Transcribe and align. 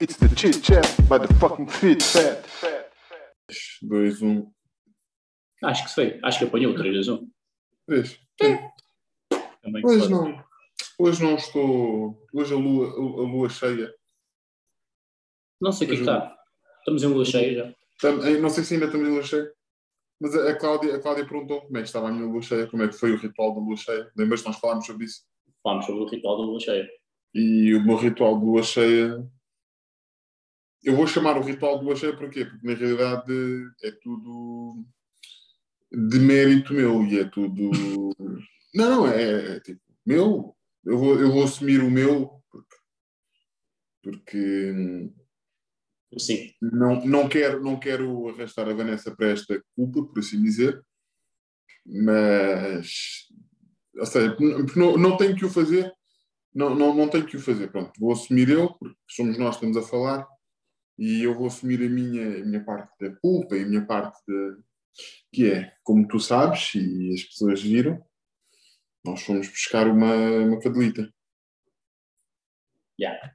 It's 0.00 0.16
the 0.16 0.28
chit 0.34 0.62
chat 0.62 0.86
by 1.08 1.18
the 1.18 1.28
fucking 1.34 1.66
fit 1.68 2.02
fat. 2.02 2.46
2, 3.82 4.22
1, 4.22 4.52
Acho 5.64 5.84
que 5.84 5.94
foi. 5.94 6.20
Acho 6.22 6.38
que 6.38 6.44
apanhou 6.46 6.74
3 6.74 7.08
a 7.08 7.12
1. 7.14 7.30
3. 7.86 8.20
Também 9.62 9.84
Hoje 9.84 9.98
pode. 10.08 10.10
não. 10.10 10.44
Hoje 10.98 11.22
não 11.22 11.34
estou. 11.34 12.26
Hoje 12.32 12.54
a 12.54 12.56
lua, 12.56 12.86
a 12.88 13.22
lua 13.28 13.48
cheia. 13.50 13.92
Não 15.60 15.72
sei 15.72 15.86
o 15.86 15.90
que 15.90 15.94
é 15.96 15.98
que 15.98 16.02
está. 16.10 16.36
Estamos 16.78 17.02
em 17.02 17.06
lua 17.08 17.24
cheia 17.24 17.54
já. 17.54 17.74
Tam- 18.00 18.40
Não 18.40 18.48
sei 18.48 18.64
se 18.64 18.74
ainda 18.74 18.86
estamos 18.86 19.06
em 19.06 19.10
lua 19.12 19.22
cheia. 19.22 19.52
Mas 20.18 20.34
a 20.34 20.50
a 20.50 20.54
Cláudia, 20.58 20.96
a 20.96 21.00
Cláudia 21.00 21.26
perguntou 21.26 21.62
como 21.62 21.76
é 21.76 21.80
que 21.82 21.86
estava 21.88 22.08
a 22.08 22.12
minha 22.12 22.26
lua 22.26 22.40
cheia, 22.42 22.66
como 22.66 22.82
é 22.82 22.88
que 22.88 22.94
foi 22.94 23.12
o 23.12 23.16
ritual 23.18 23.54
da 23.54 23.60
lua 23.60 23.76
cheia. 23.76 24.10
Lembras 24.16 24.40
que 24.42 24.48
nós 24.48 24.58
falámos 24.58 24.86
sobre 24.86 25.04
isso? 25.06 25.22
Falámos 25.62 25.84
sobre 25.86 26.02
o 26.02 26.06
ritual 26.08 26.38
da 26.38 26.44
lua 26.44 26.60
cheia. 26.60 26.88
E 27.34 27.74
o 27.74 27.84
meu 27.84 27.96
ritual 27.96 28.38
de 28.38 28.44
lua 28.46 28.62
cheia. 28.62 29.26
Eu 30.82 30.96
vou 30.96 31.06
chamar 31.06 31.36
o 31.36 31.42
ritual 31.42 31.82
lua 31.82 31.96
cheia 31.96 32.16
porquê? 32.16 32.44
Porque 32.44 32.66
na 32.66 32.74
realidade 32.74 33.32
é 33.82 33.90
tudo 33.90 34.84
de 35.92 36.18
mérito 36.18 36.72
meu 36.72 37.04
e 37.04 37.20
é 37.20 37.24
tudo. 37.24 37.70
Não, 38.72 38.88
não, 38.88 39.08
é, 39.08 39.56
é 39.56 39.60
tipo, 39.60 39.80
meu. 40.06 40.56
Eu 40.84 40.96
vou, 40.96 41.20
eu 41.20 41.32
vou 41.32 41.42
assumir 41.42 41.80
o 41.80 41.90
meu 41.90 42.40
porque, 42.50 42.76
porque 44.12 45.02
Sim. 46.18 46.52
não, 46.60 47.04
não, 47.04 47.28
quero, 47.28 47.62
não 47.62 47.78
quero 47.78 48.28
arrastar 48.28 48.68
a 48.68 48.74
Vanessa 48.74 49.14
para 49.14 49.30
esta 49.30 49.62
culpa, 49.74 50.04
por 50.04 50.18
assim 50.18 50.40
dizer, 50.40 50.80
mas. 51.84 53.26
Ou 53.96 54.06
seja, 54.06 54.36
não, 54.76 54.96
não 54.96 55.16
tenho 55.16 55.36
que 55.36 55.44
o 55.44 55.50
fazer, 55.50 55.92
não, 56.54 56.74
não, 56.74 56.94
não 56.94 57.08
tenho 57.08 57.26
que 57.26 57.36
o 57.36 57.40
fazer. 57.40 57.70
Pronto, 57.70 57.92
vou 57.98 58.12
assumir 58.12 58.48
eu, 58.48 58.72
porque 58.74 58.96
somos 59.08 59.36
nós 59.36 59.56
que 59.56 59.66
estamos 59.66 59.76
a 59.76 59.88
falar, 59.88 60.26
e 61.00 61.22
eu 61.22 61.34
vou 61.34 61.46
assumir 61.46 61.82
a 61.82 61.88
minha, 61.88 62.42
a 62.42 62.44
minha 62.44 62.62
parte 62.62 62.92
da 63.00 63.16
culpa 63.16 63.56
e 63.56 63.62
a 63.62 63.66
minha 63.66 63.86
parte 63.86 64.20
de, 64.28 64.58
que 65.32 65.50
é, 65.50 65.72
como 65.82 66.06
tu 66.06 66.20
sabes, 66.20 66.74
e 66.74 67.14
as 67.14 67.24
pessoas 67.24 67.62
viram, 67.62 68.04
nós 69.02 69.22
fomos 69.22 69.48
buscar 69.48 69.88
uma, 69.88 70.14
uma 70.14 70.60
cadelita. 70.60 71.10
Yeah. 73.00 73.34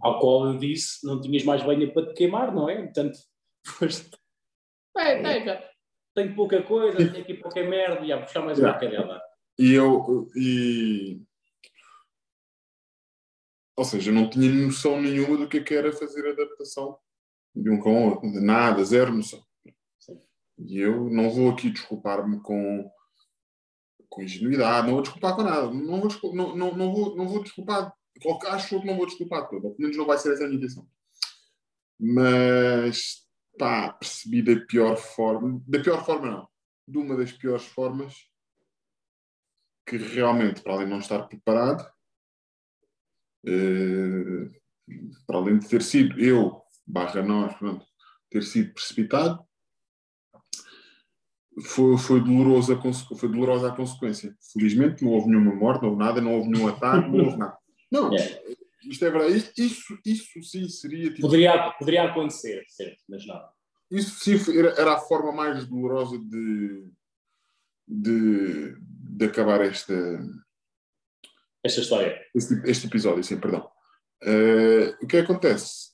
Ao 0.00 0.18
qual 0.18 0.48
eu 0.48 0.58
disse, 0.58 1.06
não 1.06 1.20
tinhas 1.20 1.44
mais 1.44 1.64
lenha 1.64 1.92
para 1.92 2.08
te 2.08 2.14
queimar, 2.14 2.52
não 2.52 2.68
é? 2.68 2.82
Portanto, 2.82 3.16
foste. 3.64 4.10
É, 4.96 5.22
pega. 5.22 5.70
Tenho 6.16 6.34
pouca 6.34 6.62
coisa, 6.64 6.96
tenho 6.98 7.22
aqui 7.22 7.34
pouca 7.34 7.62
merda, 7.62 8.04
e 8.04 8.12
a 8.12 8.18
buscar 8.18 8.42
mais 8.42 8.58
uma 8.58 8.70
Yeah. 8.70 8.80
cadela. 8.80 9.22
E 9.56 9.72
eu. 9.72 10.28
E... 10.34 11.22
Ou 13.76 13.84
seja, 13.84 14.10
eu 14.10 14.14
não 14.14 14.30
tinha 14.30 14.50
noção 14.52 15.00
nenhuma 15.00 15.36
do 15.36 15.48
que, 15.48 15.58
é 15.58 15.62
que 15.62 15.74
era 15.74 15.92
fazer 15.92 16.26
adaptação 16.28 16.98
de 17.54 17.70
um 17.70 17.78
com 17.80 17.92
o 17.92 18.10
outro. 18.10 18.30
De 18.30 18.40
nada, 18.40 18.84
zero 18.84 19.12
noção. 19.12 19.44
Sim. 19.98 20.20
E 20.58 20.78
eu 20.78 21.10
não 21.10 21.30
vou 21.30 21.50
aqui 21.50 21.70
desculpar-me 21.70 22.40
com, 22.40 22.88
com 24.08 24.22
ingenuidade, 24.22 24.86
não 24.86 24.94
vou 24.94 25.02
desculpar 25.02 25.34
com 25.34 25.42
nada. 25.42 25.70
Não 25.72 26.00
vou, 26.00 26.08
descul- 26.08 26.34
não, 26.34 26.54
não, 26.54 26.76
não 26.76 26.92
vou, 26.94 27.16
não 27.16 27.28
vou 27.28 27.42
desculpar. 27.42 27.92
Acho 28.46 28.80
que 28.80 28.86
não 28.86 28.96
vou 28.96 29.06
desculpar 29.06 29.48
todo. 29.48 29.62
Pelo 29.62 29.76
menos 29.78 29.96
não 29.96 30.06
vai 30.06 30.18
ser 30.18 30.32
essa 30.32 30.44
a 30.44 30.46
minha 30.46 30.58
intenção. 30.58 30.88
Mas, 31.98 33.26
pá, 33.58 33.92
percebi 33.92 34.40
da 34.42 34.64
pior 34.66 34.96
forma. 34.96 35.60
Da 35.66 35.80
pior 35.80 36.04
forma, 36.04 36.30
não. 36.30 36.48
De 36.86 36.98
uma 36.98 37.16
das 37.16 37.32
piores 37.32 37.64
formas 37.64 38.14
que 39.86 39.96
realmente, 39.96 40.62
para 40.62 40.74
além 40.74 40.86
de 40.86 40.92
não 40.92 40.98
estar 41.00 41.22
preparado, 41.26 41.92
para 45.26 45.36
além 45.38 45.58
de 45.58 45.68
ter 45.68 45.82
sido 45.82 46.18
eu, 46.20 46.62
barra 46.86 47.22
nós, 47.22 47.54
pronto, 47.56 47.84
ter 48.30 48.42
sido 48.42 48.72
precipitado, 48.74 49.44
foi, 51.62 51.96
foi, 51.98 52.20
doloroso 52.20 52.76
foi 53.16 53.28
dolorosa 53.28 53.68
a 53.68 53.76
consequência. 53.76 54.36
Felizmente 54.52 55.04
não 55.04 55.12
houve 55.12 55.28
nenhuma 55.28 55.54
morte, 55.54 55.82
não 55.82 55.90
houve 55.90 56.02
nada, 56.02 56.20
não 56.20 56.34
houve 56.34 56.48
nenhum 56.50 56.66
ataque, 56.68 57.08
não 57.08 57.24
houve 57.24 57.36
nada. 57.36 57.56
Não, 57.90 58.12
Yeah. 58.12 58.40
isto 58.90 59.04
é 59.04 59.10
verdade. 59.10 59.52
Isso, 59.56 59.98
isso 60.04 60.42
sim 60.42 60.68
seria 60.68 61.10
tipo, 61.10 61.22
Poderia, 61.22 61.70
poderia 61.78 62.04
acontecer, 62.04 62.64
certo, 62.68 62.98
mas 63.08 63.24
não. 63.24 63.40
isso 63.90 64.18
sim 64.24 64.34
era 64.76 64.94
a 64.94 64.98
forma 65.00 65.30
mais 65.32 65.64
dolorosa 65.66 66.18
de, 66.18 66.90
de, 67.86 68.76
de 68.80 69.24
acabar 69.24 69.60
esta, 69.60 69.94
Esta 71.64 71.80
história. 71.80 72.20
este, 72.34 72.54
este 72.66 72.86
episódio, 72.86 73.24
sim, 73.24 73.40
perdão. 73.40 73.70
Eh, 74.22 74.96
o 75.02 75.06
que 75.06 75.16
acontece? 75.18 75.92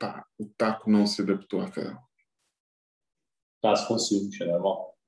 Pá, 0.00 0.24
o 0.38 0.46
taco 0.56 0.90
não 0.90 1.06
se 1.06 1.20
adaptou 1.22 1.60
à 1.60 1.70
cara. 1.70 1.98
Está-se 3.56 3.86
com 3.86 3.98
ciúmes, 3.98 4.40
é 4.40 4.46
normal. 4.46 4.98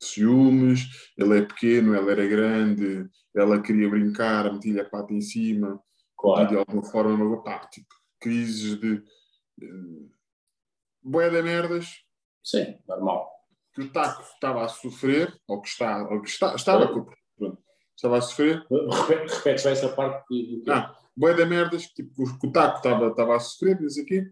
Ciúmes, 0.00 0.80
ele 1.16 1.38
é 1.38 1.42
pequeno, 1.46 1.94
ela 1.94 2.10
era 2.10 2.26
grande, 2.26 3.08
ela 3.34 3.62
queria 3.62 3.88
brincar, 3.88 4.52
metia-lhe 4.52 4.80
a 4.80 4.88
pata 4.88 5.12
em 5.12 5.20
cima, 5.20 5.82
Claro. 6.18 6.48
de 6.48 6.56
alguma 6.56 6.84
forma, 6.84 7.42
pá, 7.42 7.66
tipo, 7.68 7.88
crises 8.20 8.78
de. 8.78 9.02
Uh, 9.62 10.10
boé 11.02 11.28
de 11.30 11.42
merdas 11.42 12.04
Sim, 12.44 12.78
normal. 12.86 13.28
que 13.74 13.82
o 13.82 13.92
taco 13.92 14.22
estava 14.22 14.64
a 14.64 14.68
sofrer, 14.68 15.36
ou 15.48 15.60
que, 15.60 15.68
está, 15.68 16.02
ou 16.08 16.22
que 16.22 16.28
está, 16.28 16.54
estava, 16.54 16.86
pronto, 16.88 17.12
estava 17.96 18.18
a 18.18 18.20
sofrer, 18.20 18.66
Repete, 18.70 19.60
só 19.60 19.70
essa 19.70 19.88
parte 19.88 20.20
do 20.22 20.62
que. 20.62 20.70
Ah, 20.70 20.96
boé 21.16 21.34
da 21.34 21.46
merdas, 21.46 21.86
tipo, 21.86 22.38
que 22.38 22.46
o 22.46 22.52
taco 22.52 22.78
estava, 22.78 23.08
estava 23.08 23.36
a 23.36 23.40
sofrer, 23.40 23.78
o 23.80 24.04
quê. 24.06 24.30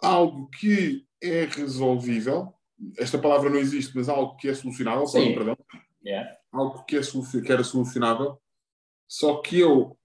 Algo 0.00 0.48
que 0.50 1.06
é 1.22 1.44
resolvível, 1.44 2.54
esta 2.96 3.18
palavra 3.18 3.50
não 3.50 3.58
existe, 3.58 3.94
mas 3.96 4.08
algo 4.08 4.36
que 4.36 4.48
é 4.48 4.54
solucionável, 4.54 5.06
Sim. 5.06 5.34
perdão, 5.34 5.56
Yeah. 6.04 6.32
algo 6.52 6.84
que, 6.84 6.96
é 6.96 7.02
que 7.02 7.52
era 7.52 7.64
solucionável, 7.64 8.40
só 9.06 9.42
que 9.42 9.58
eu, 9.58 9.98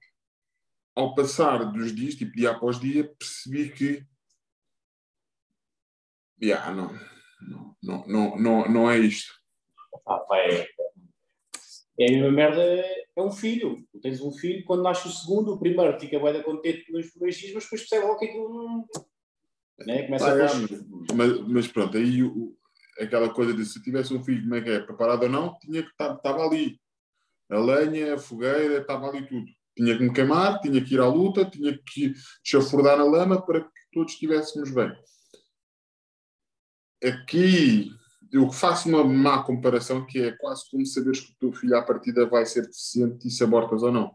ao 0.95 1.13
passar 1.13 1.71
dos 1.71 1.93
dias, 1.93 2.15
tipo 2.15 2.33
dia 2.33 2.51
após 2.51 2.79
dia, 2.79 3.13
percebi 3.17 3.69
que 3.69 4.05
yeah, 6.41 6.73
não, 6.73 6.91
não, 7.41 7.77
não, 7.81 8.07
não, 8.07 8.37
não, 8.37 8.69
não 8.69 8.91
é 8.91 8.97
isto. 8.97 9.31
Ah, 10.07 10.25
vai. 10.27 10.67
É 11.99 12.07
a 12.07 12.11
mesma 12.11 12.31
merda, 12.31 12.61
é 12.61 13.21
um 13.21 13.31
filho. 13.31 13.85
Tu 13.91 13.99
tens 13.99 14.19
um 14.21 14.31
filho, 14.31 14.65
quando 14.65 14.81
nasce 14.83 15.07
o 15.07 15.11
segundo, 15.11 15.53
o 15.53 15.59
primeiro 15.59 15.99
fica 15.99 16.19
da 16.19 16.43
contente 16.43 16.91
nos 16.91 17.11
primeiros 17.11 17.37
dias, 17.37 17.53
mas 17.53 17.63
depois 17.63 17.81
percebe 17.81 18.05
logo 18.07 18.19
que 18.19 18.25
aquilo 18.25 18.53
não. 18.53 18.87
Né? 19.85 20.03
Começa 20.03 20.33
a 20.33 20.37
é, 20.37 20.47
mas, 21.13 21.39
mas 21.47 21.67
pronto, 21.67 21.97
aí 21.97 22.23
o- 22.23 22.55
aquela 22.99 23.29
coisa 23.31 23.53
de 23.53 23.65
se 23.65 23.81
tivesse 23.83 24.13
um 24.13 24.23
filho, 24.23 24.41
como 24.41 24.55
é 24.55 24.61
que 24.61 24.69
é, 24.69 24.79
preparado 24.79 25.23
ou 25.23 25.29
não, 25.29 25.57
tinha 25.59 25.83
que 25.83 25.89
estar, 25.89 26.15
estava 26.15 26.43
ali. 26.45 26.79
A 27.49 27.59
lenha, 27.59 28.15
a 28.15 28.17
fogueira, 28.17 28.79
estava 28.79 29.07
ali 29.09 29.27
tudo. 29.27 29.45
Tinha 29.75 29.97
que 29.97 30.03
me 30.03 30.13
queimar, 30.13 30.59
tinha 30.61 30.83
que 30.83 30.93
ir 30.95 30.99
à 30.99 31.07
luta, 31.07 31.45
tinha 31.45 31.77
que 31.77 32.13
chafurdar 32.43 32.97
na 32.97 33.03
lama 33.03 33.43
para 33.43 33.61
que 33.61 33.69
todos 33.91 34.13
estivéssemos 34.13 34.71
bem. 34.71 34.91
Aqui 37.03 37.91
eu 38.33 38.51
faço 38.51 38.89
uma 38.89 39.03
má 39.03 39.43
comparação 39.43 40.03
que 40.03 40.19
é 40.19 40.31
quase 40.31 40.67
como 40.71 40.83
saberes 40.87 41.19
que 41.19 41.31
o 41.33 41.35
teu 41.39 41.53
filho 41.53 41.77
à 41.77 41.83
partida 41.83 42.25
vai 42.25 42.43
ser 42.47 42.63
deficiente 42.63 43.27
e 43.27 43.31
se 43.31 43.43
abortas 43.43 43.83
ou 43.83 43.91
não. 43.91 44.11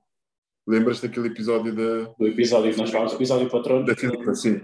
Lembras 0.67 1.01
daquele 1.01 1.29
episódio 1.29 1.73
da, 1.73 2.13
do 2.19 2.27
episódio 2.27 2.73
que 2.73 2.79
nós 2.79 2.91
falamos, 2.91 3.13
o 3.13 3.17
episódio 3.17 3.49
patrono. 3.49 3.87
da 3.87 3.95
Filipa, 3.95 4.35
sim. 4.35 4.61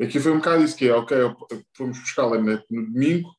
Aqui 0.00 0.18
foi 0.18 0.32
um 0.32 0.38
bocado 0.38 0.64
isso 0.64 0.76
que 0.76 0.88
é, 0.88 0.94
ok, 0.94 1.16
fomos 1.76 2.00
buscá-la 2.00 2.38
no 2.38 2.60
no 2.68 2.86
domingo, 2.92 3.30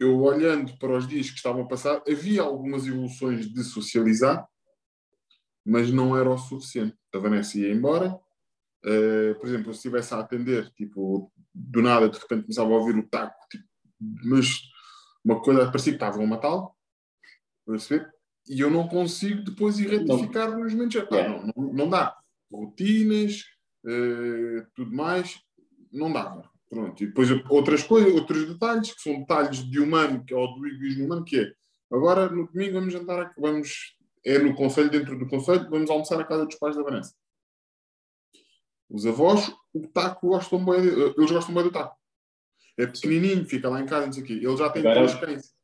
eu 0.00 0.20
olhando 0.22 0.76
para 0.78 0.96
os 0.96 1.06
dias 1.06 1.30
que 1.30 1.36
estavam 1.36 1.62
a 1.62 1.68
passar, 1.68 2.02
havia 2.08 2.42
algumas 2.42 2.84
evoluções 2.84 3.46
de 3.46 3.62
socializar, 3.62 4.44
mas 5.64 5.92
não 5.92 6.16
era 6.16 6.28
o 6.28 6.36
suficiente. 6.36 6.96
A 7.14 7.18
Vanessa 7.18 7.58
ia 7.58 7.72
embora, 7.72 8.18
eh, 8.84 9.34
por 9.34 9.46
exemplo, 9.46 9.72
se 9.72 9.78
estivesse 9.78 10.14
a 10.14 10.20
atender, 10.20 10.68
tipo, 10.72 11.32
do 11.54 11.80
nada, 11.80 12.08
de 12.08 12.18
repente 12.18 12.42
começava 12.42 12.70
a 12.70 12.76
ouvir 12.76 12.96
o 12.96 13.08
taco, 13.08 13.37
mas 14.00 14.62
uma 15.24 15.40
coisa 15.40 15.66
parecia 15.66 15.92
que 15.92 15.96
estavam 15.96 16.24
a 16.24 16.26
matá-lo, 16.26 16.70
perceber? 17.66 18.10
E 18.48 18.60
eu 18.60 18.70
não 18.70 18.88
consigo 18.88 19.42
depois 19.42 19.78
ir 19.78 19.90
retificar 19.90 20.56
nos 20.56 20.72
momentos. 20.72 21.04
Não, 21.10 21.46
não, 21.46 21.72
não 21.72 21.90
dá. 21.90 22.16
Rotinas, 22.50 23.44
eh, 23.86 24.66
tudo 24.74 24.94
mais, 24.94 25.40
não 25.92 26.12
dava. 26.12 26.50
Pronto. 26.68 27.02
E 27.02 27.06
depois 27.06 27.28
outras 27.48 27.82
coisas, 27.82 28.12
outros 28.12 28.46
detalhes, 28.46 28.94
que 28.94 29.02
são 29.02 29.20
detalhes 29.20 29.58
de 29.58 29.80
humano, 29.80 30.24
que, 30.24 30.34
ou 30.34 30.54
do 30.54 30.66
egoísmo 30.66 31.04
humano, 31.04 31.24
que 31.24 31.40
é 31.40 31.52
agora 31.90 32.28
no 32.28 32.46
domingo 32.46 32.74
vamos 32.74 32.92
jantar, 32.92 33.34
vamos, 33.38 33.96
é 34.24 34.38
no 34.38 34.54
conselho, 34.54 34.90
dentro 34.90 35.18
do 35.18 35.26
conselho, 35.26 35.68
vamos 35.70 35.88
almoçar 35.90 36.20
à 36.20 36.24
casa 36.24 36.44
dos 36.44 36.56
pais 36.56 36.76
da 36.76 36.82
Vanessa. 36.82 37.14
Os 38.90 39.06
avós, 39.06 39.54
o 39.72 39.86
taco 39.88 40.28
gostam 40.28 40.64
bem, 40.64 40.80
eles 40.80 41.30
gostam 41.30 41.54
bem 41.54 41.64
do 41.64 41.72
taco. 41.72 41.96
É 42.78 42.86
pequenininho, 42.86 43.44
fica 43.44 43.68
lá 43.68 43.80
em 43.80 43.86
casa, 43.86 44.06
não 44.06 44.12
sei 44.12 44.22
o 44.22 44.26
quê. 44.26 44.32
Ele 44.34 44.56
já 44.56 44.70
tem 44.70 44.80
Agora- 44.82 45.00
dois 45.00 45.14
cães. 45.14 45.54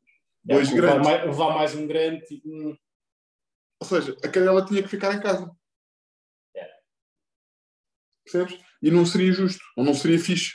Dois 0.45 0.69
É, 0.69 0.75
levar, 0.75 0.87
grandes. 0.89 1.09
mais, 1.09 1.25
levar 1.25 1.55
mais 1.55 1.75
um 1.75 1.87
grande, 1.87 2.25
tipo. 2.27 2.49
Ou 3.81 3.87
seja, 3.89 4.17
a 4.25 4.29
cadela 4.29 4.65
tinha 4.67 4.83
que 4.83 4.89
ficar 4.89 5.15
em 5.15 5.21
casa. 5.21 5.51
Percebes? 8.25 8.59
E 8.83 8.91
não 8.91 9.05
seria 9.07 9.33
justo, 9.33 9.63
ou 9.77 9.85
não 9.85 9.95
seria 9.95 10.19
fixe. 10.19 10.55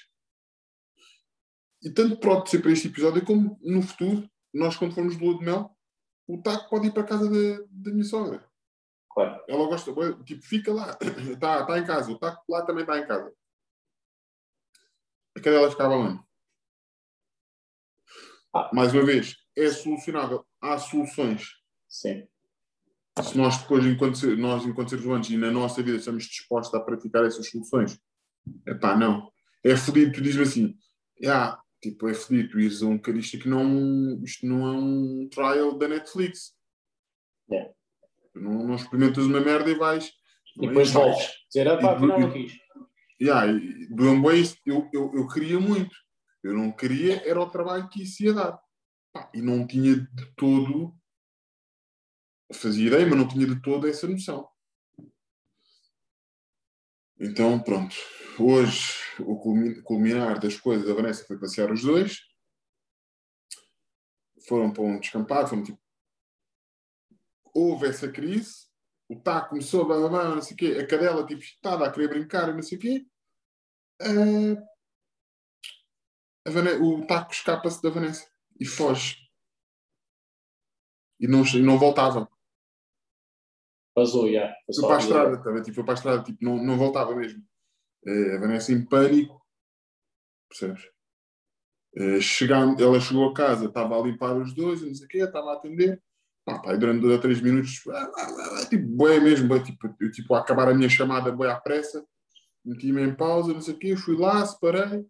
E 1.81 1.89
tanto 1.91 2.19
pode 2.19 2.49
ser 2.49 2.59
para 2.61 2.71
este 2.71 2.87
episódio, 2.87 3.23
como 3.25 3.57
no 3.61 3.81
futuro, 3.81 4.29
nós 4.53 4.75
quando 4.75 4.93
formos 4.93 5.17
de 5.17 5.23
lua 5.23 5.37
de 5.39 5.45
mel, 5.45 5.77
o 6.27 6.41
taco 6.41 6.69
pode 6.69 6.87
ir 6.87 6.91
para 6.91 7.03
a 7.03 7.07
casa 7.07 7.29
da, 7.29 7.63
da 7.69 7.91
minha 7.91 8.03
sogra. 8.03 8.47
Claro. 9.11 9.43
Ela 9.47 9.65
gosta, 9.65 9.91
tipo, 10.23 10.41
fica 10.43 10.73
lá, 10.73 10.97
está 11.01 11.65
tá 11.65 11.79
em 11.79 11.85
casa, 11.85 12.11
o 12.11 12.19
taco 12.19 12.43
lá 12.51 12.65
também 12.65 12.81
está 12.83 12.97
em 12.99 13.07
casa. 13.07 13.33
A 15.37 15.41
cadela 15.41 15.69
ficava 15.71 15.93
onde? 15.95 16.23
Ah. 18.53 18.69
Mais 18.73 18.93
uma 18.93 19.03
vez, 19.03 19.35
é 19.55 19.69
solucionável. 19.69 20.45
Há 20.61 20.77
soluções. 20.77 21.49
Sim. 21.87 22.27
Se 23.23 23.37
nós 23.37 23.57
depois, 23.57 23.85
enquanto, 23.85 24.25
nós, 24.37 24.65
enquanto 24.65 24.89
seres 24.89 25.05
humanos 25.05 25.29
e 25.29 25.37
na 25.37 25.51
nossa 25.51 25.83
vida 25.83 25.97
estamos 25.97 26.23
dispostos 26.25 26.73
a 26.73 26.83
praticar 26.83 27.25
essas 27.25 27.49
soluções, 27.49 27.99
é 28.65 28.73
pá, 28.73 28.95
não. 28.95 29.29
É 29.63 29.75
fodido, 29.75 30.13
tu 30.13 30.21
dizes-me 30.21 30.43
assim, 30.43 30.77
ah, 31.27 31.59
tipo, 31.81 32.07
é 32.07 32.13
fodido, 32.13 32.49
tu 32.49 32.59
ires 32.59 32.81
a 32.81 32.87
um 32.87 32.97
cara, 32.97 33.17
isto 33.17 33.35
aqui 33.35 33.49
não, 33.49 34.23
isto 34.23 34.45
não 34.45 34.67
é 34.67 34.71
um 34.71 35.27
trial 35.29 35.77
da 35.77 35.87
Netflix. 35.87 36.53
É. 37.51 37.71
Não, 38.35 38.65
não 38.65 38.75
experimentas 38.75 39.25
uma 39.25 39.41
merda 39.41 39.69
e 39.69 39.75
vais. 39.75 40.11
E 40.55 40.67
depois 40.67 40.91
vais. 40.91 41.17
Dizer, 41.47 41.67
ah 41.67 41.77
pá, 41.77 41.93
afinal 41.93 42.19
não 42.19 42.31
quis. 42.31 42.53
Yeah, 43.21 43.51
do 43.89 44.09
Amway 44.09 44.43
eu, 44.65 44.89
eu, 44.93 45.11
eu 45.13 45.27
queria 45.27 45.59
muito. 45.59 45.93
Eu 46.43 46.53
não 46.53 46.71
queria, 46.71 47.27
era 47.27 47.39
o 47.39 47.49
trabalho 47.49 47.89
que 47.89 48.03
isso 48.03 48.23
ia 48.23 48.33
dar. 48.33 48.59
Pá, 49.11 49.29
e 49.33 49.41
não 49.41 49.67
tinha 49.67 49.95
de 49.95 50.25
todo. 50.35 50.95
Fazia 52.53 52.87
ideia, 52.87 53.05
mas 53.05 53.17
não 53.17 53.27
tinha 53.27 53.45
de 53.45 53.61
todo 53.61 53.87
essa 53.87 54.07
noção. 54.07 54.49
Então, 57.19 57.61
pronto. 57.61 57.95
Hoje, 58.39 58.93
o 59.19 59.37
culmi- 59.37 59.81
culminar 59.81 60.39
das 60.39 60.57
coisas, 60.57 60.89
a 60.89 60.93
Vanessa 60.93 61.25
foi 61.25 61.37
passear 61.37 61.71
os 61.71 61.81
dois. 61.81 62.21
Foram 64.47 64.71
para 64.71 64.83
um 64.83 64.99
descampado, 64.99 65.49
foram 65.49 65.63
tipo. 65.63 65.79
Houve 67.53 67.87
essa 67.87 68.09
crise, 68.09 68.67
o 69.09 69.19
Tá 69.19 69.41
começou 69.41 69.81
a 69.81 69.85
blá, 69.85 69.97
blá, 69.97 70.09
blá, 70.09 70.35
não 70.35 70.41
sei 70.41 70.53
o 70.53 70.57
quê, 70.57 70.77
a 70.79 70.87
cadela 70.87 71.25
tipo, 71.25 71.41
estava 71.41 71.85
a 71.85 71.91
querer 71.91 72.07
brincar 72.07 72.53
não 72.53 72.61
sei 72.61 72.77
o 72.77 72.81
quê. 72.81 73.05
Ah, 74.01 74.63
o 76.81 77.05
Taco 77.05 77.31
escapa-se 77.31 77.81
da 77.81 77.89
Vanessa 77.89 78.27
e 78.59 78.65
foge. 78.65 79.17
E 81.19 81.27
não, 81.27 81.43
e 81.43 81.61
não 81.61 81.77
voltava. 81.77 82.29
Vazou, 83.95 84.31
já. 84.31 84.53
Foi 84.65 84.75
Foi 84.75 84.87
para 84.87 84.95
a 84.95 84.99
estrada, 84.99 85.49
a 85.49 85.53
ver? 85.53 85.61
tipo, 85.63 85.75
foi 85.75 85.83
para 85.83 85.93
a 85.93 85.97
estrada, 85.97 86.23
tipo, 86.23 86.43
não, 86.43 86.57
não 86.57 86.77
voltava 86.77 87.15
mesmo. 87.15 87.43
Eh, 88.05 88.35
a 88.35 88.39
Vanessa 88.39 88.71
em 88.71 88.85
pânico, 88.85 89.45
percebes? 90.47 90.89
Eh, 91.95 92.21
chegando, 92.21 92.81
ela 92.81 92.99
chegou 92.99 93.29
a 93.29 93.33
casa, 93.33 93.65
estava 93.65 93.99
a 93.99 94.01
limpar 94.01 94.37
os 94.37 94.53
dois, 94.53 94.81
não 94.81 94.93
sei 94.93 95.05
o 95.05 95.09
quê, 95.09 95.17
estava 95.19 95.51
a 95.51 95.53
atender. 95.55 96.01
Pá, 96.45 96.59
pá, 96.59 96.73
e 96.73 96.77
durante 96.77 97.01
dois 97.01 97.15
ou 97.15 97.21
três 97.21 97.41
minutos, 97.41 97.81
ah, 97.89 98.11
ah, 98.15 98.61
ah, 98.61 98.65
tipo, 98.69 98.87
bué 98.87 99.19
mesmo, 99.19 99.47
bué, 99.47 99.61
tipo, 99.61 99.93
eu, 99.99 100.11
tipo, 100.11 100.33
a 100.33 100.39
acabar 100.39 100.69
a 100.69 100.73
minha 100.73 100.89
chamada, 100.89 101.31
bué 101.31 101.51
à 101.51 101.59
pressa, 101.59 102.05
meti-me 102.63 103.01
em 103.01 103.13
pausa, 103.13 103.53
não 103.53 103.61
sei 103.61 103.73
o 103.73 103.77
quê, 103.77 103.95
fui 103.95 104.15
lá, 104.15 104.45
separei. 104.45 105.05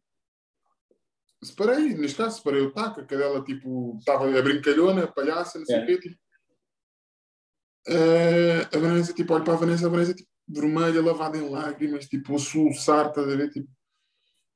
Separei, 1.44 1.94
neste 1.96 2.18
caso, 2.18 2.38
separei 2.38 2.62
o 2.62 2.72
taco, 2.74 3.00
a 3.00 3.06
cadela, 3.06 3.44
tipo, 3.44 3.96
estava 3.98 4.26
a 4.38 4.42
brincalhona, 4.42 5.06
a 5.06 5.08
palhaça, 5.12 5.58
não 5.58 5.66
sei 5.66 5.80
o 5.80 5.82
É. 5.82 5.86
quê, 5.86 6.00
tipo, 6.00 6.18
eh, 7.88 8.62
a 8.74 8.78
Vanessa, 8.80 9.14
tipo, 9.14 9.34
olho 9.34 9.44
para 9.44 9.54
a 9.54 9.58
Vanessa, 9.58 9.88
a 9.88 9.90
Vanessa, 9.90 10.14
tipo, 10.14 10.30
vermelha, 10.48 11.02
lavada 11.02 11.38
em 11.38 11.50
lágrimas, 11.50 12.08
tipo, 12.08 12.36
a 12.36 12.40
soluçar, 12.40 13.08
estás 13.10 13.28
a 13.28 13.36
ver, 13.36 13.50
tipo, 13.52 13.70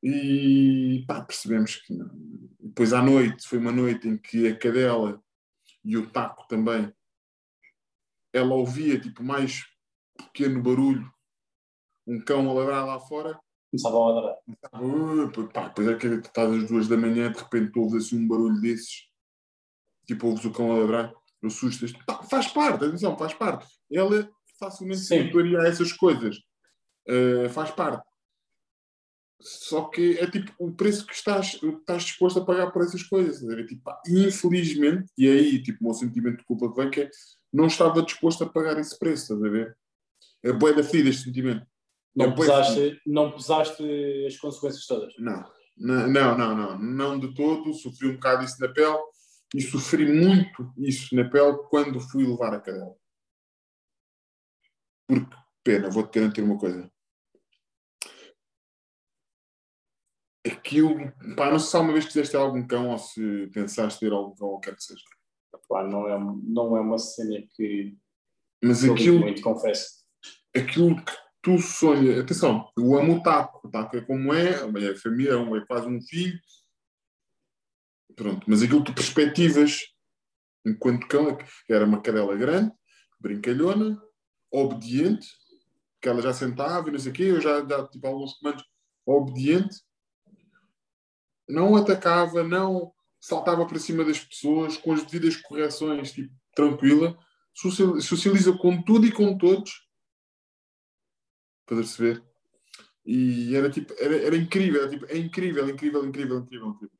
e 0.04 1.06
pá, 1.08 1.22
percebemos 1.24 1.78
que 1.78 1.94
não. 1.94 2.10
Depois 2.60 2.92
à 2.92 3.02
noite, 3.02 3.48
foi 3.48 3.58
uma 3.60 3.72
noite 3.72 4.08
em 4.08 4.18
que 4.18 4.48
a 4.48 4.58
cadela 4.58 5.24
e 5.86 5.96
o 5.96 6.10
taco 6.10 6.46
também, 6.48 6.94
ela 8.34 8.56
ouvia, 8.56 9.00
tipo, 9.00 9.24
mais 9.24 9.64
pequeno 10.18 10.62
barulho, 10.62 11.10
um 12.06 12.20
cão 12.20 12.50
a 12.50 12.54
ladrar 12.54 12.86
lá 12.86 13.00
fora, 13.00 13.40
Começava 13.74 13.98
a 13.98 15.48
pá, 15.52 15.68
depois 15.70 15.88
é 15.88 15.96
que 15.96 16.06
estás 16.06 16.52
às 16.52 16.68
duas 16.68 16.88
da 16.88 16.96
manhã, 16.96 17.32
de 17.32 17.40
repente 17.40 17.80
ouves 17.80 18.06
assim 18.06 18.20
um 18.20 18.28
barulho 18.28 18.62
desses, 18.62 19.08
tipo 20.06 20.28
ouves 20.28 20.46
o 20.46 20.52
cão 20.52 20.72
a 20.72 20.78
ladrar, 20.78 21.14
assustas. 21.44 21.92
Pá, 22.06 22.22
faz 22.22 22.48
parte, 22.50 22.86
atenção, 22.86 23.18
faz 23.18 23.34
parte. 23.34 23.66
Ela 23.92 24.30
facilmente 24.60 25.00
se 25.00 25.18
habituaria 25.18 25.60
a 25.60 25.68
essas 25.68 25.92
coisas. 25.92 26.38
Uh, 27.10 27.50
faz 27.50 27.72
parte. 27.72 28.08
Só 29.42 29.86
que 29.86 30.20
é 30.20 30.30
tipo 30.30 30.54
o 30.60 30.72
preço 30.72 31.08
que 31.08 31.16
estás, 31.16 31.60
estás 31.64 32.04
disposto 32.04 32.42
a 32.42 32.46
pagar 32.46 32.72
por 32.72 32.84
essas 32.84 33.02
coisas. 33.02 33.42
ver? 33.42 33.66
Tipo, 33.66 33.82
pá, 33.82 34.00
infelizmente, 34.08 35.12
e 35.18 35.28
aí 35.28 35.64
tipo, 35.64 35.80
o 35.82 35.86
meu 35.86 35.94
sentimento 35.96 36.38
de 36.38 36.46
culpa 36.46 36.70
que 36.70 36.80
vem 36.80 36.92
que 36.92 37.02
é 37.02 37.10
não 37.52 37.66
estava 37.66 38.04
disposto 38.04 38.44
a 38.44 38.50
pagar 38.50 38.78
esse 38.78 38.98
preço, 39.00 39.34
estás 39.34 39.44
a 39.44 39.50
ver? 39.50 39.76
É 40.44 40.54
bué 40.54 40.74
da 40.74 40.84
ferida 40.84 41.10
este 41.10 41.24
sentimento. 41.24 41.66
Não, 42.16 42.26
É 42.26 42.36
ferida. 42.36 42.42
pesaste, 42.42 43.02
não 43.06 43.32
pesaste 43.32 44.26
as 44.28 44.38
consequências 44.38 44.86
todas. 44.86 45.14
Não, 45.18 45.44
não, 45.78 46.08
não, 46.08 46.38
não, 46.38 46.56
não, 46.56 46.80
não 46.80 47.20
de 47.20 47.34
todo. 47.34 47.74
Sofri 47.74 48.10
um 48.10 48.14
bocado 48.14 48.44
isso 48.44 48.60
na 48.62 48.68
pele 48.70 48.98
e 49.56 49.62
sofri 49.62 50.06
muito 50.06 50.74
isso 50.78 51.16
na 51.16 51.28
pele 51.30 51.58
quando 51.70 52.00
fui 52.00 52.26
levar 52.26 52.54
a 52.54 52.60
cadela. 52.62 52.96
Porque, 55.08 55.36
pena, 55.64 55.90
vou-te 55.90 56.20
garantir 56.20 56.42
uma 56.42 56.58
coisa. 56.58 56.90
Aquilo, 60.46 60.96
pá, 61.38 61.50
não 61.50 61.58
sei 61.58 61.70
se 61.70 61.76
alguma 61.78 61.94
vez 61.94 62.06
quiseste 62.06 62.36
algum 62.36 62.68
cão 62.68 62.90
ou 62.90 62.98
se 62.98 63.48
pensaste 63.54 64.02
ter 64.02 64.12
algum 64.12 64.36
cão 64.36 64.50
ou 64.50 64.60
quer 64.60 64.76
que 64.76 64.84
seja. 64.84 65.02
Pá, 65.70 65.84
não, 65.84 66.08
é, 66.08 66.20
não 66.44 66.76
é 66.76 66.82
uma 66.82 66.98
cena 66.98 67.42
que 67.56 67.96
Mas 68.62 68.84
aquilo, 68.84 69.20
muito, 69.22 69.42
confesso. 69.42 70.04
aquilo 70.56 70.98
que 71.04 71.14
tu 71.44 71.60
sonhas, 71.60 72.20
atenção, 72.20 72.72
eu 72.78 72.98
amo 72.98 73.18
o 73.18 73.22
taco, 73.22 73.68
o 73.68 73.70
taco 73.70 73.98
é 73.98 74.02
como 74.02 74.34
é, 74.34 74.52
é 74.52 74.96
família, 74.96 75.34
é 75.34 75.66
quase 75.68 75.88
um 75.88 76.02
filho, 76.02 76.40
pronto, 78.16 78.46
mas 78.50 78.64
aquilo 78.64 78.80
que 78.82 78.92
tu 78.92 78.96
perspectivas 78.96 79.82
enquanto 80.66 81.08
cão 81.08 81.30
é 81.30 81.38
era 81.70 81.86
uma 81.86 82.02
cadela 82.02 82.36
grande, 82.38 82.72
brincalhona, 83.20 84.02
obediente, 84.50 85.28
que 86.02 86.08
ela 86.08 86.22
já 86.22 86.34
sentava 86.34 86.88
e 86.88 86.92
não 86.94 87.00
sei 87.00 87.12
o 87.12 87.16
quê, 87.16 87.24
eu 87.24 87.42
já, 87.42 87.66
já 87.66 87.88
tipo 87.90 88.08
alguns 88.08 88.36
comandos, 88.36 88.64
obediente, 89.06 89.76
não 91.48 91.76
atacava, 91.76 92.42
não 92.42 92.94
saltava 93.20 93.66
para 93.66 93.80
cima 93.80 94.06
das 94.06 94.20
pessoas, 94.20 94.78
com 94.78 94.94
as 94.94 95.04
devidas 95.04 95.36
correções, 95.36 96.14
tipo, 96.14 96.34
tranquila, 96.56 97.18
social- 97.54 98.00
socializa 98.00 98.54
com 98.54 98.82
tudo 98.82 99.06
e 99.06 99.12
com 99.12 99.38
todos, 99.38 99.72
para 101.66 101.78
perceber. 101.78 102.24
E 103.06 103.56
era 103.56 103.70
tipo, 103.70 103.94
era, 104.00 104.16
era 104.16 104.36
incrível, 104.36 104.82
era, 104.82 104.90
tipo, 104.90 105.06
é 105.08 105.18
incrível, 105.18 105.70
incrível, 105.70 106.06
incrível, 106.06 106.40
incrível, 106.40 106.70
incrível. 106.70 106.98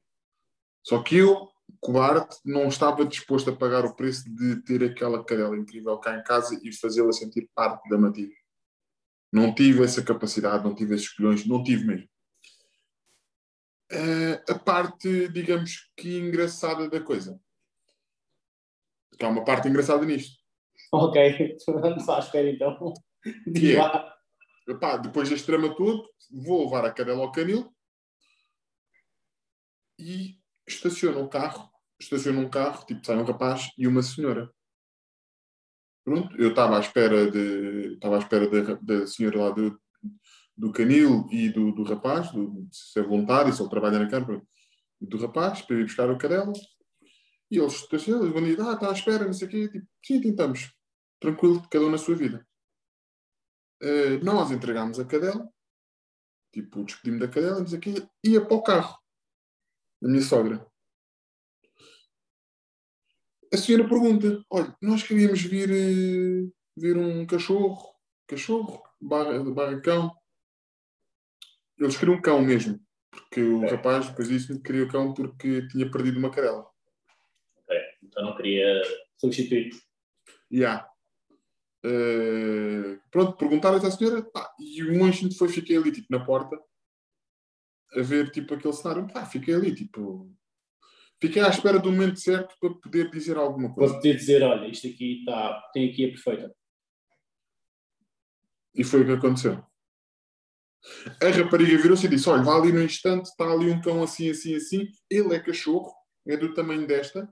Só 0.84 1.02
que 1.02 1.18
eu, 1.18 1.50
cobarde, 1.80 2.36
não 2.44 2.68
estava 2.68 3.06
disposto 3.06 3.50
a 3.50 3.56
pagar 3.56 3.86
o 3.86 3.96
preço 3.96 4.24
de 4.34 4.62
ter 4.64 4.84
aquela 4.84 5.24
cadela 5.24 5.58
incrível 5.58 5.98
cá 5.98 6.18
em 6.18 6.24
casa 6.24 6.60
e 6.62 6.74
fazê-la 6.74 7.12
sentir 7.14 7.50
parte 7.56 7.88
da 7.90 7.98
matilha. 7.98 8.36
Não 9.32 9.56
tive 9.56 9.84
essa 9.84 10.04
capacidade, 10.04 10.64
não 10.64 10.76
tive 10.76 10.96
esses 10.96 11.10
colhões, 11.10 11.46
não 11.46 11.64
tive 11.64 11.86
mesmo. 11.86 12.08
Eh, 13.92 14.44
a 14.50 14.60
parte, 14.60 15.28
digamos 15.30 15.92
que 15.96 16.18
engraçada 16.18 16.90
da 16.90 17.00
coisa. 17.00 17.40
Que 19.18 19.26
há 19.26 19.30
uma 19.30 19.44
parte 19.44 19.68
engraçada 19.68 20.06
nisto. 20.06 20.38
Ok, 20.92 21.58
vamos 21.68 22.10
à 22.10 22.20
espera 22.20 22.50
então. 22.50 22.94
Que 23.56 23.78
é? 23.78 24.13
Epá, 24.68 24.98
depois 24.98 25.30
deste 25.30 25.48
drama 25.48 25.76
todo, 25.76 26.10
vou 26.32 26.66
levar 26.66 26.86
a 26.86 26.92
cadela 26.92 27.22
ao 27.22 27.32
canil 27.32 27.74
e 30.00 30.40
estaciono 30.68 31.22
o 31.22 31.30
carro. 31.30 31.70
Estaciono 32.00 32.42
um 32.42 32.50
carro, 32.50 32.86
tipo, 32.86 33.06
sai 33.06 33.18
um 33.18 33.24
rapaz 33.24 33.70
e 33.78 33.88
uma 33.88 34.02
senhora. 34.02 34.52
Pronto, 36.04 36.36
eu 36.38 36.50
estava 36.50 36.78
à 36.78 36.80
espera 36.80 37.32
de 37.32 37.94
estava 37.94 38.18
à 38.18 38.20
espera 38.20 38.50
da, 38.50 38.74
da 38.74 39.08
senhora 39.08 39.40
lá 39.40 39.50
do, 39.52 39.80
do 40.56 40.72
canil 40.72 41.28
e 41.32 41.50
do, 41.50 41.72
do 41.72 41.84
rapaz, 41.84 42.32
do, 42.32 42.68
se 42.72 43.00
é 43.00 43.04
voluntário, 43.04 43.54
se 43.54 43.62
ele 43.62 43.70
trabalha 43.70 44.00
na 44.00 44.10
câmara, 44.10 44.42
do 45.00 45.18
rapaz, 45.18 45.62
para 45.62 45.78
ir 45.78 45.84
buscar 45.84 46.10
o 46.10 46.18
cadela. 46.18 46.52
E 47.50 47.58
eles 47.58 47.76
estacionam, 47.76 48.24
eles 48.24 48.34
vão 48.34 48.44
dizer, 48.44 48.62
ah, 48.62 48.74
está 48.74 48.90
à 48.90 48.94
espera, 48.94 49.26
não 49.26 49.34
sei 49.34 49.48
o 49.48 49.52
quê. 49.52 49.70
Tipo, 49.70 49.88
sim, 50.04 50.22
tentamos. 50.22 50.74
Tranquilo, 51.20 51.66
cada 51.70 51.86
um 51.86 51.92
na 51.92 51.98
sua 51.98 52.16
vida. 52.16 52.46
Eh, 53.84 54.18
nós 54.24 54.50
entregámos 54.50 54.98
a 54.98 55.04
cadela, 55.06 55.46
tipo, 56.54 56.86
despedimos 56.86 57.20
da 57.20 57.28
cadela, 57.28 57.60
não 57.60 57.68
sei 57.68 57.80
o 57.80 57.82
quê, 57.82 58.08
ia 58.24 58.40
para 58.40 58.56
o 58.56 58.64
carro 58.64 58.98
da 60.02 60.08
minha 60.08 60.22
sogra. 60.22 60.66
A 63.54 63.58
senhora 63.58 63.88
pergunta: 63.88 64.42
olha, 64.50 64.74
nós 64.82 65.04
queríamos 65.04 65.42
vir 65.42 65.70
eh, 65.70 66.50
ver 66.78 66.98
um 66.98 67.26
cachorro, 67.28 67.94
cachorro, 68.26 68.82
barra, 69.02 69.44
barra 69.44 69.82
cão. 69.82 70.16
Eles 71.78 71.98
queriam 71.98 72.16
um 72.18 72.22
cão 72.22 72.42
mesmo. 72.42 72.80
Porque 73.12 73.44
o 73.44 73.58
Ok. 73.58 73.70
rapaz 73.70 74.08
depois 74.10 74.30
disse-me 74.30 74.60
que 74.60 74.64
queria 74.64 74.86
o 74.86 74.90
cão 74.90 75.14
porque 75.14 75.68
tinha 75.68 75.92
perdido 75.92 76.18
uma 76.20 76.32
cadela. 76.32 76.66
Ok, 77.58 77.78
então 78.02 78.24
não 78.24 78.36
queria 78.38 78.82
substituir. 79.18 79.72
E 80.50 80.64
há. 80.64 80.90
Eh, 81.86 82.98
pronto, 83.12 83.36
perguntaram 83.38 83.78
à 83.78 83.92
senhora 83.92 84.24
pá, 84.24 84.50
e 84.58 84.82
o 84.84 84.98
monge 84.98 85.30
foi, 85.36 85.50
fiquei 85.50 85.76
ali 85.76 85.92
tipo 85.92 86.08
na 86.10 86.24
porta 86.24 86.58
a 87.96 88.02
ver 88.02 88.32
tipo 88.32 88.54
aquele 88.54 88.74
cenário, 88.74 89.08
pá, 89.12 89.26
fiquei 89.26 89.54
ali 89.54 89.76
tipo 89.76 90.32
fiquei 91.22 91.42
à 91.42 91.50
espera 91.50 91.80
do 91.80 91.92
momento 91.92 92.20
certo 92.20 92.56
para 92.60 92.74
poder 92.76 93.12
dizer 93.12 93.36
alguma 93.38 93.68
Para 93.70 93.76
coisa. 93.76 93.94
poder 93.96 94.16
dizer, 94.16 94.44
olha, 94.44 94.68
isto 94.68 94.88
aqui 94.88 95.20
está, 95.20 95.62
tem 95.74 95.90
aqui 95.92 96.06
a 96.06 96.10
perfeita. 96.10 96.56
e 98.76 98.84
foi 98.84 99.02
o 99.02 99.06
que 99.06 99.12
aconteceu. 99.12 99.64
A 101.22 101.30
rapariga 101.30 101.78
virou-se 101.78 102.06
e 102.06 102.10
disse, 102.10 102.28
olha, 102.30 102.44
vá 102.44 102.56
ali 102.58 102.72
no 102.72 102.82
instante 102.82 103.26
está 103.26 103.46
ali 103.50 103.70
um 103.70 103.82
cão 103.82 104.04
assim, 104.04 104.30
assim, 104.30 104.56
assim 104.56 104.88
ele 105.10 105.34
é 105.36 105.40
cachorro, 105.40 105.94
é 106.28 106.36
do 106.36 106.54
tamanho 106.54 106.88
desta 106.88 107.32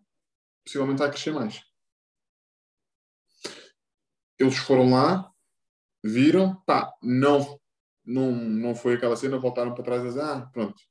possivelmente 0.63 0.99
vai 0.99 1.09
crescer 1.09 1.31
mais 1.31 1.61
eles 4.43 4.57
foram 4.57 4.89
lá 4.89 5.31
viram, 6.03 6.55
pá, 6.65 6.91
não, 7.01 7.59
não, 8.05 8.31
não 8.31 8.75
foi 8.75 8.95
aquela 8.95 9.15
cena, 9.15 9.37
voltaram 9.37 9.73
para 9.73 9.83
trás 9.83 10.01
e 10.01 10.07
dizer, 10.07 10.21
ah, 10.21 10.49
pronto. 10.51 10.81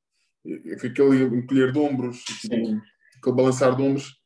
Eu 0.45 0.79
fiquei 0.79 1.05
ali 1.05 1.23
a 1.23 1.27
encolher 1.27 1.73
de 1.73 1.79
ombros, 1.79 2.23
tipo, 2.25 2.55
aquele 3.19 3.37
balançar 3.37 3.77
de 3.77 3.83
ombros, 3.83 4.19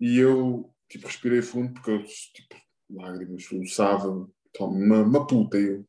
e 0.00 0.18
eu, 0.18 0.72
tipo, 0.88 1.06
respirei 1.06 1.42
fundo, 1.42 1.74
porque 1.74 1.90
eu, 1.90 2.02
tipo, 2.04 2.56
lágrimas, 2.90 3.44
soluçava, 3.44 4.28
uma, 4.60 5.02
uma 5.02 5.26
puta, 5.26 5.58
eu. 5.58 5.86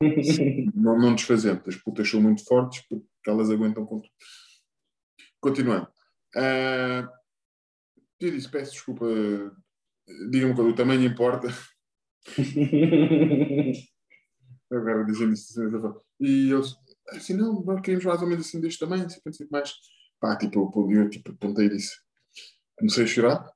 não, 0.74 0.98
não 0.98 1.14
desfazendo, 1.14 1.62
as 1.66 1.76
putas 1.76 2.08
são 2.08 2.20
muito 2.20 2.44
fortes, 2.44 2.84
porque 2.88 3.04
elas 3.26 3.50
aguentam 3.50 3.84
com 3.84 4.00
tudo. 4.00 4.12
Continuando. 5.40 5.88
Ah, 6.36 7.10
eu 8.20 8.30
disse, 8.30 8.48
peço 8.48 8.72
desculpa, 8.72 9.06
diga-me 10.30 10.54
quando 10.54 10.70
o 10.70 10.74
tamanho 10.74 11.04
importa. 11.04 11.48
agora 14.70 15.04
dizendo 15.04 15.32
isso. 15.32 15.60
E 16.20 16.50
eles, 16.52 16.76
assim, 17.08 17.34
não, 17.34 17.62
nós 17.62 17.80
queríamos 17.80 18.04
mais 18.04 18.22
ou 18.22 18.28
menos 18.28 18.46
assim 18.46 18.60
deste 18.60 18.80
tamanho, 18.80 19.06
assim, 19.06 19.20
assim, 19.26 19.46
mais. 19.50 19.72
Pá, 20.20 20.36
tipo, 20.36 20.72
eu, 20.74 21.02
eu 21.02 21.10
tipo, 21.10 21.32
apontei 21.32 21.66
e 21.66 21.70
disse, 21.70 21.96
comecei 22.76 23.04
a 23.04 23.06
chorar. 23.06 23.52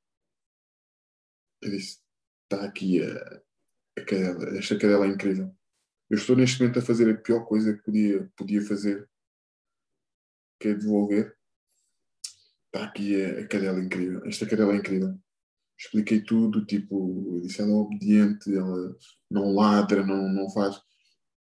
Eu 1.61 1.71
disse, 1.71 2.01
está 2.45 2.65
aqui 2.65 3.03
a, 3.03 3.43
a 3.99 4.05
cadela, 4.05 4.59
esta 4.59 4.79
cadela 4.79 5.07
é 5.07 5.09
incrível. 5.09 5.55
Eu 6.09 6.19
estou 6.19 6.37
neste 6.37 6.61
momento 6.61 6.79
a 6.79 6.83
fazer 6.83 7.11
a 7.11 7.17
pior 7.17 7.45
coisa 7.47 7.75
que 7.75 7.83
podia, 7.83 8.31
podia 8.37 8.63
fazer, 8.63 9.09
que 10.61 10.69
é 10.69 10.75
devolver. 10.75 11.37
Está 12.67 12.87
aqui 12.87 13.23
a, 13.23 13.41
a 13.41 13.49
cadela 13.49 13.81
incrível, 13.81 14.25
esta 14.27 14.47
cadela 14.47 14.73
é 14.73 14.77
incrível. 14.77 15.19
Expliquei 15.85 16.21
tudo, 16.21 16.65
tipo, 16.65 17.41
disse, 17.43 17.61
ela 17.61 17.73
é 17.73 17.75
obediente, 17.75 18.55
ela 18.55 18.97
não 19.29 19.53
ladra, 19.53 20.07
não, 20.07 20.29
não 20.29 20.49
faz. 20.51 20.81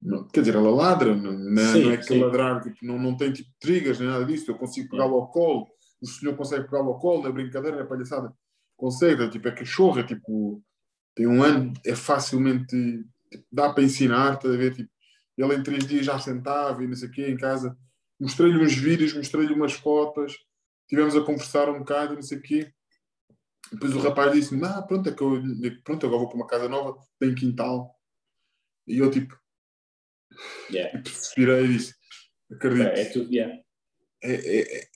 Não, 0.02 0.26
quer 0.30 0.40
dizer, 0.40 0.56
ela 0.56 0.72
ladra, 0.72 1.14
não, 1.14 1.34
não, 1.34 1.74
Sim, 1.74 1.84
não 1.84 1.92
é 1.92 1.98
que 1.98 2.18
ladrar, 2.18 2.62
tipo, 2.64 2.78
não, 2.82 2.98
não 2.98 3.18
tem 3.18 3.34
tipo 3.34 3.50
trigas 3.60 4.00
nem 4.00 4.08
nada 4.08 4.24
disso. 4.24 4.50
Eu 4.50 4.58
consigo 4.58 4.90
pegá-lo 4.90 5.16
ao 5.16 5.30
colo, 5.30 5.68
o 6.02 6.08
senhor 6.08 6.38
consegue 6.38 6.64
pegá-lo 6.66 6.92
ao 6.92 7.00
colo, 7.00 7.24
na 7.24 7.32
brincadeira, 7.32 7.76
na 7.76 7.86
palhaçada, 7.86 8.34
consegue, 8.78 9.30
tipo, 9.30 9.46
é 9.46 9.52
cachorra, 9.52 10.04
tipo, 10.04 10.64
tem 11.14 11.28
um 11.28 11.44
ano, 11.44 11.74
é 11.86 11.94
facilmente, 11.94 13.04
tipo, 13.30 13.46
dá 13.52 13.74
para 13.74 13.84
ensinar, 13.84 14.36
estás 14.36 14.54
a 14.54 14.58
ver? 14.58 14.74
Tipo, 14.74 14.90
ele 15.38 15.56
em 15.56 15.64
três 15.64 15.86
dias 15.86 16.06
já 16.06 16.18
sentava 16.18 16.82
e 16.82 16.88
não 16.88 16.96
sei 16.96 17.10
o 17.10 17.12
quê 17.12 17.28
em 17.28 17.36
casa. 17.36 17.78
Mostrei-lhe 18.18 18.64
uns 18.64 18.76
vídeos, 18.76 19.14
mostrei-lhe 19.14 19.54
umas 19.54 19.74
fotos, 19.74 20.38
tivemos 20.88 21.14
a 21.18 21.22
conversar 21.22 21.70
um 21.70 21.80
bocado, 21.80 22.16
não 22.16 22.22
sei 22.22 22.38
o 22.38 22.42
quê. 22.42 22.72
Depois 23.72 23.94
o 23.96 24.00
rapaz 24.00 24.34
disse-me, 24.34 24.66
ah, 24.66 24.82
pronto, 24.82 25.10
é 25.10 25.14
que 25.14 25.22
eu, 25.22 25.42
pronto, 25.84 26.06
agora 26.06 26.20
vou 26.22 26.30
para 26.30 26.38
uma 26.38 26.48
casa 26.48 26.68
nova, 26.70 26.98
tem 27.20 27.36
quintal. 27.36 27.96
E 28.88 28.98
eu, 28.98 29.12
tipo, 29.12 29.38
Yeah. 30.72 30.98
respirei 31.06 31.66
e 31.66 31.68
disse, 31.70 31.96
acredito. 32.52 32.88
É, 32.88 33.02
é 33.02 33.06
tudo, 33.12 33.32
yeah. 33.34 33.54
É- 34.24 34.60
é- 34.60 34.78
é- 34.82 34.90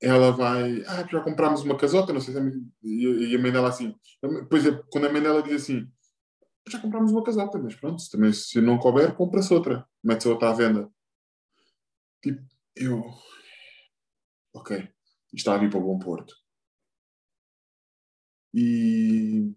ela 0.00 0.32
vai, 0.32 0.82
ah, 0.86 1.06
já 1.08 1.20
comprámos 1.20 1.62
uma 1.62 1.76
casota, 1.76 2.12
não 2.12 2.20
sei 2.20 2.34
se 2.34 2.40
a 2.40 2.42
mãe- 2.42 2.52
e, 2.82 3.36
a 3.36 3.38
mãe 3.38 3.52
dela 3.52 3.68
assim, 3.68 3.94
depois 4.20 4.66
é, 4.66 4.82
quando 4.90 5.06
a 5.06 5.12
mãe 5.12 5.22
dela 5.22 5.42
diz 5.42 5.62
assim, 5.62 5.88
já 6.68 6.80
comprámos 6.80 7.12
uma 7.12 7.22
casota, 7.22 7.58
mas 7.58 7.76
pronto, 7.76 8.00
se 8.00 8.10
também 8.10 8.32
se 8.32 8.60
não 8.60 8.78
couber, 8.78 9.14
compra-se 9.14 9.52
outra, 9.54 9.86
mete-se 10.02 10.28
outra 10.28 10.50
à 10.50 10.52
venda. 10.54 10.90
Tipo, 12.20 12.42
eu, 12.74 13.02
ok, 14.54 14.76
isto 14.78 14.90
está 15.34 15.54
a 15.54 15.58
vir 15.58 15.70
para 15.70 15.78
o 15.78 15.82
Bom 15.84 15.98
Porto. 15.98 16.34
E 18.54 19.52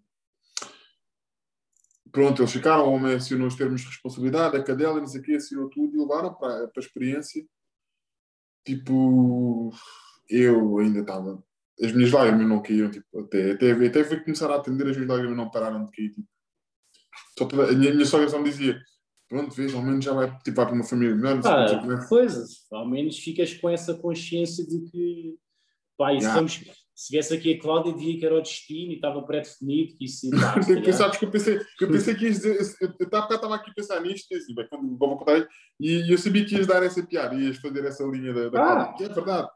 pronto, 2.10 2.40
eles 2.40 2.52
ficaram, 2.52 2.88
o 2.88 2.92
homem 2.94 3.14
assinou 3.14 3.46
os 3.46 3.56
termos 3.56 3.82
de 3.82 3.88
responsabilidade, 3.88 4.56
a 4.56 4.62
cadela, 4.62 4.98
não 5.00 5.06
sei 5.06 5.20
o 5.20 5.22
quê, 5.22 5.32
assinou 5.34 5.68
tudo 5.68 5.94
e 5.96 6.00
levaram 6.00 6.32
para, 6.34 6.68
para 6.68 6.82
a 6.82 6.84
experiência. 6.84 7.46
Tipo, 8.64 9.70
eu 10.28 10.78
ainda 10.78 11.00
estava. 11.00 11.42
As 11.80 11.92
minhas 11.92 12.10
lágrimas 12.10 12.48
não 12.48 12.62
caíram, 12.62 12.90
tipo, 12.90 13.20
até, 13.20 13.52
até, 13.52 13.70
até 13.72 14.02
fui 14.04 14.20
começar 14.20 14.50
a 14.50 14.56
atender, 14.56 14.86
as 14.88 14.96
minhas 14.96 15.10
lágrimas 15.10 15.36
não 15.36 15.50
pararam 15.50 15.84
de 15.84 15.90
cair. 15.92 16.08
Tipo. 16.14 16.26
Só 17.38 17.44
toda- 17.44 17.70
a 17.70 17.72
minha, 17.72 17.90
a 17.90 17.94
minha 17.94 18.06
sogra 18.06 18.28
só 18.28 18.38
me 18.38 18.48
dizia: 18.48 18.80
Pronto, 19.28 19.54
vês, 19.54 19.74
ao 19.74 19.82
menos 19.82 20.04
já 20.04 20.12
vai, 20.14 20.26
tipo, 20.38 20.56
vai 20.56 20.66
para 20.66 20.74
uma 20.74 20.84
família 20.84 21.14
melhor. 21.14 21.40
Ah, 21.44 22.06
coisas. 22.08 22.66
Ao 22.72 22.88
menos 22.88 23.18
ficas 23.18 23.52
com 23.54 23.68
essa 23.68 23.92
consciência 23.94 24.66
de 24.66 24.80
que, 24.90 25.38
pá, 25.98 26.10
Yeah. 26.12 26.34
vamos, 26.34 26.64
se 26.96 27.12
viesse 27.12 27.34
aqui 27.34 27.52
a 27.52 27.60
Cláudia, 27.60 27.92
dizia 27.92 28.18
que 28.18 28.24
era 28.24 28.34
o 28.34 28.40
destino 28.40 28.92
e 28.92 28.94
estava 28.94 29.20
pré-definido, 29.20 29.94
que 29.98 30.06
isso 30.06 30.30
se 30.64 30.66
Tem 30.66 30.82
que 30.82 31.24
eu 31.26 31.30
pensei, 31.30 31.60
eu 31.78 31.88
pensei 31.88 32.14
que 32.14 32.24
ias 32.24 32.36
dizer, 32.36 32.56
eu 32.80 32.94
eu 32.98 33.04
estava 33.04 33.34
estava 33.34 33.54
aqui 33.54 33.70
a 33.70 33.74
pensar 33.74 34.00
nisto, 34.00 34.32
e 34.32 34.36
assim, 34.36 34.54
quando 34.54 34.96
vou 34.96 35.18
contar, 35.18 35.46
e 35.78 36.10
eu 36.10 36.16
sabia 36.16 36.46
que 36.46 36.54
ias 36.54 36.66
dar 36.66 36.82
essa 36.82 37.06
piada, 37.06 37.34
ias 37.34 37.58
fazer 37.58 37.84
essa 37.84 38.02
linha 38.04 38.32
da, 38.32 38.48
da 38.48 38.62
Ah. 38.62 38.74
Cláudia, 38.76 38.96
que 38.96 39.04
é 39.04 39.08
verdade. 39.08 39.48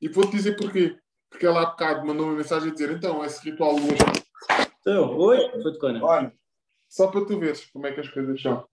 E 0.00 0.08
vou-te 0.08 0.36
dizer 0.36 0.56
porquê. 0.56 0.96
Porque 1.28 1.46
ela 1.46 1.62
há 1.62 1.66
bocado 1.66 2.06
mandou 2.06 2.26
uma 2.26 2.36
mensagem 2.36 2.70
a 2.70 2.72
dizer, 2.72 2.92
então, 2.92 3.24
esse 3.24 3.42
ritual 3.44 3.72
lua 3.72 3.94
Então, 4.80 5.18
oi, 5.18 5.38
foi 5.62 5.72
de 5.72 5.78
cona. 5.80 6.04
Olha, 6.04 6.32
só 6.88 7.08
para 7.08 7.24
tu 7.24 7.40
veres 7.40 7.64
como 7.72 7.88
é 7.88 7.92
que 7.92 8.00
as 8.00 8.08
coisas 8.08 8.40
são. 8.40 8.64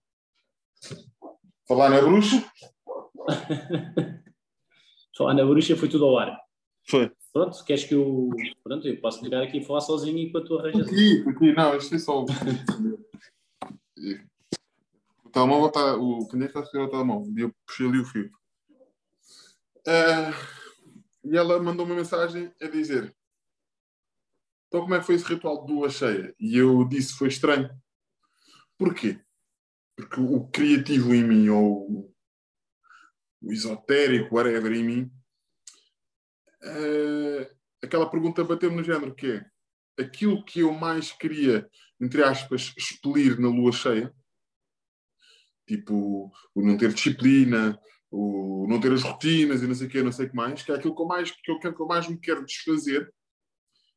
Falar 1.66 1.90
na 1.90 2.00
bruxa? 2.02 2.44
Falar 5.16 5.34
na 5.34 5.44
bruxa 5.44 5.76
foi 5.76 5.88
tudo 5.88 6.04
ao 6.04 6.18
ar. 6.18 6.38
Foi. 6.88 7.10
Pronto, 7.32 7.64
queres 7.64 7.84
que 7.84 7.94
eu. 7.94 8.28
Pronto, 8.62 8.86
eu 8.88 9.00
posso 9.00 9.20
ficar 9.20 9.42
aqui 9.42 9.60
a 9.60 9.64
falar 9.64 9.80
sozinho 9.82 10.18
enquanto 10.18 10.48
tu 10.48 10.58
arranjas. 10.58 10.88
Aqui, 10.88 11.24
aqui, 11.28 11.52
não, 11.52 11.76
isto 11.76 11.94
é 11.94 11.98
só 11.98 12.24
o. 12.24 12.26
o 15.24 15.30
telemóvel 15.30 15.68
está. 15.68 15.96
O 15.96 16.26
canhete 16.26 16.48
está 16.48 16.60
a 16.60 16.64
segurar 16.64 16.86
o 16.86 16.90
telemóvel. 16.90 17.32
E 17.36 17.40
eu 17.42 17.54
puxei 17.64 17.86
ali 17.86 18.00
o 18.00 18.04
fio. 18.04 18.30
Ah, 19.86 20.32
e 21.24 21.36
ela 21.36 21.62
mandou 21.62 21.86
uma 21.86 21.94
mensagem 21.94 22.52
a 22.60 22.66
dizer: 22.66 23.14
Então, 24.66 24.80
como 24.80 24.94
é 24.96 24.98
que 24.98 25.06
foi 25.06 25.14
esse 25.14 25.24
ritual 25.24 25.64
de 25.64 25.72
lua 25.72 25.88
cheia? 25.88 26.34
E 26.38 26.56
eu 26.56 26.84
disse: 26.88 27.14
Foi 27.14 27.28
estranho. 27.28 27.70
Porquê? 28.76 29.20
Porque 29.94 30.20
o 30.20 30.48
criativo 30.48 31.14
em 31.14 31.22
mim, 31.22 31.48
ou 31.48 32.12
o 33.42 33.52
esotérico, 33.52 34.34
whatever 34.34 34.72
em 34.72 34.82
mim, 34.82 35.19
ah, 36.62 37.50
aquela 37.82 38.08
pergunta 38.10 38.44
bateu-me 38.44 38.76
no 38.76 38.84
género 38.84 39.14
que 39.14 39.26
é 39.32 40.02
aquilo 40.02 40.44
que 40.44 40.60
eu 40.60 40.72
mais 40.72 41.12
queria, 41.12 41.68
entre 42.00 42.22
aspas, 42.22 42.72
expelir 42.76 43.38
na 43.38 43.48
lua 43.48 43.72
cheia, 43.72 44.14
tipo 45.66 46.32
o 46.54 46.62
não 46.62 46.76
ter 46.76 46.92
disciplina, 46.92 47.78
o 48.10 48.66
não 48.68 48.80
ter 48.80 48.92
as 48.92 49.02
rotinas 49.02 49.62
e 49.62 49.66
não 49.66 49.74
sei 49.74 49.86
o 49.86 49.90
quê, 49.90 50.02
não 50.02 50.12
sei 50.12 50.26
o 50.26 50.30
que 50.30 50.36
mais, 50.36 50.62
que 50.62 50.72
é 50.72 50.74
aquilo 50.74 50.94
que 50.94 51.02
eu 51.02 51.06
mais, 51.06 51.30
que 51.30 51.50
eu, 51.50 51.58
que 51.58 51.66
eu 51.68 51.86
mais 51.86 52.08
me 52.08 52.18
quero 52.18 52.44
desfazer. 52.44 53.12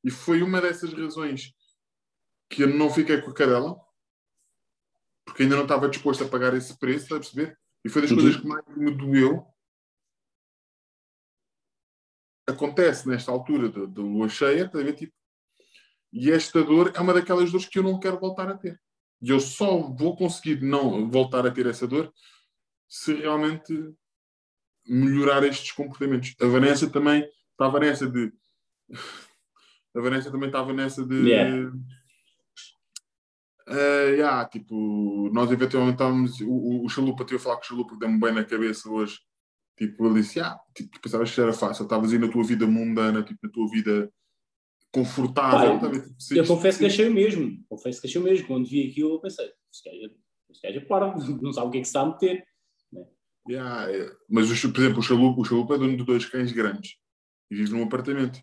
E 0.03 0.12
foi 0.12 0.43
uma 0.43 0.60
dessas 0.62 0.93
razões 0.93 1.53
que 2.50 2.63
eu 2.63 2.67
não 2.67 2.89
fiquei 2.89 3.22
com 3.22 3.32
a 3.32 3.34
cadela, 3.34 3.75
porque 5.25 5.43
ainda 5.43 5.55
não 5.55 5.63
estava 5.63 5.89
disposto 5.89 6.24
a 6.24 6.27
pagar 6.27 6.53
esse 6.53 6.77
preço, 6.77 7.05
está 7.05 7.15
a 7.15 7.20
perceber? 7.20 7.58
E 7.84 7.89
foi 7.89 8.01
das 8.01 8.12
Uhum. 8.12 8.17
coisas 8.17 8.36
que 8.39 8.48
mais 8.48 8.63
me 8.75 8.91
doeu. 8.91 9.46
Acontece 12.48 13.08
nesta 13.08 13.32
altura 13.32 13.70
da 13.70 14.02
lua 14.02 14.28
cheia, 14.28 14.70
a 14.72 14.78
ver? 14.78 14.94
Tipo, 14.94 15.14
e 16.12 16.32
esta 16.32 16.64
dor 16.64 16.92
é 16.94 17.00
uma 17.00 17.14
daquelas 17.14 17.52
dores 17.52 17.66
que 17.66 17.80
eu 17.80 17.84
não 17.84 18.00
quero 18.00 18.20
voltar 18.20 18.48
a 18.48 18.58
ter. 18.58 18.80
E 19.22 19.30
eu 19.30 19.40
só 19.40 19.82
vou 19.82 20.16
conseguir 20.16 20.62
não 20.62 21.10
voltar 21.10 21.48
a 21.48 21.52
ter 21.52 21.66
essa 21.66 21.88
dor 21.88 22.14
se 22.88 23.14
realmente 23.16 23.74
melhorar 24.88 25.44
estes 25.44 25.72
comportamentos. 25.72 26.36
A 26.42 26.46
Vanessa 26.46 26.90
também 26.90 27.28
estava 27.52 27.80
nessa 27.80 28.08
de. 28.08 28.32
A 29.96 30.02
Vanessa 30.02 30.32
também 30.32 30.48
estava 30.48 30.74
nessa 30.74 31.06
de. 31.06 31.16
Yeah. 31.16 31.72
Uh, 33.66 34.10
yeah, 34.10 34.46
tipo, 34.50 35.30
nós 35.34 35.52
eventualmente 35.52 35.94
estávamos. 35.94 36.42
O, 36.42 36.52
o, 36.52 36.86
o 36.86 36.90
Chalupa, 36.90 37.24
tive 37.24 37.38
a 37.38 37.40
falar 37.40 37.56
com 37.56 37.62
o 37.62 37.66
Chalupa, 37.66 37.96
deu-me 37.98 38.20
bem 38.20 38.34
na 38.34 38.44
cabeça 38.44 38.90
hoje. 38.90 39.20
Tipo, 39.77 40.06
ele 40.06 40.22
disse: 40.22 40.39
ah, 40.39 40.60
tipo, 40.75 41.00
pensavas 41.01 41.34
que 41.34 41.42
era 41.42 41.53
fácil, 41.53 41.84
estavas 41.84 42.12
aí 42.12 42.20
na 42.20 42.27
tua 42.27 42.44
vida 42.44 42.68
mundana, 42.68 43.24
tipo, 43.24 43.39
na 43.44 43.51
tua 43.51 43.68
vida 43.70 44.12
confortável. 44.92 45.80
Pai, 45.80 45.92
tipo, 45.92 46.36
eu 46.36 46.46
confesso 46.46 46.80
que 46.80 46.86
achei 46.86 47.10
o 47.10 47.13
mesmo. 47.13 47.63
Confesso 47.68 48.00
que 48.00 48.08
achei 48.08 48.22
o 48.22 48.24
mesmo. 48.24 48.48
Quando 48.48 48.70
vi 48.70 48.89
aquilo, 48.89 49.15
eu 49.15 49.20
pensei: 49.20 49.51
este 49.72 49.89
gajo 50.63 50.77
é 50.77 50.80
para, 50.82 51.15
não 51.42 51.51
sabe 51.51 51.68
o 51.68 51.72
que 51.72 51.77
é 51.80 51.82
que 51.82 51.88
se 51.88 51.89
está 51.89 52.01
a 52.01 52.06
meter. 52.06 52.46
Né? 52.92 53.06
Yeah, 53.50 53.92
é. 53.92 54.12
Mas, 54.30 54.48
por 54.48 54.80
exemplo, 54.80 55.00
o 55.00 55.03
Chalupa, 55.03 55.42
o 55.42 55.46
Chalupa 55.46 55.75
é 55.75 55.77
dono 55.80 55.98
de 55.98 56.06
dois 56.06 56.25
cães 56.25 56.51
grandes 56.51 56.96
e 57.50 57.56
vive 57.56 57.72
num 57.72 57.84
apartamento. 57.84 58.39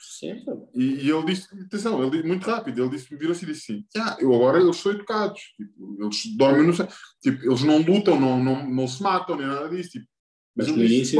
Certo. 0.00 0.68
E, 0.74 1.06
e, 1.06 1.10
ele 1.10 1.26
disse, 1.26 1.46
atenção, 1.54 2.02
ele, 2.02 2.22
muito 2.22 2.48
rápido, 2.48 2.80
ele 2.82 2.90
disse, 2.90 3.14
virou-se 3.14 3.44
e 3.44 3.48
disse 3.48 3.72
assim, 3.72 3.84
ah, 3.98 4.16
eu 4.18 4.34
agora 4.34 4.58
eles 4.58 4.76
são 4.76 4.92
educados, 4.92 5.40
tipo, 5.56 6.02
eles 6.02 6.36
dormem 6.36 6.66
no 6.66 6.72
tipo, 6.72 7.44
eles 7.44 7.62
não 7.62 7.82
lutam, 7.82 8.18
não, 8.18 8.42
não, 8.42 8.66
não 8.66 8.88
se 8.88 9.02
matam, 9.02 9.36
nem 9.36 9.46
nada 9.46 9.68
disso, 9.68 9.90
tipo, 9.90 10.06
mas, 10.60 10.68
mas 10.68 10.78
ele 10.78 10.88
disse, 10.88 11.16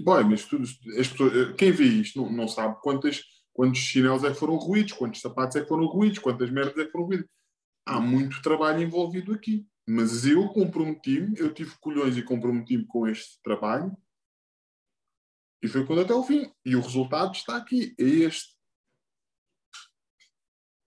boy, 0.00 0.24
mas 0.24 0.44
tudo, 0.44 0.64
as 0.98 1.08
pessoas, 1.08 1.54
quem 1.56 1.72
vê 1.72 1.84
isto 1.84 2.22
não, 2.22 2.32
não 2.32 2.48
sabe 2.48 2.76
quantas, 2.82 3.22
quantos 3.52 3.80
chinelos 3.80 4.24
é 4.24 4.32
que 4.32 4.38
foram 4.38 4.56
ruídos, 4.56 4.92
quantos 4.92 5.20
sapatos 5.20 5.56
é 5.56 5.62
que 5.62 5.68
foram 5.68 5.86
ruídos, 5.86 6.18
quantas 6.18 6.50
merdas 6.50 6.78
é 6.78 6.84
que 6.84 6.92
foram 6.92 7.06
ruídas. 7.06 7.26
Há 7.86 8.00
muito 8.00 8.42
trabalho 8.42 8.82
envolvido 8.82 9.32
aqui. 9.32 9.66
Mas 9.88 10.24
eu 10.24 10.48
comprometi-me, 10.48 11.36
eu 11.38 11.52
tive 11.52 11.74
colhões 11.80 12.16
e 12.16 12.22
comprometi-me 12.22 12.86
com 12.86 13.08
este 13.08 13.40
trabalho 13.42 13.96
e 15.62 15.68
foi 15.68 15.84
quando 15.84 16.02
até 16.02 16.14
o 16.14 16.22
fim. 16.22 16.52
E 16.64 16.74
o 16.74 16.80
resultado 16.80 17.32
está 17.34 17.56
aqui, 17.56 17.94
é 17.98 18.04
este. 18.04 18.56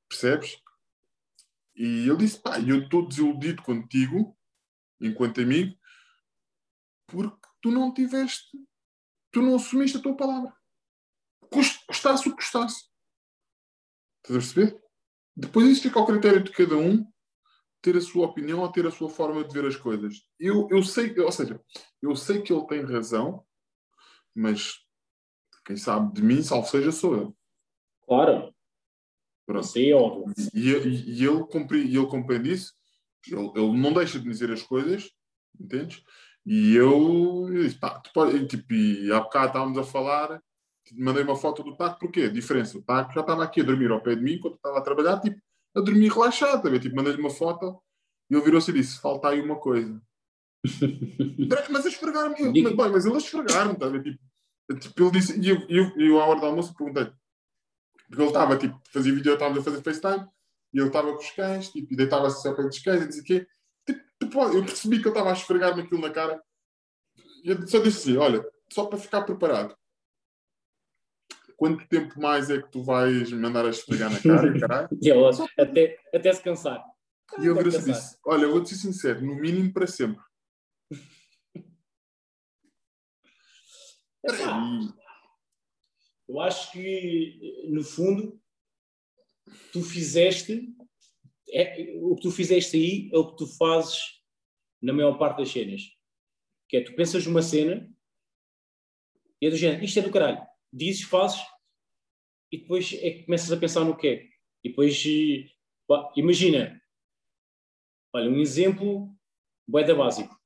Percebes? 0.09 0.57
E 1.75 2.07
ele 2.07 2.17
disse: 2.17 2.41
pá, 2.41 2.59
eu 2.59 2.83
estou 2.83 3.07
desiludido 3.07 3.61
contigo, 3.61 4.37
enquanto 5.01 5.41
amigo, 5.41 5.77
porque 7.07 7.42
tu 7.63 7.72
não 7.72 7.93
tiveste, 7.93 8.60
tu 9.32 9.41
não 9.41 9.55
assumiste 9.55 9.98
a 9.98 10.01
tua 10.01 10.15
palavra. 10.15 10.53
Custasse 11.88 12.27
o 12.27 12.32
que 12.32 12.38
custasse. 12.38 12.89
Estás 14.17 14.36
a 14.36 14.39
perceber? 14.39 14.84
Depois 15.36 15.67
isso 15.67 15.82
fica 15.82 15.98
ao 15.98 16.05
critério 16.05 16.43
de 16.43 16.51
cada 16.51 16.75
um 16.75 17.10
ter 17.82 17.96
a 17.96 18.01
sua 18.01 18.27
opinião 18.27 18.60
ou 18.60 18.72
ter 18.72 18.86
a 18.86 18.91
sua 18.91 19.10
forma 19.10 19.43
de 19.43 19.53
ver 19.53 19.65
as 19.65 19.77
coisas. 19.77 20.27
Eu, 20.38 20.67
eu 20.70 20.84
sei, 20.84 21.17
ou 21.20 21.32
seja, 21.32 21.60
eu 22.01 22.15
sei 22.15 22.41
que 22.41 22.51
ele 22.51 22.67
tem 22.67 22.82
razão, 22.82 23.46
mas 24.36 24.86
quem 25.65 25.77
sabe 25.77 26.13
de 26.13 26.22
mim, 26.22 26.43
salvo 26.43 26.67
seja, 26.67 26.91
sou 26.91 27.15
eu. 27.15 27.38
Claro. 28.05 28.53
Pronto. 29.46 29.65
Sim, 29.65 29.93
óbvio. 29.93 30.34
E, 30.53 30.70
e, 30.70 31.22
e 31.22 31.25
ele, 31.25 31.46
compreende, 31.46 31.98
ele 31.98 32.08
compreende 32.08 32.51
isso, 32.51 32.74
ele, 33.27 33.51
ele, 33.55 33.77
não 33.77 33.93
deixa 33.93 34.20
de 34.20 34.29
dizer 34.29 34.51
as 34.51 34.63
coisas, 34.63 35.12
entendes? 35.60 36.03
E 36.45 36.75
eu, 36.75 37.47
eu 37.50 37.63
disse, 37.63 37.77
pá, 37.77 38.01
pode, 38.13 38.47
tipo, 38.47 38.73
e 38.73 39.12
há 39.12 39.19
bocado 39.19 39.47
estávamos 39.47 39.77
a 39.77 39.83
falar, 39.83 40.41
mandei 40.93 41.23
uma 41.23 41.35
foto 41.35 41.63
do 41.63 41.75
Taco, 41.75 42.00
porquê? 42.00 42.29
Diferença, 42.29 42.77
o 42.77 42.81
Taco 42.81 43.13
já 43.13 43.21
estava 43.21 43.43
aqui 43.43 43.62
a 43.62 43.63
dormir 43.63 43.91
ao 43.91 44.01
pé 44.01 44.15
de 44.15 44.21
mim, 44.21 44.39
quando 44.39 44.55
estava 44.55 44.77
a 44.77 44.81
trabalhar, 44.81 45.19
tipo, 45.21 45.39
a 45.75 45.79
dormir 45.79 46.12
relaxado, 46.12 46.69
tá 46.69 46.79
tipo, 46.79 46.95
mandei-lhe 46.95 47.19
uma 47.19 47.29
foto 47.29 47.81
e 48.29 48.35
ele 48.35 48.43
virou-se 48.43 48.69
e 48.71 48.73
disse, 48.73 49.00
falta 49.00 49.29
aí 49.29 49.41
uma 49.41 49.55
coisa. 49.55 50.01
mas 51.69 51.85
a 51.85 51.89
esfregar-me, 51.89 52.62
mas, 52.62 52.91
mas 52.91 53.05
ele 53.05 53.15
a 53.15 53.17
esfregar-me, 53.17 53.75
tá, 53.77 53.91
tipo, 53.91 54.19
Tipo, 54.79 55.03
ele 55.03 55.12
disse, 55.12 55.39
e 55.39 55.50
eu, 55.50 55.65
eu, 55.67 55.91
eu 55.97 56.21
à 56.21 56.25
hora 56.25 56.39
do 56.39 56.45
almoço 56.45 56.73
perguntei, 56.75 57.05
porque 58.07 58.21
ele 58.21 58.27
estava, 58.27 58.57
tipo, 58.57 58.81
fazia 58.91 59.13
vídeo, 59.13 59.33
estava 59.33 59.59
a 59.59 59.62
fazer 59.63 59.81
FaceTime, 59.81 60.27
e 60.73 60.79
ele 60.79 60.88
estava 60.88 61.12
com 61.12 61.19
os 61.19 61.31
cães, 61.31 61.69
tipo, 61.69 61.93
e 61.93 61.97
deitava-se 61.97 62.47
ao 62.47 62.55
pé 62.55 62.63
dos 62.63 62.79
cães 62.79 63.03
e 63.03 63.07
dizia 63.07 63.23
tipo, 63.23 63.39
tipo, 63.39 63.51
eu 64.41 64.65
percebi 64.65 64.98
que 64.98 65.04
ele 65.04 65.10
estava 65.10 65.30
a 65.30 65.34
esfregar-me 65.34 65.82
aquilo 65.82 66.02
na 66.02 66.10
cara, 66.10 66.41
e 67.43 67.50
eu 67.50 67.67
só 67.67 67.80
disse 67.80 68.10
assim, 68.10 68.17
olha, 68.17 68.46
só 68.72 68.86
para 68.86 68.98
ficar 68.98 69.24
preparado, 69.24 69.76
quanto 71.58 71.88
tempo 71.88 72.19
mais 72.19 72.50
é 72.50 72.62
que 72.62 72.72
tu 72.72 72.84
vais 72.84 73.32
mandar 73.32 73.65
a 73.65 73.69
esfregar 73.69 74.12
na 74.12 74.22
cara, 74.22 74.54
caralho? 74.60 74.89
até, 75.58 76.00
até 76.13 76.34
se 76.34 76.41
cansar. 76.41 76.84
E 77.39 77.46
eu 77.46 77.56
disse, 77.63 78.17
olha, 78.26 78.48
vou-te 78.48 78.69
ser 78.69 78.76
sincero, 78.76 79.22
no 79.22 79.36
mínimo 79.36 79.74
para 79.74 79.88
sempre. 79.88 80.22
eu 86.28 86.39
acho 86.39 86.72
que, 86.72 87.67
no 87.69 87.84
fundo, 87.84 88.39
tu 89.72 89.82
fizeste. 89.82 90.74
É, 91.50 91.93
o 92.02 92.15
que 92.15 92.24
tu 92.24 92.32
fizeste 92.32 92.78
aí 92.78 93.10
é 93.13 93.17
o 93.17 93.32
que 93.32 93.38
tu 93.38 93.48
fazes 93.58 94.22
na 94.84 94.93
maior 94.93 95.17
parte 95.17 95.38
das 95.38 95.50
cenas. 95.50 95.82
Que 96.69 96.78
é, 96.78 96.82
tu 96.82 96.93
pensas 96.96 97.26
numa 97.26 97.41
cena 97.41 97.89
e 99.41 99.48
é 99.48 99.50
do 99.50 99.58
género, 99.58 99.84
isto 99.84 99.98
é 99.98 100.02
do 100.04 100.12
caralho. 100.12 100.46
Dizes, 100.72 101.04
fazes 101.04 101.41
e 102.52 102.58
depois 102.60 102.93
é 102.93 103.10
que 103.12 103.24
começas 103.24 103.52
a 103.52 103.58
pensar 103.58 103.84
no 103.84 103.98
que 103.98 104.08
é. 104.08 104.28
E 104.63 104.69
depois, 104.69 105.04
pá, 105.88 106.12
imagina, 106.15 106.80
olha, 108.13 108.30
um 108.30 108.39
exemplo 108.39 109.10
boeda 109.67 109.96
básico 109.96 110.43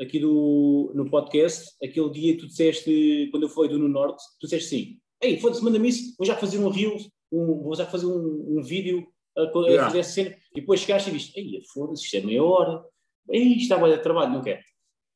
aqui 0.00 0.20
do, 0.20 0.92
no 0.94 1.10
podcast, 1.10 1.74
aquele 1.82 2.10
dia 2.10 2.38
tu 2.38 2.46
disseste, 2.46 3.28
quando 3.30 3.44
eu 3.44 3.48
fui 3.48 3.68
do 3.68 3.78
No 3.78 3.88
Norte, 3.88 4.22
tu 4.38 4.46
disseste 4.46 4.74
assim, 4.74 5.00
ei, 5.20 5.40
foda-se, 5.40 5.62
manda-me 5.62 5.88
isso, 5.88 6.14
vou 6.16 6.26
já 6.26 6.36
fazer 6.36 6.58
um 6.58 6.68
reel, 6.68 6.96
um, 7.32 7.62
vou 7.62 7.74
já 7.74 7.84
fazer 7.84 8.06
um, 8.06 8.58
um 8.58 8.62
vídeo 8.62 9.06
a, 9.36 9.42
a 9.42 9.68
yeah. 9.68 9.84
fazer 9.86 9.98
essa 9.98 10.12
cena, 10.12 10.36
e 10.52 10.60
depois 10.60 10.80
chegaste 10.80 11.10
e 11.10 11.12
viste, 11.12 11.38
ei, 11.38 11.62
foda-se, 11.72 12.04
isto 12.04 12.16
é 12.16 12.20
meia 12.20 12.42
hora, 12.42 12.84
ei, 13.30 13.54
isto 13.54 13.62
está 13.62 13.78
bem 13.78 13.90
de 13.90 14.02
trabalho, 14.02 14.32
não 14.32 14.42
quero. 14.42 14.62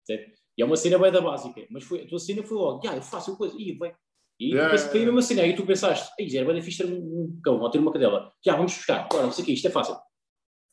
Certo? 0.04 0.32
E 0.56 0.62
é 0.62 0.64
uma 0.64 0.76
cena 0.76 0.98
bem 0.98 1.12
da 1.12 1.20
básica, 1.20 1.66
mas 1.70 1.84
foi, 1.84 2.02
a 2.02 2.06
tua 2.06 2.18
cena 2.18 2.42
foi 2.42 2.56
logo, 2.56 2.86
ah, 2.88 2.96
eu 2.96 3.02
faço 3.02 3.36
coisa, 3.36 3.54
e 3.58 3.72
vai. 3.72 3.94
E 4.38 4.46
yeah, 4.46 4.64
depois 4.64 4.90
foi 4.90 5.02
a 5.02 5.04
mesma 5.04 5.22
cena, 5.22 5.42
aí 5.42 5.54
tu 5.54 5.64
pensaste, 5.64 6.12
ei, 6.18 6.36
era 6.36 6.50
bem 6.50 6.60
fixe 6.60 6.84
ter 6.84 6.92
um 6.92 7.40
cão, 7.42 7.60
ou 7.60 7.70
ter 7.70 7.78
uma 7.78 7.92
cadela, 7.92 8.32
já, 8.44 8.56
vamos 8.56 8.74
buscar, 8.74 9.04
agora, 9.04 9.24
não 9.24 9.32
sei 9.32 9.42
o 9.42 9.46
que, 9.46 9.52
isto 9.52 9.68
é 9.68 9.70
fácil. 9.70 9.96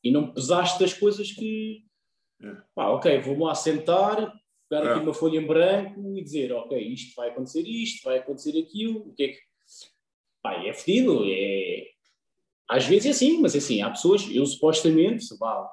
E 0.03 0.11
não 0.11 0.33
pesaste 0.33 0.79
das 0.79 0.93
coisas 0.93 1.31
que, 1.31 1.83
é. 2.41 2.55
Pá, 2.73 2.87
ok, 2.89 3.19
vou-me 3.19 3.43
lá 3.43 3.53
sentar, 3.53 4.33
pegar 4.69 4.91
aqui 4.91 5.03
uma 5.03 5.13
folha 5.13 5.39
em 5.39 5.45
branco 5.45 6.17
e 6.17 6.23
dizer, 6.23 6.51
ok, 6.53 6.77
isto 6.79 7.15
vai 7.15 7.29
acontecer 7.29 7.61
isto, 7.67 8.03
vai 8.03 8.19
acontecer 8.19 8.57
aquilo, 8.57 9.09
o 9.09 9.13
que 9.13 9.23
é 9.23 9.27
que... 9.29 9.39
Pá, 10.41 10.53
é 10.65 10.73
fedido, 10.73 11.23
é... 11.25 11.87
Às 12.69 12.85
vezes 12.85 13.07
é 13.07 13.09
assim, 13.09 13.41
mas 13.41 13.55
é 13.55 13.57
assim, 13.57 13.81
há 13.81 13.89
pessoas, 13.89 14.27
eu 14.31 14.45
supostamente, 14.45 15.25
pá, 15.37 15.69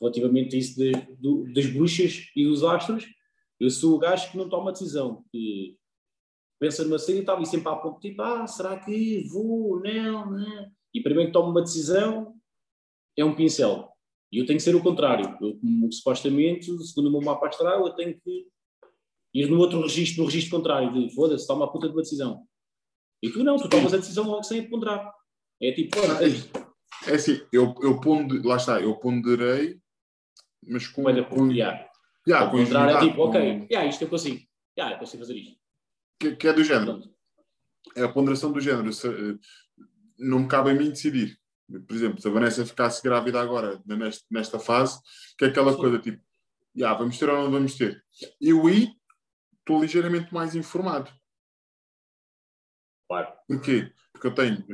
relativamente 0.00 0.56
a 0.56 0.58
isso 0.58 0.76
de, 0.76 0.92
de, 0.92 1.52
das 1.52 1.66
bruxas 1.66 2.30
e 2.34 2.44
dos 2.44 2.62
astros, 2.62 3.06
eu 3.58 3.70
sou 3.70 3.94
o 3.94 3.98
gajo 3.98 4.30
que 4.30 4.36
não 4.36 4.48
toma 4.48 4.72
decisão, 4.72 5.24
que 5.32 5.76
pensa 6.58 6.84
numa 6.84 6.98
cena 6.98 7.18
e 7.18 7.20
está 7.20 7.34
ali 7.34 7.46
sempre 7.46 7.68
a 7.68 7.76
ponto, 7.76 8.00
tipo, 8.00 8.20
ah, 8.22 8.46
será 8.46 8.78
que 8.78 9.26
vou, 9.28 9.80
não, 9.80 10.30
não. 10.30 10.70
E 10.94 11.02
primeiro 11.02 11.28
que 11.28 11.32
tomo 11.32 11.50
uma 11.50 11.62
decisão, 11.62 12.34
é 13.16 13.24
um 13.24 13.34
pincel. 13.34 13.90
E 14.32 14.38
eu 14.38 14.46
tenho 14.46 14.58
que 14.58 14.62
ser 14.62 14.74
o 14.74 14.82
contrário. 14.82 15.36
Eu, 15.40 15.58
como, 15.58 15.92
supostamente, 15.92 16.66
segundo 16.84 17.08
o 17.08 17.12
meu 17.12 17.20
mapa 17.20 17.48
astral, 17.48 17.86
eu 17.86 17.94
tenho 17.94 18.18
que 18.20 18.46
ir 19.34 19.48
no 19.48 19.58
outro 19.58 19.80
registro, 19.82 20.22
no 20.22 20.28
registro 20.28 20.56
contrário, 20.56 20.92
de 20.92 21.14
foda-se, 21.14 21.46
toma 21.46 21.64
a 21.64 21.68
puta 21.68 21.88
de 21.88 21.94
uma 21.94 22.02
decisão. 22.02 22.46
E 23.22 23.30
tu 23.30 23.42
não, 23.42 23.56
tu 23.56 23.68
tomas 23.68 23.94
a 23.94 23.98
decisão 23.98 24.26
logo 24.26 24.42
sem 24.42 24.68
ponderar. 24.68 25.12
É 25.60 25.72
tipo, 25.72 25.96
é, 25.98 27.10
é 27.10 27.14
assim, 27.14 27.40
eu, 27.52 27.74
eu 27.82 28.00
ponde, 28.00 28.38
lá 28.46 28.56
está, 28.56 28.80
eu 28.80 28.94
ponderei, 28.96 29.80
mas 30.66 30.86
com. 30.88 31.04
Olha, 31.04 31.24
com, 31.24 31.50
yeah. 31.50 31.88
Yeah, 32.26 32.50
com 32.50 32.58
é 32.58 33.00
tipo, 33.00 33.22
ok, 33.22 33.40
com... 33.40 33.66
yeah, 33.70 33.88
isto 33.88 34.02
eu 34.02 34.08
consigo. 34.08 34.44
Yeah, 34.76 34.94
eu 34.94 34.98
consigo 34.98 35.22
fazer 35.22 35.36
isto. 35.36 35.56
Que, 36.18 36.34
que 36.34 36.48
é 36.48 36.52
do 36.52 36.64
género. 36.64 37.02
É 37.94 38.02
a 38.02 38.08
ponderação 38.08 38.50
do 38.50 38.60
género. 38.60 38.92
Se, 38.92 39.08
eh, 39.08 39.38
não 40.18 40.40
me 40.40 40.48
cabe 40.48 40.70
a 40.70 40.74
mim 40.74 40.90
decidir 40.90 41.38
por 41.86 41.94
exemplo, 41.94 42.20
se 42.20 42.28
a 42.28 42.30
Vanessa 42.30 42.64
ficasse 42.64 43.02
grávida 43.02 43.40
agora, 43.40 43.82
nesta, 43.84 44.24
nesta 44.30 44.58
fase, 44.58 45.00
que 45.36 45.44
é 45.44 45.48
aquela 45.48 45.72
Sim. 45.72 45.78
coisa 45.78 45.98
tipo, 45.98 46.22
yeah, 46.76 46.96
vamos 46.96 47.18
ter 47.18 47.28
ou 47.28 47.36
não 47.36 47.50
vamos 47.50 47.74
ter. 47.74 48.04
Eu 48.40 48.66
aí 48.66 48.88
estou 49.58 49.80
ligeiramente 49.80 50.32
mais 50.32 50.54
informado. 50.54 51.10
Claro. 53.08 53.32
Porquê? 53.48 53.92
Porque 54.12 54.26
eu 54.28 54.34
tenho, 54.34 54.64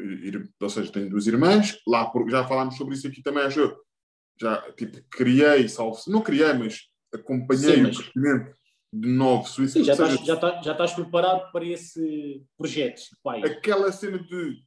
ou 0.61 0.71
seja, 0.71 0.93
tenho 0.93 1.11
duas 1.11 1.27
irmãs, 1.27 1.79
lá 1.87 2.11
já 2.29 2.47
falámos 2.47 2.77
sobre 2.77 2.95
isso 2.95 3.07
aqui 3.07 3.23
também, 3.23 3.43
acho 3.43 3.77
já 4.41 4.61
tipo, 4.73 4.99
criei, 5.11 5.69
salvo, 5.69 5.99
não 6.09 6.21
criei, 6.21 6.53
mas 6.53 6.81
acompanhei 7.13 7.77
Sim, 7.77 7.83
mas... 7.83 7.97
o 7.97 8.01
crescimento 8.01 8.57
de 8.93 9.09
novo 9.09 9.49
suíços. 9.49 9.73
Sim, 9.73 9.85
já, 9.85 9.93
estás, 9.93 10.21
já, 10.25 10.35
estás, 10.35 10.65
já 10.65 10.73
estás 10.73 10.93
preparado 10.93 11.51
para 11.51 11.65
esse 11.65 12.43
projeto, 12.59 13.01
pai. 13.23 13.43
Aquela 13.43 13.91
cena 13.91 14.19
de 14.19 14.63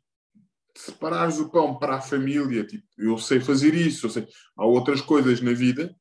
separares 0.75 1.39
o 1.39 1.49
pão 1.49 1.77
para 1.77 1.95
a 1.95 2.01
família, 2.01 2.65
tipo, 2.65 2.85
eu 2.97 3.17
sei 3.17 3.39
fazer 3.39 3.73
isso, 3.73 4.07
eu 4.07 4.09
sei. 4.09 4.27
Há 4.57 4.65
outras 4.65 4.99
coisas 4.99 5.41
na 5.41 5.53
vida 5.53 5.95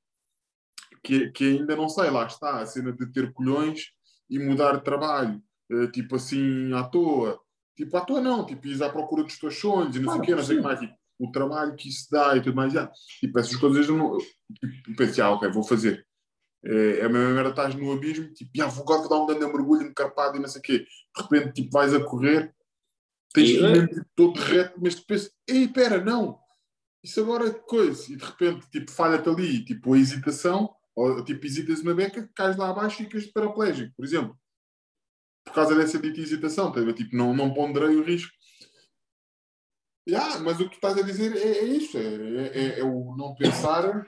que, 1.03 1.31
que 1.31 1.59
ainda 1.59 1.77
não 1.77 1.89
sei, 1.89 2.11
lá 2.11 2.27
está, 2.27 2.61
a 2.61 2.67
cena 2.67 2.93
de 2.93 3.07
ter 3.13 3.33
colhões 3.33 3.91
e 4.29 4.39
mudar 4.39 4.79
de 4.79 4.85
trabalho, 4.85 5.41
uh, 5.71 5.91
tipo 5.91 6.17
assim, 6.17 6.73
à 6.73 6.83
toa. 6.85 7.39
Tipo, 7.77 7.97
à 7.97 8.01
toa 8.01 8.21
não, 8.21 8.47
tipo, 8.47 8.67
ir 8.67 8.83
à 8.83 8.89
procura 8.89 9.23
dos 9.23 9.39
teus 9.39 9.59
sonhos 9.59 9.95
e 9.95 10.01
não 10.01 10.07
claro, 10.07 10.25
sei 10.25 10.25
o 10.25 10.27
quê, 10.27 10.35
não 10.35 10.45
sei 10.45 10.57
o 10.57 10.59
que 10.59 10.65
mais. 10.65 10.81
Tipo, 10.81 10.95
o 11.25 11.33
trabalho 11.33 11.77
que 11.77 11.89
isso 11.89 12.09
dá 12.11 12.37
e 12.37 12.43
tudo 12.43 12.57
mais. 12.57 12.73
Já. 12.73 12.91
Tipo, 13.21 13.39
essas 13.39 13.57
coisas 13.57 13.89
eu 13.89 13.97
não. 13.97 14.19
Tipo, 14.19 14.97
penso, 14.97 15.23
ah, 15.23 15.31
ok, 15.31 15.51
vou 15.51 15.63
fazer. 15.63 16.07
É, 16.65 17.01
é 17.01 17.05
a 17.05 17.09
mesma 17.09 17.35
merda, 17.35 17.51
estás 17.51 17.75
no 17.75 17.93
abismo, 17.93 18.33
tipo, 18.33 18.51
ah, 18.63 18.67
vou 18.67 18.85
agora 18.85 19.01
vou 19.01 19.09
dar 19.09 19.19
um 19.19 19.27
grande 19.27 19.47
mergulho 19.47 19.87
encarpado 19.87 20.37
e 20.37 20.41
não 20.41 20.49
sei 20.49 20.61
o 20.61 20.63
quê. 20.63 20.79
De 20.79 21.23
repente, 21.23 21.53
tipo, 21.53 21.71
vais 21.71 21.93
a 21.93 22.03
correr, 22.03 22.55
tens 23.35 23.51
ir 23.51 23.89
tipo, 23.89 24.07
todo 24.17 24.41
reto, 24.41 24.81
mas 24.83 24.95
tu 24.95 25.05
pensas, 25.07 25.31
ei, 25.47 25.69
pera, 25.69 26.03
não, 26.03 26.39
isso 27.03 27.21
agora 27.21 27.49
é 27.49 27.53
coisa. 27.53 28.11
E 28.11 28.17
de 28.17 28.25
repente, 28.25 28.67
tipo, 28.71 28.91
falha-te 28.91 29.29
ali, 29.29 29.63
tipo, 29.63 29.93
a 29.93 29.99
hesitação, 29.99 30.75
ou 30.97 31.23
tipo, 31.23 31.45
hesitas 31.45 31.81
uma 31.81 31.95
beca, 31.95 32.31
cais 32.35 32.57
lá 32.57 32.71
abaixo 32.71 33.03
e 33.03 33.05
ficas 33.05 33.27
paraplégico, 33.27 33.93
por 33.95 34.05
exemplo. 34.07 34.39
Por 35.45 35.53
causa 35.53 35.75
dessa 35.75 35.99
dita 35.99 36.19
hesitação, 36.19 36.73
tá? 36.73 36.81
tipo, 36.95 37.15
não, 37.15 37.37
não 37.37 37.53
ponderei 37.53 37.97
o 37.97 38.03
risco. 38.03 38.33
Yeah, 40.07 40.39
mas 40.41 40.61
o 40.61 40.69
que 40.69 40.75
estás 40.75 40.99
a 40.99 41.03
dizer 41.03 41.35
é, 41.35 41.59
é 41.59 41.65
isso, 41.65 41.97
é, 41.97 42.03
é, 42.03 42.81
é, 42.81 42.85
o 42.85 43.17
não 43.17 43.35
pensar, 43.35 44.07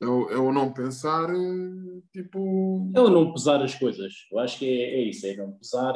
é 0.00 0.06
o, 0.06 0.28
é 0.28 0.36
o 0.36 0.52
não 0.52 0.72
pensar, 0.72 1.28
tipo... 2.12 2.92
É 2.94 3.00
o 3.00 3.08
não 3.08 3.32
pesar 3.32 3.62
as 3.62 3.74
coisas, 3.74 4.12
eu 4.30 4.38
acho 4.38 4.58
que 4.58 4.66
é, 4.66 4.96
é 4.96 5.02
isso, 5.02 5.26
é 5.26 5.36
não 5.36 5.52
pesar... 5.52 5.94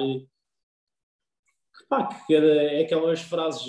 Pá, 1.88 2.06
que 2.06 2.34
cada, 2.34 2.46
é 2.46 2.82
aquelas 2.82 3.20
frases 3.20 3.66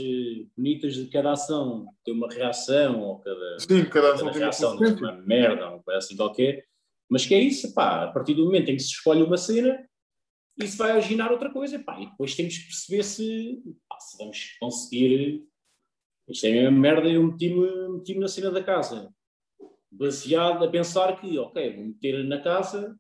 bonitas 0.56 0.94
de 0.94 1.08
cada 1.08 1.32
ação. 1.32 1.88
Tem 2.06 2.14
uma 2.14 2.30
reação, 2.30 3.02
ou 3.02 3.20
cada, 3.20 3.60
Sim, 3.60 3.84
cada 3.86 4.14
ação 4.14 4.28
cada 4.28 4.40
reação 4.40 4.78
tem 4.78 4.94
uma 4.94 5.14
merda, 5.14 5.72
ou 5.72 5.84
assim 5.96 6.16
qualquer, 6.16 6.64
mas 7.10 7.26
que 7.26 7.34
é 7.34 7.40
isso, 7.40 7.74
pá, 7.74 8.04
a 8.04 8.12
partir 8.12 8.36
do 8.36 8.46
momento 8.46 8.70
em 8.70 8.76
que 8.76 8.84
se 8.84 8.90
escolhe 8.90 9.24
uma 9.24 9.38
cena, 9.38 9.90
isso 10.64 10.78
vai 10.78 10.92
aginar 10.92 11.32
outra 11.32 11.50
coisa, 11.52 11.78
pá, 11.80 12.00
e 12.00 12.10
depois 12.10 12.36
temos 12.36 12.58
que 12.58 12.66
perceber 12.66 13.04
se, 13.04 13.62
pá, 13.88 14.00
se 14.00 14.18
vamos 14.18 14.58
conseguir. 14.60 15.44
Isto 16.28 16.46
é 16.48 16.66
a 16.68 16.72
merda, 16.72 17.10
eu 17.10 17.24
meti-me 17.24 17.90
meti 17.90 18.18
na 18.18 18.28
cena 18.28 18.52
da 18.52 18.64
casa, 18.64 19.14
baseado 19.92 20.64
a 20.64 20.70
pensar 20.70 21.20
que, 21.20 21.38
ok, 21.38 21.76
vou 21.76 21.86
meter 21.86 22.24
na 22.24 22.40
casa, 22.42 22.98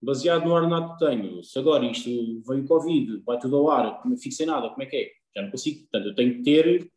baseado 0.00 0.44
no 0.44 0.52
ordenado 0.52 0.92
que 0.96 1.04
tenho. 1.06 1.42
Se 1.42 1.58
agora 1.58 1.84
isto 1.86 2.08
vem 2.46 2.60
o 2.60 2.66
Covid, 2.66 3.22
vai 3.24 3.38
tudo 3.38 3.56
ao 3.56 3.70
ar, 3.70 4.00
não 4.06 4.16
fico 4.16 4.34
sem 4.34 4.46
nada, 4.46 4.68
como 4.70 4.82
é 4.82 4.86
que 4.86 4.96
é? 4.96 5.10
Já 5.34 5.42
não 5.42 5.50
consigo. 5.50 5.80
Portanto, 5.80 6.06
eu 6.08 6.14
tenho 6.14 6.34
que 6.36 6.42
ter. 6.42 6.90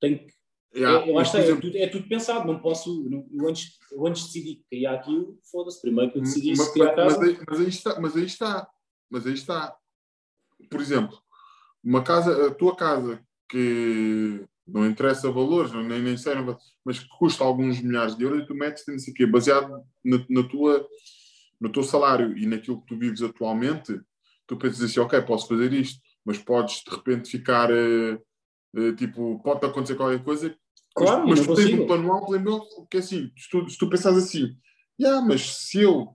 Tenho 0.00 0.18
que, 0.18 0.38
Yeah, 0.76 1.06
é, 1.06 1.10
eu 1.10 1.18
acho 1.18 1.32
que 1.32 1.38
é, 1.38 1.40
exemplo, 1.40 1.62
tudo, 1.62 1.76
é 1.78 1.86
tudo 1.86 2.08
pensado, 2.08 2.46
não 2.46 2.60
posso. 2.60 3.02
não- 3.08 3.26
Eu 3.32 3.48
antes, 3.48 3.78
eu 3.90 4.06
antes 4.06 4.24
decidi 4.26 4.62
criar 4.70 4.94
aquilo, 4.96 5.38
foda-se, 5.50 5.80
primeiro 5.80 6.12
que 6.12 6.18
eu 6.18 6.22
decidi 6.22 6.50
mas, 6.54 6.70
criar 6.72 6.90
a 6.92 6.96
mas 6.96 7.14
casa. 7.14 7.24
aí, 7.24 7.38
mas 7.48 7.60
aí 7.60 7.68
está, 7.68 8.00
mas 8.00 8.16
aí 8.16 8.24
está, 8.24 8.68
mas 9.10 9.26
aí 9.26 9.34
está. 9.34 9.74
Por 10.70 10.80
exemplo, 10.80 11.18
uma 11.82 12.02
casa, 12.02 12.48
a 12.48 12.54
tua 12.54 12.74
casa 12.76 13.20
que 13.48 14.44
não 14.66 14.86
interessa 14.86 15.30
valores, 15.30 15.72
nem, 15.72 16.02
nem 16.02 16.16
sei, 16.16 16.34
não- 16.34 16.58
mas 16.84 16.98
que 16.98 17.08
custa 17.18 17.42
alguns 17.42 17.80
milhares 17.80 18.16
de 18.16 18.24
euros 18.24 18.42
e 18.42 18.46
tu 18.46 18.54
metes 18.54 18.84
não 18.86 18.98
sei 18.98 19.12
o 19.12 19.16
quê, 19.16 19.26
baseado 19.26 19.82
na, 20.04 20.18
na 20.28 20.42
tua, 20.48 20.86
no 21.60 21.72
teu 21.72 21.82
salário 21.82 22.36
e 22.36 22.44
naquilo 22.46 22.80
que 22.82 22.88
tu 22.88 22.98
vives 22.98 23.22
atualmente, 23.22 23.98
tu 24.46 24.56
pensas 24.56 24.82
assim, 24.82 25.00
ok, 25.00 25.20
posso 25.22 25.48
fazer 25.48 25.72
isto, 25.72 26.00
mas 26.24 26.38
podes 26.38 26.82
de 26.84 26.94
repente 26.94 27.30
ficar 27.30 27.70
eh, 27.70 28.18
eh, 28.76 28.92
tipo, 28.92 29.40
pode 29.42 29.64
acontecer 29.64 29.96
qualquer 29.96 30.22
coisa, 30.22 30.54
Claro, 30.94 31.28
mas, 31.28 31.38
mas 31.38 31.46
tu 31.46 31.54
tens 31.54 31.72
um 31.72 31.86
plano 31.86 32.12
amplo 32.12 32.36
em 32.36 32.42
meu, 32.42 32.60
que 32.90 32.96
é 32.96 33.00
assim, 33.00 33.30
se 33.36 33.48
tu, 33.50 33.68
se 33.70 33.78
tu 33.78 33.88
pensares 33.88 34.18
assim, 34.18 34.56
yeah, 35.00 35.24
mas 35.24 35.42
se 35.56 35.80
eu 35.80 36.08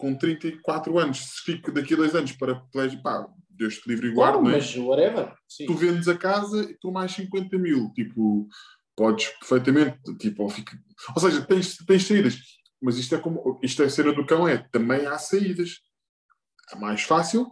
com 0.00 0.16
34 0.16 0.98
anos, 0.98 1.18
se 1.18 1.42
fico 1.42 1.70
daqui 1.70 1.94
a 1.94 1.96
dois 1.98 2.14
anos 2.14 2.32
para 2.32 2.54
colégio, 2.72 3.02
pá, 3.02 3.28
Deus 3.50 3.76
te 3.78 3.88
livre 3.88 4.08
e 4.08 4.12
guarde, 4.12 4.38
Claro, 4.38 4.48
é? 4.48 4.56
mas 4.56 4.74
whatever. 4.76 5.34
Sim. 5.46 5.66
tu 5.66 5.74
vendes 5.74 6.08
a 6.08 6.16
casa 6.16 6.62
e 6.62 6.74
tu 6.78 6.90
mais 6.90 7.12
50 7.12 7.58
mil, 7.58 7.92
tipo, 7.92 8.48
podes 8.96 9.28
perfeitamente, 9.38 9.98
tipo, 10.18 10.42
ou, 10.44 10.48
fica- 10.48 10.78
ou 11.14 11.20
seja, 11.20 11.42
tens, 11.42 11.76
tens 11.76 12.06
saídas, 12.06 12.38
mas 12.80 12.96
isto 12.96 13.14
é 13.14 13.18
como, 13.18 13.60
isto 13.62 13.82
é 13.82 13.86
a 13.86 13.90
cena 13.90 14.12
do 14.12 14.24
cão, 14.24 14.48
é, 14.48 14.56
também 14.72 15.06
há 15.06 15.18
saídas. 15.18 15.80
A 16.72 16.76
mais 16.76 17.02
fácil 17.02 17.50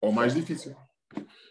ou 0.00 0.12
mais 0.12 0.32
difícil. 0.34 0.74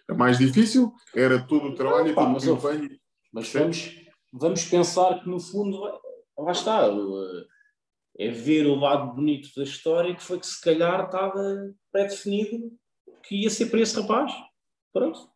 A 0.10 0.14
mais 0.14 0.38
difícil 0.38 0.94
era 1.14 1.42
todo 1.46 1.68
o 1.68 1.76
trabalho 1.76 2.10
e 2.12 2.16
todo 2.16 2.30
mas 2.30 2.44
o 2.46 2.50
eu- 2.50 2.56
empenho. 2.58 3.00
Mas 3.34 3.52
vamos, 3.52 3.96
vamos 4.34 4.64
pensar 4.66 5.20
que 5.22 5.30
no 5.30 5.40
fundo, 5.40 5.78
lá 6.38 6.52
está, 6.52 6.90
o, 6.90 7.46
é 8.18 8.30
ver 8.30 8.66
o 8.66 8.76
lado 8.76 9.14
bonito 9.14 9.50
da 9.56 9.64
história 9.64 10.16
que 10.16 10.24
foi 10.24 10.40
que 10.40 10.48
se 10.48 10.62
calhar 10.62 11.06
estava 11.06 11.74
pré-definido 11.92 12.72
que 13.24 13.36
ia 13.44 13.50
ser 13.50 13.68
para 13.68 13.80
esse 13.82 14.00
rapaz. 14.00 14.32
Pronto. 14.94 15.30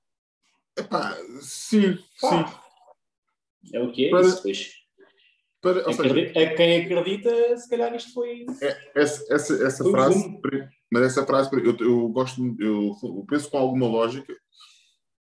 Epá, 0.78 1.18
sim, 1.42 1.98
Pá, 2.22 2.48
sim. 2.48 2.60
É 3.74 3.82
o 3.82 3.92
que 3.92 4.06
é 4.08 4.10
Para- 4.10 4.22
isso. 4.22 4.36
Depois, 4.38 4.74
Para, 5.62 5.88
ou 5.88 5.94
seja, 5.94 6.14
a 6.40 6.56
quem 6.56 6.82
acredita, 6.86 7.58
se 7.58 7.70
calhar 7.70 7.94
isto 7.94 8.14
foi. 8.14 8.46
essa, 8.96 9.34
essa, 9.34 9.66
essa 9.66 9.84
Foi 9.84 9.92
frase, 9.92 10.40
mas 10.92 11.04
essa 11.04 11.26
frase, 11.26 11.50
eu, 11.54 11.76
eu 11.80 12.08
gosto, 12.10 12.42
eu, 12.60 12.96
eu 13.04 13.26
penso 13.28 13.50
com 13.50 13.58
alguma 13.58 13.88
lógica. 13.88 14.34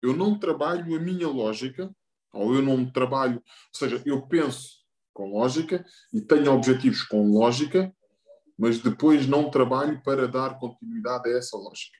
Eu 0.01 0.15
não 0.15 0.39
trabalho 0.39 0.95
a 0.95 0.99
minha 0.99 1.27
lógica, 1.27 1.93
ou 2.33 2.55
eu 2.55 2.61
não 2.61 2.89
trabalho, 2.89 3.35
ou 3.35 3.77
seja, 3.77 4.01
eu 4.05 4.25
penso 4.25 4.80
com 5.21 5.31
lógica 5.31 5.85
e 6.11 6.19
tenho 6.19 6.51
objetivos 6.51 7.03
com 7.03 7.29
lógica, 7.29 7.93
mas 8.57 8.79
depois 8.79 9.27
não 9.27 9.51
trabalho 9.51 10.01
para 10.01 10.27
dar 10.27 10.57
continuidade 10.57 11.29
a 11.29 11.37
essa 11.37 11.55
lógica. 11.55 11.97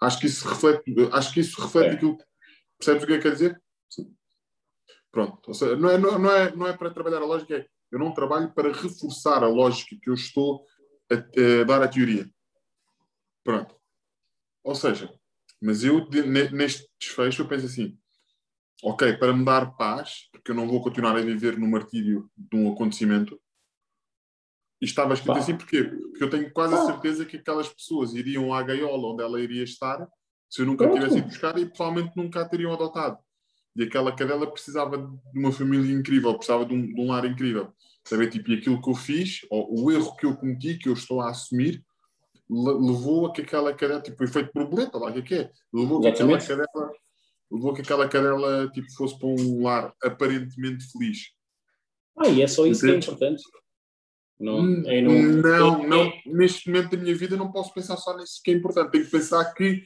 Acho 0.00 0.20
que 0.20 0.26
isso 0.26 0.48
reflete, 0.48 0.94
acho 1.12 1.34
que 1.34 1.40
isso 1.40 1.60
reflete 1.60 1.88
É. 1.88 1.92
aquilo. 1.94 2.18
Percebes 2.78 3.02
o 3.02 3.06
que 3.06 3.12
eu 3.14 3.20
quero 3.20 3.34
dizer? 3.34 3.62
Pronto. 5.10 5.48
Ou 5.48 5.54
seja, 5.54 5.76
não, 5.76 5.90
é, 5.90 5.98
não, 5.98 6.30
é, 6.30 6.54
não 6.54 6.66
é 6.66 6.76
para 6.76 6.90
trabalhar 6.90 7.22
a 7.22 7.26
lógica, 7.26 7.56
é 7.56 7.66
eu 7.90 7.98
não 7.98 8.12
trabalho 8.12 8.52
para 8.52 8.72
reforçar 8.72 9.42
a 9.42 9.48
lógica 9.48 9.96
que 10.00 10.10
eu 10.10 10.14
estou 10.14 10.64
a, 11.10 11.14
a 11.14 11.64
dar 11.64 11.82
a 11.82 11.88
teoria. 11.88 12.28
Pronto. 13.42 13.74
Ou 14.62 14.74
seja, 14.74 15.12
mas 15.60 15.82
eu 15.82 16.08
neste 16.10 16.88
desfecho 17.00 17.42
eu 17.42 17.48
penso 17.48 17.66
assim, 17.66 17.98
ok, 18.82 19.16
para 19.16 19.32
me 19.32 19.44
dar 19.44 19.76
paz, 19.76 20.28
porque 20.32 20.50
eu 20.50 20.54
não 20.54 20.68
vou 20.68 20.82
continuar 20.82 21.16
a 21.16 21.20
viver 21.20 21.58
no 21.58 21.66
martírio 21.66 22.30
de 22.36 22.56
um 22.56 22.72
acontecimento, 22.72 23.40
e 24.80 24.84
estava 24.84 25.14
escrito 25.14 25.34
Pá. 25.34 25.38
assim 25.40 25.56
porquê? 25.56 25.84
Porque 25.84 26.22
eu 26.22 26.30
tenho 26.30 26.52
quase 26.52 26.74
a 26.74 26.84
certeza 26.84 27.24
que 27.24 27.38
aquelas 27.38 27.68
pessoas 27.68 28.14
iriam 28.14 28.52
à 28.52 28.62
gaiola 28.62 29.08
onde 29.08 29.22
ela 29.22 29.40
iria 29.40 29.64
estar 29.64 30.06
se 30.50 30.60
eu 30.60 30.66
nunca 30.66 30.84
Pronto. 30.84 30.98
tivesse 31.00 31.18
ido 31.18 31.28
buscar 31.28 31.58
e 31.58 31.66
provavelmente 31.66 32.14
nunca 32.16 32.42
a 32.42 32.48
teriam 32.48 32.72
adotado. 32.72 33.18
E 33.74 33.82
aquela 33.82 34.14
cadela 34.14 34.50
precisava 34.50 34.96
de 34.98 35.38
uma 35.38 35.50
família 35.50 35.92
incrível, 35.92 36.34
precisava 36.34 36.64
de 36.64 36.72
um, 36.74 36.86
de 36.94 37.00
um 37.00 37.08
lar 37.08 37.24
incrível. 37.24 37.72
Saber, 38.06 38.30
tipo, 38.30 38.50
e 38.50 38.54
aquilo 38.58 38.80
que 38.80 38.88
eu 38.88 38.94
fiz, 38.94 39.40
ou 39.50 39.84
o 39.84 39.90
erro 39.90 40.14
que 40.16 40.24
eu 40.24 40.36
cometi, 40.36 40.78
que 40.78 40.88
eu 40.88 40.92
estou 40.92 41.20
a 41.20 41.30
assumir, 41.30 41.84
le- 42.48 42.86
levou 42.86 43.26
a 43.26 43.32
que 43.32 43.42
aquela 43.42 43.74
cadela, 43.74 44.00
tipo, 44.00 44.16
foi 44.16 44.28
feito 44.28 44.52
borboleta, 44.54 44.96
lá 44.98 45.10
que 45.12 45.18
é 45.18 45.22
que 45.22 45.34
é? 45.34 45.50
Levou 45.72 45.98
a 45.98 46.02
que 46.02 46.08
aquela 46.08 46.38
cadela, 46.38 46.92
levou 47.50 47.72
que 47.74 47.82
aquela 47.82 48.08
cadela, 48.08 48.68
tipo, 48.70 48.90
fosse 48.92 49.18
para 49.18 49.28
um 49.28 49.62
lar 49.62 49.94
aparentemente 50.02 50.84
feliz. 50.90 51.30
Ah, 52.18 52.28
e 52.28 52.42
é 52.42 52.46
só 52.46 52.66
isso 52.66 52.84
que 52.84 52.90
é 52.92 52.96
importante. 52.96 53.42
Não, 54.38 54.58
Hum, 54.60 54.82
é 54.86 55.00
não, 55.00 55.12
não, 55.14 55.82
é- 55.84 55.86
não. 55.86 56.02
é- 56.04 56.22
Neste 56.26 56.68
momento 56.70 56.90
da 56.90 57.02
minha 57.02 57.14
vida 57.14 57.36
não 57.36 57.50
posso 57.52 57.72
pensar 57.72 57.96
só 57.96 58.16
nisso 58.16 58.40
que 58.44 58.50
é 58.50 58.54
importante. 58.54 58.90
Tenho 58.90 59.04
que 59.04 59.10
pensar 59.10 59.44
que 59.54 59.82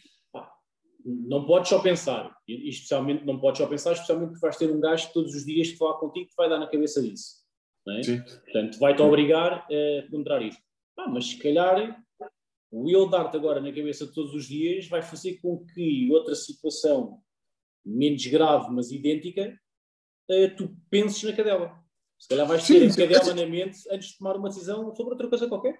não 1.05 1.47
podes 1.47 1.69
só 1.69 1.79
pensar, 1.81 2.37
e 2.47 2.69
especialmente 2.69 3.25
não 3.25 3.41
podes 3.41 3.59
só 3.59 3.67
pensar, 3.67 3.93
especialmente 3.93 4.35
que 4.35 4.41
vais 4.41 4.57
ter 4.57 4.71
um 4.71 4.81
gajo 4.81 5.09
que 5.09 5.15
todos 5.15 5.35
os 5.35 5.45
dias 5.47 5.69
que 5.71 5.77
falar 5.77 5.99
contigo 5.99 6.29
que 6.29 6.35
vai 6.37 6.49
dar 6.49 6.59
na 6.59 6.67
cabeça 6.69 7.01
disso. 7.01 7.41
Não 7.87 7.97
é? 7.97 8.03
sim, 8.03 8.21
Portanto, 8.23 8.79
vai-te 8.79 9.01
obrigar 9.03 9.67
a 9.67 10.11
ponderar 10.11 10.43
isso. 10.43 10.59
Ah, 10.99 11.09
mas 11.09 11.27
se 11.27 11.39
calhar 11.39 11.97
o 12.71 12.91
eu 12.91 13.09
dar-te 13.09 13.37
agora 13.37 13.61
na 13.61 13.73
cabeça 13.73 14.07
todos 14.13 14.35
os 14.35 14.47
dias 14.47 14.87
vai 14.89 15.01
fazer 15.03 15.39
com 15.41 15.65
que 15.75 16.09
outra 16.13 16.35
situação 16.35 17.19
menos 17.85 18.25
grave, 18.27 18.71
mas 18.73 18.91
idêntica, 18.91 19.59
eh, 20.31 20.49
tu 20.49 20.75
penses 20.91 21.23
na 21.23 21.33
cadela. 21.33 21.79
Se 22.19 22.29
calhar 22.29 22.47
vais 22.47 22.63
Sim, 22.63 22.81
ter 22.81 22.87
a 22.87 22.91
sim. 22.91 23.01
cadela 23.09 23.35
na 23.35 23.47
mente 23.47 23.79
antes 23.91 24.09
de 24.11 24.19
tomar 24.19 24.37
uma 24.37 24.49
decisão 24.49 24.95
sobre 24.95 25.13
outra 25.13 25.29
coisa 25.29 25.49
qualquer. 25.49 25.79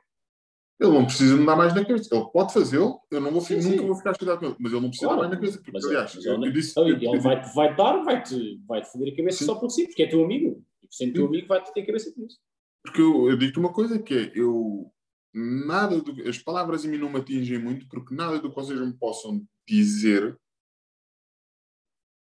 ele 0.81 0.93
não 0.93 1.05
precisa 1.05 1.37
me 1.37 1.45
dar 1.45 1.57
mais 1.57 1.75
na 1.75 1.85
cabeça. 1.85 2.09
Ele 2.15 2.25
pode 2.33 2.55
fazê-lo, 2.55 3.01
eu 3.11 3.21
não 3.21 3.31
vou, 3.31 3.43
Sim, 3.43 3.57
nunca 3.57 3.69
sim. 3.69 3.87
vou 3.87 3.95
ficar 3.97 4.15
chateado 4.15 4.41
com 4.41 4.47
ele, 4.47 4.57
mas 4.59 4.73
ele 4.73 4.81
não 4.81 4.89
precisa 4.89 5.09
Claro, 5.09 5.21
dar 5.23 5.29
mais 5.29 5.31
na 5.31 5.37
cabeça. 5.47 5.59
Porque, 5.59 5.73
mas, 5.73 5.85
aliás, 5.85 6.15
mas 6.15 6.25
ele, 6.25 6.47
eu 6.47 6.53
disse. 6.53 6.81
ele, 6.81 6.91
eu- 6.93 6.97
ele 6.97 7.07
eu- 7.19 7.21
vai-te 7.21 7.55
vai 7.55 7.77
dar, 7.77 8.03
vai-te 8.03 8.59
vai 8.67 8.81
-te 8.83 8.91
foder 8.91 9.13
a 9.13 9.17
cabeça 9.17 9.39
Sim. 9.41 9.45
só 9.45 9.55
por 9.57 9.71
si, 9.71 9.87
porque 9.87 10.03
é 10.05 10.09
teu 10.09 10.25
amigo. 10.25 10.65
E 10.83 10.87
sendo 10.91 11.13
teu 11.13 11.27
amigo, 11.27 11.47
vai-te 11.47 11.71
ter 11.75 11.83
a 11.83 11.87
cabeça 11.87 12.11
por 12.15 12.25
isso. 12.25 12.39
Porque 12.83 13.01
eu, 13.03 13.29
eu 13.29 13.37
digo-te 13.37 13.59
uma 13.59 13.73
coisa 13.75 13.99
que 14.03 14.15
é, 14.15 14.33
eu 14.35 14.91
nada 15.35 16.01
do, 16.01 16.27
as 16.27 16.39
palavras 16.39 16.83
em 16.85 16.89
mim 16.89 16.97
não 16.97 17.11
me 17.11 17.19
atingem 17.19 17.59
muito 17.59 17.87
porque 17.87 18.15
nada 18.15 18.39
do 18.41 18.49
que 18.49 18.57
vocês 18.57 18.81
me 18.81 18.95
possam 18.95 19.47
dizer 19.69 20.35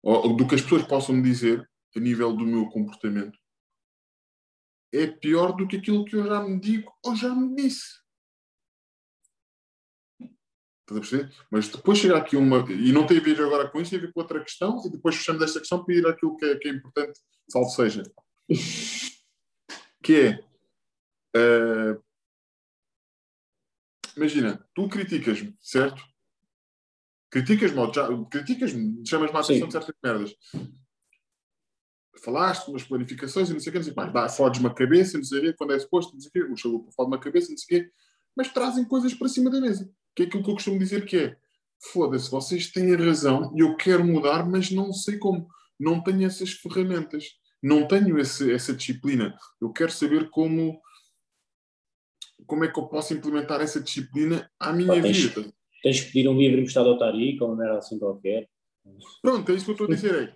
ou, 0.06 0.36
do 0.36 0.48
que 0.48 0.56
as 0.56 0.62
pessoas 0.62 0.84
possam 0.84 1.16
me 1.16 1.24
dizer 1.24 1.68
a 1.96 2.00
nível 2.00 2.32
do 2.32 2.46
meu 2.46 2.68
comportamento 2.70 3.38
é 4.94 5.08
pior 5.08 5.54
do 5.54 5.68
que 5.68 5.78
aquilo 5.78 6.06
que 6.06 6.16
eu 6.16 6.26
já 6.26 6.42
me 6.42 6.60
digo 6.60 6.94
ou 7.04 7.16
já 7.16 7.34
me 7.34 7.54
disse. 7.56 8.00
Estás 10.20 10.98
a 10.98 11.00
perceber? 11.00 11.36
Mas 11.50 11.68
depois 11.68 11.98
chega 11.98 12.18
aqui 12.18 12.38
uma. 12.38 12.60
E 12.72 12.92
não 12.92 13.08
tem 13.08 13.18
a 13.18 13.22
ver 13.22 13.42
agora 13.42 13.68
com 13.70 13.82
isto, 13.82 13.90
tem 13.90 14.00
a 14.00 14.04
ver 14.04 14.14
com 14.14 14.20
outra 14.20 14.40
questão, 14.44 14.80
e 14.86 14.90
depois 14.90 15.16
fechamos 15.16 15.42
esta 15.42 15.60
questão 15.60 15.84
para 15.84 15.96
ir 15.96 16.06
àquilo 16.06 16.38
que 16.38 16.46
é, 16.46 16.56
que 16.58 16.68
é 16.68 16.72
importante, 16.72 17.20
salvo 17.50 17.70
seja. 17.70 18.04
que 20.04 20.16
é. 20.16 20.40
eh, 21.36 22.00
imagina, 24.16 24.64
tu 24.76 24.88
criticas-me, 24.88 25.58
certo? 25.60 26.02
Criticas-me, 27.30 27.82
criticas-me, 28.30 29.04
chamas-me 29.08 29.38
a 29.38 29.40
atenção 29.42 29.68
de 29.68 29.74
certas 29.74 29.96
merdas. 30.04 30.36
Falaste 32.24 32.70
umas 32.70 32.84
planificações 32.84 33.50
e 33.50 33.54
não 33.54 33.60
sei 33.60 33.70
o 33.70 33.72
que, 33.74 33.78
não 33.80 33.84
sei 33.84 33.92
o 33.92 33.96
que 33.96 34.02
mais. 34.02 34.14
Dá, 34.14 34.30
fodes-me 34.30 34.68
a 34.68 34.74
cabeça, 34.74 35.18
não 35.18 35.24
sei 35.26 35.40
o 35.40 35.42
quê, 35.42 35.54
quando 35.54 35.74
é 35.74 35.80
suposto, 35.80 36.14
não 36.14 36.22
sei 36.22 36.30
o 36.30 36.32
quê, 36.32 36.44
o 36.54 36.58
chalupa 36.58 36.92
fode-me 36.96 37.16
a 37.18 37.20
cabeça, 37.20 37.50
não 37.52 37.58
sei 37.58 37.80
o 37.80 37.84
quê, 37.84 37.92
mas 38.36 38.52
trazem 38.54 38.86
coisas 38.86 39.14
para 39.14 39.28
cima 39.28 39.50
da 39.50 39.60
mesa. 39.60 39.90
Que 40.16 40.24
é 40.24 40.26
aquilo 40.26 40.44
que 40.44 40.50
eu 40.50 40.54
costumo 40.56 40.80
dizer 40.80 41.06
que 41.06 41.18
é 41.18 41.38
foda-se, 41.92 42.32
vocês 42.32 42.72
têm 42.72 42.94
a 42.94 42.98
razão 42.98 43.54
e 43.56 43.60
eu 43.60 43.76
quero 43.76 44.04
mudar, 44.06 44.48
mas 44.48 44.72
não 44.72 44.94
sei 44.94 45.18
como. 45.18 45.48
Não 45.78 46.02
tenho 46.02 46.26
essas 46.26 46.52
ferramentas. 46.54 47.26
Não 47.62 47.86
tenho 47.88 48.18
esse, 48.18 48.50
essa 48.54 48.74
disciplina. 48.74 49.38
Eu 49.60 49.74
quero 49.74 49.92
saber 49.92 50.30
como 50.30 50.80
como 52.48 52.64
é 52.64 52.72
que 52.72 52.80
eu 52.80 52.88
posso 52.88 53.14
implementar 53.14 53.60
essa 53.60 53.80
disciplina 53.82 54.50
à 54.60 54.72
minha 54.72 54.88
Pá, 54.96 55.02
tens- 55.02 55.18
vida. 55.18 55.54
Tens 55.86 56.02
que 56.02 56.12
pedir 56.12 56.28
um 56.28 56.36
livro 56.36 56.62
emprestado 56.62 56.90
ao 56.90 56.98
Tariq, 56.98 57.40
ou 57.44 57.50
uma 57.50 57.58
merda 57.58 57.78
assim 57.78 58.00
qualquer. 58.00 58.50
Pronto, 59.22 59.52
é 59.52 59.54
isso 59.54 59.66
que 59.66 59.70
eu 59.70 59.74
estou 59.74 59.86
a 59.86 59.92
dizer. 59.92 60.36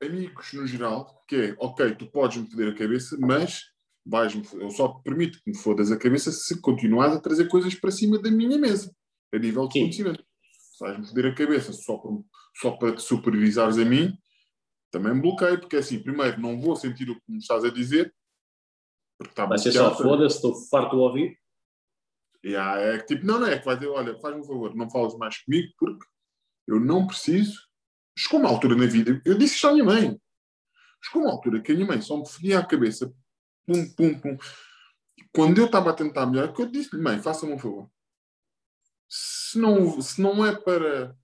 É, 0.00 0.06
amigos 0.06 0.52
no 0.52 0.64
geral, 0.64 1.24
que 1.26 1.34
é, 1.34 1.56
ok, 1.58 1.96
tu 1.96 2.06
podes-me 2.06 2.48
foder 2.48 2.68
a 2.68 2.76
cabeça, 2.76 3.16
mas 3.18 3.60
vais-me, 4.06 4.46
eu 4.52 4.70
só 4.70 4.86
permito 4.86 5.40
que 5.42 5.50
me 5.50 5.56
fodas 5.56 5.90
a 5.90 5.98
cabeça 5.98 6.30
se 6.30 6.60
continuares 6.60 7.16
a 7.16 7.20
trazer 7.20 7.48
coisas 7.48 7.74
para 7.74 7.90
cima 7.90 8.22
da 8.22 8.30
minha 8.30 8.56
mesa, 8.56 8.94
a 9.34 9.38
nível 9.38 9.66
de 9.66 9.72
Sim. 9.72 9.80
conhecimento. 9.80 10.24
Se 10.78 10.84
vais-me 10.84 11.04
foder 11.04 11.26
a 11.26 11.34
cabeça 11.34 11.72
só 11.72 11.96
para, 11.96 12.12
só 12.60 12.70
para 12.76 12.94
te 12.94 13.02
superiorizares 13.02 13.78
a 13.78 13.84
mim, 13.84 14.16
também 14.92 15.12
me 15.12 15.22
bloqueio, 15.22 15.58
porque 15.58 15.74
assim, 15.74 16.00
primeiro, 16.00 16.40
não 16.40 16.60
vou 16.60 16.76
sentir 16.76 17.10
o 17.10 17.16
que 17.16 17.32
me 17.32 17.38
estás 17.38 17.64
a 17.64 17.68
dizer, 17.68 18.14
porque 19.18 19.32
está 19.32 19.44
Vai 19.44 19.58
ser 19.58 19.72
só 19.72 19.92
foda-se, 19.92 20.36
estou 20.36 20.54
farto 20.70 20.94
de 20.94 21.02
ouvir. 21.02 21.41
E 22.44 22.56
há- 22.56 22.76
é 22.78 22.98
que 22.98 23.06
tipo, 23.14 23.24
não, 23.26 23.38
não 23.40 23.46
é 23.46 23.58
que 23.58 23.64
vai 23.64 23.76
dizer, 23.76 23.88
olha, 23.88 24.18
faz-me 24.18 24.40
um 24.40 24.44
favor, 24.44 24.74
não 24.74 24.90
falas 24.90 25.14
mais 25.16 25.38
comigo 25.38 25.72
porque 25.78 26.06
eu 26.66 26.80
não 26.80 27.06
preciso. 27.06 27.60
Chegou 28.18 28.40
uma 28.40 28.48
altura 28.50 28.74
na 28.76 28.86
vida, 28.86 29.20
eu 29.24 29.38
disse 29.38 29.54
isto 29.54 29.68
à 29.68 29.72
minha 29.72 29.84
mãe. 29.84 30.20
Chegou 31.04 31.22
uma 31.22 31.30
altura 31.32 31.60
que 31.60 31.72
a 31.72 31.74
minha 31.74 31.86
mãe 31.86 32.00
só 32.00 32.16
me 32.16 32.28
fedia 32.28 32.58
a 32.58 32.66
cabeça, 32.66 33.12
pum, 33.66 33.88
pum, 33.94 34.18
pum. 34.20 34.36
Quando 35.34 35.58
eu 35.58 35.66
estava 35.66 35.90
a 35.90 35.94
tentar 35.94 36.26
melhorar, 36.26 36.52
que 36.52 36.62
eu 36.62 36.66
disse-lhe, 36.70 37.00
mãe, 37.02 37.20
faça-me 37.22 37.52
um 37.52 37.58
favor. 37.58 37.90
Se 39.08 39.58
não, 39.58 40.00
se 40.00 40.20
não 40.20 40.44
é 40.44 40.54
para. 40.54 41.16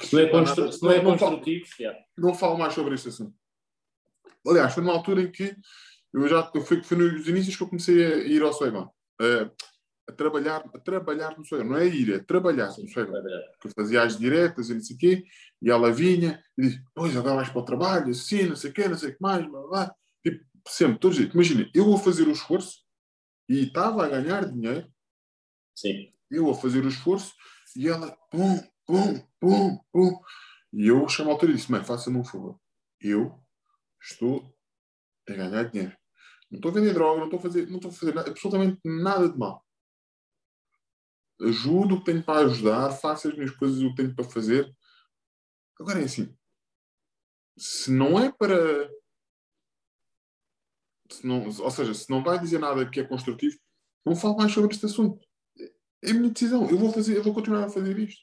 Se 0.00 0.14
não 0.14 0.20
é, 0.22 0.28
constru- 0.28 0.60
nada, 0.64 0.72
se 0.72 0.82
não 0.82 0.90
é 0.92 1.02
não 1.02 1.18
falo- 1.18 1.36
construtivo, 1.36 1.66
yeah. 1.80 2.00
não 2.16 2.34
falo 2.34 2.56
mais 2.58 2.72
sobre 2.74 2.94
este 2.94 3.08
assunto. 3.08 3.34
Aliás, 4.46 4.72
foi 4.74 4.82
numa 4.82 4.92
altura 4.94 5.22
em 5.22 5.30
que 5.30 5.56
eu 6.12 6.28
já 6.28 6.44
foi, 6.64 6.82
foi 6.82 6.96
nos 6.96 7.26
inícios 7.26 7.56
que 7.56 7.62
eu 7.62 7.68
comecei 7.68 8.04
a 8.04 8.16
ir 8.18 8.42
ao 8.42 8.52
Soegon. 8.52 8.92
A, 9.20 9.50
a 10.12 10.14
trabalhar, 10.14 10.64
a 10.74 10.78
trabalhar 10.78 11.36
no 11.36 11.44
Soegon. 11.44 11.70
Não 11.70 11.76
é 11.76 11.86
ir, 11.86 12.12
é 12.14 12.18
trabalhar 12.18 12.68
no 12.68 12.88
Soegon. 12.88 13.16
É 13.16 13.22
verdade. 13.22 13.44
Que 13.60 13.68
eu 13.68 13.72
fazia 13.72 14.02
as 14.02 14.18
diretas 14.18 14.68
e 14.68 14.74
não 14.74 14.80
sei 14.80 14.96
o 14.96 14.98
quê, 14.98 15.24
e 15.60 15.70
ela 15.70 15.92
vinha 15.92 16.42
e 16.56 16.62
disse, 16.62 16.82
pois 16.94 17.16
agora 17.16 17.36
vais 17.36 17.48
para 17.48 17.60
o 17.60 17.64
trabalho, 17.64 18.10
assim, 18.10 18.44
não 18.44 18.56
sei 18.56 18.70
o 18.70 18.72
quê, 18.72 18.88
não 18.88 18.98
sei 18.98 19.10
o 19.10 19.12
que 19.14 19.22
mais, 19.22 19.46
blá, 19.46 19.60
blá, 19.60 19.68
blá. 19.68 19.94
Tipo, 20.22 20.44
sempre, 20.68 20.98
todos 20.98 21.16
os 21.16 21.22
dias. 21.22 21.34
Imagina, 21.34 21.70
eu 21.74 21.84
vou 21.84 21.98
fazer 21.98 22.28
o 22.28 22.32
esforço 22.32 22.82
e 23.48 23.64
estava 23.64 24.04
a 24.04 24.08
ganhar 24.08 24.50
dinheiro, 24.50 24.86
Sim. 25.74 26.12
eu 26.30 26.50
a 26.50 26.54
fazer 26.54 26.84
o 26.84 26.88
esforço 26.88 27.34
e 27.76 27.88
ela, 27.88 28.16
pum, 28.30 28.60
pum, 28.86 29.26
pum, 29.40 29.78
pum. 29.92 30.20
E 30.72 30.86
eu 30.86 31.08
chamo 31.08 31.30
a 31.30 31.32
altura 31.34 31.52
e 31.52 31.54
disse: 31.56 31.70
Mãe, 31.70 31.84
faça-me 31.84 32.18
um 32.18 32.24
favor. 32.24 32.58
Eu 33.00 33.38
estou 34.00 34.54
a 35.28 35.32
ganhar 35.32 35.64
dinheiro. 35.64 35.96
Não 36.50 36.58
estou 36.58 36.70
a 36.70 36.74
vender 36.74 36.92
droga, 36.92 37.18
não 37.18 37.24
estou 37.24 37.38
a 37.38 37.42
fazer, 37.42 37.66
não 37.68 37.76
estou 37.76 37.90
a 37.90 37.94
fazer 37.94 38.14
nada, 38.14 38.30
absolutamente 38.30 38.78
nada 38.84 39.28
de 39.28 39.38
mal. 39.38 39.61
Ajudo 41.40 41.96
o 41.96 41.98
que 41.98 42.04
tenho 42.04 42.22
para 42.22 42.46
ajudar, 42.46 42.90
faço 42.92 43.28
as 43.28 43.34
minhas 43.34 43.50
coisas 43.50 43.82
o 43.82 43.90
que 43.90 43.96
tenho 43.96 44.14
para 44.14 44.24
fazer. 44.24 44.72
Agora 45.80 46.00
é 46.00 46.04
assim: 46.04 46.36
se 47.56 47.90
não 47.90 48.18
é 48.18 48.30
para. 48.30 48.90
Se 51.10 51.26
não, 51.26 51.44
ou 51.46 51.70
seja, 51.70 51.92
se 51.94 52.08
não 52.08 52.22
vai 52.22 52.38
dizer 52.38 52.58
nada 52.58 52.88
que 52.88 53.00
é 53.00 53.04
construtivo, 53.04 53.58
não 54.04 54.16
falo 54.16 54.36
mais 54.36 54.52
sobre 54.52 54.72
este 54.72 54.86
assunto. 54.86 55.26
É 56.02 56.10
a 56.10 56.14
minha 56.14 56.30
decisão. 56.30 56.68
Eu 56.68 56.78
vou, 56.78 56.92
fazer, 56.92 57.16
eu 57.16 57.22
vou 57.22 57.34
continuar 57.34 57.64
a 57.64 57.70
fazer 57.70 57.98
isto. 57.98 58.22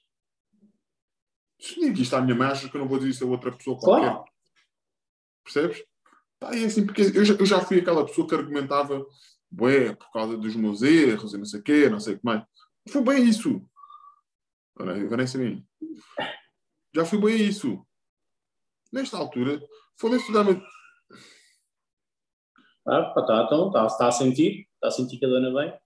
Se 1.60 1.80
digo 1.80 2.02
isto 2.02 2.15
à 2.15 2.22
minha 2.22 2.36
mãe, 2.36 2.48
achas 2.48 2.69
que 2.69 2.76
eu 2.76 2.82
não 2.82 2.88
vou 2.88 2.98
dizer 2.98 3.12
isso 3.12 3.26
a 3.26 3.28
outra 3.28 3.52
pessoa 3.52 3.78
qualquer? 3.78 4.10
Claro. 4.10 4.26
Percebes? 5.43 5.84
Pá, 6.39 6.56
é 6.56 6.65
assim, 6.65 6.86
porque 6.86 7.02
eu 7.02 7.26
já, 7.26 7.34
eu 7.34 7.45
já 7.45 7.62
fui 7.62 7.80
aquela 7.80 8.06
pessoa 8.06 8.28
que 8.28 8.36
argumentava 8.36 9.06
Ué, 9.60 9.95
por 9.95 10.12
causa 10.12 10.38
dos 10.38 10.56
meus 10.56 10.82
erros 10.82 11.34
e 11.34 11.38
não 11.38 11.45
sei 11.45 11.60
o 11.60 11.63
quê, 11.63 11.89
não 11.89 12.00
sei 12.00 12.15
o 12.15 12.19
que 12.19 12.26
mais. 12.26 12.43
Foi 12.88 13.04
bem 13.04 13.26
isso. 13.28 13.62
É 14.80 15.38
mim. 15.38 15.68
Já 16.96 17.06
fui 17.06 17.20
bem 17.20 17.48
isso. 17.48 17.86
Nesta 18.92 19.18
altura, 19.18 19.62
foda-se 20.00 20.32
dá-me. 20.32 20.62
Ah, 22.88 23.04
pá, 23.13 23.26
tá, 23.26 23.44
então, 23.46 23.68
está 23.68 23.88
tá 23.88 24.08
a 24.08 24.12
sentir, 24.12 24.68
está 24.76 24.88
a 24.88 24.92
sentir 24.92 25.20
que 25.20 25.26
a 25.26 25.30
dona 25.30 25.54
vem. 25.54 25.80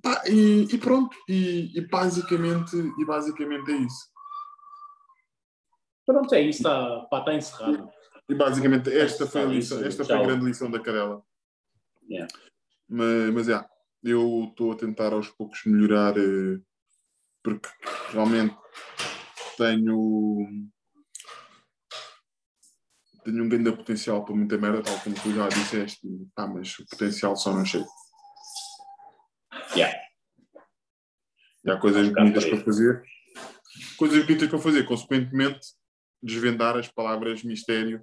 Pá, 0.00 0.22
e, 0.26 0.62
e 0.72 0.78
pronto. 0.78 1.14
E, 1.28 1.76
e 1.76 1.86
basicamente, 1.88 2.76
e 2.76 3.04
basicamente 3.04 3.70
é 3.70 3.76
isso. 3.76 4.12
Pronto, 6.06 6.34
é 6.34 6.40
isso, 6.40 6.58
está, 6.58 7.08
está 7.12 7.34
encerrado. 7.34 7.90
E 8.28 8.34
basicamente 8.34 8.90
esta 8.96 9.26
foi 9.26 9.40
a, 9.40 9.44
Sabe 9.44 9.56
lição, 9.56 9.84
esta 9.84 10.04
foi 10.04 10.16
a 10.16 10.22
grande 10.22 10.44
lição 10.44 10.70
da 10.70 10.80
cadela. 10.80 11.22
Yeah. 12.08 12.32
Mas, 12.88 13.34
mas 13.34 13.48
é, 13.48 13.68
eu 14.02 14.48
estou 14.50 14.72
a 14.72 14.76
tentar 14.76 15.12
aos 15.12 15.28
poucos 15.28 15.64
melhorar 15.64 16.16
eh, 16.18 16.60
porque 17.42 17.68
realmente 18.10 18.56
tenho 19.56 20.46
tenho 23.24 23.44
um 23.44 23.48
grande 23.48 23.70
potencial 23.72 24.24
para 24.24 24.34
muita 24.34 24.58
merda, 24.58 24.82
tal 24.82 24.98
como 25.00 25.14
tu 25.14 25.32
já 25.32 25.48
disseste, 25.48 26.00
ah, 26.36 26.46
mas 26.46 26.76
o 26.78 26.86
potencial 26.86 27.36
só 27.36 27.52
não 27.52 27.64
chega. 27.64 27.86
Yeah. 29.76 29.96
E 31.64 31.70
há 31.70 31.76
coisas 31.78 32.08
bonitas 32.08 32.44
para 32.44 32.64
fazer, 32.64 33.04
coisas 33.96 34.26
bonitas 34.26 34.48
para 34.48 34.58
fazer, 34.58 34.84
consequentemente 34.84 35.60
desvendar 36.20 36.76
as 36.76 36.88
palavras 36.88 37.44
mistério 37.44 38.02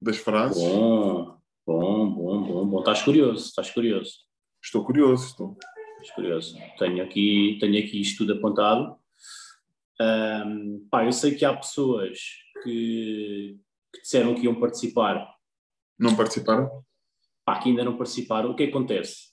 das 0.00 0.16
frases. 0.16 0.62
Bom, 0.62 1.38
bom, 1.66 2.14
bom, 2.14 2.42
bom, 2.42 2.66
bom. 2.68 2.78
Estás 2.78 3.02
curioso, 3.02 3.48
estás 3.48 3.70
curioso. 3.70 4.27
Estou 4.62 4.84
curioso, 4.84 5.26
estou. 5.26 5.56
Estás 6.00 6.14
curioso. 6.14 6.56
Tenho 6.78 7.02
aqui, 7.02 7.56
tenho 7.60 7.78
aqui 7.78 8.00
isto 8.00 8.18
tudo 8.18 8.38
apontado. 8.38 8.96
Ahm, 10.00 10.86
pá, 10.90 11.04
eu 11.04 11.12
sei 11.12 11.34
que 11.34 11.44
há 11.44 11.56
pessoas 11.56 12.18
que, 12.62 13.58
que 13.92 14.00
disseram 14.00 14.34
que 14.34 14.42
iam 14.44 14.58
participar, 14.60 15.34
Não 15.98 16.14
participaram? 16.16 16.84
pá, 17.44 17.58
que 17.58 17.70
ainda 17.70 17.84
não 17.84 17.96
participaram. 17.96 18.50
O 18.50 18.54
que 18.54 18.64
acontece? 18.64 19.28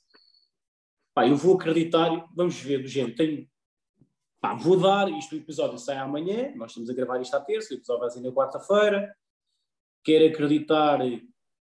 Pá, 1.13 1.27
eu 1.27 1.35
vou 1.35 1.55
acreditar, 1.55 2.09
vamos 2.35 2.59
ver 2.59 2.81
do 2.81 2.87
género, 2.87 3.15
tenho, 3.15 3.47
pá, 4.41 4.53
vou 4.55 4.79
dar, 4.79 5.09
isto 5.11 5.33
o 5.33 5.37
episódio 5.37 5.77
sai 5.77 5.97
amanhã, 5.97 6.53
nós 6.55 6.71
estamos 6.71 6.89
a 6.89 6.93
gravar 6.93 7.21
isto 7.21 7.35
à 7.35 7.39
terça, 7.41 7.73
o 7.73 7.77
episódio 7.77 8.01
vai 8.01 8.09
sair 8.09 8.23
na 8.23 8.31
quarta-feira, 8.31 9.15
quero 10.03 10.25
acreditar 10.33 10.99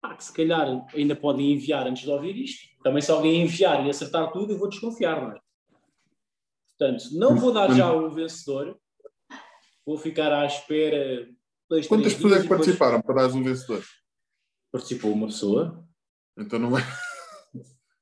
pá, 0.02 0.16
que 0.16 0.24
se 0.24 0.32
calhar 0.34 0.84
ainda 0.92 1.14
podem 1.16 1.52
enviar 1.52 1.86
antes 1.86 2.02
de 2.02 2.10
ouvir 2.10 2.36
isto, 2.36 2.68
também 2.82 3.00
se 3.00 3.10
alguém 3.10 3.42
enviar 3.42 3.86
e 3.86 3.88
acertar 3.90 4.32
tudo, 4.32 4.52
eu 4.52 4.58
vou 4.58 4.68
desconfiar, 4.68 5.22
não 5.22 5.32
é? 5.36 5.40
Portanto, 6.76 7.04
não 7.12 7.36
vou 7.36 7.52
dar 7.52 7.72
já 7.72 7.92
o 7.92 8.10
vencedor, 8.10 8.76
vou 9.86 9.96
ficar 9.96 10.32
à 10.32 10.44
espera 10.44 11.28
dois, 11.70 11.86
Quantas 11.86 12.14
pessoas 12.14 12.32
é 12.32 12.36
que 12.36 12.42
depois- 12.42 12.60
participaram 12.60 13.00
para 13.00 13.14
dar 13.28 13.34
um 13.36 13.42
vencedor? 13.42 13.84
Participou 14.72 15.12
uma 15.12 15.26
pessoa, 15.28 15.86
Então 16.36 16.58
não 16.58 16.76
é. 16.76 16.82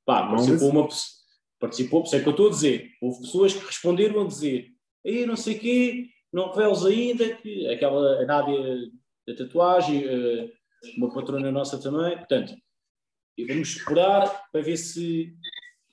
Pá, 0.05 0.23
Não, 0.23 0.29
participou 0.31 0.69
uma 0.69 0.87
pessoa. 0.87 1.21
Participou, 1.59 2.01
por 2.01 2.07
isso 2.07 2.15
é 2.15 2.19
que 2.21 2.27
eu 2.27 2.31
estou 2.31 2.47
a 2.47 2.49
dizer. 2.49 2.89
Houve 3.01 3.21
pessoas 3.21 3.53
que 3.53 3.63
responderam 3.65 4.21
a 4.21 4.27
dizer 4.27 4.67
aí 5.05 5.25
não 5.27 5.35
sei 5.35 5.57
o 5.57 5.59
quê, 5.59 6.07
não 6.33 6.51
reveles 6.51 6.85
ainda, 6.85 7.35
que 7.35 7.67
aquela 7.67 8.21
a 8.21 8.25
Nádia 8.25 8.89
da 9.27 9.35
tatuagem, 9.35 10.03
eh, 10.03 10.49
uma 10.97 11.13
patrona 11.13 11.51
nossa 11.51 11.77
também. 11.81 12.17
Portanto, 12.17 12.53
e 13.37 13.45
vamos 13.45 13.69
esperar 13.69 14.27
para 14.51 14.61
ver 14.61 14.77
se, 14.77 15.35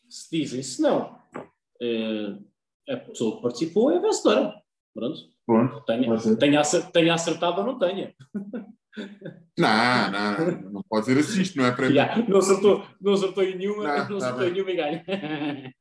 se 0.09 0.29
dizem. 0.31 0.63
Se 0.63 0.81
não, 0.83 1.19
eh, 1.81 2.37
a 2.91 2.97
pessoa 2.97 3.37
que 3.37 3.43
participou 3.43 3.91
é 3.91 3.97
a 3.99 4.01
vencedora. 4.01 4.55
Pronto. 4.95 5.19
Pronto. 5.47 5.81
Tenha, 5.87 6.37
tenha, 6.37 6.61
acer- 6.61 6.91
tenha 6.91 7.15
acertado 7.15 7.61
ou 7.61 7.67
não 7.67 7.79
tenha. 7.79 8.15
Não, 9.57 10.11
não, 10.11 10.71
não. 10.73 10.83
pode 10.89 11.07
dizer 11.07 11.21
assiste, 11.21 11.57
não 11.57 11.67
é 11.67 11.71
para 11.73 11.87
Yeah, 11.87 12.27
Não 12.29 12.39
acertou, 12.39 12.85
não 13.01 13.13
acertou 13.13 13.45
em 13.45 13.57
nenhuma, 13.57 13.85
Não, 13.85 14.09
não, 14.09 14.19
tá 14.19 14.27
acertou 14.27 14.49
em 14.49 14.53
nenhuma 14.53 14.71
e 14.73 14.77
ganha. 14.77 15.05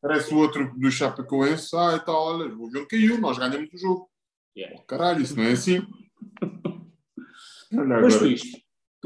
Parece 0.01 0.33
o 0.33 0.37
outro 0.37 0.71
do 0.77 0.91
Chapecoense, 0.91 1.75
ah, 1.75 1.95
e 1.95 2.05
tal, 2.05 2.15
olha, 2.37 2.53
o 2.55 2.69
jogo 2.69 2.87
caiu, 2.87 3.19
nós 3.19 3.37
ganhamos 3.39 3.73
o 3.73 3.77
jogo. 3.77 4.09
Yeah. 4.55 4.83
Caralho, 4.87 5.21
isso 5.21 5.35
não 5.35 5.43
é 5.45 5.51
assim. 5.53 5.79
Olha 7.73 8.01
Posto 8.01 8.17
agora. 8.17 8.31
isto, 8.33 8.57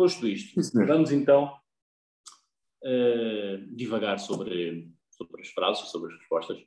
posto 0.02 0.28
isto, 0.28 0.60
vamos 0.74 1.12
então 1.12 1.56
eh, 2.84 3.58
divagar 3.70 4.20
sobre, 4.20 4.92
sobre 5.12 5.42
as 5.44 5.50
frases, 5.50 5.92
sobre 5.92 6.12
as 6.12 6.20
respostas. 6.20 6.58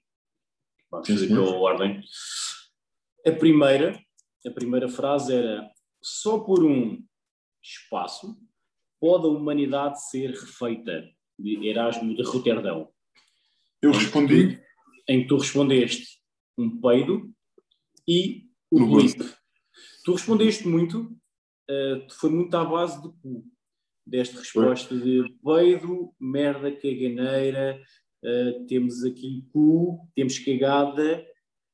Vamos 0.88 1.08
fazer 1.08 1.26
pela 1.26 1.56
ordem. 1.56 2.00
A 3.26 3.32
primeira, 3.32 4.00
a 4.46 4.50
primeira 4.52 4.88
frase 4.88 5.34
era 5.34 5.68
só 6.00 6.38
por 6.38 6.62
um 6.62 7.04
espaço 7.60 8.38
pode 9.00 9.26
a 9.26 9.30
humanidade 9.30 10.00
ser 10.08 10.30
refeita, 10.30 11.10
de 11.36 11.66
Erasmo 11.66 12.14
de 12.14 12.22
Roterdão. 12.22 12.88
Eu 13.82 13.90
respondi, 13.90 14.62
em 15.08 15.22
que 15.22 15.26
tu 15.26 15.38
respondeste 15.38 16.20
um 16.56 16.80
peido 16.80 17.34
e 18.06 18.44
o 18.70 18.86
blip. 18.86 19.18
Tu 20.04 20.12
respondeste 20.12 20.68
muito, 20.68 21.10
eh, 21.68 22.06
foi 22.18 22.30
muito 22.30 22.54
à 22.56 22.64
base 22.64 23.00
do 23.02 23.12
cu. 23.14 23.44
Deste 24.06 24.36
resposta 24.36 24.94
de 24.96 25.24
peido, 25.42 26.12
merda, 26.20 26.70
caganeira, 26.70 27.80
eh, 28.22 28.52
temos 28.68 29.02
aqui 29.04 29.46
cu, 29.52 30.06
temos 30.14 30.38
cagada, 30.38 31.24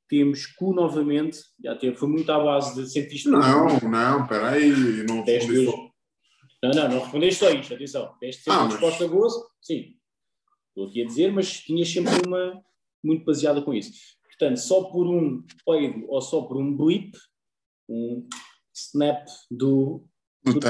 temos 0.09 0.47
cu 0.47 0.73
novamente. 0.73 1.39
Já 1.63 1.75
teve, 1.77 1.97
foi 1.97 2.09
muito 2.09 2.31
à 2.31 2.39
base 2.43 2.81
de 2.81 2.89
sentiste 2.91 3.29
não, 3.29 3.41
não, 3.81 4.27
peraí, 4.27 4.71
não 5.09 5.25
Deste 5.25 5.49
respondi 5.53 5.65
dois. 5.65 5.71
só. 5.71 5.91
Não, 6.63 6.71
não, 6.73 6.89
não 6.89 7.01
respondeste 7.01 7.41
só 7.41 7.51
isto, 7.51 7.75
atenção. 7.75 8.15
Deste 8.21 8.43
sempre 8.43 8.61
Ah, 8.61 8.65
mas- 8.65 8.73
resposta 8.75 9.09
boa, 9.09 9.29
sim. 9.61 9.97
Estou 10.69 10.89
aqui 10.89 11.03
a 11.03 11.07
dizer, 11.07 11.33
mas 11.33 11.61
tinhas 11.61 11.89
sempre 11.89 12.13
uma 12.27 12.63
muito 13.03 13.25
baseada 13.25 13.61
com 13.63 13.75
isso. 13.75 13.91
Portanto, 14.29 14.57
só 14.59 14.85
por 14.85 15.07
um 15.07 15.43
peido 15.67 16.05
ou 16.09 16.21
só 16.21 16.43
por 16.43 16.57
um 16.59 16.77
blip, 16.77 17.13
um 17.89 18.29
snap 18.75 19.27
do, 19.51 20.05
Do 20.45 20.55
do 20.55 20.61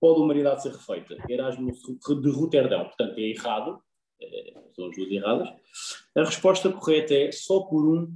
pode 0.00 0.20
a 0.20 0.24
humanidade 0.24 0.62
ser 0.62 0.72
refeita. 0.72 1.16
Erasmo 1.28 1.72
de 1.72 2.30
Roterdão, 2.30 2.84
portanto, 2.84 3.18
é 3.18 3.22
errado. 3.30 3.82
eh, 4.20 4.54
São 4.74 4.88
as 4.88 4.96
duas 4.96 5.10
erradas. 5.10 5.48
A 6.14 6.24
resposta 6.24 6.70
correta 6.72 7.14
é 7.14 7.32
só 7.32 7.60
por 7.60 7.86
um 7.86 8.14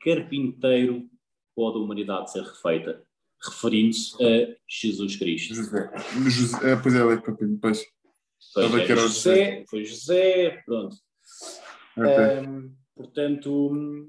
carpinteiro 0.00 1.08
pode 1.56 1.78
a 1.78 1.80
humanidade 1.80 2.30
ser 2.32 2.42
refeita, 2.42 3.02
referindo-se 3.42 4.14
a 4.22 4.56
Jesus 4.68 5.16
Cristo. 5.16 5.54
José. 5.54 5.90
José. 6.28 6.72
É, 6.72 6.76
pois 6.76 6.94
é, 6.94 7.12
é 7.12 7.20
capim, 7.20 7.56
pois. 7.56 7.84
Pois 8.52 8.74
é, 8.74 8.96
José, 8.96 9.64
foi 9.68 9.84
José, 9.84 10.62
pronto. 10.66 10.96
Ok. 11.96 12.06
Ahm, 12.06 12.74
portanto, 12.94 14.08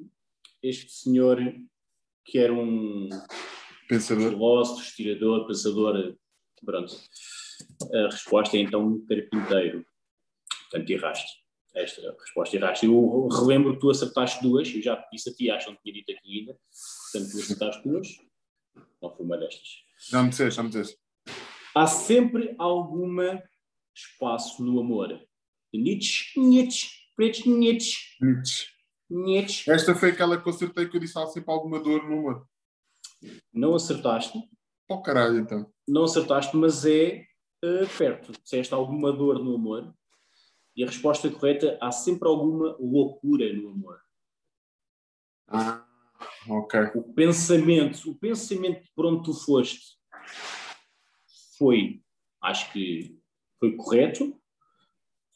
este 0.62 0.92
senhor, 0.92 1.40
que 2.26 2.40
era 2.40 2.54
um 2.54 3.08
Pensador. 3.88 4.32
filósofo, 4.32 4.82
estirador, 4.82 5.48
pensador, 5.48 6.16
pronto. 6.64 6.96
A 7.94 8.06
resposta 8.12 8.58
é 8.58 8.62
então 8.62 9.06
carpinteiro. 9.08 9.86
Portanto, 10.70 10.90
erraste. 10.90 11.32
Esta 11.74 12.02
é 12.02 12.08
a 12.08 12.12
resposta 12.14 12.56
erraste. 12.56 12.86
Eu 12.86 13.28
relembro 13.28 13.74
que 13.74 13.80
tu 13.80 13.90
acertaste 13.90 14.42
duas, 14.42 14.68
eu 14.74 14.82
já 14.82 14.96
disse 15.12 15.30
a 15.30 15.34
ti, 15.34 15.52
acho 15.52 15.66
que 15.66 15.72
não 15.72 15.80
tinha 15.82 15.94
dito 15.94 16.12
aqui 16.12 16.40
ainda. 16.40 16.58
Portanto, 17.12 17.32
tu 17.32 17.40
acertaste 17.40 17.88
duas. 17.88 18.08
Não 19.02 19.16
foi 19.16 19.26
uma 19.26 19.38
destas. 19.38 19.68
Já 20.10 20.24
me 20.24 20.30
disseste, 20.30 20.56
já 20.56 20.64
me 20.64 20.70
disseste. 20.70 20.98
Há 21.76 21.88
sempre 21.88 22.56
alguma 22.58 23.44
espaço 23.94 24.64
no 24.64 24.80
amor. 24.80 25.20
Nietzsche, 25.74 26.40
Nietzsche, 26.40 26.88
pretos 27.16 27.46
Nietzsche, 27.46 28.16
Nietzsche. 28.22 28.68
Nietzsche. 29.10 29.70
Esta 29.70 29.94
foi 29.94 30.10
aquela 30.10 30.42
que 30.42 30.48
eu 30.48 30.54
acertei 30.54 30.88
que 30.88 30.96
eu 30.96 31.02
disse 31.02 31.18
há 31.20 31.26
sempre 31.28 31.52
alguma 31.52 31.80
dor 31.80 32.08
no 32.08 32.20
humor. 32.20 32.48
Não 33.54 33.74
acertaste, 33.76 34.38
Oh 34.90 35.02
caralho, 35.02 35.40
então. 35.40 35.72
não 35.88 36.04
acertaste, 36.04 36.56
mas 36.56 36.86
é 36.86 37.26
eh, 37.64 37.86
perto. 37.98 38.32
Disseste 38.44 38.74
alguma 38.74 39.12
dor 39.12 39.44
no 39.44 39.56
amor. 39.56 39.94
E 40.76 40.84
a 40.84 40.88
resposta 40.88 41.30
correta, 41.30 41.78
há 41.82 41.92
sempre 41.92 42.28
alguma 42.28 42.76
loucura 42.80 43.52
no 43.54 43.70
amor. 43.70 44.00
Ah, 45.48 45.86
ok. 46.48 46.92
O 46.96 47.14
pensamento, 47.14 48.12
o 48.12 48.16
pensamento 48.16 48.86
por 48.96 49.06
onde 49.06 49.24
tu 49.24 49.34
foste 49.34 49.98
foi, 51.58 52.02
acho 52.42 52.72
que 52.74 53.18
foi 53.60 53.76
correto. 53.76 54.40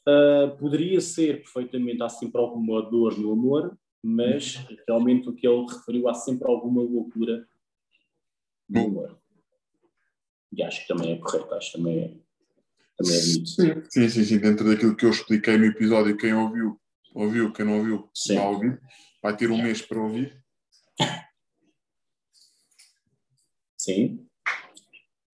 Ah, 0.08 0.56
poderia 0.60 1.00
ser 1.02 1.42
perfeitamente, 1.42 2.04
há 2.04 2.10
sempre 2.10 2.40
alguma 2.40 2.82
dor 2.84 3.18
no 3.18 3.32
amor, 3.32 3.78
mas 4.04 4.56
realmente 4.88 5.30
o 5.30 5.34
que 5.34 5.48
ele 5.48 5.66
referiu, 5.66 6.08
há 6.08 6.14
sempre 6.14 6.48
alguma 6.48 6.82
loucura 6.82 7.48
amor. 8.76 9.20
E 10.52 10.64
acho 10.64 10.82
que 10.82 10.88
também 10.88 11.14
é 11.14 11.18
correto, 11.18 11.54
acho 11.54 11.72
que 11.72 11.78
também 11.78 12.00
é, 12.00 12.08
também 12.98 13.16
é 13.18 13.22
bonito. 13.22 13.48
Sim, 13.50 13.84
sim, 13.90 14.10
sim, 14.10 14.24
sim. 14.24 14.38
Dentro 14.40 14.68
daquilo 14.68 14.96
que 14.96 15.06
eu 15.06 15.12
expliquei 15.12 15.58
no 15.58 15.66
episódio, 15.66 16.18
quem 16.18 16.34
ouviu, 16.34 16.80
ouviu, 17.14 17.52
quem 17.54 17.66
não 17.66 17.78
ouviu, 17.78 18.10
Sim. 18.14 18.36
vai 18.36 18.48
ouvir. 18.48 18.82
Vai 19.22 19.36
ter 19.38 19.52
um 19.52 19.62
mês 19.62 19.82
para 19.82 20.00
ouvir. 20.02 20.42
Sim. 23.78 24.26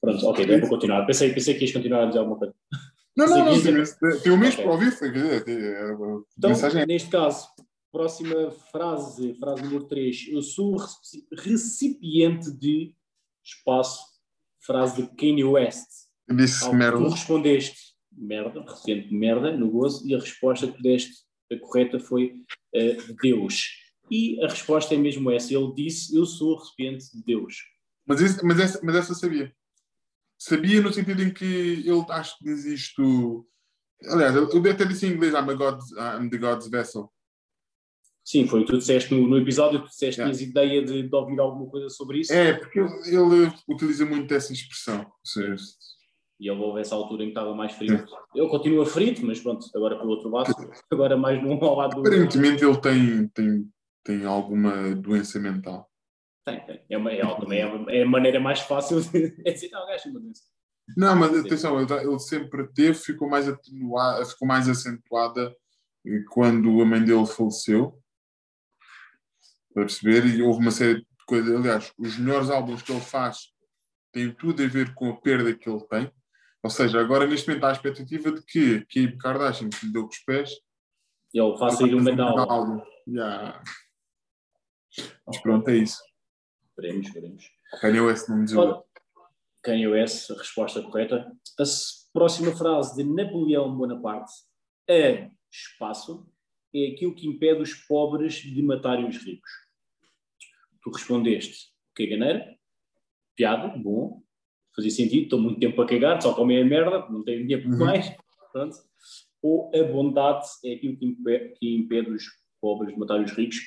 Pronto, 0.02 0.28
ok, 0.28 0.46
deu 0.46 0.60
para 0.60 0.70
continuar. 0.70 1.06
Pensei, 1.06 1.34
pensei 1.34 1.56
que 1.56 1.62
ias 1.66 1.72
continuar 1.74 2.04
a 2.04 2.06
dizer 2.08 2.20
alguma 2.20 2.38
coisa. 2.38 2.54
Não, 3.18 3.28
não, 3.28 3.46
não, 3.46 3.62
tem, 3.64 4.32
um 4.32 4.38
mês 4.38 4.56
para 4.56 4.72
ouvir. 4.72 4.92
Foi, 4.92 5.12
quer 5.12 5.24
dizer, 5.24 5.44
tem- 5.46 5.56
é, 5.58 5.92
Então, 6.38 6.50
mensagem 6.50 6.86
neste 6.86 7.10
caso, 7.10 7.48
próxima 7.92 8.52
frase, 8.72 9.34
frase 9.36 9.64
número 9.64 9.86
3. 9.86 10.28
Eu 10.30 10.42
sou 10.42 10.76
reci- 10.76 11.26
recipiente 11.32 12.52
de 12.52 12.94
espaço, 13.46 14.00
frase 14.66 15.02
de 15.02 15.16
Kanye 15.16 15.44
West. 15.44 15.88
Disse 16.30 16.68
merda. 16.74 16.98
Tu 16.98 17.10
respondeste 17.10 17.78
merda, 18.12 18.62
recipiente 18.62 19.10
de 19.10 19.16
merda, 19.16 19.56
no 19.56 19.70
gozo, 19.70 20.08
e 20.08 20.16
a 20.16 20.20
resposta 20.20 20.68
que 20.72 20.82
deste, 20.82 21.14
a 21.52 21.60
correta, 21.60 22.00
foi 22.00 22.34
eh, 22.74 22.98
Deus. 23.22 23.68
E 24.10 24.42
a 24.44 24.48
resposta 24.48 24.96
é 24.96 24.98
mesmo 24.98 25.30
essa. 25.32 25.54
Ele 25.54 25.74
disse: 25.76 26.16
Eu 26.16 26.26
sou 26.26 26.58
recipiente 26.58 27.06
de 27.16 27.24
Deus. 27.24 27.58
Mas, 28.06 28.22
esse- 28.22 28.44
mas, 28.46 28.60
essa, 28.60 28.80
mas 28.84 28.96
essa 28.96 29.14
sabia. 29.14 29.54
Sabia 30.38 30.82
no 30.82 30.92
sentido 30.94 31.22
em 31.24 31.34
que 31.34 31.46
ele 31.46 32.06
acho 32.10 32.38
que 32.38 32.46
diz 32.46 32.66
isto. 32.66 33.48
Aliás, 34.10 34.36
eu 34.36 34.72
até 34.72 34.86
disse 34.86 35.06
em 35.08 35.12
inglês: 35.12 35.34
I'm, 35.34 35.50
a 35.50 35.54
God, 35.54 35.80
I'm 36.22 36.30
the 36.30 36.38
God's 36.38 36.68
vessel. 36.68 37.12
Sim, 38.26 38.48
foi 38.48 38.62
o 38.62 38.66
que 38.66 38.72
tu 38.72 38.80
disseste 38.80 39.14
no, 39.14 39.28
no 39.28 39.38
episódio, 39.38 39.82
tu 39.82 39.88
disseste 39.88 40.16
que 40.16 40.22
Yeah. 40.22 40.36
tinhas 40.36 40.50
ideia 40.50 40.84
de, 40.84 41.08
de 41.08 41.16
ouvir 41.16 41.40
alguma 41.40 41.70
coisa 41.70 41.90
sobre 41.90 42.22
isso. 42.22 42.34
É, 42.34 42.54
porque 42.54 42.80
ele, 42.80 42.92
ele 43.06 43.54
utiliza 43.70 44.04
muito 44.04 44.34
essa 44.34 44.52
expressão. 44.52 45.02
Ou 45.02 45.14
seja, 45.24 45.64
E 46.40 46.50
ele 46.50 46.60
houve 46.60 46.82
essa 46.82 46.96
altura 46.96 47.22
em 47.22 47.28
que 47.28 47.32
estava 47.34 47.54
mais 47.54 47.74
frito. 47.74 48.04
Ele 48.34 48.50
continua 48.50 48.84
frito, 48.84 49.24
mas 49.24 49.40
pronto, 49.40 49.68
agora 49.76 50.00
pelo 50.00 50.10
outro 50.10 50.30
lado, 50.30 50.52
agora 50.92 51.16
mais 51.16 51.42
num 51.42 51.64
ao 51.64 51.76
lado 51.76 51.96
do. 51.96 52.08
aparentemente 52.08 52.66
ele 52.66 52.82
tem, 52.82 53.28
tem, 53.28 53.70
tem 54.04 54.26
alguma 54.26 54.96
doença 54.96 55.40
mental. 55.40 55.88
Tem, 56.44 56.60
tem. 56.66 56.82
É, 56.90 56.98
uma, 56.98 57.12
é, 57.12 57.22
também 57.40 57.60
é, 57.60 58.00
é 58.00 58.04
a 58.04 58.08
maneira 58.08 58.40
mais 58.40 58.60
fácil 58.60 59.02
de 59.02 59.36
é 59.46 59.52
dizer, 59.52 59.70
não, 59.72 59.84
o 59.84 59.88
gajo 59.88 60.10
uma 60.10 60.20
doença. 60.20 60.42
Não, 60.98 61.16
mas 61.16 61.38
atenção, 61.38 61.80
ele, 61.80 61.94
ele 61.94 62.20
sempre 62.20 62.68
teve, 62.74 62.96
ficou 62.96 63.30
mais 63.30 63.48
atenuada, 63.48 64.26
ficou 64.26 64.48
mais 64.48 64.68
acentuada 64.68 65.56
eh, 66.08 66.24
quando 66.32 66.82
a 66.82 66.86
mãe 66.86 67.04
dele 67.04 67.26
faleceu. 67.26 68.00
Para 69.76 69.84
perceber, 69.84 70.26
e 70.26 70.42
houve 70.42 70.62
uma 70.62 70.72
série 70.72 71.02
de 71.02 71.26
coisas. 71.28 71.54
Aliás, 71.54 71.94
os 71.98 72.18
melhores 72.18 72.50
álbuns 72.50 72.82
que 72.82 72.94
ele 72.94 73.02
faz 73.02 73.54
têm 74.14 74.32
tudo 74.32 74.64
a 74.64 74.68
ver 74.68 74.94
com 74.96 75.10
a 75.10 75.18
perda 75.18 75.54
que 75.54 75.70
ele 75.70 75.86
tem. 75.88 76.10
Ou 76.64 76.70
seja, 76.70 77.02
agora 77.02 77.28
neste 77.28 77.50
momento 77.50 77.66
há 77.66 77.70
a 77.70 77.74
expectativa 77.74 78.32
de 78.32 78.42
que 78.42 78.86
Kim 78.86 79.18
Kardashian, 79.18 79.70
que 79.70 79.86
lhe 79.86 79.92
deu 79.92 80.04
com 80.04 80.14
os 80.14 80.20
pés, 80.20 80.50
Ele 81.34 81.58
faz 81.58 81.78
sair 81.78 81.94
um 81.94 82.02
medal. 82.02 82.40
álbum. 82.50 82.82
Yeah. 83.06 83.62
Mas 85.28 85.42
pronto, 85.42 85.68
é 85.68 85.76
isso. 85.76 86.02
Esperemos, 86.70 87.08
esperemos. 87.08 87.44
Kanye 87.82 88.00
West 88.00 88.30
não 88.30 88.38
me. 88.38 88.56
Ora, 88.56 88.82
Kanye 89.62 89.88
West, 89.90 90.32
a 90.32 90.36
resposta 90.36 90.82
correta. 90.82 91.30
A 91.60 91.64
próxima 92.14 92.56
frase 92.56 92.96
de 92.96 93.04
Napoleão 93.04 93.76
Bonaparte, 93.76 94.32
a 94.90 95.30
espaço, 95.52 96.26
é 96.74 96.94
aquilo 96.94 97.14
que 97.14 97.28
impede 97.28 97.62
os 97.62 97.74
pobres 97.74 98.36
de 98.36 98.62
matarem 98.64 99.08
os 99.08 99.18
ricos. 99.18 99.65
Tu 100.86 100.92
respondeste 100.92 101.70
caganeira, 101.96 102.56
piada, 103.36 103.76
bom, 103.76 104.22
fazia 104.76 104.92
sentido, 104.92 105.24
estou 105.24 105.42
muito 105.42 105.60
tempo 105.60 105.82
a 105.82 105.86
cagar, 105.88 106.22
só 106.22 106.32
comem 106.36 106.62
a 106.62 106.66
merda, 106.66 107.10
não 107.10 107.24
tenho 107.24 107.42
dinheiro 107.42 107.68
Uhum. 107.68 107.78
mais. 107.80 108.16
Pronto. 108.52 108.76
Ou 109.42 109.72
a 109.76 109.84
bondade 109.84 110.46
é 110.64 110.74
aquilo 110.74 110.96
que 110.96 111.06
impede, 111.08 111.54
que 111.58 111.76
impede 111.76 112.12
os 112.12 112.24
pobres 112.62 112.94
de 112.94 113.00
matarem 113.00 113.26
os 113.26 113.32
ricos. 113.32 113.58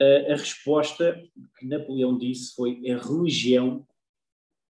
A, 0.00 0.32
a 0.32 0.36
resposta 0.36 1.20
que 1.58 1.66
Napoleão 1.66 2.16
disse 2.16 2.54
foi 2.54 2.80
a 2.88 2.96
religião 2.98 3.84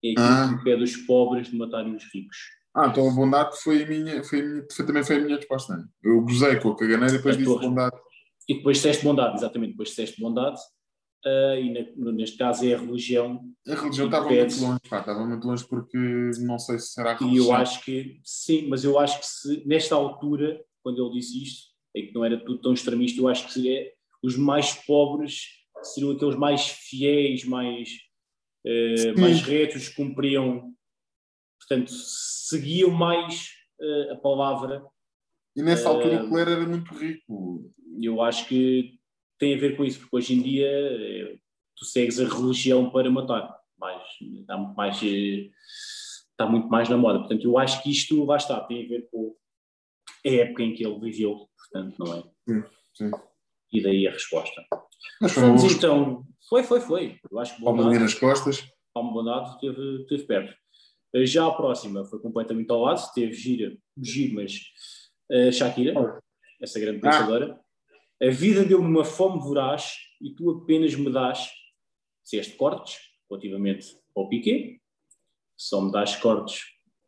é 0.05 0.13
aquilo 0.13 0.25
Ah. 0.25 0.49
que 0.49 0.55
impede 0.61 0.85
os 0.85 0.97
pobres 0.99 1.51
de 1.51 1.57
matarem 1.57 1.97
os 1.97 2.05
ricos. 2.15 2.37
Ah, 2.77 2.87
então 2.89 3.11
a 3.11 3.13
bondade 3.15 3.57
foi, 3.61 3.83
a 3.83 3.87
minha, 3.89 4.23
foi, 4.23 4.41
a 4.41 4.45
minha, 4.45 4.67
foi 4.71 4.87
também 4.87 5.03
foi 5.03 5.17
a 5.17 5.21
minha 5.21 5.37
resposta. 5.37 5.77
Né? 5.77 5.85
Eu 6.05 6.21
gozei 6.21 6.61
com 6.61 6.69
a 6.71 6.77
caganeira 6.77 7.15
e 7.15 7.17
depois 7.17 7.35
A 7.35 7.39
disse 7.39 7.51
tua 7.51 7.61
bondade. 7.61 7.97
E 8.49 8.55
depois 8.55 8.77
disseste 8.77 9.03
bondade, 9.05 9.35
exatamente, 9.37 9.71
depois 9.73 9.89
disseste 9.89 10.21
bondade, 10.21 10.61
ah, 11.27 11.57
e 11.59 11.73
na- 11.97 12.13
neste 12.13 12.39
caso 12.39 12.65
é 12.65 12.75
a 12.75 12.79
religião, 12.79 13.43
A 13.69 13.75
religião 13.75 14.07
estava 14.07 14.31
muito 14.31 14.61
longe, 14.61 14.81
pá, 14.89 15.01
estava 15.01 15.27
muito 15.27 15.47
longe 15.47 15.67
porque 15.69 15.99
não 16.41 16.59
sei 16.59 16.79
se 16.79 16.93
será 16.93 17.13
a 17.13 17.15
e 17.15 17.19
eu 17.19 17.27
religião. 17.27 17.57
acho 17.57 17.85
que, 17.85 18.21
sim, 18.25 18.69
mas 18.69 18.85
eu 18.85 18.99
acho 18.99 19.19
que 19.21 19.27
se, 19.27 19.67
nesta 19.67 19.95
altura, 19.95 20.65
quando 20.83 21.05
ele 21.05 21.15
disse 21.19 21.43
isto, 21.43 21.67
é 21.97 22.03
que 22.03 22.15
não 22.15 22.25
era 22.25 22.39
tudo 22.39 22.61
tão 22.61 22.73
extremista, 22.73 23.21
eu 23.21 23.29
acho 23.29 23.47
que 23.47 23.53
seria, 23.55 23.91
os 24.23 24.37
mais 24.37 24.73
pobres 24.87 25.47
seriam 25.83 26.13
aqueles 26.13 26.37
mais 26.37 26.69
fiéis, 26.69 27.45
mais, 27.45 27.89
Sim. 28.67 29.21
mais 29.21 29.41
retos, 29.43 29.89
cumpriam, 29.89 30.73
portanto, 31.59 31.91
seguiam 31.91 32.91
mais 32.91 33.51
eh, 33.81 34.13
a 34.13 34.17
palavra 34.17 34.85
E 35.57 35.63
nessa 35.63 35.89
altura 35.89 36.25
o 36.25 36.29
clero 36.29 36.51
era 36.51 36.67
muito 36.67 36.93
rico. 36.95 37.71
eu 38.01 38.21
acho 38.23 38.47
que 38.49 38.96
tem 39.39 39.55
a 39.55 39.59
ver 39.59 39.77
com 39.77 39.85
isso, 39.85 40.01
porque 40.01 40.17
hoje 40.17 40.35
em 40.35 40.43
dia 40.43 40.69
eh, 40.69 41.39
tu 41.77 41.85
segues 41.85 42.19
a 42.21 42.25
religião 42.25 42.91
para 42.91 43.11
matar, 43.11 43.57
mas 43.79 44.03
está 44.21 44.57
muito 44.57 44.75
mais, 44.77 45.03
eh, 45.03 45.51
está 46.31 46.47
muito 46.47 46.69
mais 46.69 46.89
na 46.89 46.97
moda. 46.97 47.21
Portanto, 47.21 47.45
eu 47.45 47.59
acho 47.59 47.83
que 47.83 47.91
isto, 47.91 48.25
lá 48.25 48.37
está, 48.37 48.61
tem 48.61 48.85
a 48.85 48.89
ver 48.89 49.09
com 49.11 49.35
a 50.25 50.29
época 50.29 50.63
em 50.63 50.75
que 50.75 50.85
ele 50.85 50.99
viveu, 51.01 51.49
portanto, 51.59 51.97
não 51.99 52.15
é? 52.15 52.23
Sim, 52.49 52.65
sim. 52.95 53.11
E 53.73 53.83
daí 53.83 54.07
a 54.09 54.13
resposta. 54.13 54.65
Mas 55.21 55.33
foi 55.33 55.43
Vamos 55.43 55.65
então, 55.65 56.25
foi, 56.49 56.63
foi, 56.63 56.81
foi. 56.81 57.21
Eu 57.31 57.39
acho 57.39 57.57
que 57.57 57.63
Bondade, 57.63 57.99
nas 57.99 58.15
costas. 58.15 58.67
Palma 58.95 59.13
Bondade 59.13 59.61
teve, 59.61 60.07
teve 60.09 60.25
perto. 60.25 60.55
Eh, 61.15 61.27
Já 61.27 61.47
a 61.47 61.53
próxima 61.53 62.05
foi 62.05 62.19
completamente 62.21 62.71
ao 62.71 62.81
lado, 62.81 63.03
teve 63.15 63.33
gira, 63.33 63.77
giro, 64.01 64.35
mas 64.35 64.61
eh, 65.31 65.53
Shakira, 65.53 66.21
essa 66.61 66.81
grande 66.81 67.01
Ah. 67.05 67.59
A 68.23 68.31
vida 68.31 68.65
deu-me 68.65 68.87
uma 68.87 69.05
fome 69.05 69.39
voraz 69.41 69.99
e 70.21 70.31
tu 70.31 70.51
apenas 70.51 70.95
me 70.95 71.13
dás, 71.13 71.51
disseste 72.25 72.57
cortes, 72.57 72.99
relativamente 73.29 73.99
ao 74.17 74.29
Piquet, 74.29 74.81
só 75.57 75.83
me 75.83 75.93
dás 75.93 76.17
cortes, 76.17 76.63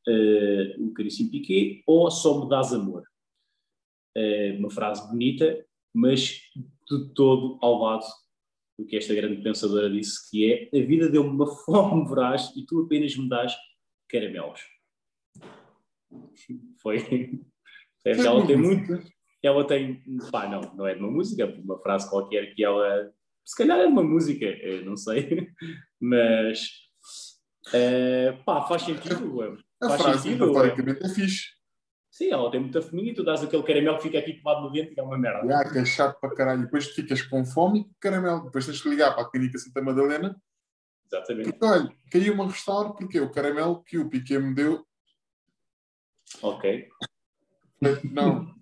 eh, 0.06 0.76
o 0.78 0.92
caríssimo 0.92 1.30
Piquet, 1.30 1.82
ou 1.86 2.11
só 2.11 2.42
me 2.42 2.48
dás 2.48 2.74
amor. 2.74 3.04
Eh, 4.14 4.56
uma 4.59 4.70
frase 4.70 5.09
bonita, 5.09 5.66
mas 5.94 6.40
de 6.88 7.14
todo 7.14 7.59
ao 7.62 7.78
lado 7.78 8.06
do 8.78 8.86
que 8.86 8.96
esta 8.96 9.14
grande 9.14 9.42
pensadora 9.42 9.90
disse, 9.90 10.30
que 10.30 10.52
é 10.52 10.78
a 10.78 10.86
vida 10.86 11.09
deu-me 11.09 11.30
uma 11.30 11.46
fome 11.64 12.06
voraz 12.06 12.54
e 12.54 12.66
tu 12.66 12.82
apenas 12.82 13.16
me 13.16 13.28
dás 13.28 13.56
caramelos. 14.09 14.61
Foi. 16.82 16.98
Ela 18.04 18.46
tem 18.46 18.56
muito, 18.56 19.02
ela 19.43 19.66
tem, 19.66 20.03
pá, 20.32 20.49
não, 20.49 20.61
não 20.74 20.86
é 20.86 20.95
de 20.95 21.01
uma 21.01 21.11
música, 21.11 21.43
é 21.45 21.47
uma 21.47 21.78
frase 21.78 22.09
qualquer 22.11 22.55
que 22.55 22.64
ela, 22.64 23.12
se 23.45 23.57
calhar 23.57 23.78
é 23.78 23.86
de 23.86 23.93
uma 23.93 24.03
música, 24.03 24.45
eu 24.45 24.84
não 24.84 24.97
sei, 24.97 25.49
mas, 26.01 26.70
eh, 27.72 28.32
pá, 28.45 28.62
faz 28.62 28.82
sentido, 28.82 29.43
é. 29.45 29.57
A 29.80 29.89
Faz 29.91 30.03
frase, 30.03 30.22
sentido, 30.22 30.47
metaforicamente, 30.49 31.05
é 31.07 31.09
fixe. 31.09 31.45
sim, 32.11 32.30
ela 32.32 32.51
tem 32.51 32.59
muita 32.61 32.82
fominha 32.82 33.12
e 33.12 33.14
tu 33.14 33.22
dás 33.22 33.45
aquele 33.45 33.62
caramelo 33.62 33.97
que 33.99 34.03
fica 34.05 34.18
aqui 34.18 34.41
colado 34.43 34.62
no 34.62 34.72
dente 34.72 34.93
e 34.93 34.99
é 34.99 35.03
uma 35.05 35.16
merda. 35.16 35.57
Ah, 35.57 35.70
que 35.70 35.78
é 35.78 35.84
chato 35.84 36.18
para 36.20 36.34
caralho. 36.34 36.62
Depois 36.62 36.86
ficas 36.89 37.22
com 37.22 37.45
fome 37.45 37.80
e 37.82 37.95
caramelo. 38.01 38.43
Depois 38.47 38.66
tens 38.66 38.80
que 38.82 38.89
ligar 38.89 39.14
para 39.14 39.22
a 39.22 39.30
Clínica 39.30 39.57
Santa 39.57 39.80
Madalena. 39.80 40.36
Exatamente, 41.07 41.53
Porque, 41.53 41.64
olha, 41.64 41.97
caiu 42.11 42.34
uma 42.34 42.47
restauro 42.49 42.95
porque 42.95 43.20
o 43.20 43.30
caramelo 43.30 43.84
que 43.84 43.99
o 43.99 44.11
Piquet 44.11 44.41
me 44.41 44.53
deu. 44.53 44.84
ok, 46.43 46.89
Não, 48.11 48.53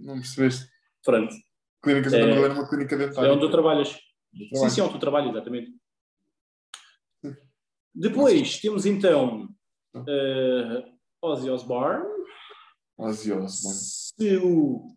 não 0.00 0.14
percebeste. 0.14 0.66
pronto, 1.04 1.34
Clínica 1.82 2.10
Santa 2.10 2.22
É- 2.24 2.28
Madalena 2.28 2.54
é 2.54 2.58
uma 2.58 2.68
clínica 2.68 2.96
dentária. 2.96 3.28
é 3.28 3.32
onde 3.32 3.40
tu 3.40 3.50
trabalhas. 3.50 3.88
Sim, 4.54 4.68
sim, 4.70 4.80
onde 4.82 4.92
tu 4.92 4.98
trabalhas, 4.98 5.30
exatamente. 5.30 5.72
Depois 7.94 8.60
temos 8.60 8.86
então 8.86 9.48
uh, 9.94 10.84
Ozzy 11.22 11.50
Osbourne. 11.50 12.04
Ozzy 12.96 13.32
Osbourne. 13.32 13.78
Se 13.78 14.36
o 14.36 14.96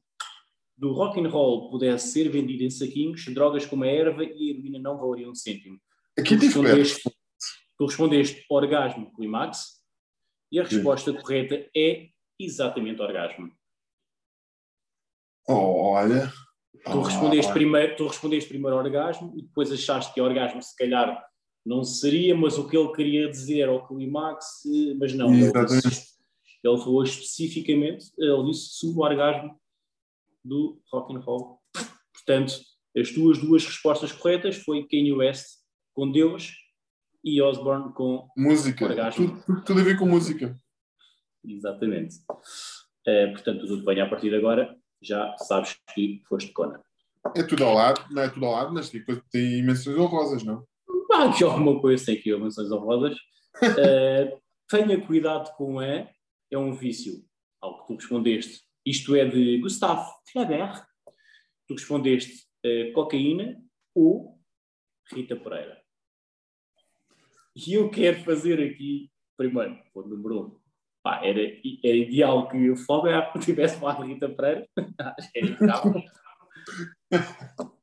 do 0.78 0.92
rock 0.94 1.20
and 1.20 1.30
roll 1.30 1.70
pudesse 1.72 2.10
ser 2.12 2.30
vendido 2.30 2.64
em 2.64 2.70
saquinhos, 2.70 3.26
drogas 3.34 3.66
como 3.66 3.84
a 3.84 3.88
erva 3.88 4.24
e 4.24 4.28
a 4.28 4.52
heroína 4.54 4.80
não 4.80 4.98
valeriam 4.98 5.32
um 5.32 5.36
cêntimo. 5.36 5.80
Aqui 6.18 6.36
Tu 6.36 6.42
tive 6.42 6.54
perto. 6.62 6.76
respondeste, 6.78 7.10
tu 7.78 7.86
respondeste 7.86 8.46
orgasmo 8.50 9.12
climax 9.16 9.82
e 10.52 10.60
a 10.60 10.64
resposta 10.64 11.12
correta 11.14 11.68
é 11.76 12.10
exatamente 12.40 13.02
orgasmo. 13.02 13.52
Olha. 15.48 16.28
Tu 16.86 16.92
Oh, 16.98 17.02
respondeste, 17.02 17.46
olha. 17.46 17.54
primeiro, 17.54 17.96
tu 17.96 18.08
respondeste 18.08 18.50
primeiro 18.50 18.76
orgasmo 18.78 19.34
e 19.38 19.42
depois 19.44 19.72
achaste 19.72 20.14
que 20.14 20.20
orgasmo 20.20 20.62
se 20.62 20.76
calhar 20.76 21.24
não 21.66 21.82
seria, 21.84 22.36
mas 22.36 22.58
o 22.58 22.68
que 22.68 22.76
ele 22.78 22.92
queria 22.92 23.30
dizer 23.30 23.62
era 23.62 23.72
o 23.72 23.88
climax, 23.88 24.64
mas 25.00 25.14
não. 25.14 25.34
Ele, 25.34 25.44
Exatamente. 25.46 25.88
disse- 25.88 26.14
ele 26.62 26.78
falou 26.78 27.04
especificamente, 27.04 28.12
ele 28.18 28.44
disse 28.52 28.74
sobre 28.74 29.00
o 29.00 29.04
orgasmo 29.04 29.60
do 30.44 30.82
rock 30.92 31.16
and 31.16 31.20
roll. 31.20 31.60
Portanto, 32.14 32.60
as 32.98 33.10
tuas 33.12 33.38
duas 33.38 33.66
respostas 33.66 34.12
corretas 34.12 34.58
foi 34.58 34.86
Kanye 34.88 35.14
West 35.14 35.46
com 35.94 36.12
Deus 36.12 36.52
e 37.24 37.42
Osborne 37.42 37.94
com 37.94 38.28
Música. 38.36 38.84
Orgasmo. 38.86 39.28
Tudo, 39.30 39.44
tudo, 39.46 39.64
tudo 39.64 39.80
a 39.80 39.84
ver 39.84 39.98
com 39.98 40.06
música. 40.06 40.54
exatamente. 41.46 42.16
Eh, 43.08 43.28
portanto, 43.28 43.66
tudo 43.68 43.86
venha 43.86 44.04
a 44.06 44.10
partir 44.10 44.30
de 44.30 44.36
agora, 44.36 44.76
já 45.04 45.36
sabes 45.38 45.78
que 45.94 46.22
foste 46.28 46.52
Conan. 46.52 46.82
É 47.36 47.44
tudo 47.44 47.64
ao 47.64 47.74
lado, 47.74 48.06
não 48.12 48.22
é 48.22 48.30
tudo 48.30 48.46
ao 48.46 48.52
lado, 48.54 48.74
mas 48.74 48.90
coisa- 48.90 49.24
tem 49.32 49.60
imensões 49.60 49.98
honrosas, 49.98 50.44
não? 50.44 50.66
Há 51.12 51.30
aqui 51.30 51.44
alguma 51.44 51.80
coisa, 51.80 52.06
tem 52.06 52.18
aqui 52.18 52.36
menções 52.36 52.72
honrosas. 52.72 53.16
Uh, 53.62 54.42
tenha 54.70 55.06
cuidado 55.06 55.56
com 55.56 55.80
a, 55.80 55.86
é 55.86 56.58
um 56.58 56.74
vício, 56.74 57.24
ao 57.62 57.82
que 57.82 57.88
tu 57.88 57.96
respondeste. 57.96 58.62
Isto 58.86 59.16
é 59.16 59.26
de 59.26 59.60
Gustave 59.60 60.10
Flaubert. 60.32 60.84
Tu 61.68 61.74
respondeste 61.76 62.46
uh, 62.66 62.92
cocaína 62.94 63.62
ou 63.96 64.40
Rita 65.12 65.36
Pereira. 65.36 65.82
E 67.56 67.74
eu 67.74 67.90
quero 67.90 68.24
fazer 68.24 68.60
aqui, 68.62 69.12
primeiro, 69.38 69.80
o 69.94 70.02
número 70.02 70.42
um. 70.42 70.63
Pá, 71.04 71.20
era, 71.22 71.42
era 71.42 71.98
ideal 71.98 72.48
que 72.48 72.70
o 72.72 72.78
Flaubert 72.78 73.38
tivesse 73.40 73.78
falado 73.78 74.04
de 74.04 74.14
Rita 74.14 74.30
Pereira. 74.30 74.66
Acho 75.18 75.32
que 75.32 75.40
era. 75.40 75.68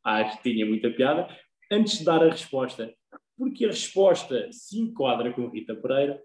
Acho 0.03 0.43
que 0.43 0.53
tinha 0.55 0.64
muita 0.64 0.91
piada. 0.91 1.29
Antes 1.71 1.99
de 1.99 2.05
dar 2.05 2.23
a 2.23 2.31
resposta, 2.31 2.93
porque 3.37 3.66
a 3.66 3.68
resposta 3.68 4.49
se 4.51 4.79
enquadra 4.79 5.33
com 5.33 5.49
Rita 5.49 5.75
Pereira, 5.75 6.21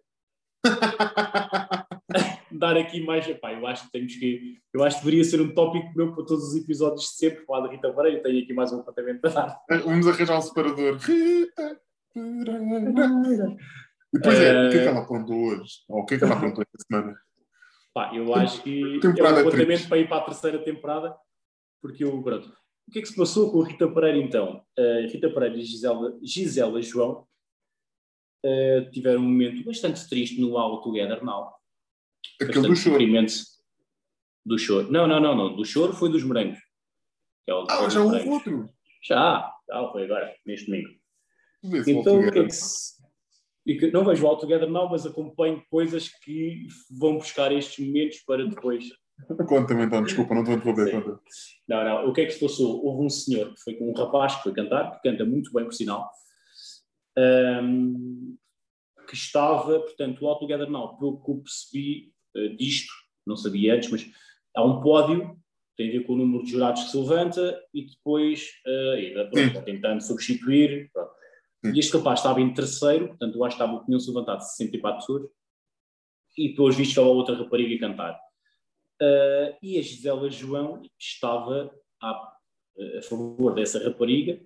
dar 2.52 2.78
aqui 2.78 3.02
mais. 3.02 3.28
Epá, 3.28 3.54
eu 3.54 3.68
acho 3.68 3.86
que 3.86 3.92
temos 3.92 4.16
que. 4.16 4.58
Eu 4.74 4.84
acho 4.84 5.00
que 5.00 5.06
deveria 5.06 5.24
ser 5.24 5.42
um 5.42 5.54
tópico 5.54 5.92
meu 5.96 6.16
para 6.16 6.26
todos 6.26 6.50
os 6.50 6.56
episódios 6.56 7.02
de 7.02 7.16
sempre 7.16 7.46
falar 7.46 7.68
de 7.68 7.76
Rita 7.76 7.92
Pereira. 7.94 8.18
Eu 8.18 8.24
tenho 8.24 8.44
aqui 8.44 8.54
mais 8.54 8.72
um 8.72 8.80
apontamento 8.80 9.22
para 9.22 9.32
dar. 9.32 9.62
Vamos 9.84 10.08
arranjar 10.08 10.38
um 10.38 10.42
separador. 10.42 10.98
Rita 10.98 11.82
Pereira. 12.14 13.58
E 14.16 14.18
depois 14.18 14.40
é, 14.40 14.68
o 14.68 14.72
que 14.72 14.78
é 14.78 14.82
que 14.82 14.88
ela 14.88 15.02
aprontou 15.02 15.38
hoje? 15.38 15.74
Ou 15.90 16.00
o 16.00 16.06
que 16.06 16.16
é 16.16 16.18
que 16.18 16.24
ela 16.24 16.36
aprontou 16.36 16.64
esta 16.64 16.86
semana? 16.88 17.20
Pá, 17.94 18.16
eu 18.16 18.34
acho 18.34 18.64
que 18.64 18.82
é 18.82 18.98
um 18.98 19.00
Temporada 19.00 19.42
apontamento 19.42 19.88
para 19.90 19.98
ir 19.98 20.08
para 20.08 20.18
a 20.18 20.26
terceira 20.26 20.60
temporada, 20.64 21.18
porque 21.82 22.04
eu. 22.04 22.22
Pronto. 22.22 22.54
O 22.88 22.92
que 22.92 23.00
é 23.00 23.02
que 23.02 23.08
se 23.08 23.16
passou 23.16 23.52
com 23.52 23.62
a 23.62 23.68
Rita 23.68 23.88
Pereira 23.90 24.18
então? 24.18 24.64
A 24.78 25.08
Rita 25.08 25.30
Pereira 25.30 25.58
e 25.58 25.64
Gisela, 25.64 26.18
Gisela 26.22 26.82
João 26.82 27.28
eh, 28.46 28.82
tiveram 28.92 29.22
um 29.22 29.24
momento 29.24 29.64
bastante 29.66 30.08
triste 30.08 30.40
no 30.40 30.56
All 30.56 30.80
Together 30.82 31.24
Now. 31.24 31.56
Aquele 32.40 32.68
do 32.68 32.76
choro. 32.76 33.04
do 34.46 34.58
choro. 34.60 34.92
Não, 34.92 35.08
não, 35.08 35.20
não, 35.20 35.36
não. 35.36 35.56
Do 35.56 35.66
choro 35.66 35.94
foi 35.94 36.10
dos 36.10 36.24
morangos. 36.24 36.60
É 37.48 37.52
Ah, 37.70 37.90
já 37.90 38.02
houve 38.02 38.30
outro. 38.30 38.70
Já, 39.04 39.52
já 39.68 39.92
foi 39.92 40.04
agora, 40.04 40.36
neste 40.46 40.68
domingo. 40.68 40.90
Então, 41.64 42.20
o 42.20 42.32
que 42.32 42.40
é 42.40 42.44
que 42.44 42.52
se... 42.52 42.95
e 43.66 43.76
que- 43.78 43.92
Não 43.92 44.06
vejo 44.06 44.24
o 44.26 44.28
All 44.28 44.38
Together 44.38 44.70
não, 44.70 44.90
mas 44.90 45.06
acompanho 45.06 45.64
coisas 45.70 46.10
que 46.10 46.68
vão 47.00 47.18
buscar 47.18 47.52
estes 47.52 47.86
momentos 47.86 48.20
para 48.26 48.46
depois. 48.46 48.86
Conta-me 49.48 49.86
então, 49.86 50.04
desculpa, 50.04 50.34
não 50.36 50.42
estou 50.42 50.56
a 50.56 50.58
interromper. 50.58 50.92
Conta. 50.92 51.20
Não, 51.68 51.84
não. 51.86 52.10
O 52.10 52.14
que 52.14 52.22
é 52.22 52.26
que 52.26 52.32
se 52.34 52.40
passou? 52.40 52.86
Houve 52.86 53.06
um 53.06 53.10
senhor 53.10 53.54
que 53.54 53.62
foi 53.62 53.76
com 53.76 53.90
um 53.90 53.94
rapaz 53.94 54.36
que 54.36 54.44
foi 54.44 54.54
cantar, 54.54 54.92
que 55.00 55.10
canta 55.10 55.24
muito 55.26 55.52
bem, 55.54 55.64
por 55.64 55.74
sinal, 55.74 56.10
ahm, 57.18 58.36
que 59.08 59.16
estava, 59.16 59.80
portanto, 59.80 60.22
o 60.22 60.28
All 60.28 60.40
Together 60.40 60.70
Now, 60.70 60.98
pelo 60.98 61.22
que 61.24 61.32
eu 61.32 61.38
percebi 61.38 62.12
eh, 62.36 62.50
disto, 62.58 62.92
não 63.26 63.36
sabia 63.38 63.76
antes, 63.76 63.90
mas 63.90 64.06
há 64.56 64.66
um 64.66 64.82
pódio, 64.82 65.38
tem 65.78 65.90
a 65.90 65.92
ver 65.94 66.06
com 66.06 66.14
o 66.14 66.18
número 66.18 66.44
de 66.44 66.52
jurados 66.52 66.84
que 66.84 66.90
se 66.92 66.98
levanta 66.98 67.62
e 67.74 67.86
depois, 67.86 68.50
eh, 68.66 69.00
e, 69.02 69.30
pronto, 69.30 69.64
tentando 69.64 70.02
substituir. 70.02 70.90
pronto. 70.92 71.12
E 71.74 71.80
este 71.80 71.96
rapaz 71.98 72.20
estava 72.20 72.42
em 72.42 72.54
terceiro, 72.54 73.10
portanto, 73.10 73.36
eu 73.36 73.44
acho 73.44 73.58
que 73.58 73.64
estavam, 73.64 73.86
tinham-se 73.86 74.08
levantado 74.08 74.42
64 74.42 75.00
pessoas. 75.00 75.30
e 76.38 76.50
depois 76.50 76.76
visto 76.76 77.00
a 77.00 77.04
outra 77.04 77.36
rapariga 77.36 77.88
cantar. 77.88 78.20
Uh, 79.02 79.56
e 79.62 79.78
a 79.78 79.82
Gisela 79.82 80.30
João 80.30 80.82
estava 80.98 81.72
a, 82.02 82.10
a 82.98 83.02
favor 83.02 83.54
dessa 83.54 83.84
rapariga, 83.84 84.40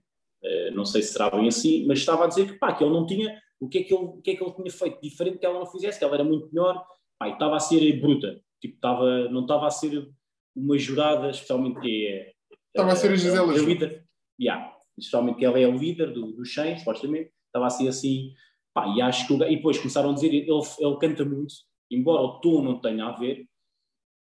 uh, 0.43 0.75
não 0.75 0.85
sei 0.85 1.01
se 1.01 1.13
será 1.13 1.29
bem 1.29 1.47
assim, 1.47 1.85
mas 1.85 1.99
estava 1.99 2.25
a 2.25 2.27
dizer 2.27 2.47
que, 2.47 2.57
pá, 2.57 2.73
que 2.73 2.83
ele 2.83 2.93
não 2.93 3.05
tinha, 3.05 3.39
o 3.59 3.67
que, 3.67 3.79
é 3.79 3.83
que 3.83 3.93
ele, 3.93 4.03
o 4.03 4.21
que 4.21 4.31
é 4.31 4.35
que 4.35 4.43
ele 4.43 4.53
tinha 4.53 4.71
feito 4.71 5.01
diferente 5.01 5.37
que 5.37 5.45
ela 5.45 5.59
não 5.59 5.65
fizesse, 5.65 5.99
que 5.99 6.05
ela 6.05 6.15
era 6.15 6.23
muito 6.23 6.47
melhor, 6.47 6.83
pá, 7.19 7.27
e 7.27 7.33
estava 7.33 7.55
a 7.55 7.59
ser 7.59 7.99
bruta, 7.99 8.41
tipo, 8.59 8.75
estava, 8.75 9.29
não 9.29 9.41
estava 9.41 9.67
a 9.67 9.71
ser 9.71 10.09
uma 10.55 10.77
jurada, 10.77 11.29
especialmente 11.29 11.79
que 11.79 12.07
é... 12.07 12.33
Estava 12.67 12.91
a 12.91 12.95
ser 12.95 13.11
a 13.11 13.15
Gisela 13.15 13.53
é, 13.53 13.57
João. 13.57 14.01
yeah, 14.39 14.78
especialmente 14.99 15.37
que 15.37 15.45
ela 15.45 15.59
é 15.59 15.67
o 15.67 15.77
líder 15.77 16.13
do, 16.13 16.31
do 16.31 16.45
Shein, 16.45 16.77
supostamente, 16.77 17.31
estava 17.47 17.67
a 17.67 17.69
ser 17.69 17.87
assim, 17.87 18.33
pá, 18.73 18.87
e 18.95 19.01
acho 19.01 19.27
que, 19.27 19.33
o, 19.33 19.43
e 19.43 19.55
depois 19.55 19.77
começaram 19.77 20.11
a 20.11 20.13
dizer, 20.13 20.33
ele, 20.33 20.47
ele 20.47 20.97
canta 20.99 21.25
muito, 21.25 21.53
embora 21.89 22.21
o 22.21 22.39
tom 22.39 22.61
não 22.61 22.79
tenha 22.79 23.05
a 23.05 23.11
ver, 23.11 23.47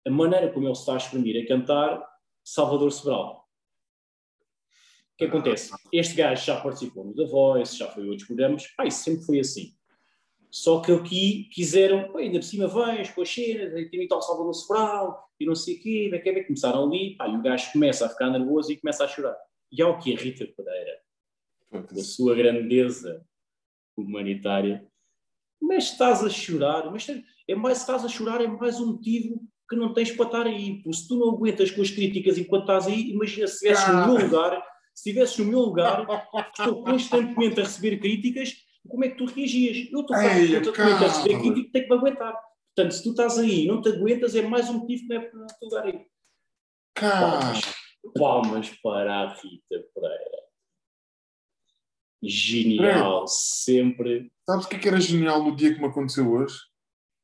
a 0.06 0.10
maneira 0.10 0.52
como 0.52 0.66
ele 0.66 0.72
está 0.72 0.94
a 0.94 0.96
exprimir 0.96 1.42
a 1.42 1.46
cantar, 1.46 2.04
Salvador 2.44 2.92
Sobral. 2.92 3.44
O 5.14 5.16
que 5.16 5.24
acontece? 5.24 5.72
Este 5.92 6.14
gajo 6.14 6.44
já 6.44 6.60
participou 6.60 7.04
no 7.04 7.14
The 7.14 7.26
Voice, 7.26 7.76
já 7.76 7.88
foi 7.90 8.04
em 8.04 8.08
outros 8.08 8.26
programas, 8.26 8.66
pá, 8.76 8.84
isso 8.84 9.04
sempre 9.04 9.24
foi 9.24 9.38
assim. 9.38 9.72
Só 10.50 10.80
que 10.80 10.92
aqui 10.92 11.48
quiseram, 11.52 12.16
ainda 12.16 12.38
por 12.38 12.44
cima 12.44 12.68
vens 12.68 13.10
com 13.10 13.22
as 13.22 13.28
cenas, 13.28 13.90
tem 13.90 14.06
o 14.10 14.20
Salvador 14.20 14.54
Sobral, 14.54 15.28
e 15.38 15.46
não 15.46 15.54
sei 15.54 15.76
o 15.76 15.82
quê, 15.82 16.08
vai 16.10 16.20
ver, 16.20 16.44
começaram 16.44 16.84
ali, 16.84 17.16
pá, 17.16 17.28
e 17.28 17.36
o 17.36 17.42
gajo 17.42 17.72
começa 17.72 18.06
a 18.06 18.08
ficar 18.08 18.30
nervoso 18.30 18.70
e 18.70 18.76
começa 18.76 19.04
a 19.04 19.08
chorar. 19.08 19.36
E 19.76 19.82
ao 19.82 19.98
que 19.98 20.14
a 20.14 20.18
Rita 20.18 20.46
Pereira, 20.46 21.00
a 21.72 22.02
sua 22.02 22.34
grandeza 22.34 23.26
humanitária, 23.96 24.86
mas 25.60 25.84
estás 25.84 26.22
a 26.22 26.28
chorar, 26.28 26.90
mas 26.90 27.06
é 27.48 27.54
mais, 27.54 27.78
estás 27.78 28.04
a 28.04 28.08
chorar, 28.08 28.40
é 28.40 28.46
mais 28.46 28.80
um 28.80 28.92
motivo 28.92 29.40
que 29.68 29.74
não 29.74 29.92
tens 29.92 30.12
para 30.12 30.26
estar 30.26 30.46
aí. 30.46 30.82
Porque 30.82 30.92
se 30.92 31.08
tu 31.08 31.16
não 31.16 31.30
aguentas 31.30 31.70
com 31.70 31.82
as 31.82 31.90
críticas 31.90 32.38
enquanto 32.38 32.62
estás 32.62 32.86
aí, 32.86 33.10
imagina 33.10 33.46
se 33.46 33.54
estivesses 33.54 33.88
no 33.88 34.06
meu 34.06 34.24
lugar, 34.24 34.62
se 34.94 35.08
estivesses 35.08 35.38
no 35.38 35.44
meu 35.46 35.60
lugar, 35.60 36.06
estou 36.56 36.84
constantemente 36.84 37.60
a 37.60 37.64
receber 37.64 37.98
críticas, 37.98 38.54
como 38.86 39.04
é 39.04 39.08
que 39.08 39.16
tu 39.16 39.24
reagias? 39.24 39.88
Eu 39.90 40.00
estou 40.02 40.16
Ei, 40.16 40.60
constantemente 40.60 41.04
a 41.04 41.08
receber 41.08 41.40
críticas, 41.40 41.72
tenho 41.72 41.84
que 41.84 41.90
me 41.90 41.96
aguentar. 41.96 42.34
Portanto, 42.76 42.92
se 42.92 43.02
tu 43.02 43.10
estás 43.10 43.38
aí 43.38 43.64
e 43.64 43.68
não 43.68 43.80
te 43.80 43.88
aguentas, 43.88 44.34
é 44.34 44.42
mais 44.42 44.68
um 44.68 44.80
motivo 44.80 45.02
que 45.02 45.08
não 45.08 45.16
é 45.16 45.20
para 45.20 45.40
não 45.40 45.46
te 45.46 45.64
lugar 45.64 45.84
aí. 45.84 46.06
Cara, 46.94 47.52
Palmas, 48.12 48.70
para 48.82 49.14
a 49.14 49.34
Rita 49.34 49.84
Pereira. 49.94 50.44
Genial, 52.22 53.26
sempre. 53.26 54.32
sabes 54.46 54.64
o 54.64 54.68
que 54.68 54.76
é 54.76 54.78
que 54.78 54.88
era 54.88 55.00
genial 55.00 55.42
no 55.42 55.54
dia 55.54 55.74
que 55.74 55.80
me 55.80 55.86
aconteceu 55.86 56.30
hoje? 56.30 56.56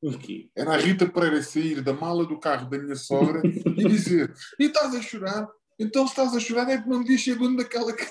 O 0.03 0.17
quê? 0.19 0.51
Era 0.57 0.75
a 0.75 0.77
Rita 0.77 1.07
Pereira 1.07 1.43
sair 1.43 1.83
da 1.83 1.93
mala 1.93 2.25
do 2.27 2.39
carro 2.39 2.69
da 2.69 2.79
minha 2.79 2.97
sogra 2.97 3.43
e 3.45 3.89
dizer: 3.89 4.33
E 4.59 4.65
estás 4.65 4.95
a 4.95 5.03
chorar? 5.03 5.49
Então 5.79 6.07
se 6.07 6.13
estás 6.13 6.35
a 6.35 6.41
chorar 6.41 6.69
é 6.71 6.81
que 6.81 6.89
não 6.89 7.01
me 7.01 7.05
diz 7.05 7.23
segundo 7.23 7.57
daquela 7.63 7.93
que. 7.95 8.05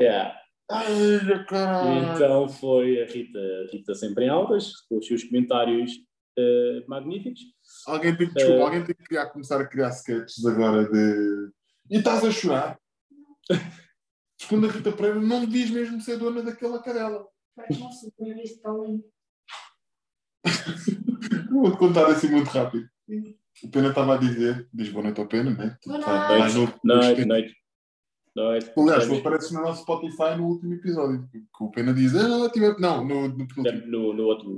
É. 0.00 0.32
Ai, 0.70 1.44
caralho! 1.48 2.14
Então 2.14 2.48
foi 2.48 3.02
a 3.02 3.06
Rita, 3.06 3.38
Rita 3.72 3.94
sempre 3.94 4.26
em 4.26 4.28
altas, 4.28 4.76
com 4.88 4.98
os 4.98 5.06
seus 5.06 5.24
comentários 5.24 5.92
eh, 6.38 6.84
magníficos. 6.86 7.40
Alguém 7.86 8.16
tem 8.16 8.28
que, 8.28 8.34
desculpa, 8.34 8.58
Eh. 8.60 8.62
alguém 8.64 8.84
tem 8.84 8.94
que 8.94 9.04
criar, 9.04 9.26
começar 9.26 9.60
a 9.60 9.66
criar 9.66 9.88
sketches 9.90 10.44
agora 10.44 10.88
de. 10.88 11.50
E 11.90 11.98
estás 11.98 12.24
a 12.24 12.30
chorar? 12.30 12.78
Segundo 14.40 14.66
a 14.68 14.70
Rita 14.70 14.92
Pereira, 14.92 15.20
não 15.20 15.40
me 15.40 15.46
diz 15.46 15.70
mesmo 15.70 16.00
ser 16.00 16.16
dona 16.18 16.42
daquela 16.42 16.82
cadela. 16.82 17.26
Tão 18.62 18.84
lindo. 18.84 19.04
Vou-te 21.50 21.76
contar 21.78 22.06
assim 22.06 22.28
muito 22.30 22.48
rápido. 22.48 22.88
O 23.62 23.68
Pena 23.70 23.88
estava 23.88 24.14
a 24.14 24.18
dizer, 24.18 24.66
diz 24.72 24.88
boa 24.88 25.04
noite 25.04 25.20
ao 25.20 25.26
Pena, 25.26 25.50
né? 25.50 25.76
Boa 25.84 26.00
Tá- 26.00 26.28
noite. 26.38 26.52
tá 26.54 26.58
no- 26.58 26.94
Noite, 26.94 27.24
noite. 27.26 27.54
Noite. 28.34 28.72
Aliás, 28.78 29.06
tu 29.08 29.14
apareces 29.16 29.50
no 29.50 29.60
nosso 29.60 29.82
Spotify 29.82 30.36
no 30.36 30.46
último 30.46 30.72
episódio. 30.74 31.28
Que 31.30 31.40
o 31.64 31.70
Pena 31.70 31.92
diz, 31.92 32.14
ah, 32.14 32.48
tive... 32.50 32.78
não, 32.78 33.04
no, 33.04 33.28
no 33.28 33.46
penúltimo. 33.48 33.86
No, 33.88 34.14
no 34.14 34.22
outro. 34.24 34.54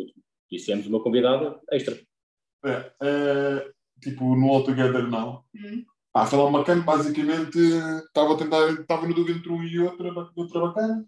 Dissemos 0.50 0.86
uma 0.86 1.02
convidada 1.02 1.58
extra. 1.72 1.98
É, 2.64 2.92
é, 3.02 3.72
tipo, 4.00 4.36
no 4.36 4.48
All 4.48 4.64
Together 4.64 5.08
Now. 5.08 5.44
Hum. 5.54 5.84
Ah, 6.14 6.26
foi 6.26 6.38
lá 6.38 6.44
uma 6.44 6.58
bacana, 6.58 6.82
basicamente, 6.82 7.58
estava 7.58 8.34
a 8.34 8.36
tentar, 8.36 8.68
estava 8.72 9.06
no 9.06 9.14
dúvida 9.14 9.38
entre 9.38 9.50
um 9.50 9.62
e 9.62 9.78
outra, 9.78 10.12
outra 10.36 10.60
bacana. 10.60 11.06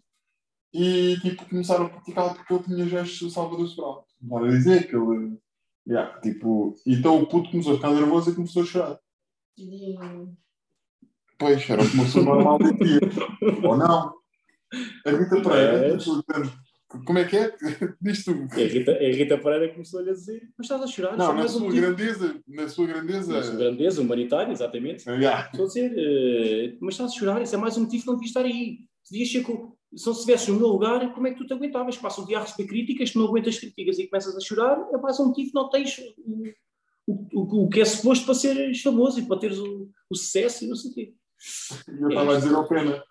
E, 0.72 1.18
tipo, 1.20 1.48
começaram 1.48 1.86
a 1.86 1.90
praticar 1.90 2.34
porque 2.34 2.54
ele 2.54 2.62
tinha 2.62 2.88
gestos 2.88 3.32
Salvador 3.32 3.68
Sobral. 3.68 4.06
Começaram 4.18 4.46
a 4.46 4.50
dizer 4.50 4.88
que 4.88 4.96
ele... 4.96 5.38
Yeah, 5.86 6.18
tipo, 6.20 6.74
então 6.86 7.20
o 7.20 7.26
puto 7.26 7.50
começou 7.50 7.74
a 7.74 7.76
ficar 7.76 7.90
nervoso 7.90 8.30
e 8.30 8.34
começou 8.34 8.62
a 8.62 8.66
chorar. 8.66 8.98
Pois, 11.38 11.68
era 11.68 11.82
uma 11.82 12.04
pessoa 12.04 12.24
normal 12.24 12.58
de 12.58 12.72
dia. 12.72 13.00
Ou 13.68 13.76
não. 13.76 14.14
A 15.06 15.10
Rita 15.10 15.42
Pereira, 15.42 15.98
portanto, 16.02 16.58
como 17.06 17.18
é 17.18 17.24
que 17.24 17.36
é? 17.36 17.54
Diz 18.00 18.24
tu. 18.24 18.30
A 18.52 18.54
Rita, 18.56 18.92
a 18.92 18.98
Rita 19.12 19.38
Pereira 19.38 19.72
começou-lhe 19.72 20.10
a 20.10 20.12
dizer: 20.12 20.42
Mas 20.56 20.64
estás 20.66 20.82
a 20.82 20.86
chorar? 20.86 21.16
Não, 21.16 21.26
Só 21.26 21.32
na 21.34 21.44
um 21.44 21.48
sua 21.48 21.60
motivo." 21.62 21.80
grandeza, 21.82 22.40
na 22.48 22.68
sua 22.68 22.86
grandeza. 22.86 23.32
Na 23.32 23.42
sua 23.42 23.56
grandeza 23.56 24.02
humanitária, 24.02 24.52
exatamente. 24.52 25.08
Yeah. 25.08 25.46
Estou 25.50 25.64
a 25.64 25.68
dizer, 25.68 25.92
eh, 25.96 26.76
mas 26.80 26.94
estás 26.94 27.10
a 27.12 27.14
chorar, 27.14 27.42
isso 27.42 27.54
é 27.54 27.58
mais 27.58 27.76
um 27.76 27.82
motivo 27.82 28.02
que 28.02 28.06
não 28.08 28.14
devias 28.14 28.30
estar 28.30 28.44
aí. 28.44 28.78
Se 29.02 29.12
devias 29.12 29.30
ser 29.32 29.42
com- 29.42 29.74
se 29.94 30.06
não 30.06 30.12
estivesses 30.12 30.48
no 30.48 30.56
meu 30.56 30.68
lugar, 30.68 31.12
como 31.14 31.26
é 31.26 31.30
que 31.32 31.38
tu 31.38 31.46
te 31.46 31.52
aguentavas? 31.52 31.96
Passa 31.96 32.20
o 32.20 32.26
dia 32.26 32.38
a 32.38 32.42
receber 32.42 32.66
críticas, 32.68 33.12
tu 33.12 33.18
não 33.18 33.26
aguentas 33.26 33.58
críticas 33.58 33.98
e 33.98 34.08
começas 34.08 34.36
a 34.36 34.40
chorar, 34.40 34.76
é 34.92 34.96
mais 34.96 35.20
um 35.20 35.26
motivo 35.26 35.48
que 35.50 35.54
não 35.54 35.68
tens 35.70 36.00
o, 36.26 36.42
o, 37.06 37.64
o, 37.64 37.68
que 37.68 37.80
é 37.80 37.84
suposto 37.84 38.24
para 38.24 38.34
seres 38.34 38.80
famoso 38.82 39.20
e 39.20 39.26
para 39.26 39.38
teres 39.38 39.58
o, 39.58 39.88
o 40.10 40.16
sucesso 40.16 40.64
e 40.64 40.68
não 40.68 40.74
sei 40.74 40.90
o 40.90 40.94
quê. 40.94 41.14
Eu 42.00 42.08
estava 42.08 42.34
a 42.34 42.38
dizer 42.38 42.54
ao 42.54 42.66
Pena, 42.66 43.04